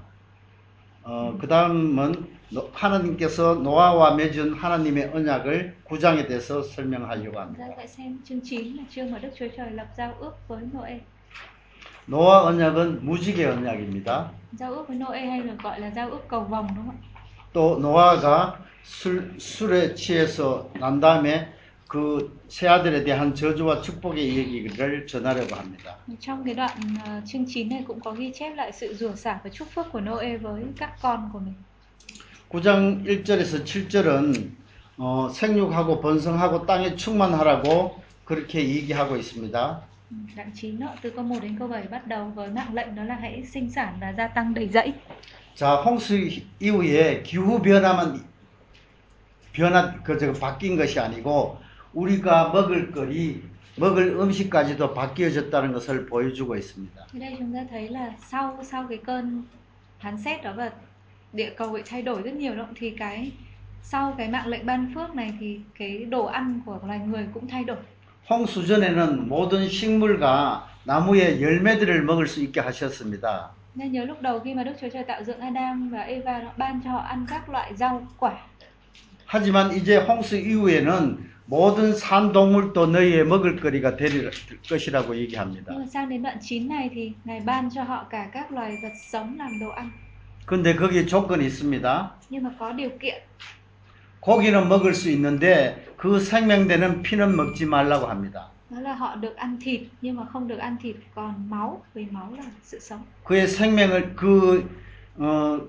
어, 1.04 1.38
그 1.40 1.48
다음은 1.48 2.42
하나님께서 2.74 3.56
노아와 3.56 4.16
맺은 4.16 4.54
하나님의 4.54 5.12
언약을 5.14 5.78
구장에 5.84 6.28
대해서 6.28 6.62
설명하려고 6.62 7.40
합니다. 7.40 7.66
ta 7.66 7.76
sẽ 7.76 7.88
xem 7.88 8.22
chương 8.24 8.42
9 8.42 8.76
là 8.78 8.84
chương 8.90 9.12
mà 9.12 9.20
Đức 9.20 9.30
Chúa 9.36 9.48
Trời 9.58 9.72
lập 9.72 9.88
giao 9.98 10.14
ước 10.20 10.34
với 10.48 10.64
Noe. 10.74 11.02
노아 12.08 12.44
언약은 12.44 13.06
무지개 13.06 13.46
언약입니다. 13.46 14.32
또 17.54 17.80
노아가 17.80 18.60
술, 18.84 19.40
술에 19.40 19.94
취해서 19.96 20.70
난 20.80 21.00
다음에 21.00 21.54
그세 21.92 22.70
아들에 22.70 23.04
대한 23.04 23.36
저주와 23.36 23.82
축복의 23.82 24.38
얘기를 24.38 25.06
전하려고 25.06 25.56
합니다. 25.56 25.98
Trong 26.20 26.44
cái 26.46 26.54
đoạn 26.54 26.72
ờ, 27.06 27.22
chương 27.26 27.46
9 27.46 27.70
này 27.70 27.84
cũng 27.88 28.00
có 28.00 28.12
ghi 28.12 28.32
chép 28.34 28.56
lại 28.56 28.72
sự 28.72 28.94
rủa 28.94 29.16
xả 29.16 29.40
và 29.44 29.50
chúc 29.50 29.68
phước 29.76 29.92
của 29.92 30.00
Noe 30.00 30.38
với 30.38 30.64
các 30.78 30.94
con 31.02 31.30
của 31.34 31.40
mình. 31.40 31.54
9장 32.50 33.04
1절에서 33.04 33.66
7절은 33.66 34.50
어, 34.98 35.30
생육하고 35.34 36.02
번성하고 36.02 36.66
땅에 36.66 36.96
충만하라고 36.96 38.00
그렇게 38.26 38.70
얘기하고 38.70 39.18
있습니다. 39.18 39.82
Đoạn 40.36 40.52
9 40.56 40.80
đó, 40.80 40.88
từ 41.02 41.10
câu 41.10 41.24
1 41.24 41.40
đến 41.42 41.56
câu 41.60 41.68
7 41.68 41.84
bắt 41.92 42.08
đầu 42.08 42.32
với 42.36 42.50
mạng 42.50 42.74
lệnh 42.74 42.96
đó 42.96 43.04
là 43.04 43.18
hãy 43.22 43.44
sinh 43.54 43.70
sản 43.72 43.98
và 44.02 44.14
gia 44.18 44.28
tăng 44.28 44.54
đầy 44.54 44.68
dẫy. 44.68 44.94
자, 45.56 45.84
홍수 45.84 46.16
이후에 46.60 47.22
기후 47.24 47.62
변화만 47.62 48.32
변화 49.54 49.94
그 50.04 50.18
저거 50.18 50.34
바뀐 50.34 50.78
것이 50.78 51.00
아니고 51.00 51.61
우리가 51.94 52.52
먹을 52.54 52.92
거리 52.92 53.44
먹을 53.78 54.08
음식까지도 54.20 54.94
바뀌어졌다는 54.94 55.72
것을 55.74 56.06
보여주고 56.06 56.56
있습니다. 56.56 57.06
Thì 57.12 57.20
đây 57.20 57.36
chúng 57.40 57.54
ta 57.54 57.60
thấy 57.70 57.90
là 57.90 58.14
sau 58.32 58.60
sau 58.64 58.86
cái 58.90 58.98
cơn 58.98 59.44
phán 60.00 60.18
xét 60.18 60.44
đó 60.44 60.54
và 60.56 60.72
địa 61.34 61.50
cầu 61.58 61.70
bị 61.70 61.82
thay 61.86 62.02
đổi 62.02 62.22
rất 62.22 62.34
nhiều 62.34 62.56
động 62.56 62.74
thì 62.76 62.90
cái 62.90 63.32
sau 63.84 64.16
cái 64.18 64.30
mạng 64.30 64.48
lệnh 64.48 64.66
ban 64.66 64.92
phước 64.96 65.16
này 65.16 65.34
thì 65.40 65.60
cái 65.80 66.06
đồ 66.06 66.26
ăn 66.26 66.62
của 66.66 66.80
loài 66.88 67.00
người 67.00 67.26
cũng 67.34 67.48
thay 67.48 67.64
đổi. 67.64 67.78
홍수 68.30 68.66
전에는 68.66 69.28
모든 69.28 69.68
식물과 69.68 70.68
나무의 70.86 71.42
열매들을 71.42 72.04
먹을 72.04 72.28
수 72.28 72.40
있게 72.42 72.62
하셨습니다. 72.62 73.52
Nên 73.76 73.92
nhớ 73.92 74.06
lúc 74.06 74.22
đầu 74.22 74.40
khi 74.40 74.54
mà 74.54 74.64
Đức 74.64 74.74
Chúa 74.82 74.90
Trời 74.94 75.04
tạo 75.04 75.24
dựng 75.24 75.40
Adam 75.40 75.90
và 75.90 76.02
Eva 76.02 76.42
ban 76.58 76.82
cho 76.84 76.92
họ 76.92 77.00
ăn 77.00 77.26
các 77.30 77.50
loại 77.50 77.76
rau 77.76 78.08
quả. 78.20 78.34
하지만 79.26 79.72
이제 79.72 79.98
홍수 79.98 80.36
이후에는 80.36 81.31
모든 81.46 81.94
산 81.96 82.32
동물도 82.32 82.88
너희의 82.88 83.26
먹을 83.26 83.58
거리가 83.60 83.98
될 83.98 84.32
것이라고 84.70 85.16
얘기합니다. 85.18 85.74
Nhưng 85.74 85.80
mà 85.80 85.86
sang 85.88 86.10
đến 86.10 86.22
đoạn 86.24 86.38
9 86.42 86.68
này 86.68 86.90
thì 86.94 87.14
Ngài 87.26 87.40
ban 87.42 87.70
cho 87.70 87.84
họ 87.84 88.06
cả 88.10 88.30
các 88.34 88.52
loài 88.52 88.78
vật 88.84 88.94
sống 89.12 89.38
làm 89.38 89.60
đồ 89.60 89.70
ăn. 89.70 89.92
근데 90.46 90.76
거기에 90.76 91.06
조건이 91.06 91.46
있습니다. 91.46 92.10
Nhưng 92.30 92.44
mà 92.44 92.52
có 92.60 92.72
điều 92.72 92.90
kiện 93.00 93.22
고기는 94.22 94.68
먹을 94.70 94.94
수 94.94 95.10
있는데 95.10 95.86
그 95.98 96.20
생명되는 96.20 97.02
피는 97.02 97.36
먹지 97.36 97.66
말라고 97.66 98.08
합니다. 98.08 98.48
đó 98.70 98.80
là 98.80 98.94
họ 98.94 99.16
được 99.16 99.36
ăn 99.36 99.58
thịt 99.62 99.82
nhưng 100.02 100.16
mà 100.16 100.26
không 100.26 100.48
được 100.48 100.58
ăn 100.58 100.78
thịt 100.82 100.96
còn 101.16 101.50
máu 101.50 101.84
vì 101.94 102.06
máu 102.12 102.34
là 102.38 102.44
sự 102.64 102.80
sống. 102.80 103.00
그의 103.26 103.48
생명을 103.48 104.16
그 104.16 104.70
어, 105.18 105.60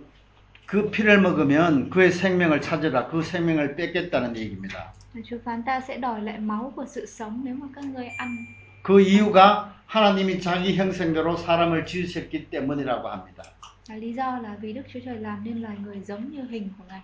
그 0.67 0.91
피를 0.91 1.21
먹으면 1.21 1.91
그의 1.91 2.13
생명을 2.13 2.61
찾으라. 2.61 3.09
그 3.09 3.23
생명을 3.23 3.75
뺏겠다는 3.77 4.37
얘기입니다. 4.37 4.93
Và 5.14 5.22
Chúa 5.26 5.38
phán 5.46 5.64
ta 5.64 5.82
sẽ 5.88 5.98
đòi 5.98 6.22
lại 6.22 6.38
máu 6.38 6.74
của 6.76 6.86
sự 6.88 7.06
sống 7.06 7.42
nếu 7.44 7.56
mà 7.56 7.68
các 7.76 7.86
ngươi 7.86 8.08
ăn. 8.18 8.46
그 8.84 9.02
이유가 9.02 9.74
하나님이 9.86 10.40
자기 10.40 10.76
형상대로 10.76 11.36
사람을 11.38 11.86
지으셨기 11.86 12.50
때문이라고 12.50 13.10
합니다. 13.10 13.44
Và 13.90 13.96
lý 13.96 14.14
do 14.14 14.40
là 14.40 14.56
vì 14.62 14.74
Đức 14.74 14.82
Chúa 14.94 15.00
Trời 15.06 15.18
làm 15.18 15.44
nên 15.44 15.62
loài 15.62 15.76
người 15.84 16.00
giống 16.06 16.32
như 16.32 16.44
hình 16.50 16.70
của 16.78 16.84
Ngài. 16.88 17.02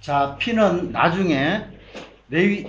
자, 0.00 0.36
피는 0.38 0.92
나중에 0.92 1.60
레위 2.28 2.66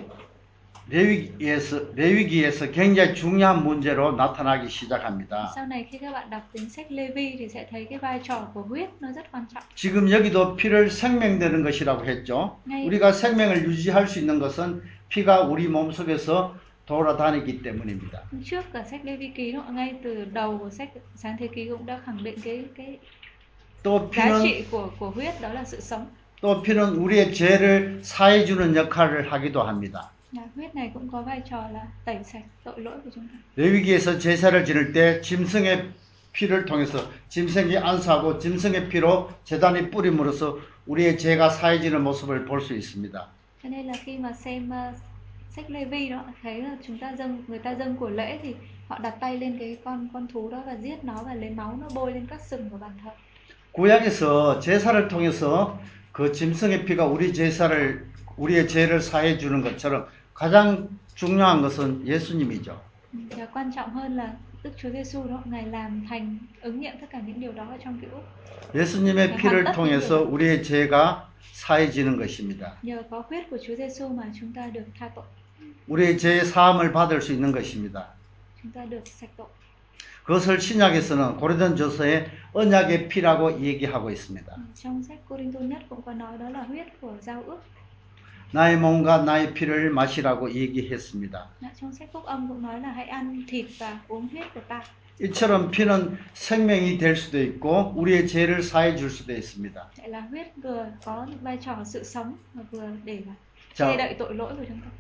레위기에서 0.91 1.81
레위기에서 1.95 2.71
굉장히 2.71 3.15
중요한 3.15 3.65
문제로 3.65 4.13
나타나기 4.17 4.69
시작합니다. 4.69 5.53
Sau 5.55 5.67
này 5.67 5.87
khi 5.91 5.99
các 5.99 6.13
bạn 6.13 6.31
đọc 6.31 6.43
tính 6.53 6.71
sách 6.71 6.93
Lê-vi 6.93 7.37
thì 7.39 7.49
sẽ 7.49 7.67
thấy 7.71 7.87
cái 7.91 7.99
vai 7.99 8.21
trò 8.23 8.49
của 8.55 8.63
huyết 8.63 8.89
nó 9.01 9.09
rất 9.13 9.23
quan 9.33 9.45
trọng. 9.55 9.63
지금 9.75 10.11
여기도 10.11 10.57
피를 10.57 10.91
생명되는 10.91 11.63
것이라고 11.65 12.05
했죠. 12.05 12.59
ngay 12.67 12.87
우리가 12.87 13.13
생명을 13.13 13.65
유지할 13.65 14.07
수 14.07 14.19
있는 14.19 14.39
것은 14.39 14.83
피가 15.09 15.49
우리 15.49 15.69
몸 15.69 15.91
속에서 15.91 16.55
돌아다니기 16.87 17.63
때문입니다. 17.63 18.21
trước 18.45 18.63
cả 18.73 18.85
sách 18.85 19.05
Lê-vi 19.05 19.33
ký 19.35 19.53
đó, 19.53 19.65
ngay 19.71 19.95
từ 20.03 20.25
đầu 20.33 20.59
của 20.59 20.71
sách 20.71 20.91
sáng 21.15 21.37
thế 21.39 21.49
ký 21.55 21.69
cũng 21.69 21.87
đã 21.87 22.01
khẳng 22.05 22.25
định 22.25 22.39
cái 22.45 22.65
cái 22.77 22.99
또 23.83 24.11
피는 24.13 24.43
trị 24.43 24.65
của 24.71 24.91
của 24.99 25.11
huyết 25.11 25.41
đó 25.41 25.53
là 25.53 25.65
sự 25.65 25.81
sống. 25.81 26.07
또 26.43 26.63
피는 26.63 26.97
우리의 26.97 27.33
죄를 27.33 28.01
사해 28.03 28.45
주는 28.45 28.77
역할을 28.77 29.33
하기도 29.33 29.63
합니다. 29.63 30.11
Là 30.34 30.42
huyết 30.56 30.76
này 30.76 30.92
cũng 30.94 31.10
có 31.12 31.22
vai 31.22 31.42
trò 31.50 31.68
là 31.74 31.88
tẩy 32.06 32.24
sạch 32.24 32.44
tội 32.64 32.80
lỗi 32.80 32.98
của 33.04 33.10
chúng 33.16 33.28
ta. 33.28 33.36
레위기에서 33.56 34.20
제사를 34.20 34.66
지낼 34.66 34.94
때 34.94 35.22
짐승의 35.22 35.90
피를 36.34 36.66
통해서 36.66 37.10
짐승이 37.30 37.78
안수하고 37.78 38.38
짐승의 38.40 38.90
피로 38.90 39.30
제단이 39.44 39.90
뿌림으로써 39.90 40.60
우리의 40.86 41.18
죄가 41.18 41.50
사해지는 41.50 42.04
모습을 42.04 42.46
볼 42.46 42.62
수 42.62 42.74
있습니다. 42.76 43.28
Cho 43.64 43.70
nên 43.70 43.88
là 43.88 43.94
khi 44.06 44.18
mà 44.18 44.32
xem 44.32 44.70
uh, 44.70 44.96
sách 45.56 45.70
Lê 45.70 45.86
Vi 45.86 46.10
đó 46.10 46.24
thấy 46.44 46.62
là 46.62 46.78
chúng 46.88 46.98
ta 47.00 47.12
dâng 47.18 47.44
người 47.48 47.60
ta 47.60 47.76
dâng 47.76 47.96
của 47.96 48.10
lễ 48.10 48.40
thì 48.44 48.56
họ 48.88 49.00
đặt 49.00 49.16
tay 49.20 49.38
lên 49.38 49.58
cái 49.60 49.78
con 49.86 50.08
con 50.14 50.28
thú 50.34 50.50
đó 50.50 50.64
và 50.66 50.76
giết 50.82 51.04
nó 51.04 51.24
và 51.26 51.34
lấy 51.34 51.50
máu 51.50 51.78
nó 51.82 51.88
bôi 51.96 52.14
lên 52.14 52.26
các 52.30 52.42
sừng 52.42 52.70
của 52.70 52.78
bàn 52.78 52.92
thờ. 53.04 53.12
구약에서 53.72 54.60
제사를 54.60 55.08
통해서 55.08 55.80
그 56.12 56.32
짐승의 56.32 56.86
피가 56.86 57.06
우리 57.06 57.34
제사를 57.34 58.06
우리의 58.38 58.68
죄를 58.68 59.02
사해 59.02 59.38
주는 59.38 59.62
것처럼 59.62 60.08
가장 60.35 60.89
중요한 61.15 61.63
것은 61.63 62.07
예수님이죠. 62.07 62.77
Và 63.37 63.47
quan 63.47 63.71
trọng 63.73 63.91
hơn 63.91 64.17
là 64.17 64.35
Đức 64.63 64.71
Chúa 64.77 64.91
Giêsu 64.91 65.25
đó 65.29 65.43
ngài 65.45 65.67
làm 65.67 66.07
thành 66.09 66.39
ứng 66.63 66.81
nghiệm 66.81 66.93
tất 67.01 67.07
cả 67.11 67.21
những 67.27 67.41
điều 67.41 67.53
đó 67.53 67.67
ở 67.71 67.77
trong 67.85 68.01
cựu 68.01 68.11
ước. 68.11 68.23
예수님의 68.75 69.37
피를 69.37 69.73
통해서 69.73 70.23
우리의 70.23 70.63
죄가 70.65 71.29
사해지는 71.53 72.17
것입니다. 72.17 72.73
Nhờ 72.83 73.03
có 73.11 73.23
huyết 73.29 73.51
của 73.51 73.59
Chúa 73.67 73.77
Giêsu 73.77 74.09
mà 74.09 74.25
chúng 74.41 74.53
ta 74.53 74.67
được 74.67 74.85
tha 74.99 75.09
tội, 75.15 75.25
우리의 75.89 76.19
죄 76.19 76.45
사함을 76.45 76.93
받을 76.93 77.21
수 77.21 77.33
있는 77.33 77.53
것입니다. 77.53 78.05
chúng 78.63 78.73
ta 78.73 78.85
được 78.91 79.03
sạch 79.07 79.31
tội. 79.37 79.47
그것을 80.25 80.59
신약에서는 80.61 81.37
고린도전서에 81.37 82.27
언약의 82.55 83.09
피라고 83.09 83.61
얘기하고 83.61 84.11
있습니다. 84.11 84.57
Trong 84.75 85.03
sách 85.03 85.19
Cô 85.29 85.37
Đinh 85.37 85.53
Tô 85.53 85.61
nhất 85.61 85.83
cũng 85.89 86.03
có 86.03 86.13
nói 86.13 86.39
đó 86.39 86.49
là 86.49 86.63
huyết 86.63 86.87
của 87.01 87.13
giao 87.21 87.43
ước. 87.47 87.63
나의 88.55 88.77
몸과 88.77 89.25
나의 89.25 89.53
피를 89.53 89.91
마시라고 89.91 90.49
얘기했습니다. 90.55 91.49
이처럼 95.21 95.73
피는 95.73 96.17
생명이 96.35 96.99
될 96.99 97.17
수도 97.17 97.43
있고 97.43 97.93
우리의 97.97 98.29
죄를 98.29 98.63
사해 98.63 98.95
줄 98.95 99.11
수도 99.11 99.33
있습니다. 99.33 99.91
자. 103.73 103.89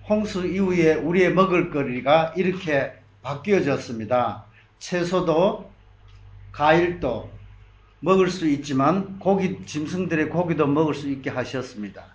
홍수 0.08 0.44
이후에 0.44 0.94
우리의 0.94 1.32
먹을거리가 1.32 2.34
이렇게 2.36 2.92
바뀌어졌습니다. 3.22 4.46
채소도 4.80 5.70
과일도 6.50 7.30
먹을 8.00 8.30
수 8.30 8.48
있지만 8.48 9.20
고기 9.20 9.64
짐승들의 9.64 10.28
고기도 10.30 10.66
먹을 10.66 10.92
수 10.92 11.08
있게 11.08 11.30
하셨습니다. 11.30 12.13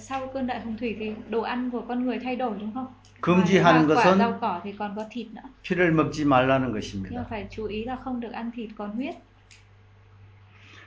Sau 0.00 0.26
cơn 0.34 0.46
đại 0.46 0.60
hồng 0.60 0.76
thủy 0.76 0.96
thì 1.00 1.12
đồ 1.30 1.40
ăn 1.40 1.70
của 1.70 1.82
con 1.88 2.06
người 2.06 2.18
thay 2.18 2.36
đổi 2.36 2.54
đúng 2.60 2.74
không? 2.74 2.86
금지하는 3.20 3.88
것은 3.88 4.18
cỏ 4.40 4.60
thì 4.64 4.72
còn 4.72 4.94
có 4.96 5.04
thịt 5.10 5.26
nữa. 5.32 5.42
피를 5.62 5.92
먹지 5.92 6.24
말라는 6.24 6.72
것입니다. 6.72 7.26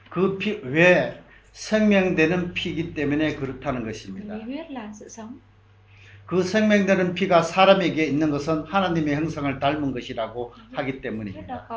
그 0.09 0.37
피, 0.37 0.59
왜 0.63 1.21
생명되는 1.53 2.53
피이기 2.53 2.93
때문에 2.93 3.35
그렇다는 3.35 3.83
것입니다. 3.83 4.37
그 6.25 6.43
생명되는 6.43 7.13
피가 7.13 7.43
사람에게 7.43 8.05
있는 8.05 8.31
것은 8.31 8.63
하나님의 8.63 9.15
형상을 9.15 9.59
닮은 9.59 9.91
것이라고 9.91 10.53
하기 10.73 11.01
때문입니다. 11.01 11.67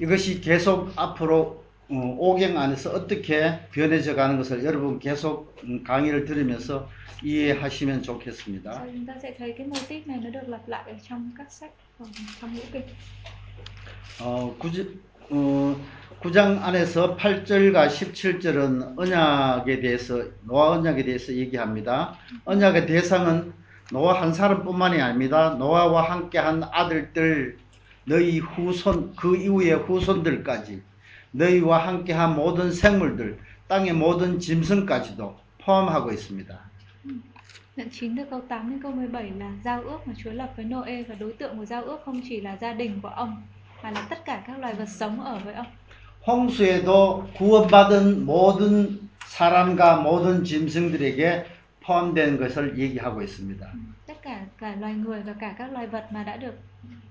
이것이 0.00 0.40
계속 0.40 0.92
앞으로 0.96 1.67
어, 1.90 2.18
5경 2.20 2.56
안에서 2.56 2.90
어떻게 2.90 3.60
변해져 3.72 4.14
가는 4.14 4.36
것을 4.36 4.62
여러분 4.64 4.98
계속 4.98 5.56
음, 5.64 5.82
강의를 5.82 6.26
들으면서 6.26 6.88
이해하시면 7.22 8.02
좋겠습니다. 8.02 8.84
어, 14.20 14.54
9, 14.58 14.68
어, 15.30 15.76
9장 16.20 16.62
안에서 16.62 17.16
8절과 17.16 17.88
17절은 17.88 18.98
언약에 18.98 19.80
대해서 19.80 20.24
노아 20.42 20.72
언약에 20.72 21.04
대해서 21.04 21.32
얘기합니다. 21.32 22.18
언약의 22.44 22.86
대상은 22.86 23.54
노아 23.90 24.20
한 24.20 24.34
사람뿐만이 24.34 25.00
아닙니다. 25.00 25.54
노아와 25.58 26.02
함께한 26.10 26.64
아들들 26.70 27.56
너희 28.04 28.40
후손 28.40 29.14
그 29.16 29.36
이후의 29.36 29.72
후손들까지 29.84 30.82
너희와 31.31 31.87
함께한 31.87 32.35
모든 32.35 32.71
생물들 32.71 33.39
땅의 33.67 33.93
모든 33.93 34.39
짐승까지도 34.39 35.37
포함하고 35.59 36.11
있습니다. 36.11 36.59
Đoạn 37.75 37.89
9 37.91 38.15
từ 38.15 38.23
câu 38.29 38.41
8 38.49 38.69
đến 38.69 38.79
câu 38.83 38.91
17 38.91 39.31
là 39.39 39.51
giao 39.63 39.81
ước 39.81 40.07
mà 40.07 40.13
Chúa 40.23 40.31
lập 40.31 40.53
với 40.55 40.65
Noe 40.65 41.03
và 41.03 41.15
đối 41.15 41.33
tượng 41.33 41.57
của 41.57 41.65
giao 41.65 41.83
ước 41.83 41.99
không 42.05 42.21
chỉ 42.29 42.41
là 42.41 42.57
gia 42.61 42.73
đình 42.73 42.99
của 43.01 43.07
ông 43.09 43.41
mà 43.83 43.91
là 43.91 44.07
tất 44.09 44.25
cả 44.25 44.43
các 44.47 44.59
loài 44.59 44.73
vật 44.73 44.89
sống 44.89 45.23
ở 45.23 45.39
với 45.45 45.53
ông. 45.53 45.65
홍수에도 46.25 47.27
구원받은 47.37 48.25
모든 48.25 48.99
사람과 49.27 49.97
모든 50.01 50.43
짐승들에게 50.43 51.45
포함된 51.81 52.37
것을 52.37 52.77
얘기하고 52.79 53.21
있습니다. 53.21 53.67
Ừ, 53.73 53.79
Tất 54.07 54.21
cả 54.21 54.45
cả 54.57 54.75
loài 54.79 54.93
người 54.93 55.21
và 55.21 55.33
cả 55.33 55.55
các 55.57 55.71
loài 55.71 55.87
vật 55.87 56.05
mà 56.11 56.23
đã 56.23 56.37
được 56.37 56.53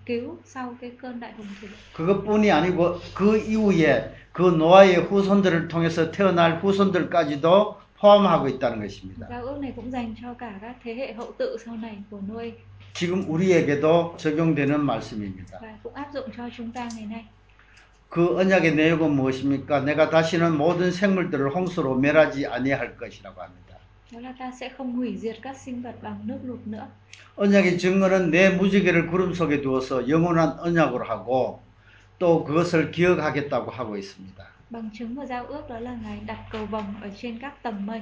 cứu 0.07 0.37
sau 0.45 0.75
cái 0.81 0.91
cơn 1.01 1.19
đại 1.19 1.31
hồng 1.37 1.47
thủy. 1.61 1.69
그것뿐이 1.93 2.51
아니고 2.51 2.99
그 3.13 3.37
이후에 3.37 4.15
그 4.33 4.41
노아의 4.41 4.95
후손들을 4.95 5.67
통해서 5.67 6.11
태어날 6.11 6.59
후손들까지도 6.61 7.75
포함하고 7.99 8.47
있다는 8.47 8.79
것입니다. 8.79 9.27
Giao 9.29 9.41
ước 9.45 9.59
này 9.59 9.73
cũng 9.75 9.91
dành 9.91 10.15
cho 10.21 10.33
cả 10.33 10.53
các 10.61 10.75
thế 10.83 10.95
hệ 10.95 11.13
hậu 11.13 11.31
tự 11.37 11.57
sau 11.65 11.75
này 11.75 11.97
của 12.09 12.19
Noe 12.29 12.51
지금 12.93 13.25
우리에게도 13.29 14.15
적용되는 14.17 14.79
말씀입니다. 14.79 15.59
và 15.61 15.67
cũng 15.83 15.93
áp 15.93 16.13
dụng 16.13 16.29
cho 16.37 16.49
chúng 16.57 16.71
ta 16.71 16.87
ngày 16.95 17.05
nay. 17.05 17.25
그 18.09 18.37
언약의 18.37 18.75
내용은 18.75 19.11
무엇입니까? 19.11 19.81
내가 19.81 20.09
다시는 20.09 20.57
모든 20.57 20.91
생물들을 20.91 21.53
홍수로 21.53 21.95
멸하지 21.95 22.47
아니할 22.47 22.95
것이라고 22.97 23.41
합니다. 23.41 23.66
Đó 24.11 24.19
là 24.19 24.33
ta 24.39 24.51
sẽ 24.59 24.69
không 24.69 24.95
hủy 24.95 25.17
diệt 25.17 25.37
các 25.41 25.57
sinh 25.57 25.81
vật 25.81 25.95
bằng 26.01 26.19
nước 26.25 26.37
lụt 26.43 26.59
nữa. 26.65 26.87
언약의 27.35 27.77
증거는 27.77 28.31
내 28.31 28.49
무지개를 28.49 29.07
구름 29.11 29.33
속에 29.33 29.61
두어서 29.61 30.07
영원한 30.09 30.57
언약으로 30.59 31.03
하고 31.05 31.59
또 32.19 32.43
그것을 32.43 32.91
기억하겠다고 32.91 33.71
하고 33.71 33.97
있습니다. 33.97 34.43
Bằng 34.69 34.89
chứng 34.93 35.15
của 35.15 35.25
giao 35.25 35.45
ước 35.45 35.69
đó 35.69 35.79
là 35.79 35.97
Ngài 36.03 36.19
đặt 36.25 36.39
cầu 36.51 36.65
vồng 36.65 36.93
ở 37.01 37.09
trên 37.17 37.39
các 37.39 37.63
tầng 37.63 37.85
mây. 37.85 38.01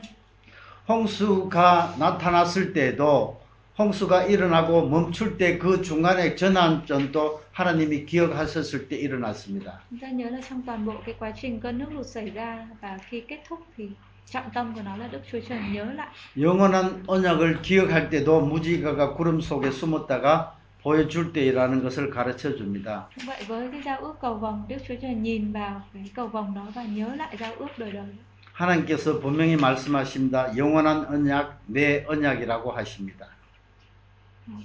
홍수가 0.88 1.96
나타났을 2.00 2.74
때에도 2.74 3.42
홍수가 3.78 4.26
일어나고 4.26 4.88
멈출 4.88 5.38
때 5.38 5.58
그 5.58 5.82
중간에 5.82 6.36
전환점도 6.36 7.42
하나님이 7.52 8.06
기억하셨을 8.06 8.88
때 8.88 8.96
일어났습니다. 8.98 9.82
Chúng 9.90 10.00
ta 10.00 10.10
nhớ 10.10 10.30
là 10.30 10.42
trong 10.50 10.62
toàn 10.66 10.86
bộ 10.86 10.94
cái 11.06 11.16
quá 11.20 11.32
trình 11.42 11.60
cơn 11.60 11.78
nước 11.78 11.92
lụt 11.92 12.06
xảy 12.06 12.30
ra 12.30 12.68
và 12.82 13.00
khi 13.10 13.22
kết 13.28 13.40
thúc 13.50 13.60
thì 13.78 13.90
trọng 14.32 14.50
tâm 14.54 14.74
của 14.76 14.82
nó 14.86 14.98
là 14.98 15.08
Đức 15.08 15.22
Chúa 15.32 15.40
Trời 15.50 15.60
nhớ 15.72 15.86
lại. 15.86 16.08
영원한 16.38 17.04
언약을 17.08 17.62
기억할 17.62 18.10
때도 18.10 18.42
무지개가 18.42 19.14
구름 19.16 19.42
속에 19.42 19.72
숨었다가 19.72 20.56
보여줄 20.84 21.34
때라는 21.34 21.84
것을 21.84 22.10
가르쳐 22.10 22.56
줍니다. 22.56 23.08
Cũng 23.16 23.26
vậy 23.28 23.44
với 23.48 23.70
cái 23.72 23.82
giao 23.86 23.98
ước 23.98 24.14
cầu 24.22 24.34
vồng, 24.36 24.66
Đức 24.68 24.78
Chúa 24.88 24.96
Trời 25.02 25.14
nhìn 25.14 25.52
vào 25.52 25.82
cái 25.94 26.10
cầu 26.16 26.28
vồng 26.28 26.56
đó 26.56 26.68
và 26.76 26.84
nhớ 26.84 27.16
lại 27.16 27.38
giao 27.40 27.54
ước 27.56 27.68
đời 27.78 27.92
đời. 27.92 28.06
하나님께서 28.54 29.20
분명히 29.20 29.56
말씀하십니다. 29.58 30.56
영원한 30.58 31.06
언약, 31.06 31.60
내 31.68 32.04
언약이라고 32.08 32.72
하십니다. 32.72 33.28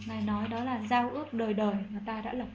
Ngài 0.07 0.23
nói 0.23 0.49
đó 0.49 0.65
là 0.65 0.79
giao 0.91 1.11
ước 1.11 1.35
đời 1.35 1.55
đời 1.55 1.75
mà 1.91 2.01
ta 2.07 2.21
đã 2.21 2.33
lập. 2.33 2.47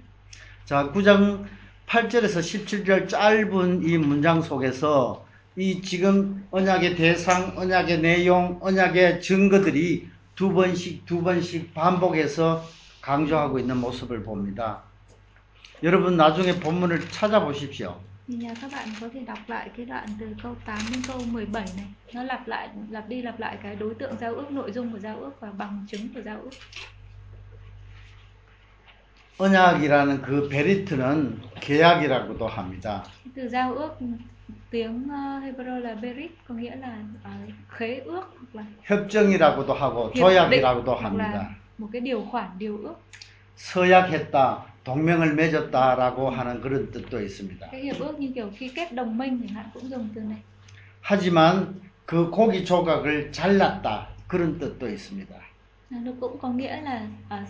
자, 0.65 0.83
9장 0.93 1.45
8절에서 1.87 2.39
17절 2.39 3.09
짧은 3.09 3.81
이 3.83 3.97
문장 3.97 4.41
속에서 4.41 5.24
이 5.57 5.81
지금 5.81 6.45
언약의 6.51 6.95
대상, 6.97 7.53
언약의 7.55 8.01
내용, 8.01 8.59
언약의 8.61 9.21
증거들이 9.21 10.05
두 10.35 10.53
번씩 10.53 11.05
두 11.05 11.23
번씩 11.23 11.73
반복해서 11.73 12.61
강조하고 12.99 13.59
있는 13.59 13.77
모습을 13.77 14.23
봅니다. 14.23 14.83
여러분 15.81 16.17
나중에 16.17 16.59
본문을 16.59 17.09
찾아보십시오. 17.09 17.95
Thì 18.27 18.35
nhà 18.35 18.53
các 18.61 18.71
bạn 18.71 18.89
có 19.01 19.09
thể 19.13 19.19
đọc 19.19 19.37
lại 19.47 19.69
cái 19.77 19.85
đoạn 19.85 20.05
từ 20.19 20.27
câu 20.43 20.55
8 20.65 20.77
đến 20.91 21.01
câu 21.07 21.19
17 21.31 21.65
này. 21.77 21.85
Nó 22.13 22.23
lặp 22.23 22.47
lại, 22.47 22.69
lặp 22.89 23.07
đi 23.07 23.21
lặp 23.21 23.39
lại 23.39 23.57
cái 23.63 23.75
đối 23.75 23.93
tượng 23.93 24.17
giao 24.21 24.33
ước, 24.33 24.51
nội 24.51 24.71
dung 24.71 24.91
của 24.91 24.99
giao 24.99 25.19
ước 25.19 25.31
và 25.39 25.51
bằng 25.51 25.85
chứng 25.87 26.13
của 26.13 26.21
giao 26.25 26.41
ước. 26.41 26.49
언약이라는 29.37 30.21
그 30.21 30.47
베리트는 30.49 31.41
계약이라고도 31.59 32.47
합니다. 32.47 33.03
Từ 33.35 33.49
giao 33.49 33.73
ước 33.75 33.97
tiếng 34.69 35.07
Hebrew 35.43 35.79
là 35.79 35.95
berit 35.95 36.31
có 36.47 36.55
nghĩa 36.55 36.75
là 36.75 36.97
khế 37.69 37.95
ước 37.95 38.21
hoặc 38.37 38.55
là 38.55 38.63
협정이라고도 38.83 39.73
하고 39.73 40.11
조약이라고도 40.13 40.95
합니다. 40.95 41.55
một 41.77 41.89
cái 41.91 42.01
điều 42.01 42.25
khoản 42.31 42.47
điều 42.57 42.77
ước. 42.77 42.95
서약했다, 43.55 44.65
동맹을 44.83 45.33
맺었다라고 45.35 46.29
하는 46.29 46.61
그런 46.61 46.91
뜻도 46.91 47.21
있습니다. 47.21 47.67
Cái 47.71 47.81
hiệp 47.81 47.99
ước 47.99 48.19
như 48.19 48.31
kiểu 48.35 48.51
khi 48.57 48.69
kết 48.69 48.93
đồng 48.93 49.17
minh 49.17 49.39
chẳng 49.41 49.55
hạn 49.55 49.65
cũng 49.73 49.89
dùng 49.89 50.09
từ 50.15 50.21
này. 50.21 50.41
하지만 51.01 51.81
그 52.05 52.29
고기 52.31 52.65
조각을 52.65 53.31
잘랐다 53.31 54.07
그런 54.27 54.59
뜻도 54.59 54.89
있습니다. 54.89 55.35
À, 55.91 55.97
nó 56.03 56.11
cũng 56.19 56.37
có 56.37 56.49
nghĩa 56.49 56.81
là 56.81 57.07
à, 57.29 57.45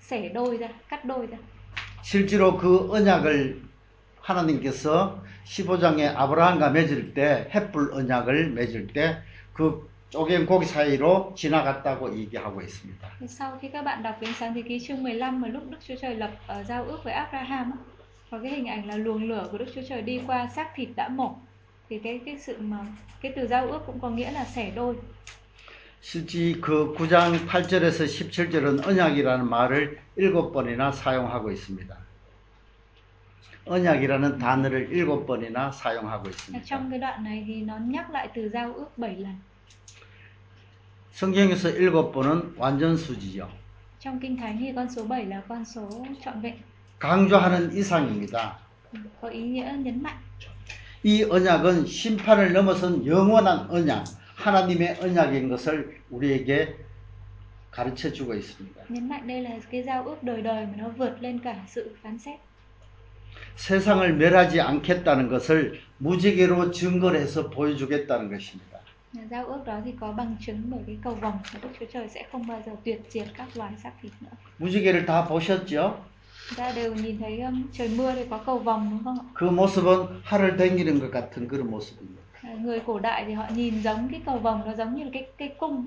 xẻ 0.00 0.28
đôi 0.28 0.56
ra 0.58 0.68
cắt 0.88 1.04
đôi 1.04 1.26
ra 1.26 1.38
실제로 2.02 2.56
그 2.56 2.88
언약을 2.92 3.60
하나님께서 4.20 5.22
15장에 5.48 6.14
아브라함과 6.14 6.70
맺을 6.70 7.14
때 7.14 7.50
햇불 7.54 7.92
언약을 7.94 8.50
맺을 8.50 8.88
때그 8.88 9.88
쪼갠 10.10 10.46
고기 10.46 10.64
사이로 10.66 11.34
지나갔다고 11.36 12.16
얘기하고 12.16 12.62
있습니다. 12.62 13.08
Sau 13.26 13.58
khi 13.60 13.68
các 13.68 13.82
bạn 13.82 14.02
đọc 14.02 14.20
đến 14.20 14.30
sáng 14.38 14.54
thế 14.54 14.62
ký 14.62 14.80
chương 14.80 15.02
15 15.02 15.40
mà 15.40 15.48
lúc 15.48 15.62
Đức 15.70 15.78
Chúa 15.88 15.94
Trời 16.00 16.14
lập 16.14 16.30
ờ, 16.46 16.64
giao 16.64 16.84
ước 16.84 17.04
với 17.04 17.12
Abraham 17.12 17.72
có 18.30 18.38
cái 18.42 18.52
hình 18.52 18.66
ảnh 18.66 18.88
là 18.88 18.96
luồng 18.96 19.28
lửa 19.28 19.48
của 19.52 19.58
Đức 19.58 19.66
Chúa 19.74 19.82
Trời 19.88 20.02
đi 20.02 20.20
qua 20.26 20.48
xác 20.56 20.68
thịt 20.74 20.88
đã 20.96 21.08
mổ 21.08 21.36
thì 21.88 21.98
cái 21.98 22.20
cái 22.26 22.38
sự 22.38 22.56
mà 22.60 22.78
cái 23.20 23.32
từ 23.36 23.46
giao 23.46 23.68
ước 23.68 23.80
cũng 23.86 24.00
có 24.00 24.10
nghĩa 24.10 24.30
là 24.30 24.44
xẻ 24.44 24.70
đôi 24.74 24.94
실제 26.00 26.54
그 26.60 26.94
9장 26.96 27.46
8절에서 27.48 28.06
17절은 28.06 28.86
언약이라는 28.86 29.50
말을 29.50 29.98
일곱 30.16 30.52
번이나 30.52 30.92
사용하고 30.92 31.50
있습니다. 31.50 32.07
언약이라는 33.68 34.38
단어를 34.38 34.88
일곱 34.92 35.26
번이나 35.26 35.70
사용하고 35.70 36.28
있습니다. 36.28 36.64
trong 36.64 36.90
cái 36.90 36.98
đoạn 36.98 37.24
này 37.24 37.44
thì 37.46 37.62
nó 37.62 37.76
nhắc 37.78 38.10
lại 38.10 38.28
từ 38.34 38.48
giao 38.48 38.72
ước 38.74 38.98
7 38.98 39.16
lần 39.16 39.34
성경에서 41.12 41.70
일곱 41.70 42.12
번은 42.12 42.54
완전 42.56 42.96
수지요. 42.96 43.48
trong 44.00 44.18
kinh 44.20 44.36
thánh 44.36 44.58
thì 44.58 44.72
con 44.76 44.88
số 44.88 45.04
7 45.04 45.26
là 45.26 45.42
con 45.48 45.64
số 45.64 46.06
trọn 46.24 46.40
vẹn 46.40 46.54
강조하는 47.00 47.70
이상입니다. 47.72 48.52
có 49.20 49.28
ý 49.28 49.42
nghĩa 49.42 49.72
nhấn 49.78 50.02
mạnh 50.02 50.16
이 51.04 51.22
언약은 51.24 51.86
심판을 51.86 52.52
넘어선 52.52 53.06
영원한 53.06 53.70
언약, 53.70 54.04
하나님의 54.36 54.96
언약인 55.00 55.48
것을 55.48 56.00
우리에게 56.10 56.74
가르쳐 57.70 58.10
주고 58.12 58.34
있습니다. 58.34 58.82
nhấn 58.88 59.08
mạnh 59.08 59.26
đây 59.26 59.42
là 59.42 59.50
cái 59.70 59.82
giao 59.82 60.04
ước 60.04 60.22
đời 60.22 60.42
đời 60.42 60.66
mà 60.66 60.72
nó 60.76 60.88
vượt 60.88 61.16
lên 61.20 61.38
cả 61.38 61.56
sự 61.68 61.96
phán 62.02 62.18
xét 62.18 62.40
세상을 63.58 64.14
멸하지 64.14 64.60
않겠다는 64.60 65.28
것을 65.28 65.80
무지개로 65.98 66.70
증거를 66.70 67.20
해서 67.20 67.50
보여주겠다는 67.50 68.30
것입니다. 68.30 68.78
giao 69.30 69.46
ước 69.46 69.64
đó 69.66 69.80
thì 69.84 69.92
có 70.00 70.12
bằng 70.12 70.36
chứng 70.40 70.62
bởi 70.70 70.80
cái 70.86 70.98
cầu 71.02 71.14
vồng 71.14 71.38
và 71.52 71.58
Đức 71.62 71.68
Chúa 71.80 71.86
Trời 71.92 72.08
sẽ 72.08 72.26
không 72.32 72.46
bao 72.46 72.62
giờ 72.66 72.72
tuyệt 72.84 73.00
diệt 73.10 73.26
các 73.36 73.46
loài 73.56 73.72
xác 73.82 73.92
thịt 74.02 74.12
nữa 74.20 74.30
무지개를 74.58 75.06
다 75.06 75.26
보셨죠? 75.28 75.92
Chúng 76.48 76.56
ta 76.56 76.72
đều 76.72 76.94
nhìn 76.94 77.18
thấy 77.18 77.40
um, 77.40 77.62
trời 77.72 77.88
mưa 77.88 78.14
thì 78.14 78.22
có 78.30 78.38
cầu 78.46 78.58
vồng 78.58 78.88
đúng 78.90 79.04
không 79.04 79.18
ạ? 79.18 79.24
그 79.34 79.44
모습은 79.50 80.06
하를 80.24 80.56
댕기는 80.56 81.00
것 81.00 81.10
같은 81.10 81.48
그런 81.48 81.70
모습입니다. 81.70 82.22
À, 82.42 82.54
Người 82.62 82.80
cổ 82.86 82.98
đại 82.98 83.24
thì 83.26 83.32
họ 83.32 83.44
nhìn 83.54 83.82
giống 83.82 84.08
cái 84.10 84.20
cầu 84.26 84.38
vồng 84.38 84.62
nó 84.66 84.74
giống 84.74 84.94
như 84.94 85.04
là 85.04 85.10
cái 85.12 85.26
cây 85.38 85.52
cung 85.58 85.86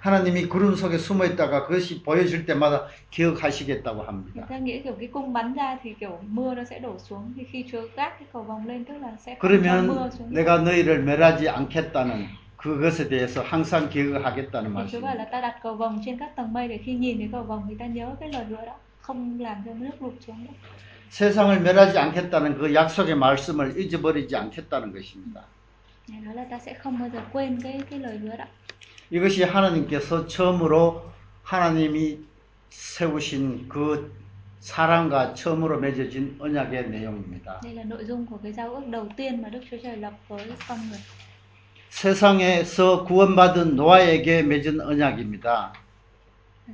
하나님이 0.00 0.46
구름 0.46 0.74
속에 0.74 0.96
숨어 0.96 1.26
있다가 1.26 1.66
그것이 1.66 2.02
보여질 2.02 2.46
때마다 2.46 2.86
기억하시겠다고 3.10 4.02
합니다. 4.02 4.46
그러면 9.38 10.10
내가 10.30 10.58
너희를 10.58 11.02
멸하지 11.04 11.48
않겠다는 11.48 12.26
그것에 12.56 13.08
대해서 13.08 13.42
항상 13.42 13.88
기억하겠다는 13.88 14.72
nữa. 14.72 14.86
세상을 21.10 21.60
멸하지 21.60 21.98
않겠다는 21.98 22.56
그 22.56 22.72
약속의 22.72 23.16
말씀을 23.16 23.78
잊어버리지 23.80 24.36
않겠다는 24.36 24.92
것입니다. 24.92 25.44
Này, 26.10 26.20
Đó 26.24 26.32
là 26.34 26.44
ta 26.50 26.58
sẽ 26.58 26.74
không 26.74 26.98
bao 26.98 27.08
giờ 27.08 27.20
quên 27.32 27.60
cái 27.62 27.80
cái 27.90 27.98
lời 27.98 28.18
hứa 28.18 28.36
đó. 28.36 28.44
이것이 29.10 29.42
하나님께서 29.42 30.26
처음으로 30.26 31.10
하나님이 31.42 32.18
세우신 32.70 33.68
그 33.68 34.12
사랑과 34.60 35.34
처음으로 35.34 35.80
맺어진 35.80 36.36
언약의 36.38 36.90
내용입니다. 36.90 37.60
Đây 37.62 37.74
là 37.74 37.82
nội 37.84 38.04
dung 38.04 38.26
của 38.26 38.38
cái 38.42 38.52
giao 38.52 38.74
ước 38.74 38.86
đầu 38.90 39.08
tiên 39.16 39.42
mà 39.42 39.48
Đức 39.48 39.60
Chúa 39.70 39.76
Trời 39.82 39.96
lập 39.96 40.12
với 40.28 40.46
con 40.68 40.78
người. 40.90 40.98
세상에서 41.90 43.04
구원받은 43.04 43.74
노아에게 43.74 44.42
맺은 44.42 44.80
언약입니다. 44.80 45.72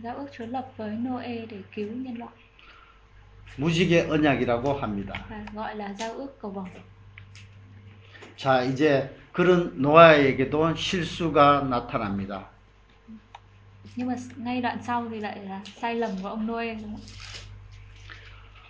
Giao 0.02 0.16
ước 0.16 0.26
Chúa 0.32 0.46
lập 0.46 0.72
với 0.76 0.90
Noe 0.90 1.46
để 1.50 1.56
cứu 1.74 1.88
nhân 1.88 2.18
loại 2.18 2.32
무지개 3.56 4.06
언약이라고 4.10 4.72
합니다. 4.74 5.14
và 5.30 5.44
gọi 5.54 5.76
là 5.76 5.94
giao 5.98 6.12
ước 6.12 6.38
cầu 6.40 6.50
vồng. 6.50 6.68
자, 8.36 8.62
이제 8.64 9.08
그런 9.36 9.82
노아에게도 9.82 10.74
실수가 10.76 11.64
나타납니다. 11.68 12.48
Nhưng 13.96 14.06
mà 14.08 14.14
ngay 14.36 14.60
đoạn 14.62 14.78
sau 14.86 15.08
thì 15.10 15.20
lại 15.20 15.38
là 15.48 15.60
sai 15.80 15.94
lầm 15.94 16.10
của 16.22 16.28
ông 16.28 16.46
Noe? 16.46 16.76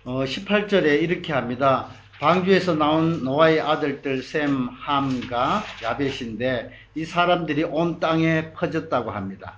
어, 0.03 0.25
18절에 0.25 1.01
이렇게 1.03 1.31
합니다. 1.31 1.87
방주에서 2.19 2.75
나온 2.75 3.23
노아의 3.23 3.61
아들들 3.61 4.21
셈, 4.21 4.67
함과 4.67 5.63
야벳인데 5.83 6.71
이 6.95 7.05
사람들이 7.05 7.63
온 7.63 8.01
땅에 8.01 8.51
퍼졌다고 8.53 9.11
합니다. 9.11 9.53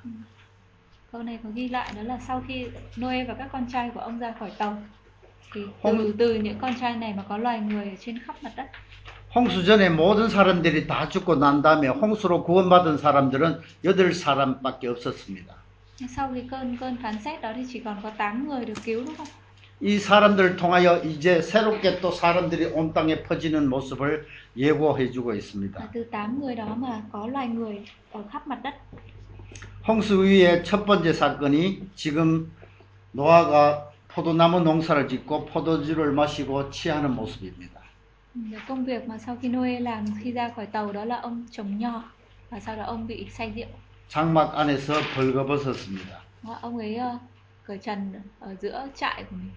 Câu 1.11 1.23
này 1.23 1.40
có 1.44 1.49
ghi 1.56 1.68
lại 1.69 1.94
đó 1.95 2.02
là 2.02 2.19
sau 2.27 2.44
khi 2.48 2.68
Noe 3.02 3.26
và 3.26 3.34
các 3.34 3.49
con 3.52 3.65
trai 3.73 3.90
của 3.94 3.99
ông 3.99 4.19
ra 4.19 4.34
khỏi 4.40 4.52
tàu 4.57 4.77
thì 5.53 5.61
từ 5.84 5.90
Hôm- 5.90 6.14
từ 6.18 6.36
những 6.36 6.60
con 6.61 6.73
trai 6.81 6.95
này 6.95 7.14
mà 7.18 7.23
có 7.30 7.38
loài 7.38 7.60
người 7.60 7.84
ở 7.84 7.95
trên 7.99 8.19
khắp 8.19 8.36
mặt 8.44 8.52
đất. 8.56 8.65
홍수 9.34 9.64
전에 9.64 9.89
모든 9.89 10.27
사람들이 10.27 10.88
다 10.88 11.07
죽고 11.07 11.35
난 11.35 11.61
다음에 11.61 11.88
홍수로 11.88 12.43
구원받은 12.43 12.97
사람들은 12.97 13.60
여덟 13.84 14.14
사람밖에 14.14 14.88
없었습니다. 14.88 15.53
Sau 16.07 16.31
cái 16.34 16.47
cơn 16.49 16.77
cơn 16.77 16.97
phán 17.01 17.19
xét 17.22 17.41
đó 17.41 17.51
thì 17.56 17.65
chỉ 17.72 17.80
còn 17.80 17.97
có 18.03 18.10
8 18.18 18.47
người 18.47 18.65
được 18.65 18.73
cứu 18.85 19.06
đúng 19.06 19.15
không? 19.15 19.27
이 19.81 19.99
사람들을 19.99 20.56
통하여 20.57 20.97
이제 21.03 21.41
새롭게 21.41 22.01
또 22.01 22.11
사람들이 22.11 22.65
온 22.73 22.93
땅에 22.93 23.22
퍼지는 23.23 23.69
모습을 23.69 24.26
예고해 24.57 25.11
주고 25.11 25.35
있습니다. 25.35 25.89
từ 25.93 26.07
8 26.11 26.39
người 26.39 26.56
đó 26.56 26.65
mà 26.76 27.01
có 27.11 27.27
loài 27.27 27.47
người 27.47 27.85
ở 28.11 28.23
khắp 28.31 28.47
mặt 28.47 28.60
đất. 28.64 28.73
홍수 29.88 30.23
위의 30.23 30.64
첫 30.64 30.85
번째 30.85 31.14
사건이 31.14 31.89
지금 31.95 32.51
노아가 33.11 33.91
포도나무 34.07 34.61
농사를 34.61 35.07
짓고 35.07 35.45
포도주를 35.45 36.14
마시고 36.14 36.72
취하는 36.72 37.11
모습입니다. 37.15 37.78
Cái 38.51 38.61
công 38.68 38.85
việc 38.85 39.07
mà 39.07 39.18
sau 39.18 39.38
khi 39.41 39.49
Noe 39.49 39.80
làm 39.80 40.06
khi 40.23 40.31
ra 40.31 40.51
khỏi 40.56 40.65
tàu 40.65 40.91
đó 40.91 41.06
là 41.06 41.15
ông 41.22 41.45
trồng 41.51 41.77
nho 41.77 42.03
và 42.49 42.60
sau 42.60 42.76
đó 42.76 42.84
ông 42.84 43.07
bị 43.07 43.30
say 43.38 43.51
rượu. 43.56 43.68
장막 44.07 44.56
안에서 44.57 44.93
벌거벗었습니다. 45.15 46.22
Đó, 46.43 46.60
Ông 46.61 46.77
ấy 46.77 46.97
cởi 47.64 47.77
trần 47.77 48.14
ở 48.39 48.56
giữa 48.61 48.88
trại 48.95 49.23
của 49.30 49.35
mình. 49.35 49.51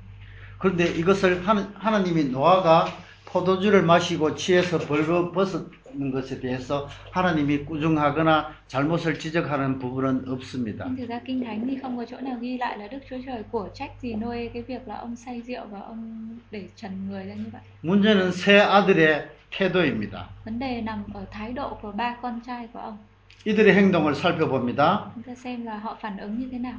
그런데 0.59 0.87
이것을 0.87 1.47
하나, 1.47 1.73
하나님이 1.75 2.25
노아가 2.31 2.87
포도주를 3.27 3.83
마시고 3.83 4.35
취해서 4.37 4.79
벌거벗 4.79 5.71
는 5.95 6.11
것에 6.11 6.41
대해서 6.41 6.89
하나님이 7.11 7.65
꾸중하거나 7.65 8.53
잘못을 8.67 9.19
지적하는 9.19 9.79
부분은 9.79 10.25
없습니다. 10.29 10.87
Nhưng 10.87 10.97
thực 10.97 11.09
ra 11.09 11.21
kinh 11.25 11.45
thánh 11.45 11.67
thì 11.67 11.79
không 11.83 11.97
có 11.97 12.05
chỗ 12.05 12.17
nào 12.21 12.37
ghi 12.41 12.59
lại 12.59 12.79
là 12.79 12.89
Đức 12.89 12.99
Chúa 13.11 13.17
Trời 13.27 13.43
của 13.51 13.69
trách 13.75 13.91
gì 14.01 14.15
Noe 14.15 14.47
cái 14.47 14.63
việc 14.63 14.89
là 14.89 14.97
ông 14.97 15.17
say 15.17 15.43
rượu 15.47 15.65
và 15.71 15.81
ông 15.81 16.29
để 16.51 16.69
trần 16.77 17.09
người 17.09 17.25
ra 17.27 17.35
như 17.35 17.51
vậy. 17.53 17.63
문제는 17.83 18.33
세 18.33 18.59
아들의 18.59 19.23
태도입니다. 19.59 20.25
Vấn 20.45 20.59
đề 20.59 20.81
nằm 20.81 21.05
ở 21.15 21.25
thái 21.31 21.53
độ 21.53 21.79
của 21.83 21.93
ba 21.93 22.17
con 22.23 22.41
trai 22.47 22.69
của 22.73 22.81
ông. 22.81 22.99
이들의 23.45 23.75
행동을 23.75 24.15
살펴봅니다. 24.15 25.11
Chúng 25.15 25.23
ta 25.27 25.35
xem 25.35 25.65
là 25.65 25.79
họ 25.79 25.97
phản 26.01 26.17
ứng 26.19 26.39
như 26.39 26.49
thế 26.53 26.59
nào. 26.59 26.79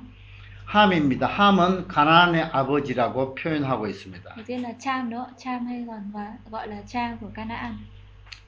함입니다. 0.66 1.28
함은 1.28 1.88
가나안의 1.88 2.50
아버지라고 2.52 3.36
표현하고 3.36 3.88
있습니다. 3.88 4.36
Đầu 4.36 4.46
tiên 4.48 4.62
là 4.62 4.74
Cham 4.80 5.10
đó, 5.10 5.28
Cham 5.38 5.66
hay 5.66 5.84
còn 5.88 6.12
gọi, 6.14 6.26
gọi 6.52 6.68
là 6.68 6.82
cha 6.88 7.18
của 7.22 7.28
Canaan. 7.36 7.78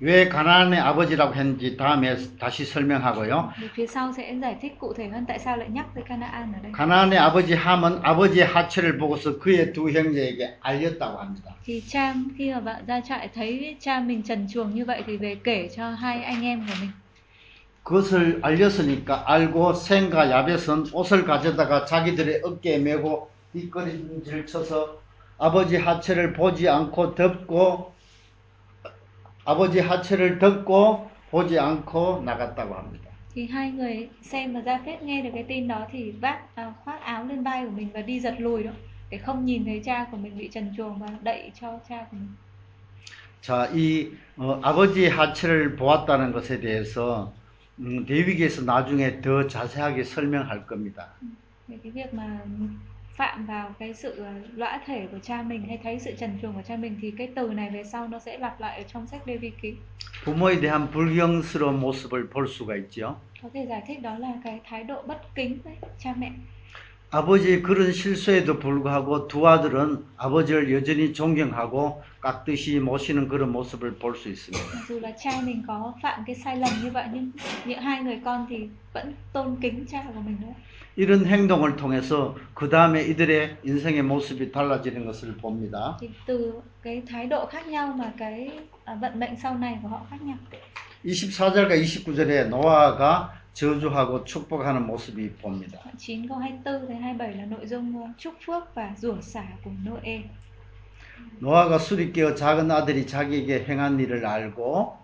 왜 0.02 0.28
가나안의 0.28 0.80
아버지라고 0.80 1.34
했는지 1.36 1.78
다음에 1.78 2.18
다시 2.38 2.66
설명하고요. 2.66 3.52
가나안의 6.74 7.18
아버지 7.18 7.54
함은 7.54 8.00
아버지의 8.04 8.46
하체를 8.46 8.98
보고서 8.98 9.40
그의 9.40 9.72
두 9.72 9.90
형제에게 9.90 10.58
알렸다고 10.62 11.20
합니다. 11.20 11.56
Thì 11.66 11.82
Cham 11.82 12.30
khi 12.38 12.52
mà 12.52 12.60
bạn 12.60 12.86
ra 12.88 13.02
trại 13.02 13.28
thấy 13.34 13.76
cha 13.80 14.00
mình 14.00 14.24
trần 14.24 14.48
truồng 14.48 14.76
như 14.76 14.86
vậy 14.86 15.04
thì 15.08 15.18
về 15.18 15.36
kể 15.44 15.70
cho 15.76 15.90
hai 15.90 16.24
anh 16.24 16.44
em 16.44 16.60
của 16.68 16.74
mình. 16.82 16.92
그것을 17.84 18.40
알렸으니까 18.42 19.24
알고 19.32 19.74
생과 19.74 20.30
야벳은 20.32 20.86
옷을 20.92 21.24
가져다가 21.24 21.86
자기들의 21.86 22.42
어깨에 22.44 22.80
메고 22.80 23.30
뒷걸음질 23.54 24.46
쳐서 24.46 25.00
아버지 25.38 25.78
하체를 25.78 26.34
보지 26.34 26.68
않고 26.68 27.16
덮고 27.16 27.95
아버지 29.46 29.80
하체를 29.80 30.40
덮고 30.40 31.10
보지 31.30 31.60
않고 31.60 32.24
나갔다고 32.26 32.76
합니다. 32.76 33.06
Thì 33.34 33.48
hai 33.48 33.72
người 33.72 34.10
xem 34.22 34.54
và 34.54 34.62
ra 34.62 34.80
phết 34.86 35.04
nghe 35.04 35.22
được 35.22 35.30
cái 35.34 35.44
tin 35.44 35.68
đó 35.68 35.86
thì 35.92 36.12
vác 36.12 36.56
à, 36.56 36.74
khoác 36.84 37.02
áo 37.02 37.26
lên 37.26 37.44
vai 37.44 37.66
của 37.66 37.72
mình 37.72 37.88
và 37.94 38.02
đi 38.02 38.20
giật 38.20 38.36
lùi 38.40 38.64
đó 38.64 38.72
để 39.10 39.18
không 39.18 39.46
nhìn 39.46 39.66
thấy 39.66 39.82
cha 39.86 40.06
của 40.12 40.18
mình 40.18 40.38
bị 40.38 40.50
trần 40.54 40.74
truồng 40.78 41.00
và 41.00 41.08
đậy 41.24 41.52
cho 41.62 41.80
cha 41.90 42.06
của 42.12 42.18
mình. 42.18 42.36
자, 43.42 43.68
이 43.76 44.12
어, 44.38 44.60
아버지의 44.64 45.10
하체를 45.12 45.76
보았다는 45.76 46.32
것에 46.32 46.60
대해서 46.60 47.32
음, 47.80 48.06
데이비에서 48.08 48.64
나중에 48.64 49.22
더 49.22 49.48
자세하게 49.48 50.04
설명할 50.04 50.66
겁니다. 50.66 51.06
về 51.68 51.78
cái 51.84 51.92
việc 51.92 52.14
mà 52.14 52.40
phạm 53.17 53.47
vào 53.47 53.75
cái 53.79 53.95
sự 53.95 54.11
ờ, 54.19 54.33
lõa 54.57 54.81
thể 54.87 55.07
của 55.13 55.19
cha 55.23 55.43
mình 55.43 55.65
hay 55.69 55.79
thấy 55.83 55.99
sự 55.99 56.13
trần 56.19 56.39
truồng 56.43 56.53
của 56.55 56.63
cha 56.69 56.77
mình 56.77 56.99
thì 57.03 57.11
cái 57.11 57.29
từ 57.37 57.49
này 57.53 57.71
về 57.71 57.85
sau 57.85 58.09
nó 58.09 58.19
sẽ 58.19 58.39
lặp 58.39 58.61
lại 58.61 58.77
ở 58.79 58.83
trong 58.93 59.07
sách 59.07 59.29
Lê 59.29 59.37
Vi 59.37 59.51
ký 59.63 59.75
부모에 60.25 60.61
대한 60.61 60.91
불경스러운 60.91 61.81
모습을 61.81 62.29
볼 62.31 62.47
수가 62.49 62.77
있죠. 62.77 63.15
có 63.43 63.49
thể 63.55 63.67
giải 63.67 63.83
thích 63.87 64.03
đó 64.03 64.19
là 64.19 64.33
cái 64.45 64.61
thái 64.65 64.85
độ 64.85 65.03
bất 65.07 65.35
kính 65.35 65.59
với 65.65 65.75
cha 65.99 66.15
mẹ 66.19 66.31
아버지의 67.11 67.63
그런 67.63 67.93
실수에도 67.93 68.59
불구하고 68.61 69.27
두 69.29 69.49
아들은 69.49 70.05
아버지를 70.17 70.73
여전히 70.73 71.13
존경하고 71.13 72.03
깍듯이 72.21 72.79
모시는 72.79 73.29
그런 73.29 73.51
모습을 73.53 73.99
볼 73.99 74.15
수 74.15 74.29
있습니다. 74.29 74.61
mặc 74.75 74.85
dù 74.89 75.01
là 75.01 75.11
cha 75.23 75.31
mình 75.45 75.63
có 75.67 75.93
phạm 76.03 76.25
cái 76.27 76.37
sai 76.37 76.57
lầm 76.57 76.71
như 76.83 76.91
vậy 76.91 77.05
nhưng 77.13 77.31
những 77.65 77.81
hai 77.81 78.03
người 78.03 78.21
con 78.25 78.47
thì 78.51 78.69
vẫn 78.93 79.15
tôn 79.33 79.57
kính 79.61 79.85
cha 79.91 80.05
của 80.15 80.21
mình 80.21 80.37
nữa 80.41 80.55
이런 80.98 81.26
행동을 81.26 81.76
통해서 81.76 82.36
그 82.54 82.70
다음에 82.70 83.04
이들의 83.04 83.58
인생의 83.64 84.02
모습이 84.04 84.52
달라지는 84.52 85.06
것을 85.06 85.36
봅니다. 85.38 85.98
thì 86.00 86.10
từ 86.26 86.62
cái 86.82 87.04
thái 87.08 87.28
độ 87.28 87.46
khác 87.46 87.68
nhau 87.68 87.94
mà 87.98 88.14
cái 88.18 88.60
à, 88.86 88.96
vận 88.96 89.20
mệnh 89.20 89.36
sau 89.44 89.58
này 89.58 89.78
của 89.82 89.88
họ 89.88 90.06
khác 90.10 90.22
nhau 90.22 90.38
24절과 91.06 91.70
29절에 91.84 92.48
노아가 92.50 93.34
저주하고 93.54 94.24
축복하는 94.24 94.88
모습이 94.88 95.32
봅니다. 95.42 95.80
Đoạn 95.84 95.98
9 95.98 96.28
câu 96.30 96.38
24 96.40 96.88
đến 96.88 97.02
27 97.02 97.34
là 97.36 97.46
nội 97.46 97.68
dung 97.68 98.04
ờ, 98.04 98.10
chúc 98.18 98.34
phước 98.46 98.76
và 98.76 98.94
rủa 98.98 99.22
xả 99.22 99.44
của 99.64 99.72
Noe 99.86 100.24
노아가 101.40 101.78
술이 101.78 102.14
깨어 102.14 102.36
작은 102.36 102.72
아들이 102.72 103.06
자기에게 103.06 103.66
행한 103.68 104.00
일을 104.00 104.26
알고 104.26 104.98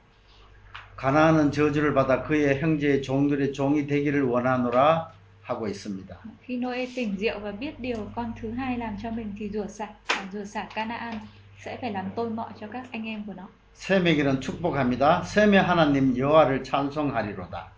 가나안은 0.95 1.51
저주를 1.51 1.93
받아 1.93 2.23
그의 2.23 2.59
형제의 2.61 3.01
종들의 3.01 3.53
종이 3.53 3.87
되기를 3.87 4.23
원하노라 4.23 5.11
하고 5.43 5.67
있습니다. 5.67 6.15
khi 6.41 6.57
Noe 6.57 6.85
tỉnh 6.95 7.17
rượu 7.17 7.39
và 7.39 7.51
biết 7.51 7.79
điều 7.79 8.09
con 8.15 8.33
thứ 8.41 8.51
hai 8.51 8.77
làm 8.77 8.95
cho 9.03 9.11
mình 9.11 9.33
thì 9.39 9.49
rủa 9.49 9.67
xả 9.67 9.87
rủa 10.33 10.45
xả 10.45 10.67
Canaan 10.75 11.19
sẽ 11.59 11.77
phải 11.81 11.91
làm 11.91 12.05
tôi 12.15 12.29
mọi 12.29 12.51
cho 12.59 12.67
các 12.67 12.85
anh 12.91 13.05
em 13.05 13.23
của 13.23 13.33
nó 13.33 13.47
셈에게는 13.73 14.41
축복합니다. 14.41 15.23
셈의 15.23 15.61
하나님 15.63 16.15
여호와를 16.15 16.63
찬송하리로다. 16.63 17.71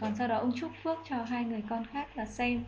Còn 0.00 0.14
sau 0.16 0.28
đó 0.28 0.38
ông 0.38 0.52
chúc 0.60 0.70
phước 0.82 0.98
cho 1.08 1.16
hai 1.24 1.44
người 1.44 1.62
con 1.68 1.84
khác 1.92 2.06
là 2.16 2.24
Sem 2.24 2.64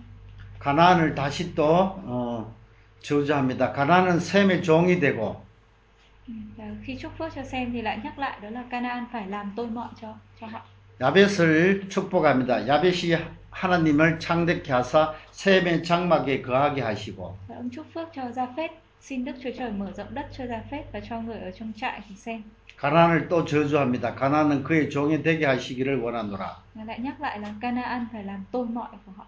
가나안을 0.58 1.14
다시 1.14 1.54
또 1.54 1.64
어, 2.04 2.54
저주합니다. 3.00 3.72
가나안은 3.72 4.20
셈의 4.20 4.62
종이 4.62 5.00
되고 5.00 5.36
và 6.56 6.64
khi 6.84 6.96
chúc 7.00 7.12
phước 7.18 7.34
cho 7.34 7.42
Sem 7.42 7.72
thì 7.72 7.82
lại 7.82 8.00
nhắc 8.04 8.18
lại 8.18 8.38
đó 8.42 8.50
là 8.50 8.64
Canaan 8.70 9.04
phải 9.12 9.28
làm 9.28 9.52
tôi 9.56 9.66
mọi 9.66 9.88
cho 10.00 10.14
cho 10.40 10.46
họ 10.46 10.60
야벳을 11.00 11.88
축복합니다. 11.88 12.66
야벳이 12.66 13.16
하나님을 13.58 14.20
창대케 14.20 14.72
하사 14.72 15.14
셈의 15.32 15.82
장막에 15.82 16.42
거하게 16.42 16.80
하시고 16.82 17.34
và 17.48 17.56
ông 17.56 17.68
chúc 17.70 17.86
phước 17.94 18.08
cho 18.14 18.22
Japheth 18.22 18.68
xin 19.00 19.24
Đức 19.24 19.32
Chúa 19.42 19.50
Trời 19.58 19.70
mở 19.70 19.92
rộng 19.96 20.14
đất 20.14 20.26
cho 20.32 20.44
Japheth 20.44 20.82
và 20.92 21.00
cho 21.08 21.20
người 21.20 21.38
ở 21.38 21.50
trong 21.50 21.72
trại 21.76 22.00
của 22.08 22.14
Sem 22.16 22.42
가나안을 22.78 23.28
또 23.28 23.44
저주합니다. 23.44 24.14
가나안은 24.14 24.62
그의 24.62 24.88
종이 24.88 25.20
되게 25.22 25.44
하시기를 25.46 25.98
원하노라. 26.00 26.46
và 26.74 26.84
lại 26.84 26.98
nhắc 27.00 27.20
lại 27.20 27.38
là 27.40 27.48
Canaan 27.60 28.06
phải 28.12 28.24
làm 28.24 28.44
tôi 28.52 28.66
mọi 28.66 28.88
của 29.06 29.12
họ 29.16 29.26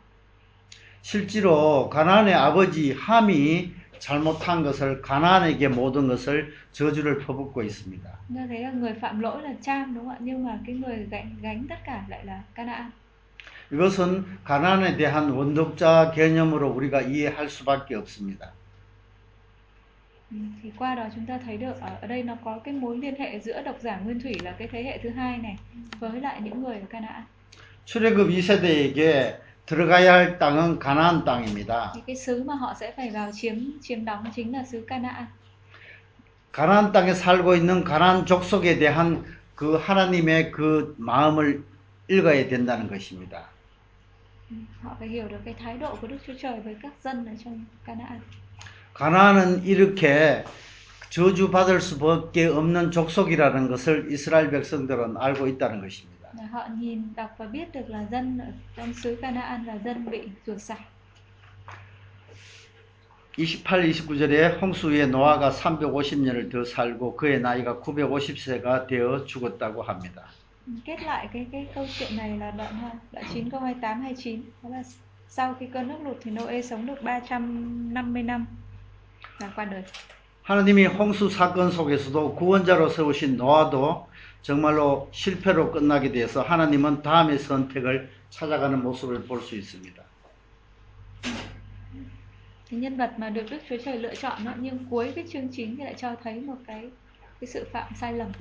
실제로 1.02 1.88
가나안의 1.90 2.34
아버지 2.34 2.92
함이 2.92 3.72
잘못한 3.98 4.62
것을 4.62 5.02
가나안에게 5.02 5.68
모든 5.68 6.06
것을 6.08 6.52
저주를 6.72 7.18
퍼붓고 7.26 7.62
있습니다. 7.62 8.10
Chúng 8.28 8.36
ta 8.36 8.46
thấy 8.48 8.58
là 8.60 8.70
người 8.70 8.94
phạm 9.00 9.20
lỗi 9.20 9.42
là 9.42 9.50
Cham 9.62 9.94
đúng 9.94 10.04
không 10.04 10.12
ạ? 10.14 10.18
Nhưng 10.20 10.44
mà 10.44 10.58
cái 10.66 10.74
người 10.76 11.06
gánh 11.10 11.36
gánh 11.42 11.66
tất 11.68 11.76
cả 11.84 12.04
lại 12.08 12.24
là 12.24 12.40
Canaan. 12.54 12.90
이것은 13.72 14.24
가나안에 14.44 14.96
대한 14.96 15.30
원독자 15.30 16.12
개념으로 16.14 16.70
우리가 16.70 17.02
이해할 17.02 17.48
수밖에 17.48 17.94
없습니다. 17.94 18.52
Thì 20.62 20.70
qua 20.78 20.94
đó 20.94 21.06
chúng 21.14 21.26
ta 21.26 21.38
thấy 21.38 21.56
được 21.56 21.80
ở, 21.80 22.06
đây 22.06 22.22
nó 22.22 22.36
có 22.44 22.58
cái 22.64 22.74
mối 22.74 22.98
liên 22.98 23.14
hệ 23.18 23.40
giữa 23.40 23.62
độc 23.62 23.76
giả 23.80 23.96
Nguyên 24.04 24.20
Thủy 24.20 24.34
là 24.42 24.54
cái 24.58 24.68
thế 24.72 24.82
hệ 24.82 24.98
thứ 25.02 25.10
hai 25.10 25.38
này 25.38 25.56
với 26.00 26.20
lại 26.20 26.40
những 26.40 26.62
người 26.62 26.74
ở 26.74 26.86
Canaan. 26.90 27.22
출애굽 27.84 28.28
2세대에게 28.30 29.34
들어가야 29.66 30.12
할 30.12 30.38
땅은 30.38 30.78
가나안 30.78 31.24
땅입니다. 31.24 31.92
Cái 32.06 32.16
xứ 32.16 32.42
mà 32.44 32.54
họ 32.54 32.74
sẽ 32.80 32.92
phải 32.96 33.10
vào 33.10 33.30
chiếm 33.32 33.54
chiếm 33.80 34.04
đóng 34.04 34.24
chính 34.34 34.52
là 34.52 34.64
xứ 34.64 34.84
Canaan. 34.88 35.26
가나안 36.52 36.92
땅에 36.92 37.14
살고 37.14 37.54
있는 37.54 37.84
가나안 37.84 38.26
족속에 38.26 38.78
대한 38.78 39.24
그 39.56 39.76
하나님의 39.76 40.52
그 40.52 40.94
마음을 40.98 41.62
읽어야 42.08 42.48
된다는 42.48 42.88
것입니다. 42.88 43.50
Họ 44.82 44.96
phải 44.98 45.08
hiểu 45.08 45.28
được 45.28 45.38
cái 45.44 45.54
thái 45.54 45.78
độ 45.78 45.96
của 46.00 46.06
Đức 46.06 46.16
Chúa 46.26 46.32
Trời 46.40 46.60
với 46.60 46.76
các 46.82 46.92
dân 47.04 47.26
ở 47.26 47.32
trong 47.44 47.64
Canaan. 47.86 48.20
가나안은 48.94 49.64
이렇게 49.64 50.44
저주받을 51.10 51.80
수밖에 51.80 52.46
없는 52.46 52.90
족속이라는 52.90 53.68
것을 53.68 54.12
이스라엘 54.12 54.50
백성들은 54.50 55.16
알고 55.16 55.46
있다는 55.46 55.80
것입니다. 55.80 56.20
Họ 56.52 56.66
nhìn 56.78 57.12
đọc 57.16 57.30
và 57.38 57.46
biết 57.46 57.72
được 57.72 57.90
là 57.90 58.06
dân 58.10 58.38
ở 58.38 58.46
trong 58.76 58.92
xứ 58.94 59.16
Canaan 59.22 59.64
là 59.64 59.78
dân 59.84 60.10
bị 60.10 60.28
rủa 60.46 60.58
xả. 60.58 60.76
28, 63.38 63.82
29절에 63.82 64.60
홍수 64.60 64.90
위에 64.90 65.06
노아가 65.06 65.50
350년을 65.50 66.50
더 66.50 66.64
살고 66.64 67.16
그의 67.16 67.40
나이가 67.40 67.80
950세가 67.80 68.86
되어 68.86 69.24
죽었다고 69.24 69.82
합니다. 69.82 70.26
Ừ, 70.69 70.71
Kết 70.85 71.01
lại 71.03 71.27
cái 71.33 71.47
cái 71.51 71.67
câu 71.75 71.85
chuyện 71.99 72.17
này 72.17 72.37
là 72.37 72.51
đoạn 72.51 72.73
ha- 72.73 72.99
đoạn 73.11 73.25
9 73.33 73.49
câu 73.49 73.59
28 73.59 74.01
29 74.01 74.41
đó 74.63 74.69
là 74.69 74.83
sau 75.27 75.55
khi 75.59 75.65
cơn 75.73 75.87
nước 75.87 75.97
lụt 76.03 76.17
thì 76.21 76.31
Noe 76.31 76.61
sống 76.61 76.85
được 76.85 77.01
350 77.03 78.23
năm 78.23 78.45
và 79.39 79.51
qua 79.55 79.65
đời. 79.65 79.83
하나님이 80.43 80.85
홍수 80.85 81.29
사건 81.29 81.71
속에서도 81.71 82.35
구원자로 82.35 82.89
세우신 82.89 83.35
노아도 83.35 84.07
정말로 84.43 85.09
실패로 85.11 85.71
끝나게 85.71 86.11
되어서 86.11 86.43
하나님은 86.43 87.01
다음의 87.01 87.39
선택을 87.39 88.11
찾아가는 88.29 88.81
모습을 88.83 89.25
볼 89.27 89.41
수 89.41 89.55
있습니다. 89.55 90.03
Cái 92.69 92.79
nhân 92.79 92.97
vật 92.97 93.13
mà 93.17 93.29
được 93.29 93.43
Đức 93.49 93.57
Chúa 93.69 93.77
Trời 93.85 93.97
lựa 93.99 94.15
chọn 94.15 94.45
đó 94.45 94.53
nhưng 94.59 94.89
cuối 94.89 95.11
cái 95.15 95.25
chương 95.33 95.47
9 95.51 95.75
thì 95.77 95.83
lại 95.83 95.93
cho 95.97 96.15
thấy 96.23 96.41
một 96.41 96.57
cái 96.67 96.91
cái 97.41 97.47
sự 97.53 97.69
phạm 97.73 97.93
sai 97.95 98.13
lầm. 98.13 98.31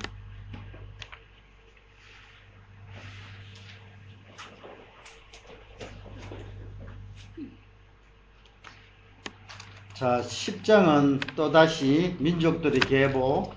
자, 9.99 10.21
10장은 10.21 11.35
또다시 11.35 12.15
민족들의 12.19 12.79
계보, 12.79 13.51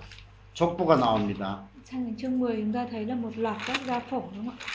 족보가 0.53 0.97
나옵니다. 0.97 1.69
Sang 1.85 2.05
đến 2.05 2.17
chương 2.17 2.37
10 2.37 2.55
chúng 2.57 2.73
ta 2.73 2.85
thấy 2.91 3.05
là 3.05 3.15
một 3.15 3.31
loạt 3.37 3.57
các 3.65 3.77
gia 3.87 3.99
phổ 3.99 4.29
đúng 4.35 4.45
không 4.45 4.57
ạ? 4.57 4.65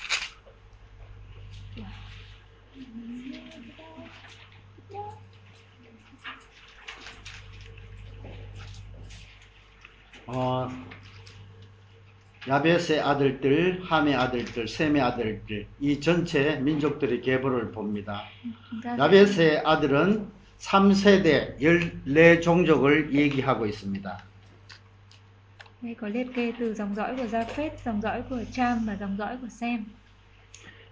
어, 10.26 10.68
야벳의 12.48 13.00
아들들, 13.02 13.82
함의 13.82 14.14
아들들, 14.14 14.66
셈의 14.66 15.02
아들들, 15.02 15.66
이 15.80 16.00
전체 16.00 16.56
민족들의 16.56 17.20
계보를 17.20 17.72
봅니다. 17.72 18.24
야벳의 18.98 19.58
아들은 19.66 20.37
3세대 20.60 21.58
14종족을 21.58 23.12
얘기하고 23.12 23.66
있습니다. 23.66 24.18
Đây 25.82 25.94
có 25.94 26.08
liệt 26.08 26.26
kê 26.34 26.52
từ 26.58 26.74
dòng 26.74 26.94
dõi 26.94 27.16
của 27.16 27.24
Japheth, 27.24 27.70
dòng 27.84 28.00
dõi 28.02 28.22
của 28.30 28.40
Cham 28.52 28.84
và 28.86 28.96
dòng 29.00 29.16
dõi 29.18 29.36
của 29.40 29.48
Sem. 29.60 29.84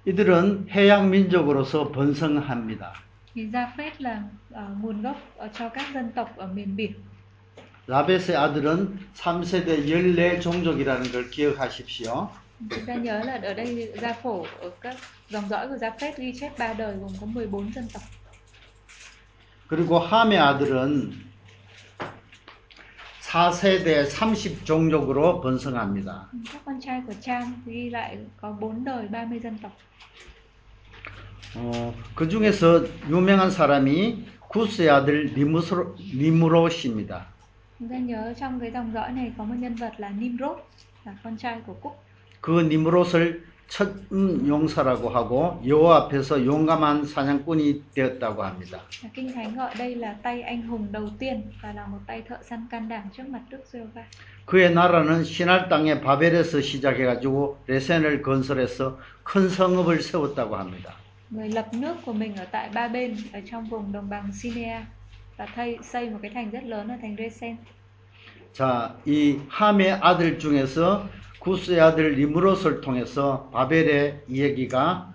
이들은 0.07 0.69
해양 0.71 1.11
민족으로서 1.11 1.91
번성합니다. 1.93 2.93
Thì 3.35 3.51
Japheth 3.51 3.91
là 3.99 4.23
ờ, 4.51 4.67
nguồn 4.81 5.03
gốc 5.03 5.17
ở 5.37 5.49
cho 5.59 5.69
các 5.69 5.87
dân 5.95 6.13
tộc 6.13 6.37
ở 6.37 6.47
miền 6.47 6.77
biển. 6.77 6.93
라벳의 7.87 8.37
아들은 8.37 8.99
3세대 9.15 9.87
14종족이라는 9.87 11.13
걸 11.13 11.31
기억하십시오. 11.31 12.29
Chúng 12.71 12.87
ta 12.87 12.95
nhớ 12.95 13.23
là 13.25 13.39
ở 13.43 13.55
đây 13.55 13.93
gia 14.03 14.13
phổ 14.13 14.47
ở 14.61 14.71
các 14.81 14.97
dòng 15.31 15.49
dõi 15.49 15.69
của 15.69 15.75
Japheth 15.75 16.13
ghi 16.17 16.33
chép 16.41 16.59
ba 16.59 16.73
đời 16.73 16.97
gồm 16.97 17.11
có 17.21 17.27
14 17.27 17.73
dân 17.73 17.89
tộc. 17.93 18.03
그리고 19.69 19.99
함의 19.99 20.39
아들은 20.39 21.27
4세대 23.21 24.09
30종족으로 24.09 25.43
번성합니다. 25.43 26.31
Các 26.53 26.65
con 26.65 26.81
trai 26.81 27.03
của 27.07 27.13
Cham 27.21 27.63
ghi 27.67 27.91
lại 27.91 28.19
có 28.41 28.53
4 28.53 28.85
đời 28.85 29.09
30 29.13 29.41
dân 29.43 29.59
tộc. 29.59 29.73
어, 31.57 31.95
그 32.15 32.29
중에서 32.29 32.85
유명한 33.09 33.51
사람이 33.51 34.25
구스의 34.49 34.91
아들 34.91 35.35
니무스로, 35.35 35.97
니무롯입니다. 36.15 37.27
Chúng 37.79 37.89
ta 37.89 37.97
nhớ 37.99 38.35
trong 38.41 38.61
cái 38.61 38.71
dòng 38.71 38.93
dõi 38.95 39.13
này 39.13 39.33
có 39.39 39.45
một 39.45 39.55
nhân 39.59 39.75
vật 39.75 39.93
là 39.99 40.09
Nimrod, 40.11 40.59
là 41.05 41.15
con 41.25 41.37
trai 41.37 41.61
của 41.67 41.75
Cúc. 41.75 41.93
그 42.41 42.63
니므롯을 42.63 43.43
첫 43.69 43.89
음, 44.13 44.47
용사라고 44.47 45.09
하고 45.09 45.61
여호와 45.67 46.05
앞에서 46.05 46.45
용감한 46.45 47.05
사냥꾼이 47.05 47.83
되었다고 47.95 48.43
합니다. 48.45 48.81
Kinh 49.15 49.33
Thánh 49.33 49.55
gọi 49.57 49.75
đây 49.79 49.95
là 49.95 50.15
tay 50.23 50.43
anh 50.43 50.63
hùng 50.63 50.89
đầu 50.93 51.09
tiên 51.19 51.43
và 51.63 51.73
là 51.73 51.87
một 51.87 51.99
tay 52.07 52.23
thợ 52.23 52.39
săn 52.49 52.67
can 52.71 52.89
đảm 52.89 53.03
trước 53.17 53.29
mặt 53.29 53.41
Đức 53.51 53.65
giê 53.73 53.81
va 53.95 54.05
그의 54.47 54.73
나라는 54.73 55.25
신할 55.25 55.69
땅의 55.69 56.01
바벨에서 56.03 56.61
시작해 56.61 57.05
가지고 57.05 57.59
레센을 57.67 58.23
건설해서 58.23 58.97
큰 59.25 59.49
성읍을 59.49 60.01
세웠다고 60.03 60.57
합니다. 60.57 60.95
Người 61.31 61.49
lập 61.49 61.75
nước 61.75 61.97
của 62.05 62.13
mình 62.13 62.37
ở 62.37 62.45
tại 62.45 62.71
Ba 62.75 62.89
Bên 62.89 63.17
ở 63.33 63.41
trong 63.51 63.65
vùng 63.65 63.93
đồng 63.93 64.09
bằng 64.09 64.33
Sinea 64.33 64.87
và 65.37 65.47
thay 65.47 65.79
xây 65.83 66.11
một 66.11 66.19
cái 66.23 66.31
thành 66.35 66.51
rất 66.51 66.65
lớn 66.65 66.89
ở 66.89 66.97
thành 67.03 67.17
Resen. 67.19 67.57
자, 68.57 68.97
이 69.05 69.39
함의 69.49 69.93
아들 70.01 70.39
중에서 70.39 71.07
구스의 71.41 71.79
아들 71.79 72.17
니므롯을 72.17 72.81
통해서 72.81 73.51
바벨의 73.53 74.23
이야기가 74.29 75.13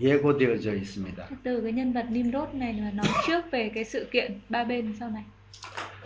예고되어져 0.00 0.74
있습니다. 0.74 1.28
Từ 1.44 1.60
cái 1.60 1.72
nhân 1.72 1.92
vật 1.92 2.06
Nimrod 2.10 2.54
này 2.54 2.72
mà 2.80 2.90
nói 2.90 3.06
trước 3.26 3.50
về 3.50 3.70
cái 3.74 3.84
sự 3.84 4.08
kiện 4.10 4.40
Ba 4.48 4.64
Bên 4.64 4.94
sau 4.98 5.10
này. 5.10 5.24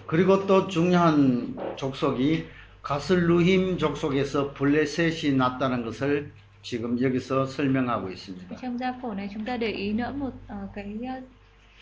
그리고 0.09 0.45
또 0.49 0.67
중요한 0.67 1.55
족속이 1.77 2.47
가슬루힘 2.83 3.79
족속에서 3.79 4.53
블레셋이 4.55 5.37
났다는 5.37 5.85
것을 5.85 6.33
지금 6.63 7.01
여기서 7.01 7.47
설명하고 7.47 8.11
있습니다. 8.11 8.57
Trong 8.61 8.77
gia 8.77 8.93
phổ 9.01 9.15
này 9.15 9.31
chúng 9.35 9.45
ta 9.45 9.57
để 9.57 9.69
ý 9.71 9.93
nữa 9.93 10.13
một 10.19 10.33
ờ, 10.49 10.57
cái 10.75 10.99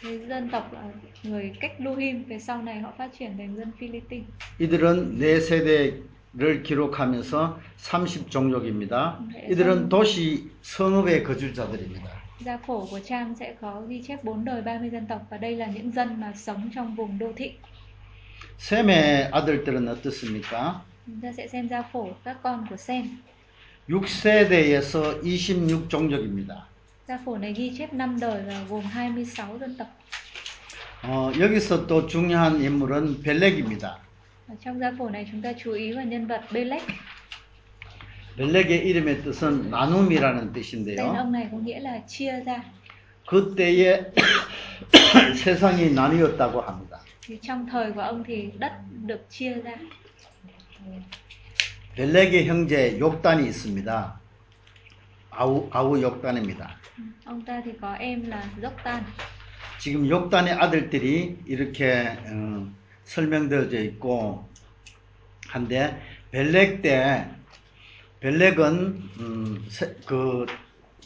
cái 0.03 0.19
dân 0.29 0.49
tộc 0.51 0.71
người 1.23 1.53
cách 1.61 1.73
Luhim 1.79 2.25
về 2.25 2.39
sau 2.39 2.63
này 2.63 2.81
họ 2.81 2.93
phát 2.99 3.11
triển 3.19 3.39
thành 3.39 3.57
dân 3.57 3.71
Philippines. 3.79 4.27
이들은 4.59 5.19
네 5.19 5.41
세대를 5.41 6.63
기록하면서 6.63 7.59
30 7.77 8.31
종족입니다. 8.31 9.19
이들은 9.51 9.89
도시 9.89 10.51
성읍의 10.63 11.25
거주자들입니다. 11.25 12.21
Gia 12.45 12.57
phổ 12.59 12.87
của 12.87 13.01
Trang 13.01 13.35
sẽ 13.35 13.55
có 13.61 13.83
ghi 13.89 14.03
chép 14.03 14.25
4 14.25 14.45
đời 14.45 14.63
30 14.63 14.91
dân 14.91 15.07
tộc 15.07 15.27
và 15.31 15.37
đây 15.37 15.57
là 15.57 15.67
những 15.67 15.93
dân 15.93 16.21
mà 16.21 16.33
sống 16.37 16.71
trong 16.75 16.95
vùng 16.95 17.19
đô 17.19 17.33
thị. 17.37 17.53
셈의 18.59 19.31
아들들은 19.33 19.89
어떻습니까? 19.89 20.81
Chúng 21.07 21.21
ta 21.23 21.33
sẽ 21.33 21.47
xem 21.49 21.69
gia 21.69 21.83
phổ 21.83 22.09
các 22.25 22.37
con 22.43 22.67
của 22.71 22.77
Sem. 22.77 23.05
6세대에서 23.89 25.23
26 25.23 25.89
종족입니다. 25.89 26.70
Gia 27.11 27.19
phổ 27.25 27.39
này 27.39 27.53
ghi 27.53 27.73
chép 27.79 27.93
5 27.93 28.21
đời 28.21 28.43
và 28.47 28.65
gồm 28.69 28.85
26 28.85 29.59
dân 29.59 29.77
tộc. 29.79 29.89
어, 31.03 31.33
여기서 31.41 31.87
또 31.89 32.07
중요한 32.07 32.61
인물은 32.61 33.23
벨렉입니다. 33.23 33.99
Trong 34.65 34.79
gia 34.81 34.93
phổ 34.99 35.09
này 35.11 35.27
chúng 35.33 35.43
ta 35.43 35.53
chú 35.59 35.73
ý 35.73 35.93
vào 35.93 36.05
nhân 36.05 36.27
vật 36.27 36.41
Belek. 36.53 36.83
벨렉의 38.37 38.79
이름의 38.87 39.23
뜻은 39.25 39.71
나눔이라는 39.71 40.53
Tên 40.53 40.53
뜻인데요. 40.53 41.17
ông 41.17 41.33
này 41.33 41.49
có 41.53 41.59
nghĩa 41.59 41.81
là 41.81 41.99
chia 42.07 42.41
ra. 42.47 42.63
그때에 43.27 44.13
세상이 45.35 45.91
나뉘었다고 45.93 46.61
합니다. 46.61 47.01
Thì 47.27 47.39
trong 47.43 47.67
thời 47.71 47.93
của 47.93 48.01
ông 48.01 48.25
thì 48.27 48.51
đất 48.59 48.73
được 49.07 49.27
chia 49.31 49.55
ra. 49.65 49.75
벨렉의 51.97 52.47
형제 52.47 52.99
욕단이 53.01 53.47
있습니다. 53.49 54.21
아우 55.31 55.69
아우 55.73 56.01
욕단입니다. 56.03 56.80
Ông 57.25 57.43
ta 57.45 57.63
thì 57.65 57.71
có 57.81 57.93
em 57.95 58.27
là 58.27 58.45
Joktan. 58.63 59.01
지금 59.79 60.09
욕단의 60.09 60.53
아들들이 60.55 61.39
이렇게 61.47 62.09
어, 62.29 62.67
설명되어져 63.05 63.81
있고 63.81 64.49
한데 65.49 66.01
벨렉 66.31 66.83
때 66.83 67.27
벨렉은 68.21 68.67
음, 69.21 69.67
세- 69.71 69.95
그 70.07 70.45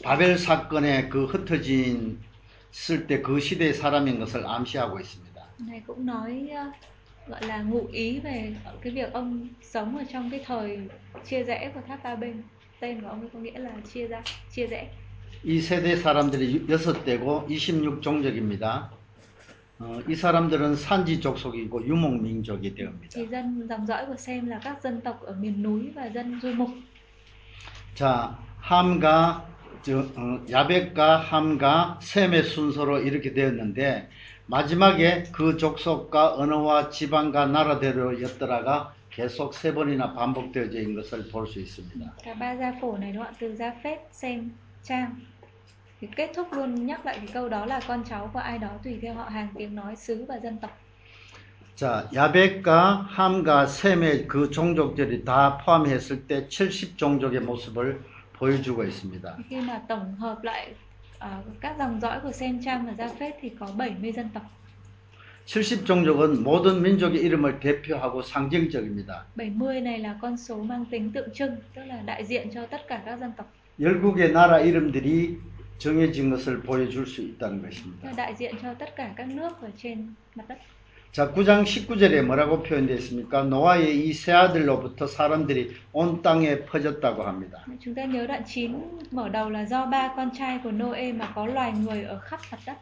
바벨 0.03 0.37
사건에 0.37 1.07
그 1.09 1.25
흩어진 1.25 2.19
쓸 2.71 3.07
때 3.07 3.21
그 3.21 3.39
시대의 3.39 3.73
사람인 3.73 4.19
것을 4.19 4.45
암시하고 4.45 4.99
있습니다. 4.99 5.35
này 5.59 5.81
cũng 5.87 6.05
nói 6.05 6.49
gọi 7.27 7.41
là 7.47 7.61
ngụ 7.61 7.87
ý 7.91 8.19
về 8.19 8.53
cái 8.81 8.93
việc 8.93 9.13
ông 9.13 9.47
sống 9.61 9.97
ở 9.97 10.03
trong 10.13 10.29
cái 10.31 10.43
thời 10.45 10.79
chia 11.25 11.43
rẽ 11.43 11.71
của 11.73 11.81
tháp 11.87 12.03
ba 12.03 12.15
bên 12.15 12.43
tên 12.79 13.01
của 13.01 13.07
ông 13.07 13.29
có 13.33 13.39
nghĩa 13.39 13.59
là 13.59 13.71
chia 13.93 14.07
ra 14.07 14.21
chia 14.51 14.67
rẽ 14.67 14.87
이 15.47 15.61
세대 15.61 15.95
사람들이 15.95 16.65
여섯 16.69 17.05
대고 17.05 17.45
26종족입니다. 17.47 18.89
어, 19.77 19.99
이 20.09 20.15
사람들은 20.15 20.75
산지 20.75 21.21
족속이고 21.21 21.85
유목 21.85 22.19
민족이 22.19 22.73
되옵니다. 22.73 23.09
thì 23.13 23.27
dân 23.27 23.67
dòng 23.69 23.85
dõi 23.85 24.05
của 24.07 24.15
Sem 24.17 24.47
là 24.47 24.59
các 24.63 24.81
dân 24.81 25.01
tộc 25.01 25.21
ở 25.21 25.35
miền 25.39 25.63
núi 25.63 25.91
và 25.95 26.05
dân 26.05 26.39
du 26.41 26.49
mục 26.55 26.69
자, 27.93 28.35
함과 28.59 29.45
저, 29.83 29.99
어, 29.99 30.41
야벳과 30.49 31.17
함과 31.17 31.99
셈의 32.01 32.43
순서로 32.43 33.01
이렇게 33.01 33.33
되었는데 33.33 34.09
마지막에 34.47 35.25
그 35.31 35.57
족속과 35.57 36.37
언어와 36.37 36.89
지방과 36.89 37.45
나라대로였더라가 37.45 38.95
계속 39.11 39.53
세 39.53 39.75
번이나 39.75 40.13
반복되어져 40.15 40.79
있는 40.79 40.95
것을 40.95 41.29
볼 41.29 41.45
수 41.45 41.59
있습니다. 41.59 42.15
này 42.99 43.11
đúng 43.13 43.23
không 43.23 43.33
từ 43.39 43.55
Sem 44.11 44.49
Trang 44.85 45.15
thì 46.00 46.08
kết 46.16 46.30
thúc 46.34 46.52
luôn 46.52 46.86
nhắc 46.86 47.06
lại 47.06 47.16
cái 47.16 47.28
câu 47.34 47.48
đó 47.48 47.66
là 47.66 47.80
con 47.88 48.04
cháu 48.08 48.30
của 48.32 48.38
ai 48.38 48.58
đó 48.58 48.68
tùy 48.84 48.98
theo 49.02 49.14
họ 49.14 49.24
hàng 49.24 49.48
tiếng 49.58 49.74
nói 49.74 49.96
xứ 49.96 50.24
và 50.28 50.38
dân 50.42 50.56
tộc 50.58 50.70
자, 51.76 52.06
야벳과 52.14 53.06
함과 53.08 53.66
셈의 53.66 54.28
그 54.28 54.50
종족들이 54.50 55.24
다 55.24 55.56
포함했을 55.64 56.26
때 56.26 56.46
70종족의 56.46 57.40
모습을 57.40 58.02
보여주고 58.38 58.84
있습니다. 58.84 59.36
khi 59.48 59.60
mà 59.60 59.80
tổng 59.88 60.14
hợp 60.14 60.38
lại 60.42 60.74
ờ, 61.18 61.30
các 61.60 61.76
dòng 61.78 62.00
dõi 62.00 62.20
của 62.22 62.32
Sem 62.32 62.62
Trang 62.64 62.86
và 62.86 62.92
gia 62.98 63.08
phết 63.08 63.34
thì 63.40 63.48
có 63.60 63.66
70 63.76 64.12
dân 64.12 64.28
tộc 64.34 64.42
70종족은 65.46 66.42
모든 66.42 66.82
민족의 66.82 67.22
이름을 67.22 67.60
대표하고 67.60 68.22
상징적입니다. 68.22 69.24
70 69.36 69.80
này 69.80 69.98
là 69.98 70.18
con 70.20 70.36
số 70.36 70.62
mang 70.62 70.84
tính 70.84 71.12
tượng 71.12 71.28
trưng, 71.34 71.56
tức 71.74 71.82
là 71.84 72.02
đại 72.06 72.24
diện 72.24 72.48
cho 72.54 72.66
tất 72.66 72.80
cả 72.88 73.02
các 73.06 73.20
dân 73.20 73.32
tộc, 73.36 73.46
열국의 73.80 74.32
나라 74.32 74.60
이름들이 74.60 75.38
정해진 75.77 76.29
것을 76.29 76.61
보여줄 76.61 77.05
수 77.05 77.21
있다는 77.21 77.61
것입니다. 77.61 78.09
là 78.09 78.13
đại 78.15 78.35
diện 78.35 78.55
cho 78.61 78.73
tất 78.79 78.95
cả 78.95 79.13
các 79.15 79.27
nước 79.27 79.61
ở 79.61 79.69
trên 79.77 80.13
mặt 80.35 80.45
đất. 80.47 80.57
자, 81.11 81.31
9장 81.33 81.63
19절에 81.63 82.21
뭐라고 82.25 82.61
표현되어 82.63 82.97
있습니까? 82.97 83.43
노아의 83.43 84.05
이 84.05 84.11
세 84.13 84.33
아들로부터 84.33 85.07
사람들이 85.07 85.73
온 85.93 86.21
땅에 86.21 86.65
퍼졌다고 86.65 87.23
합니다. 87.23 87.63
Chúng 87.79 87.95
ta 87.95 88.05
nhớ 88.05 88.27
đoạn 88.27 88.43
9 88.45 88.99
mở 89.11 89.29
đầu 89.29 89.49
là 89.49 89.65
do 89.65 89.85
ba 89.85 90.13
con 90.15 90.29
trai 90.37 90.59
của 90.63 90.71
Noe 90.71 91.11
mà 91.13 91.31
có 91.35 91.45
loài 91.45 91.71
người 91.71 92.03
ở 92.03 92.19
khắp 92.19 92.39
mặt 92.51 92.59
đất. 92.65 92.77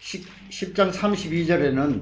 10, 0.00 0.22
10장 0.50 0.90
32절에는 0.92 2.00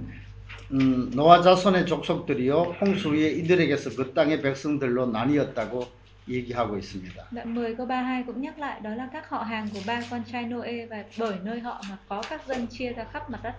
음, 0.72 1.10
노아 1.14 1.42
자손의 1.42 1.86
족속들이요 1.86 2.76
홍수 2.80 3.12
위에 3.12 3.30
이들에게서 3.30 3.90
그 3.96 4.14
땅의 4.14 4.40
백성들로 4.40 5.06
나뉘었다고 5.06 6.01
얘기하고 6.29 6.77
있습니다. 6.77 7.23
Đoạn 7.31 7.55
10 7.55 7.75
câu 7.75 7.85
32 7.85 8.23
cũng 8.23 8.41
nhắc 8.41 8.59
lại 8.59 8.79
đó 8.79 8.89
là 8.89 9.09
các 9.13 9.29
họ 9.29 9.43
hàng 9.43 9.69
của 9.73 9.79
ba 9.87 10.01
con 10.11 10.23
trai 10.31 10.43
Noe 10.45 10.85
và 10.85 11.03
bởi 11.19 11.35
nơi 11.43 11.59
họ 11.59 11.81
mà 11.89 11.97
có 12.07 12.23
các 12.29 12.47
dân 12.47 12.67
chia 12.67 12.93
ra 12.93 13.03
khắp 13.13 13.29
mặt 13.29 13.39
đất. 13.43 13.53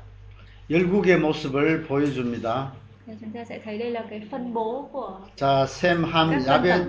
열국의 0.71 1.19
모습을 1.21 1.87
보여줍니다. 1.89 2.67
Thì 3.07 3.13
chúng 3.21 3.31
ta 3.33 3.45
sẽ 3.45 3.59
thấy 3.65 3.79
đây 3.79 3.91
là 3.91 4.05
cái 4.11 4.23
phân 4.31 4.55
bố 4.55 4.89
của 4.93 5.21
자, 5.37 5.67
셈, 5.67 6.05
함, 6.05 6.31
các 6.31 6.41
dân 6.41 6.47
야벳 6.47 6.79
tộc. 6.79 6.87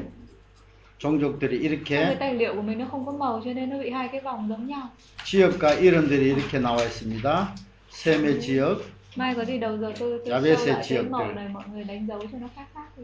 종족들이 0.99 1.39
Trong 1.39 1.39
cái 1.39 1.59
이렇게 1.59 2.15
tài 2.19 2.33
liệu 2.33 2.55
của 2.55 2.61
mình 2.61 2.77
nó 2.79 2.85
không 2.91 3.05
có 3.05 3.11
màu 3.11 3.41
cho 3.45 3.53
nên 3.53 3.69
nó 3.69 3.77
bị 3.77 3.89
hai 3.89 4.07
cái 4.07 4.21
vòng 4.21 4.49
giống 4.49 4.67
nhau. 4.67 4.89
지역과 5.25 5.73
이름들이 5.79 6.33
이렇게 6.35 6.59
나와 6.59 6.83
있습니다. 6.83 7.47
셈의 7.91 8.41
지역, 8.41 8.77
Mai 9.15 9.35
có 9.35 9.45
gì 9.45 9.57
đầu 9.57 9.77
giờ 9.77 9.93
tôi 9.99 10.19
tôi 10.25 10.29
Dạ, 10.29 10.39
show 10.39 10.55
sẽ 10.65 10.73
lại 10.73 10.83
chịu 10.87 11.01
cái 11.03 11.09
màu 11.11 11.27
được. 11.27 11.33
này 11.35 11.47
mọi 11.49 11.63
người 11.73 11.83
đánh 11.83 12.07
dấu 12.07 12.19
cho 12.31 12.37
nó 12.41 12.47
khác 12.55 12.65
khác 12.73 12.87
đi. 12.97 13.03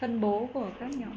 Phân 0.00 0.20
bố 0.20 0.48
của 0.54 0.66
các 0.80 0.90
nhóm. 0.96 1.10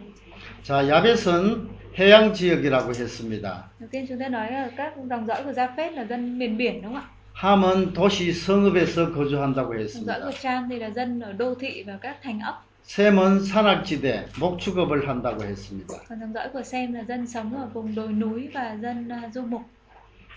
자, 0.64 0.88
야벳은 0.90 1.68
해양 1.99 2.34
지역이라고 2.34 2.94
했습니다. 2.94 3.64
Tiên 3.91 4.06
chúng 4.10 4.20
ta 4.20 4.30
nói 4.30 4.52
là 4.52 4.70
các 4.78 4.94
dòng 5.10 5.28
dõi 5.28 5.44
của 5.44 5.52
Japheth 5.52 5.91
là 5.91 6.06
dân 6.06 6.40
miền 6.40 6.57
biển 6.57 6.82
đúng 6.82 6.94
không 6.94 7.02
ạ? 7.02 7.10
함은 7.34 7.94
도시 7.94 8.32
성읍에서 8.34 9.14
거주한다고 9.14 9.53
Dòng 9.53 10.06
dõi 10.06 10.18
했습니다. 10.18 10.20
của 10.26 10.32
Trang 10.41 10.68
thì 10.70 10.80
là 10.80 10.90
dân 10.90 11.20
ở 11.20 11.34
đô 11.34 11.56
thị 11.56 11.84
và 11.88 11.98
các 12.02 12.18
thành 12.24 12.40
ấp. 12.40 12.53
셈은 12.86 13.40
산악지대, 13.44 14.26
목축업을 14.40 15.07
한다고 15.07 15.44
했습니다. 15.44 15.95
Còn 16.10 16.20
dòng 16.20 16.34
dõi 16.34 16.49
của 16.53 16.64
Sem 16.64 16.94
là 16.94 17.03
dân 17.07 17.28
sống 17.28 17.57
ở 17.57 17.68
vùng 17.74 17.95
đồi 17.95 18.07
núi 18.07 18.49
và 18.53 18.78
dân 18.82 19.10
à, 19.10 19.30
du 19.34 19.41
mục. 19.41 19.61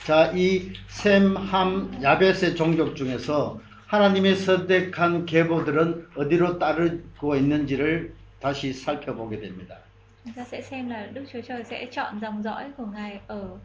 자, 0.06 0.32
이 0.32 0.60
셈, 0.88 1.34
함, 1.36 1.90
야벳의 2.02 2.54
종족 2.56 2.94
중에서 2.96 3.58
하나님의 3.86 4.36
선택한 4.36 5.26
계보들은 5.26 6.08
어디로 6.16 6.58
따르고 6.58 7.36
있는지를 7.36 8.14
다시 8.40 8.72
살펴보게 8.72 9.38
됩니다. 9.40 9.78
Chúng 10.24 10.34
ta 10.34 10.42
sẽ 10.44 10.60
xem 10.60 10.88
là 10.88 11.06
Đức 11.14 11.24
Chúa 11.32 11.40
Trời 11.40 11.64
sẽ 11.64 11.86
chọn 11.90 12.18
dòng 12.20 12.42
dõi 12.42 12.64
của 12.76 12.86
Ngài 12.86 13.20
ở 13.26 13.58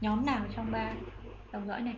nhóm 0.00 0.26
nào 0.26 0.46
trong 0.56 0.70
ba 0.72 0.92
dòng 1.52 1.66
dõi 1.68 1.80
này. 1.80 1.94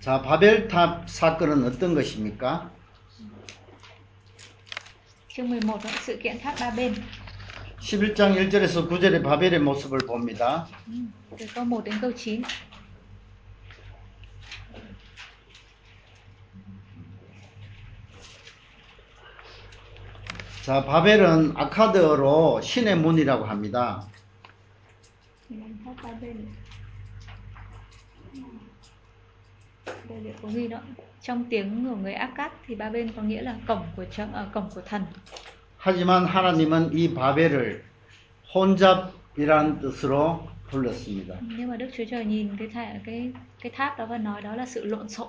자, 0.00 0.20
바벨탑 0.22 1.08
사건은 1.08 1.64
어떤 1.64 1.94
것입니까? 1.94 2.70
Chương 5.28 5.48
11 5.50 5.84
đó, 5.84 5.90
sự 6.00 6.16
kiện 6.22 6.38
tháp 6.38 6.54
ba 6.60 6.70
bên. 6.70 6.94
11장 7.80 8.34
1절에서 8.34 8.88
9절의 8.88 9.22
바벨의 9.22 9.58
모습을 9.60 9.98
봅니다. 10.06 10.66
Ừ, 10.88 10.92
Từ 11.38 11.46
câu 11.54 11.64
1 11.64 11.84
đến 11.84 11.94
câu 12.00 12.12
9. 12.12 12.42
자, 20.62 20.84
바벨은 20.84 21.54
아카드어로 21.56 22.60
신의 22.60 22.96
문이라고 22.98 23.44
합니다. 23.46 24.06
Tháp 25.84 25.96
ba 26.02 26.12
bên. 26.20 26.46
Đây 30.08 30.20
liệu 30.20 30.32
có 30.42 30.48
ghi 30.48 30.68
đó. 30.68 30.78
Trong 31.22 31.44
tiếng 31.50 31.88
của 31.88 31.96
người 31.96 32.12
Akkad 32.12 32.52
thì 32.66 32.74
ba 32.74 32.90
bên 32.90 33.12
có 33.16 33.22
nghĩa 33.22 33.42
là 33.42 33.56
cổng 33.66 33.86
của 33.96 34.04
chợ, 34.10 34.26
à, 34.34 34.46
cổng 34.54 34.70
của 34.74 34.80
thần. 34.80 35.04
하지만 35.78 36.26
하나님은 36.26 36.92
이 36.92 37.14
바벨을 37.14 37.82
혼잡이라는 38.54 39.80
뜻으로 39.80 40.46
불렀습니다. 40.70 41.34
Nhưng 41.40 41.68
mà 41.68 41.76
Đức 41.76 41.90
Chúa 41.96 42.04
Trời 42.10 42.24
nhìn 42.24 42.56
cái 42.58 42.68
thả, 42.68 42.92
cái 43.04 43.32
cái 43.60 43.72
tháp 43.76 43.98
đó 43.98 44.06
và 44.06 44.18
nói 44.18 44.42
đó 44.42 44.54
là 44.54 44.66
sự 44.66 44.84
lộn 44.84 45.08
xộn. 45.08 45.28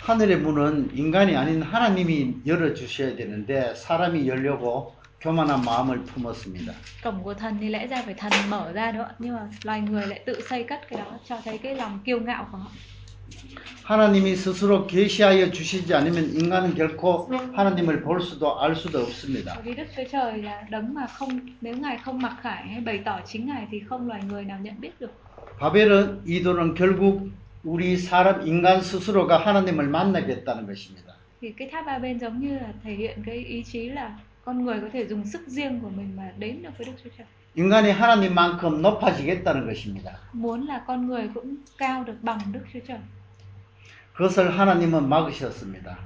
하늘의 0.00 0.38
문은 0.38 0.90
인간이 0.94 1.36
아닌 1.36 1.62
하나님이 1.62 2.42
열어주셔야 2.46 3.16
되는데 3.16 3.74
사람이 3.74 4.28
열려고 4.28 4.94
교만한 5.20 5.62
마음을 5.62 6.02
품었습니다. 6.04 6.74
Cổng 7.02 7.22
của 7.22 7.34
thần 7.34 7.58
thì 7.60 7.68
lẽ 7.68 7.86
ra 7.86 8.02
phải 8.02 8.14
thần 8.14 8.32
mở 8.50 8.72
ra 8.72 8.92
đó, 8.92 9.06
nhưng 9.18 9.34
mà 9.34 9.48
loài 9.62 9.80
người 9.80 10.06
lại 10.06 10.20
tự 10.26 10.40
xây 10.48 10.64
cất 10.64 10.80
cái 10.90 10.98
đó 10.98 11.18
cho 11.28 11.36
thấy 11.44 11.58
cái 11.58 11.74
lòng 11.76 11.98
kiêu 12.04 12.20
ngạo 12.20 12.48
của 12.52 12.58
họ. 12.58 12.70
하나님이 13.84 14.36
스스로 14.36 14.86
계시하여 14.86 15.50
주시지 15.50 15.94
않으면 15.94 16.34
인간은 16.34 16.74
결코 16.74 17.28
하나님을 17.54 18.02
볼 18.02 18.20
수도 18.20 18.60
알 18.60 18.74
수도 18.74 18.98
없습니다. 19.00 19.54
Bởi 19.54 19.62
vì 19.64 19.74
Đức 19.74 19.84
Chúa 19.96 20.02
Trời 20.12 20.42
là 20.42 20.62
đấng 20.70 20.94
mà 20.94 21.06
không 21.06 21.40
nếu 21.60 21.76
Ngài 21.76 21.98
không 22.04 22.18
mặc 22.18 22.36
khải 22.42 22.68
hay 22.68 22.80
bày 22.80 23.02
tỏ 23.04 23.20
chính 23.26 23.46
Ngài 23.46 23.66
thì 23.70 23.80
không 23.88 24.08
loài 24.08 24.20
người 24.28 24.44
nào 24.44 24.58
nhận 24.62 24.80
biết 24.80 25.00
được. 25.00 25.12
바벨은 25.60 26.22
이도는 26.26 26.74
결국 26.74 27.28
우리 27.64 27.96
사람 27.96 28.46
인간 28.46 28.82
스스로가 28.82 29.38
하나님을 29.38 29.88
만나겠다는 29.88 30.66
것입니다. 30.66 31.14
Thì 31.40 31.52
cái 31.56 31.68
tháp 31.70 31.86
ba 31.86 31.98
bên 31.98 32.18
giống 32.18 32.40
như 32.40 32.58
là 32.58 32.72
thể 32.84 32.92
hiện 32.94 33.22
cái 33.26 33.36
ý 33.36 33.62
chí 33.64 33.88
là 33.88 34.18
con 34.44 34.64
người 34.64 34.80
có 34.80 34.88
thể 34.92 35.06
dùng 35.06 35.24
sức 35.24 35.40
riêng 35.46 35.80
của 35.80 35.88
mình 35.88 36.16
mà 36.16 36.32
đến 36.38 36.62
được 36.62 36.70
với 36.78 36.86
Đức 36.86 36.92
Chúa 37.04 37.10
Trời. 37.18 37.26
인간이 37.56 37.90
하나님만큼 37.90 38.82
높아지겠다는 38.82 39.66
것입니다. 39.66 40.12
Muốn 40.32 40.66
là 40.66 40.84
con 40.86 41.06
người 41.06 41.28
cũng 41.34 41.56
cao 41.78 42.04
được 42.04 42.16
bằng 42.22 42.38
Đức 42.52 42.60
Chúa 42.72 42.80
Trời. 42.88 42.98
그것을 44.14 44.58
하나님은 44.58 45.08
막으셨습니다. 45.08 45.96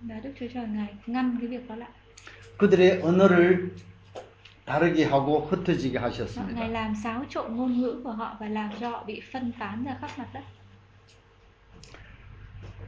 Và 0.00 0.20
Đức 0.22 0.32
Chúa 0.40 0.46
Trời 0.54 0.66
Ngài 0.68 0.94
ngăn 1.06 1.36
cái 1.40 1.48
việc 1.48 1.68
đó 1.68 1.74
lại. 1.76 1.88
그들의 2.58 3.00
언어를 3.02 3.70
다르게 4.66 5.04
하고 5.04 5.48
흩어지게 5.50 5.98
하셨습니다. 5.98 6.68
làm 6.68 6.94
xáo 7.04 7.24
trộn 7.30 7.56
ngôn 7.56 7.80
ngữ 7.80 8.00
của 8.04 8.12
họ 8.12 8.36
và 8.40 8.48
làm 8.48 8.70
cho 8.80 8.88
họ 8.90 9.04
bị 9.06 9.22
phân 9.32 9.52
tán 9.58 9.84
ra 9.84 9.96
khắp 10.00 10.10
mặt 10.18 10.26
đất. 10.34 10.42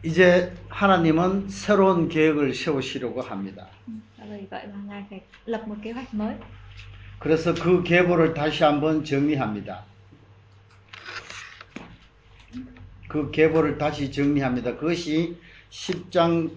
이제 0.05 0.53
하나님은 0.69 1.49
새로운 1.49 2.09
계획을 2.09 2.55
세우시려고 2.55 3.20
합니다. 3.20 3.66
그래서 7.19 7.55
그 7.55 7.83
계보를 7.83 8.35
다시 8.35 8.62
한번 8.62 9.05
정리합니다. 9.05 9.85
그 13.09 13.31
계보를 13.31 13.79
다시 13.79 14.12
정리합니다. 14.12 14.77
그것이 14.77 15.37
10장 15.70 16.51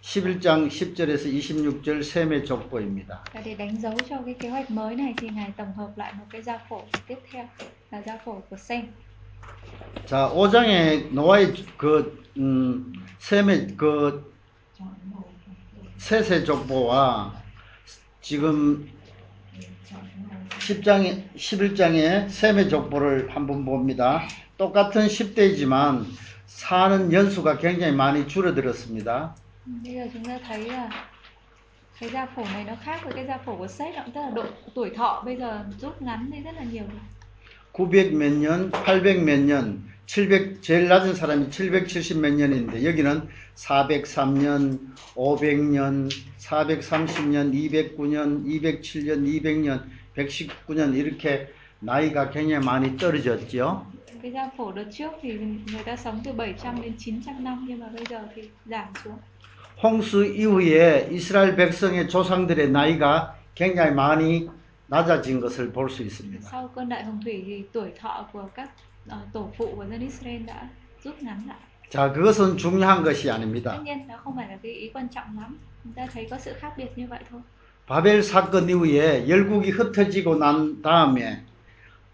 11장 0.00 0.68
10절에서 0.68 1.26
26절 1.32 2.02
셈의 2.02 2.44
족보입니다. 2.46 3.24
Và 3.34 3.40
để 3.44 3.54
đánh 3.54 3.76
dấu 3.80 3.94
cho 4.08 4.16
cái 4.24 4.34
kế 4.34 4.48
hoạch 4.48 4.70
mới 4.70 4.96
này 4.96 5.14
thì 5.16 5.28
Ngài 5.28 5.52
tổng 5.56 5.72
hợp 5.74 5.90
lại 5.96 6.12
một 6.18 6.24
cái 6.30 6.42
gia 6.42 6.58
phổ 6.68 6.82
tiếp 7.06 7.18
theo 7.32 7.48
là 7.90 8.02
gia 8.06 8.18
phổ 8.24 8.42
của 8.50 8.56
Sem. 8.56 8.86
자, 10.06 10.28
5장에 10.32 11.12
노아의 11.12 11.54
그 11.76 12.27
음, 12.36 12.92
셈의 13.18 13.76
그 13.76 14.32
세세 15.96 16.44
족보와 16.44 17.34
지금 18.20 18.88
10장에 20.58 21.34
11장에 21.34 22.28
셈의 22.28 22.68
족보를 22.68 23.28
한번 23.34 23.64
봅니다. 23.64 24.22
똑같은 24.56 25.06
10대이지만 25.06 26.04
사는 26.46 27.12
연수가 27.12 27.58
굉장히 27.58 27.92
많이 27.94 28.26
줄어들었습니다. 28.28 29.34
Ừ, 29.66 29.70
Bây 29.84 29.94
giờ 29.94 30.08
chúng 30.12 30.24
ta 30.24 30.38
thấy 30.48 30.64
là 30.64 30.88
cái 32.00 32.08
gia 32.10 32.26
phổ 32.26 32.44
này 32.44 32.64
nó 32.64 32.74
khác 32.84 33.00
với 33.04 33.12
cái 33.12 33.26
gia 33.26 33.38
phổ 33.38 33.56
của 33.56 33.66
Seth, 33.68 33.96
tức 34.14 34.20
là 34.20 34.30
độ 34.30 34.44
tuổi 34.74 34.90
thọ 34.96 35.22
bây 35.24 35.36
giờ 35.36 35.64
rút 35.80 36.02
ngắn 36.02 36.30
đi 36.30 36.38
rất 36.42 36.54
là 36.56 36.62
nhiều. 36.62 36.84
rồi. 36.84 37.00
900 37.72 38.12
몇 38.12 38.30
년, 38.30 38.70
800 38.70 39.24
몇 39.24 39.36
년, 39.38 39.78
700 40.08 40.62
제일 40.62 40.88
낮은 40.88 41.14
사람이 41.14 41.50
770 41.50 42.20
몇 42.20 42.32
년인데 42.32 42.82
여기는 42.82 43.28
403년, 43.56 44.78
500년, 45.14 46.08
430년, 46.38 47.52
209년, 47.52 48.42
207년, 48.46 49.28
200년, 49.28 49.84
119년 50.16 50.96
이렇게 50.96 51.52
나이가 51.80 52.30
굉장히 52.30 52.64
많이 52.64 52.96
떨어졌죠. 52.96 53.84
Cái 54.22 54.32
gia 54.32 54.50
phổ 54.56 54.72
đợt 54.72 54.88
trước 54.90 55.10
thì 55.22 55.32
người 55.72 55.82
ta 55.84 55.96
sống 55.96 56.20
từ 56.24 56.32
700 56.32 56.82
đến 56.82 56.92
900 56.98 57.40
năm 57.40 57.66
nhưng 57.68 57.80
mà 57.80 57.86
bây 57.94 58.04
giờ 58.10 58.20
thì 58.34 58.42
giảm 58.66 58.88
xuống. 59.04 59.18
홍수 59.82 60.24
이후에 60.24 61.08
이스라엘 61.12 61.54
백성의 61.54 62.08
조상들의 62.08 62.70
나이가 62.70 63.36
굉장히 63.54 63.92
많이 63.92 64.48
낮아진 64.88 65.38
것을 65.40 65.70
볼 65.70 65.90
수 65.90 66.02
있습니다. 66.02 66.48
Sau 66.50 66.68
cơn 66.74 66.88
đại 66.88 67.04
hồng 67.04 67.20
thủy 67.24 67.44
thì 67.46 67.62
tuổi 67.72 67.90
thọ 68.00 68.26
của 68.32 68.48
các 68.54 68.70
ờ, 68.97 68.97
tổ 69.32 69.50
phụ 69.56 69.72
của 69.76 69.86
dân 69.90 70.00
Israel 70.00 70.42
đã 70.46 70.68
rút 71.04 71.22
ngắn 71.22 71.42
lại. 71.46 71.56
자, 71.90 72.12
그것은 72.12 72.58
중요한 72.58 73.02
것이 73.02 73.30
아닙니다. 73.30 73.80
바벨 77.86 78.22
사건 78.22 78.68
이후에 78.68 79.26
열국이 79.26 79.70
흩어지고 79.70 80.36
난 80.36 80.82
다음에 80.82 81.42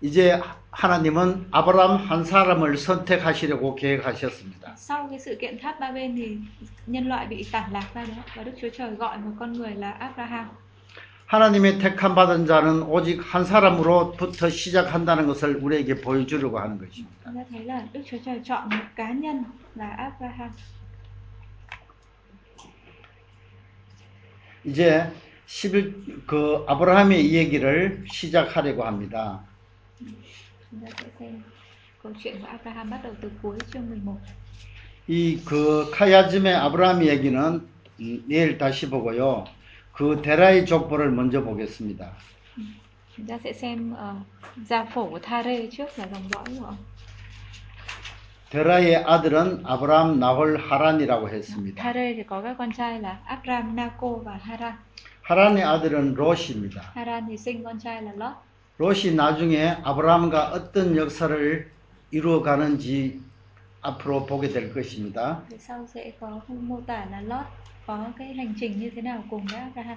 이제 0.00 0.40
하나님은 0.70 1.46
아브라함 1.50 1.96
한 1.96 2.24
사람을 2.24 2.76
선택하시려고 2.76 3.74
계획하셨습니다. 3.74 4.74
Sau 4.76 5.08
cái 5.08 5.18
sự 5.18 5.36
kiện 5.40 5.58
tháp 5.58 5.80
ba 5.80 5.90
bên 5.90 6.16
thì 6.16 6.38
nhân 6.86 7.08
loại 7.08 7.26
bị 7.26 7.46
tản 7.52 7.72
lạc 7.72 7.88
ra 7.94 8.04
đó 8.04 8.22
và 8.36 8.42
Đức 8.42 8.52
Chúa 8.60 8.68
Trời 8.78 8.90
gọi 8.90 9.18
một 9.18 9.32
con 9.38 9.52
người 9.52 9.74
là 9.74 9.90
Abraham. 9.90 10.48
하나님의 11.26 11.78
택함 11.78 12.14
받은 12.14 12.46
자는 12.46 12.82
오직 12.82 13.20
한 13.22 13.44
사람으로부터 13.44 14.50
시작한다는 14.50 15.26
것을 15.26 15.56
우리에게 15.56 16.00
보여주려고 16.00 16.58
하는 16.58 16.78
것입니다. 16.78 17.32
이제 24.64 25.12
11, 25.46 26.24
그 26.26 26.64
아브라함의 26.66 27.26
이야기를 27.26 28.04
시작하려고 28.08 28.84
합니다. 28.84 29.42
Chúng 30.74 30.80
ta 30.80 30.90
sẽ 30.90 31.06
xem 31.18 31.42
câu 32.02 32.12
chuyện 32.18 32.40
của 32.40 32.46
Abraham 32.46 32.90
bắt 32.90 33.00
đầu 33.04 33.14
từ 33.20 33.30
cuối 33.42 33.58
chương 33.72 33.88
11. 33.88 34.18
이그 35.06 35.90
카야즘의 35.92 36.54
아브라함 36.54 37.00
음, 38.00 38.24
내일 38.26 38.58
다시 38.58 38.90
보고요. 38.90 39.44
그 39.94 40.20
데라의 40.22 40.66
족보를 40.66 41.10
먼저 41.12 41.42
보겠습니다. 41.44 42.10
Chúng 43.14 43.26
ta 43.26 43.38
sẽ 43.38 43.52
xem 43.52 43.94
ờ, 43.94 44.14
gia 44.68 44.84
phổ 44.84 45.06
của 45.10 45.18
Thare 45.18 45.66
trước 45.70 45.86
là 45.96 46.06
dòng 46.12 46.28
dõi 46.30 46.44
của 46.58 46.64
ông. 46.66 46.76
데라의 48.50 48.96
아들은 49.04 49.62
아브라함, 49.64 50.18
나홀, 50.20 50.56
하란이라고 50.58 51.28
했습니다. 51.28 51.82
Thare 51.82 52.14
thì 52.14 52.22
có 52.22 52.42
các 52.42 52.56
con 52.58 52.72
trai 52.72 53.00
là 53.00 53.18
Abram, 53.24 53.76
Naco 53.76 54.08
và 54.24 54.38
Haran. 54.42 54.74
하란의 55.22 55.62
아들은 55.64 56.14
롯입니다. 56.14 56.82
Haran 56.94 57.26
thì 57.28 57.36
sinh 57.36 57.64
con 57.64 57.78
trai 57.78 58.02
là 58.02 58.12
Lot. 58.12 58.34
롯이 58.78 59.14
나중에 59.14 59.76
아브라함과 59.84 60.50
어떤 60.52 60.96
역사를 60.96 61.70
이루어 62.10 62.42
가는지 62.42 63.20
앞으로 63.80 64.26
보게 64.26 64.48
될 64.48 64.72
것입니다. 64.74 65.42
Thì 65.50 65.56
sau 65.58 65.86
sẽ 65.86 66.12
có 66.20 66.40
mô 66.48 66.80
tả 66.86 67.06
là 67.10 67.20
Lot 67.20 67.46
có 67.86 68.04
cái 68.18 68.34
hành 68.34 68.54
trình 68.60 68.80
như 68.80 68.90
thế 68.96 69.02
nào 69.02 69.24
cùng 69.30 69.46
với 69.46 69.60
Abraham. 69.60 69.96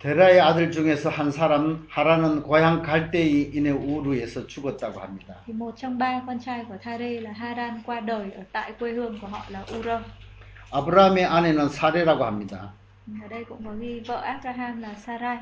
데라의 0.00 0.40
아들 0.40 0.70
중에서 0.70 1.10
한 1.10 1.30
사람 1.32 1.86
하란은 1.90 2.42
고향 2.42 2.82
갈대인의 2.82 3.72
우르에서 3.72 4.46
죽었다고 4.46 5.00
합니다. 5.00 5.34
Thì 5.46 5.52
một 5.52 5.74
trong 5.76 5.98
ba 5.98 6.22
con 6.26 6.38
trai 6.40 6.64
của 6.68 6.76
Thare 6.82 7.20
là 7.20 7.32
Haran 7.32 7.82
qua 7.86 8.00
đời 8.00 8.30
ở 8.32 8.42
tại 8.52 8.72
quê 8.78 8.92
hương 8.92 9.18
của 9.20 9.26
họ 9.26 9.44
là 9.48 9.64
Uro. 9.78 10.00
아브라함의 10.70 11.24
아내는 11.24 11.68
사레라고 11.68 12.24
합니다. 12.24 12.72
Ở 13.22 13.28
đây 13.28 13.44
cũng 13.44 13.64
có 13.64 13.72
ghi 13.72 14.00
vợ 14.00 14.20
Abraham 14.20 14.80
là 14.82 14.94
Sarai, 14.94 15.38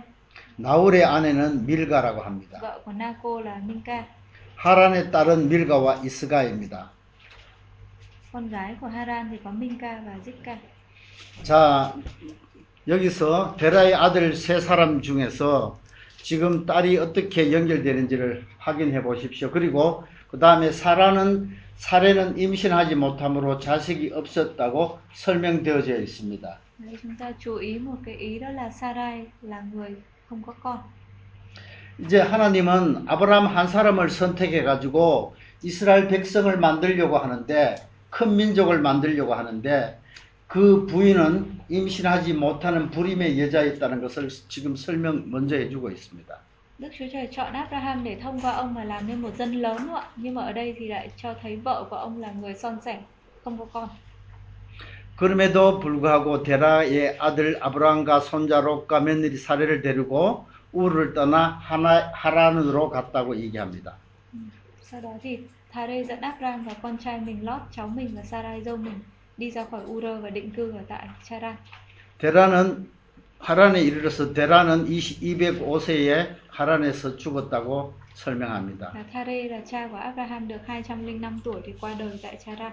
나홀의 0.57 1.05
아내는 1.05 1.67
밀가라고 1.67 2.23
합니다. 2.23 2.59
vợ 2.63 2.81
của 2.85 2.93
Naco 2.93 3.41
là 3.41 3.61
Minka. 3.67 4.05
하란의 4.57 5.11
딸은 5.13 5.49
밀가와 5.49 5.97
이스가입니다. 6.03 6.91
con 8.33 8.49
gái 8.49 8.77
của 8.81 8.89
Haran 8.89 9.29
thì 9.31 9.37
có 9.45 9.51
Minka 9.51 10.01
và 10.07 10.13
Zikka. 10.25 10.57
자, 11.43 11.95
여기서 12.89 13.57
데라의 13.59 13.95
아들 13.95 14.35
세 14.35 14.61
사람 14.61 15.03
중에서 15.03 15.79
지금 16.23 16.67
딸이 16.67 16.99
어떻게 16.99 17.53
연결되는지를 17.53 18.45
확인해 18.59 19.03
보십시오. 19.03 19.51
그리고 19.51 20.05
그 20.29 20.39
다음에 20.39 20.73
사라는 20.73 21.57
사례는 21.77 22.39
임신하지 22.39 22.95
못함으로 22.95 23.59
자식이 23.61 24.13
없었다고 24.13 24.99
설명되어져 25.15 26.01
있습니다. 26.01 26.59
Con. 30.63 30.79
이제 31.99 32.21
하나님은 32.21 33.05
아브라함 33.07 33.47
한 33.47 33.69
사람을 33.69 34.11
선택해 34.11 34.63
가지고 34.63 35.35
이스라엘 35.63 36.09
백성을 36.09 36.55
만들려고 36.59 37.19
하는데 37.19 37.77
큰 38.11 38.37
민족을 38.37 38.81
만들려고 38.81 39.35
하는데 39.35 39.99
그 40.49 40.87
부인은 40.87 41.61
임신하지 41.69 42.35
못하는 42.35 42.91
불임의 42.91 43.41
여자였다는 43.41 44.01
것을 44.01 44.29
지금 44.49 44.77
설명 44.77 45.31
먼저 45.31 45.57
해주고 45.57 45.91
있습니다. 45.91 46.39
Đức 46.79 46.91
Chúa 46.93 47.09
Trời 47.13 47.29
chọn 47.33 47.53
Abraham 47.53 48.05
để 48.05 48.17
thông 48.23 48.41
qua 48.41 48.53
ông 48.53 48.75
mà 48.75 48.85
làm 48.85 49.07
nên 49.07 49.21
một 49.21 49.37
dân 49.37 49.53
lớn 49.53 49.95
ạ? 49.95 50.03
Nhưng 50.17 50.35
mà 50.35 50.43
ở 50.43 50.53
đây 50.53 50.75
thì 50.79 50.89
lại 50.89 51.11
cho 51.17 51.35
thấy 51.43 51.57
vợ 51.57 51.87
của 51.91 51.97
ông 51.97 52.21
là 52.21 52.33
người 52.41 52.55
son 52.55 52.79
sẻ, 52.85 53.01
không 53.45 53.59
có 53.59 53.65
con. 53.73 53.89
그럼에도 55.17 55.81
불구하고 55.81 56.43
데라의 56.43 57.17
아들 57.19 57.57
아브라함과 57.61 58.21
손자 58.21 58.61
롯과 58.61 59.01
며느리 59.01 59.37
사례를 59.39 59.81
데리고 59.81 60.45
우르를 60.73 61.15
떠나 61.15 61.59
하나, 61.63 62.13
하란으로 62.13 62.91
갔다고 62.91 63.37
얘기합니다. 63.37 63.97
Sau 64.83 65.01
đó 65.01 65.11
thì 65.23 65.39
Thare 65.73 66.05
dẫn 66.05 66.21
Abraham 66.21 66.65
và 66.65 66.75
con 66.83 66.99
trai 66.99 67.21
mình 67.21 67.45
Lot, 67.47 67.61
cháu 67.73 67.89
mình 67.89 68.13
và 68.17 68.23
Sarai 68.23 68.63
dâu 68.63 68.77
mình 68.77 69.01
đi 69.37 69.51
ra 69.51 69.65
khỏi 69.71 69.81
Ur 69.87 70.05
và 70.23 70.31
định 70.31 70.51
cư 70.51 70.73
ở 70.73 70.81
tại 70.89 71.09
Charan. 71.29 71.57
데라는 72.19 72.89
하란에 73.39 73.81
이르러서 73.81 74.33
데라는 74.33 74.87
205세에 74.89 76.29
하란에서 76.49 77.17
죽었다고 77.17 77.95
설명합니다. 78.15 78.93
Và 78.95 79.05
Thare 79.13 79.49
là 79.49 79.61
cha 79.71 79.89
của 79.89 79.97
Abraham 79.97 80.49
được 80.49 80.67
205 80.67 81.41
tuổi 81.45 81.61
thì 81.67 81.73
qua 81.81 81.95
đời 81.99 82.19
tại 82.23 82.39
Charan. 82.45 82.73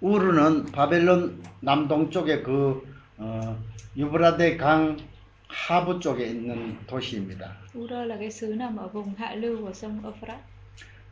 우르는 0.00 0.72
바벨론 0.72 1.42
남동쪽의 1.60 2.42
그 2.42 2.82
어, 3.18 3.56
유브라데 3.96 4.56
강 4.56 4.96
하부 5.48 6.00
쪽에 6.00 6.26
있는 6.26 6.78
도시입니다. 6.86 7.56
Cái 8.18 8.30
xứ 8.30 8.54
nằm 8.54 8.76
ở 8.76 8.88
vùng 8.88 9.14
hạ 9.14 9.34
lưu 9.34 9.56
của 9.60 9.72
sông 9.72 10.00
Euphrates, 10.04 10.44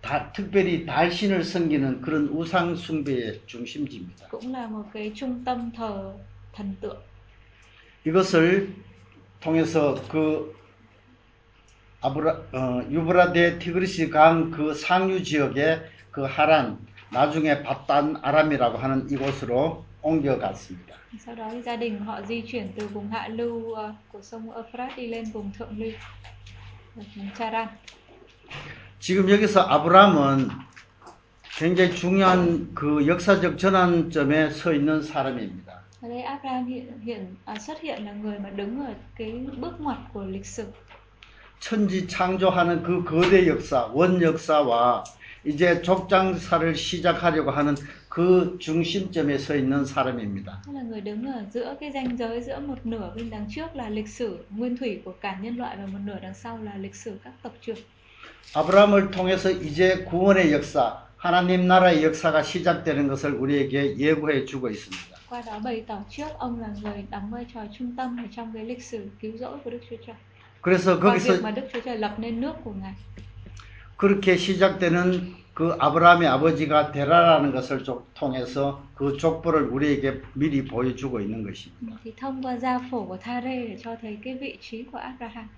다, 0.00 0.32
특별히 0.32 0.86
달신을 0.86 1.42
섬기는 1.44 2.00
그런 2.00 2.28
우상 2.28 2.74
숭배의 2.76 3.40
중심지입니다. 3.46 4.28
cũng 4.30 4.52
là 4.52 4.66
một 4.68 4.84
cái 4.92 5.12
trung 5.14 5.44
tâm 5.44 5.70
thờ 5.72 6.14
thần 6.52 6.76
tượng. 6.80 6.96
이것을 8.04 8.72
통해서 9.40 9.94
그 10.08 10.54
아브라 12.00 12.30
어, 12.52 12.82
유브라데 12.90 13.58
티그리스 13.58 14.08
강 14.10 14.50
그 14.52 14.72
상류 14.72 15.22
지역의 15.24 15.82
그 16.12 16.22
하란 16.22 16.78
나중에 17.10 17.62
바단 17.62 18.16
아람이라고 18.22 18.78
하는 18.78 19.10
이곳으로 19.10 19.84
옮겨갔습니다. 20.02 20.96
Sau 21.18 21.34
đó 21.34 21.48
thì 21.50 21.62
gia 21.62 21.76
đình 21.76 21.98
họ 21.98 22.20
di 22.22 22.42
chuyển 22.42 22.72
từ 22.76 22.86
vùng 22.88 23.08
hạ 23.10 23.28
lưu 23.28 23.72
ờ, 23.72 23.94
của 24.12 24.22
sông 24.22 24.50
Euphrates 24.52 24.96
đi 24.96 25.06
lên 25.06 25.24
vùng 25.32 25.50
thượng 25.58 25.78
lưu, 25.78 25.92
ở 26.96 27.02
vùng 27.16 27.30
Charan. 27.38 27.68
지금 29.00 29.30
여기서 29.30 29.60
아브라함은 29.60 30.50
굉장히 31.56 31.94
중요한 31.94 32.74
그 32.74 33.06
역사적 33.06 33.58
전환점에 33.58 34.50
서 34.50 34.72
있는 34.72 35.02
사람입니다. 35.02 35.78
Ở 36.02 36.08
đây 36.08 36.22
Abraham 36.22 36.66
hiện 36.66 37.00
hiện 37.04 37.36
à, 37.44 37.54
xuất 37.58 37.80
hiện 37.80 38.04
là 38.04 38.12
người 38.12 38.38
mà 38.38 38.50
đứng 38.50 38.86
ở 38.86 38.92
cái 39.16 39.32
bước 39.56 39.80
ngoặt 39.80 39.98
của 40.12 40.24
lịch 40.24 40.46
sử. 40.46 40.64
천지 41.60 42.06
창조하는 42.06 42.82
그 42.82 43.04
거대 43.04 43.46
역사, 43.48 43.86
원 43.92 44.20
역사와 44.22 45.04
이제 45.44 45.82
족장사를 45.82 46.74
시작하려고 46.74 47.50
하는 47.50 47.74
그 48.08 48.56
중심점에 48.60 49.38
서 49.38 49.56
있는 49.56 49.84
사람입니다. 49.84 50.62
Tức 50.66 50.72
là 50.72 50.82
người 50.82 51.00
đứng 51.00 51.26
ở 51.26 51.44
giữa 51.52 51.76
cái 51.80 51.90
ranh 51.92 52.16
giới 52.16 52.42
giữa 52.42 52.60
một 52.60 52.86
nửa 52.86 53.12
bên 53.16 53.30
đằng 53.30 53.46
trước 53.50 53.76
là 53.76 53.88
lịch 53.88 54.08
sử 54.08 54.38
nguyên 54.50 54.76
thủy 54.76 55.02
của 55.04 55.12
cả 55.20 55.38
nhân 55.42 55.56
loại 55.56 55.76
và 55.76 55.86
một 55.86 55.98
nửa 56.04 56.18
đằng 56.22 56.34
sau 56.34 56.58
là 56.62 56.74
lịch 56.76 56.94
sử 56.94 57.18
các 57.24 57.32
tộc 57.42 57.52
trưởng. 57.60 57.78
아브라함을 58.54 59.10
통해서 59.10 59.50
이제 59.50 60.04
구원의 60.04 60.52
역사, 60.52 61.02
하나님 61.16 61.66
나라의 61.66 62.04
역사가 62.04 62.42
시작되는 62.42 63.08
것을 63.08 63.32
우리에게 63.34 63.96
예고해 63.98 64.44
주고 64.46 64.68
있습니다. 64.70 65.18
Qua 65.28 65.42
đó 65.42 65.58
bày 65.62 65.84
tỏ 65.86 65.98
trước 66.08 66.28
ông 66.38 66.60
là 66.60 66.68
người 66.82 67.04
đóng 67.10 67.30
vai 67.30 67.44
trò 67.54 67.60
trung 67.78 67.92
tâm 67.96 68.16
ở 68.16 68.26
trong 68.36 68.50
cái 68.54 68.64
lịch 68.64 68.82
sử 68.82 69.08
cứu 69.20 69.32
rỗi 69.38 69.58
của 69.64 69.70
Đức 69.70 69.80
Chúa 69.90 69.96
Trời. 70.06 70.16
그래서 70.62 70.98
Qua 71.00 71.14
việc 71.14 71.28
거기서 71.28 71.42
mà 71.42 71.50
Đức 71.50 71.62
Chúa 71.72 71.80
Trời 71.80 71.98
lập 71.98 72.14
nên 72.18 72.40
nước 72.40 72.52
của 72.64 72.72
Ngài. 72.72 72.94
그렇게 73.96 74.36
시작되는 74.36 75.34
그 75.54 75.74
아브라함의 75.78 76.28
아버지가 76.28 76.92
데라라는 76.92 77.52
것을 77.52 77.82
조- 77.84 78.06
통해서 78.14 78.80
그 78.94 79.16
족보를 79.18 79.64
우리에게 79.68 80.22
미리 80.34 80.64
보여주고 80.64 81.20
있는 81.20 81.42
것입니다. 81.42 81.98
Thì 82.04 82.12
thông 82.16 82.40
qua 82.42 82.56
gia 82.56 82.78
phổ 82.90 83.04
của 83.04 83.16
Thare 83.16 83.76
cho 83.84 83.96
thấy 84.02 84.18
cái 84.24 84.34
vị 84.40 84.56
trí 84.60 84.82
của 84.92 84.98
Abraham. 84.98 85.48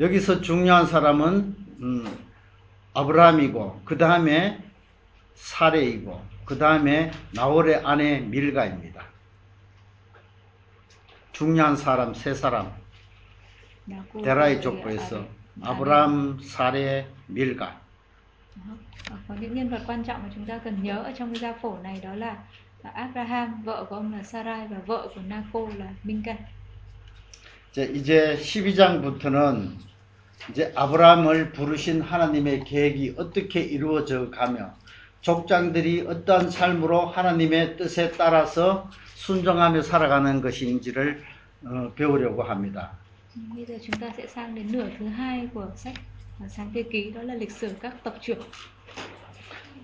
여기서 0.00 0.40
중요한 0.40 0.86
사람은 0.86 1.56
음, 1.80 2.04
아브라함이고 2.94 3.82
그 3.84 3.96
다음에 3.98 4.58
사레이고 5.34 6.20
그 6.44 6.58
다음에 6.58 7.10
나홀의 7.32 7.82
아내 7.84 8.20
밀가입니다. 8.20 9.02
중요한 11.32 11.76
사람 11.76 12.14
세 12.14 12.34
사람 12.34 12.72
của- 14.12 14.22
족보에서 14.60 15.26
아브라함, 15.62 16.38
사레, 16.42 17.06
밀가. 17.28 17.80
Có 19.28 19.34
những 19.40 19.54
nhân 19.54 19.68
vật 19.68 19.80
quan 19.86 20.02
trọng 20.04 20.22
mà 20.22 20.28
chúng 20.34 20.46
ta 20.46 20.58
cần 20.58 20.82
nhớ 20.82 21.02
ở 21.02 21.12
trong 21.12 21.32
cái 21.34 21.40
gia 21.40 21.52
phổ 21.52 21.78
này 21.82 22.00
đó 22.02 22.14
là 22.14 22.36
Abraham, 22.82 23.62
vợ 23.62 23.84
của 23.88 23.96
ông 23.96 24.12
là 24.12 24.22
Sarai 24.22 24.68
và 24.68 24.76
vợ 24.86 25.08
của 25.14 25.20
Naco 25.28 25.60
là 25.76 25.86
Minka. 26.02 26.34
이제, 27.74 27.90
이제 27.92 28.38
12장부터는 28.40 29.72
이제 30.50 30.72
아브라함을 30.76 31.50
부르신 31.50 32.02
하나님의 32.02 32.62
계획이 32.62 33.16
어떻게 33.18 33.62
이루어져 33.62 34.30
가며 34.30 34.72
족장들이 35.22 36.06
어떠한 36.06 36.50
삶으로 36.50 37.06
하나님의 37.06 37.76
뜻에 37.76 38.12
따라서 38.12 38.88
순종하며 39.16 39.82
살아가는 39.82 40.40
것인지를 40.40 41.24
어, 41.64 41.92
배우려고 41.96 42.44
합니다. 42.44 42.92
Bây 43.56 43.66
giờ 43.66 43.74
chúng 43.82 43.98
ta 44.00 44.08
sẽ 44.16 44.26
sang 44.26 44.54
đến 44.54 44.72
nửa 44.72 44.86
thứ 44.98 45.06
hai 45.06 45.48
của 45.54 45.66
sách 45.76 45.94
à, 46.40 46.48
sáng 46.48 46.70
thế 46.74 46.82
ký 46.82 47.10
đó 47.10 47.22
là 47.22 47.34
lịch 47.34 47.52
sử 47.52 47.68
các 47.82 48.04
tộc 48.04 48.14
trưởng. 48.20 48.38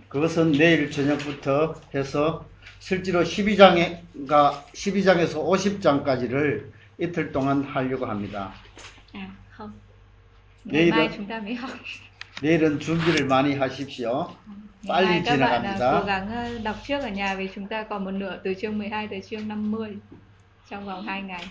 그것은 0.09 0.53
내일 0.53 0.91
저녁부터 0.93 1.75
해서 1.95 2.47
실제로 2.79 3.25
12장에가 3.25 4.65
12장에서 4.75 5.35
50장까지를 5.43 6.80
이틀 7.00 7.32
동안 7.32 7.64
하려고 7.64 8.06
합니다. 8.06 8.54
À 9.14 9.28
không. 9.58 9.72
Ngày 10.66 10.82
Đây 10.82 10.92
mai 10.92 11.08
đó- 11.08 11.14
chúng 11.18 11.26
ta 11.28 11.40
mới 11.40 11.56
học. 11.56 11.72
내일은 12.42 12.80
준비를 12.80 13.28
많이 13.28 13.56
하십시오. 13.56 14.28
Ngày 14.84 14.88
빨리 14.88 15.06
mai 15.08 15.22
các 15.26 15.38
bạn 15.40 15.64
à, 15.66 15.76
지나갑니다. 15.78 16.00
cố 16.00 16.06
gắng 16.06 16.30
ờ, 16.36 16.60
đọc 16.64 16.76
trước 16.88 17.00
ở 17.02 17.10
nhà 17.10 17.36
vì 17.36 17.50
chúng 17.56 17.68
ta 17.68 17.84
còn 17.84 18.06
một 18.06 18.12
nửa 18.12 18.40
từ 18.44 18.54
chương 18.62 18.78
12 18.78 19.08
tới 19.08 19.22
chương 19.30 19.48
50 19.48 19.98
trong 20.70 20.86
vòng 20.86 21.06
2 21.08 21.22
ngày. 21.22 21.46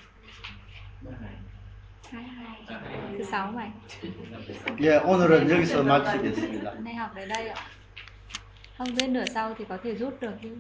Hai- 2.13 2.23
hai. 2.25 2.79
Thứ 3.19 3.25
sáu 3.31 3.53
này. 3.53 3.71
예, 4.81 4.99
오늘은 5.05 5.49
여기서 5.51 5.83
마치겠습니다. 5.83 6.65
Hôm 6.75 6.85
nay 6.85 6.95
học 6.95 7.11
đến 7.15 7.29
đây 7.29 7.49
ạ. 7.49 7.57
Không 8.79 8.95
biết 8.95 9.09
nửa 9.09 9.25
sau 9.35 9.55
thì 9.59 9.65
có 9.69 9.79
thể 9.85 9.95
rút 9.95 10.21
được 10.21 10.33
chứ. 10.43 10.57